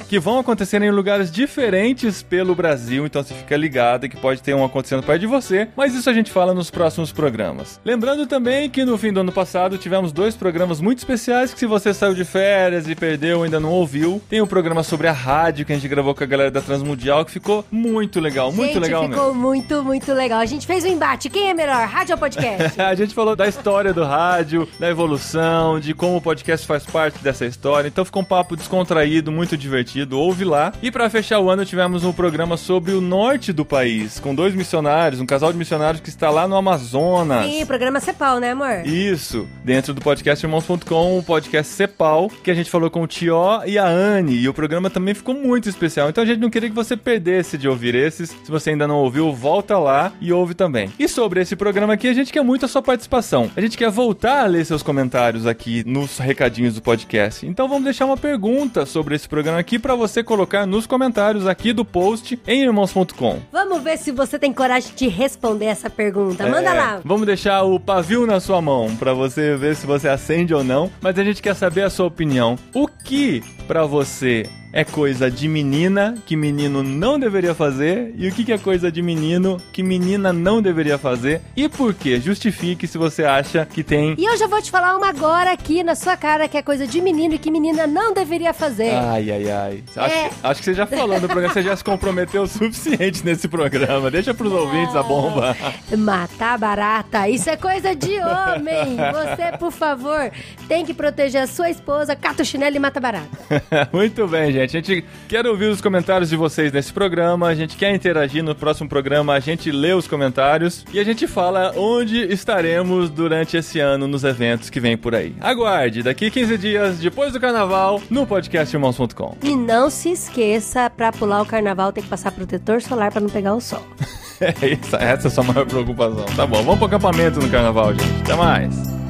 que 0.07 0.19
vão 0.19 0.39
acontecer 0.39 0.81
em 0.81 0.91
lugares 0.91 1.31
diferentes 1.31 2.21
pelo 2.21 2.53
Brasil, 2.53 3.05
então 3.05 3.23
você 3.23 3.33
fica 3.33 3.57
ligado 3.57 4.07
que 4.07 4.17
pode 4.17 4.41
ter 4.41 4.53
um 4.53 4.63
acontecendo 4.63 5.03
perto 5.03 5.21
de 5.21 5.27
você, 5.27 5.67
mas 5.75 5.93
isso 5.95 6.09
a 6.09 6.13
gente 6.13 6.31
fala 6.31 6.53
nos 6.53 6.69
próximos 6.69 7.11
programas. 7.11 7.79
Lembrando 7.83 8.27
também 8.27 8.34
também 8.36 8.69
que 8.69 8.83
no 8.83 8.97
fim 8.97 9.13
do 9.13 9.21
ano 9.21 9.31
passado 9.31 9.77
tivemos 9.77 10.11
dois 10.11 10.36
programas 10.36 10.81
muito 10.81 10.97
especiais 10.97 11.53
que 11.53 11.59
se 11.59 11.65
você 11.65 11.93
saiu 11.93 12.13
de 12.13 12.25
férias 12.25 12.86
e 12.86 12.93
perdeu 12.93 13.43
ainda 13.43 13.61
não 13.61 13.71
ouviu, 13.71 14.21
tem 14.29 14.41
o 14.41 14.43
um 14.43 14.47
programa 14.47 14.83
sobre 14.83 15.07
a 15.07 15.13
rádio 15.13 15.65
que 15.65 15.71
a 15.71 15.75
gente 15.75 15.88
gravou 15.88 16.13
com 16.13 16.21
a 16.21 16.27
galera 16.27 16.51
da 16.51 16.59
Transmundial 16.59 17.23
que 17.23 17.31
ficou 17.31 17.63
muito 17.71 18.19
legal, 18.19 18.51
muito 18.51 18.73
gente, 18.73 18.83
legal 18.83 19.03
ficou 19.07 19.27
mesmo. 19.27 19.39
muito, 19.39 19.83
muito 19.86 20.13
legal. 20.13 20.41
A 20.41 20.45
gente 20.45 20.67
fez 20.67 20.83
um 20.83 20.89
embate. 20.89 21.29
Quem 21.29 21.49
é 21.49 21.53
melhor, 21.53 21.88
rádio 21.88 22.11
ou 22.11 22.19
podcast? 22.19 22.75
a 22.81 22.93
gente 22.93 23.13
falou 23.13 23.38
da 23.38 23.47
história 23.47 23.93
do 23.93 24.03
rádio, 24.03 24.67
da 24.77 24.89
evolução, 24.89 25.79
de 25.79 25.93
como 25.93 26.17
o 26.17 26.21
podcast 26.21 26.67
faz 26.67 26.86
parte 26.86 27.19
dessa 27.19 27.45
história. 27.45 27.88
Então 27.88 28.03
ficou 28.03 28.21
um 28.21 28.25
papo 28.25 28.57
descontraído, 28.57 29.31
muito 29.31 29.55
divertido. 29.55 30.19
Ouve 30.19 30.43
lá. 30.43 30.73
E 30.83 30.91
para 30.91 31.09
fechar 31.09 31.39
o 31.39 31.49
ano 31.49 31.63
tivemos 31.63 32.03
um 32.03 32.11
programa 32.11 32.57
sobre 32.57 32.91
o 32.91 32.99
norte 32.99 33.53
do 33.53 33.63
país, 33.63 34.19
com 34.19 34.36
dois 34.36 34.53
missionários, 34.53 35.21
um 35.21 35.25
casal 35.25 35.53
de 35.53 35.57
missionários 35.57 36.01
que 36.01 36.09
está 36.09 36.29
lá 36.29 36.49
no 36.49 36.57
Amazonas. 36.57 37.45
Sim, 37.45 37.65
programa 37.65 38.01
Cepal, 38.26 38.39
né, 38.39 38.51
amor? 38.51 38.88
Isso, 38.88 39.47
dentro 39.63 39.93
do 39.93 40.01
podcast 40.01 40.43
Irmãos.com, 40.43 41.19
o 41.19 41.21
podcast 41.21 41.71
Cepal, 41.71 42.28
que 42.43 42.49
a 42.49 42.55
gente 42.55 42.71
falou 42.71 42.89
com 42.89 43.03
o 43.03 43.07
Tió 43.07 43.61
e 43.67 43.78
a 43.78 43.86
Anne. 43.86 44.34
E 44.34 44.49
o 44.49 44.53
programa 44.53 44.89
também 44.89 45.13
ficou 45.13 45.36
muito 45.36 45.69
especial. 45.69 46.09
Então 46.09 46.23
a 46.23 46.26
gente 46.28 46.39
não 46.39 46.49
queria 46.49 46.67
que 46.67 46.73
você 46.76 46.97
perdesse 46.97 47.55
de 47.55 47.69
ouvir 47.69 47.93
esses. 47.93 48.30
Se 48.32 48.49
você 48.49 48.71
ainda 48.71 48.88
não 48.88 48.95
ouviu, 48.95 49.32
volta 49.32 49.78
lá 49.78 50.11
e 50.19 50.34
ouve 50.34 50.55
também. 50.55 50.91
E 50.97 51.07
sobre 51.07 51.39
esse 51.39 51.55
programa 51.55 51.93
aqui, 51.93 52.07
a 52.07 52.13
gente 52.15 52.34
quer 52.34 52.41
muito 52.43 52.65
a 52.65 52.67
sua 52.67 52.82
participação. 52.82 53.51
A 53.55 53.61
gente 53.61 53.78
quer 53.78 53.91
voltar 53.91 54.41
a 54.43 54.47
ler 54.47 54.65
seus 54.65 54.82
comentários 54.82 55.45
aqui 55.45 55.84
nos 55.86 56.17
recadinhos 56.17 56.73
do 56.73 56.82
podcast. 56.82 57.45
Então 57.45 57.67
vamos 57.67 57.84
deixar 57.84 58.07
uma 58.07 58.17
pergunta 58.17 58.88
sobre 58.88 59.13
esse 59.13 59.30
programa 59.30 59.59
aqui 59.59 59.78
para 59.78 59.93
você 59.93 60.23
colocar 60.23 60.65
nos 60.65 60.88
comentários 60.88 61.45
aqui 61.45 61.71
do 61.73 61.86
post 61.86 62.39
em 62.47 62.63
irmãos.com. 62.63 63.39
Vamos 63.51 63.84
ver 63.84 63.99
se 63.99 64.09
você 64.11 64.39
tem 64.39 64.51
coragem 64.51 64.93
de 64.95 65.07
responder 65.07 65.65
essa 65.65 65.91
pergunta. 65.91 66.47
Manda 66.47 66.71
É, 66.71 66.73
lá. 66.73 67.01
Vamos 67.05 67.28
deixar 67.28 67.61
o 67.61 67.80
pavio 67.80 68.14
na 68.24 68.39
sua 68.39 68.61
mão 68.61 68.95
para 68.95 69.13
você 69.13 69.57
ver 69.57 69.76
se 69.76 69.88
você 69.88 70.07
acende 70.07 70.53
ou 70.53 70.63
não. 70.63 70.91
Mas 71.01 71.18
a 71.18 71.24
gente 71.24 71.41
quer 71.41 71.55
saber 71.55 71.82
a 71.82 71.89
sua 71.89 72.05
opinião. 72.05 72.55
O 72.72 72.88
que 72.88 73.43
para 73.68 73.84
você 73.84 74.47
é 74.76 74.84
coisa 74.84 75.32
de 75.32 75.47
menina 75.47 76.15
que 76.26 76.36
menino 76.36 76.84
não 76.84 77.17
deveria 77.17 77.55
fazer 77.55 78.13
e 78.17 78.28
o 78.28 78.32
que 78.34 78.43
que 78.43 78.51
é 78.51 78.57
coisa 78.57 78.91
de 78.91 79.01
menino 79.01 79.55
que 79.71 79.82
menina 79.82 80.34
não 80.34 80.61
deveria 80.61 80.97
fazer 80.97 81.39
e 81.55 81.69
por 81.69 81.93
quê? 81.93 82.19
Justifique 82.19 82.86
se 82.86 82.97
você 82.97 83.23
acha 83.23 83.65
que 83.65 83.82
tem. 83.86 84.15
E 84.17 84.26
eu 84.26 84.36
já 84.36 84.47
vou 84.47 84.61
te 84.61 84.69
falar 84.69 84.97
uma 84.97 85.07
agora 85.07 85.53
aqui 85.53 85.82
na 85.82 85.95
sua 85.95 86.17
cara 86.17 86.49
que 86.49 86.57
é 86.57 86.61
coisa 86.61 86.86
de 86.86 86.99
menino 86.99 87.36
e 87.36 87.38
que 87.38 87.49
menina 87.49 87.88
não 87.88 88.13
deveria 88.13 88.53
fazer. 88.53 88.89
Ai, 88.91 89.32
ai, 89.32 89.49
ai. 89.49 89.84
Acho, 89.95 90.13
É. 90.13 90.28
que, 90.30 90.36
acho 90.43 90.59
que 90.59 90.65
você 90.65 90.73
já 90.73 90.86
falou 90.86 91.21
no 91.21 91.28
programa, 91.30 91.53
você 91.53 91.63
já 91.63 91.73
se 91.78 91.84
comprometeu 91.84 92.41
o 92.43 92.47
suficiente 92.47 93.23
nesse 93.23 93.47
programa. 93.47 94.11
Deixa 94.11 94.34
pros 94.34 94.51
ouvintes 94.51 94.93
a 94.93 95.01
bomba. 95.03 95.55
Matar 95.97 96.57
barata, 96.57 97.30
isso 97.30 97.49
é 97.49 97.55
coisa 97.55 97.95
de 97.95 98.19
homem. 98.19 98.97
Você, 98.97 99.57
por 99.57 99.71
favor, 99.71 100.30
tem 100.67 100.86
que 100.86 100.93
proteger 100.93 101.43
a 101.43 101.47
sua 101.47 101.69
esposa, 101.69 102.13
cata 102.13 102.43
o 102.43 102.45
chinelo 102.45 102.76
e 102.76 102.80
mata 102.80 102.99
barata. 102.99 103.30
Muito 103.93 104.28
bem, 104.28 104.51
gente. 104.51 104.64
A 104.66 104.68
gente 104.68 105.05
quer 105.28 105.45
ouvir 105.45 105.66
os 105.66 105.80
comentários 105.82 106.30
de 106.30 106.36
vocês 106.36 106.72
nesse 106.72 106.91
programa. 106.91 107.47
A 107.47 107.55
gente 107.55 107.78
quer 107.78 107.93
interagir 107.93 108.43
no 108.43 108.55
próximo 108.55 108.89
programa. 108.89 109.34
A 109.34 109.39
gente 109.39 109.72
lê 109.72 109.93
os 109.93 110.07
comentários 110.07 110.86
e 110.93 110.99
a 110.99 111.03
gente 111.03 111.28
fala 111.28 111.72
onde 111.76 112.18
estaremos 112.34 113.09
durante 113.09 113.57
esse 113.57 113.80
ano 113.80 114.07
nos 114.07 114.24
eventos 114.24 114.70
que 114.70 114.80
vem 114.80 114.97
por 114.97 115.13
aí. 115.16 115.36
Aguarde, 115.39 116.03
daqui 116.03 116.30
15 116.30 116.57
dias, 116.57 116.99
depois 116.99 117.34
do 117.34 117.39
carnaval, 117.39 118.01
no 118.09 118.26
podcast 118.26 118.76
irmãos.com. 118.76 119.38
E 119.43 119.55
não 119.55 119.89
se 119.89 120.09
esqueça, 120.09 120.89
pra 120.89 121.11
pular 121.11 121.41
o 121.41 121.45
carnaval 121.45 121.93
tem 121.93 122.03
que 122.03 122.09
passar 122.09 122.32
protetor 122.32 122.82
solar 122.82 123.11
pra 123.11 123.22
não 123.22 123.30
pegar 123.30 123.53
o 123.53 123.61
sol. 123.61 123.86
É 124.38 124.68
isso, 124.68 124.93
essa 124.97 125.28
é 125.28 125.28
a 125.28 125.32
sua 125.32 125.45
maior 125.45 125.66
preocupação. 125.66 126.26
Tá 126.36 126.45
bom, 126.45 126.61
vamos 126.61 126.78
pro 126.78 126.88
acampamento 126.88 127.39
no 127.39 127.49
carnaval, 127.49 127.93
gente. 127.93 128.22
Até 128.22 128.36
mais. 128.36 129.05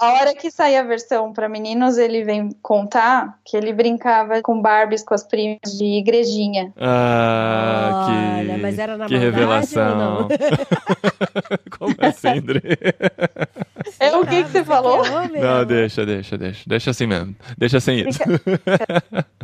A 0.00 0.12
hora 0.12 0.34
que 0.34 0.50
sair 0.50 0.76
a 0.76 0.82
versão 0.82 1.32
pra 1.32 1.48
meninos, 1.48 1.98
ele 1.98 2.22
vem 2.22 2.50
contar 2.62 3.38
que 3.44 3.56
ele 3.56 3.72
brincava 3.72 4.40
com 4.42 4.60
Barbies 4.60 5.02
com 5.02 5.14
as 5.14 5.24
primas 5.24 5.58
de 5.76 5.84
igrejinha. 5.84 6.72
Ah, 6.76 8.06
Olha, 8.38 8.54
que, 8.54 8.60
mas 8.60 8.78
era 8.78 8.96
na 8.96 9.06
que 9.06 9.16
revelação. 9.16 10.28
Como 11.78 11.94
assim, 12.00 12.28
André? 12.28 12.60
É 14.00 14.16
o 14.16 14.26
que, 14.26 14.44
que 14.44 14.50
você 14.50 14.64
falou? 14.64 15.00
Homem, 15.00 15.42
Não, 15.42 15.64
deixa, 15.64 16.06
deixa, 16.06 16.38
deixa. 16.38 16.62
Deixa 16.66 16.90
assim 16.90 17.06
mesmo. 17.06 17.34
Deixa 17.56 17.80
sem 17.80 18.08
isso. 18.08 18.18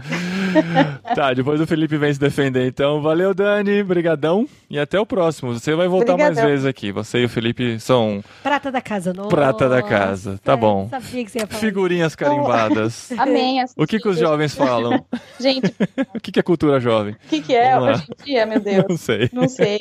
tá, 1.14 1.32
depois 1.32 1.60
o 1.60 1.66
Felipe 1.66 1.96
vem 1.96 2.12
se 2.12 2.20
defender, 2.20 2.66
então. 2.66 3.00
Valeu, 3.02 3.34
Dani. 3.34 3.82
Brigadão. 3.82 4.46
E 4.70 4.78
até 4.78 4.98
o 5.00 5.06
próximo. 5.06 5.54
Você 5.54 5.74
vai 5.74 5.88
voltar 5.88 6.16
mais 6.16 6.40
vezes 6.40 6.66
aqui. 6.66 6.92
Você 6.92 7.20
e 7.20 7.24
o 7.24 7.28
Felipe 7.28 7.80
são 7.80 8.22
Prata 8.42 8.70
da 8.70 8.80
casa, 8.80 9.12
não. 9.12 9.28
Prata 9.28 9.68
da 9.68 9.82
casa. 9.82 10.38
Tá 10.44 10.56
bom. 10.56 10.88
Sabia 10.90 11.24
que 11.24 11.30
você 11.30 11.38
ia 11.38 11.46
falar. 11.46 11.60
figurinhas 11.60 12.14
carimbadas. 12.14 13.10
Amém. 13.16 13.64
O 13.76 13.86
que, 13.86 13.98
que 13.98 14.08
os 14.08 14.18
jovens 14.18 14.54
falam? 14.54 15.04
Gente, 15.40 15.74
O 16.14 16.20
que, 16.20 16.30
que 16.30 16.38
é 16.38 16.42
cultura 16.42 16.78
jovem? 16.78 17.14
o 17.14 17.28
que, 17.28 17.40
que 17.40 17.54
é 17.54 17.70
Vamos 17.72 17.86
lá. 17.88 17.92
hoje 17.94 18.06
em 18.20 18.24
dia, 18.24 18.46
meu 18.46 18.60
Deus? 18.60 18.84
Não 18.88 18.96
sei. 18.98 19.30
Não 19.32 19.48
sei. 19.48 19.78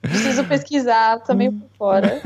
Preciso 0.00 0.44
pesquisar, 0.44 1.18
também 1.24 1.50
por 1.50 1.68
fora. 1.76 2.20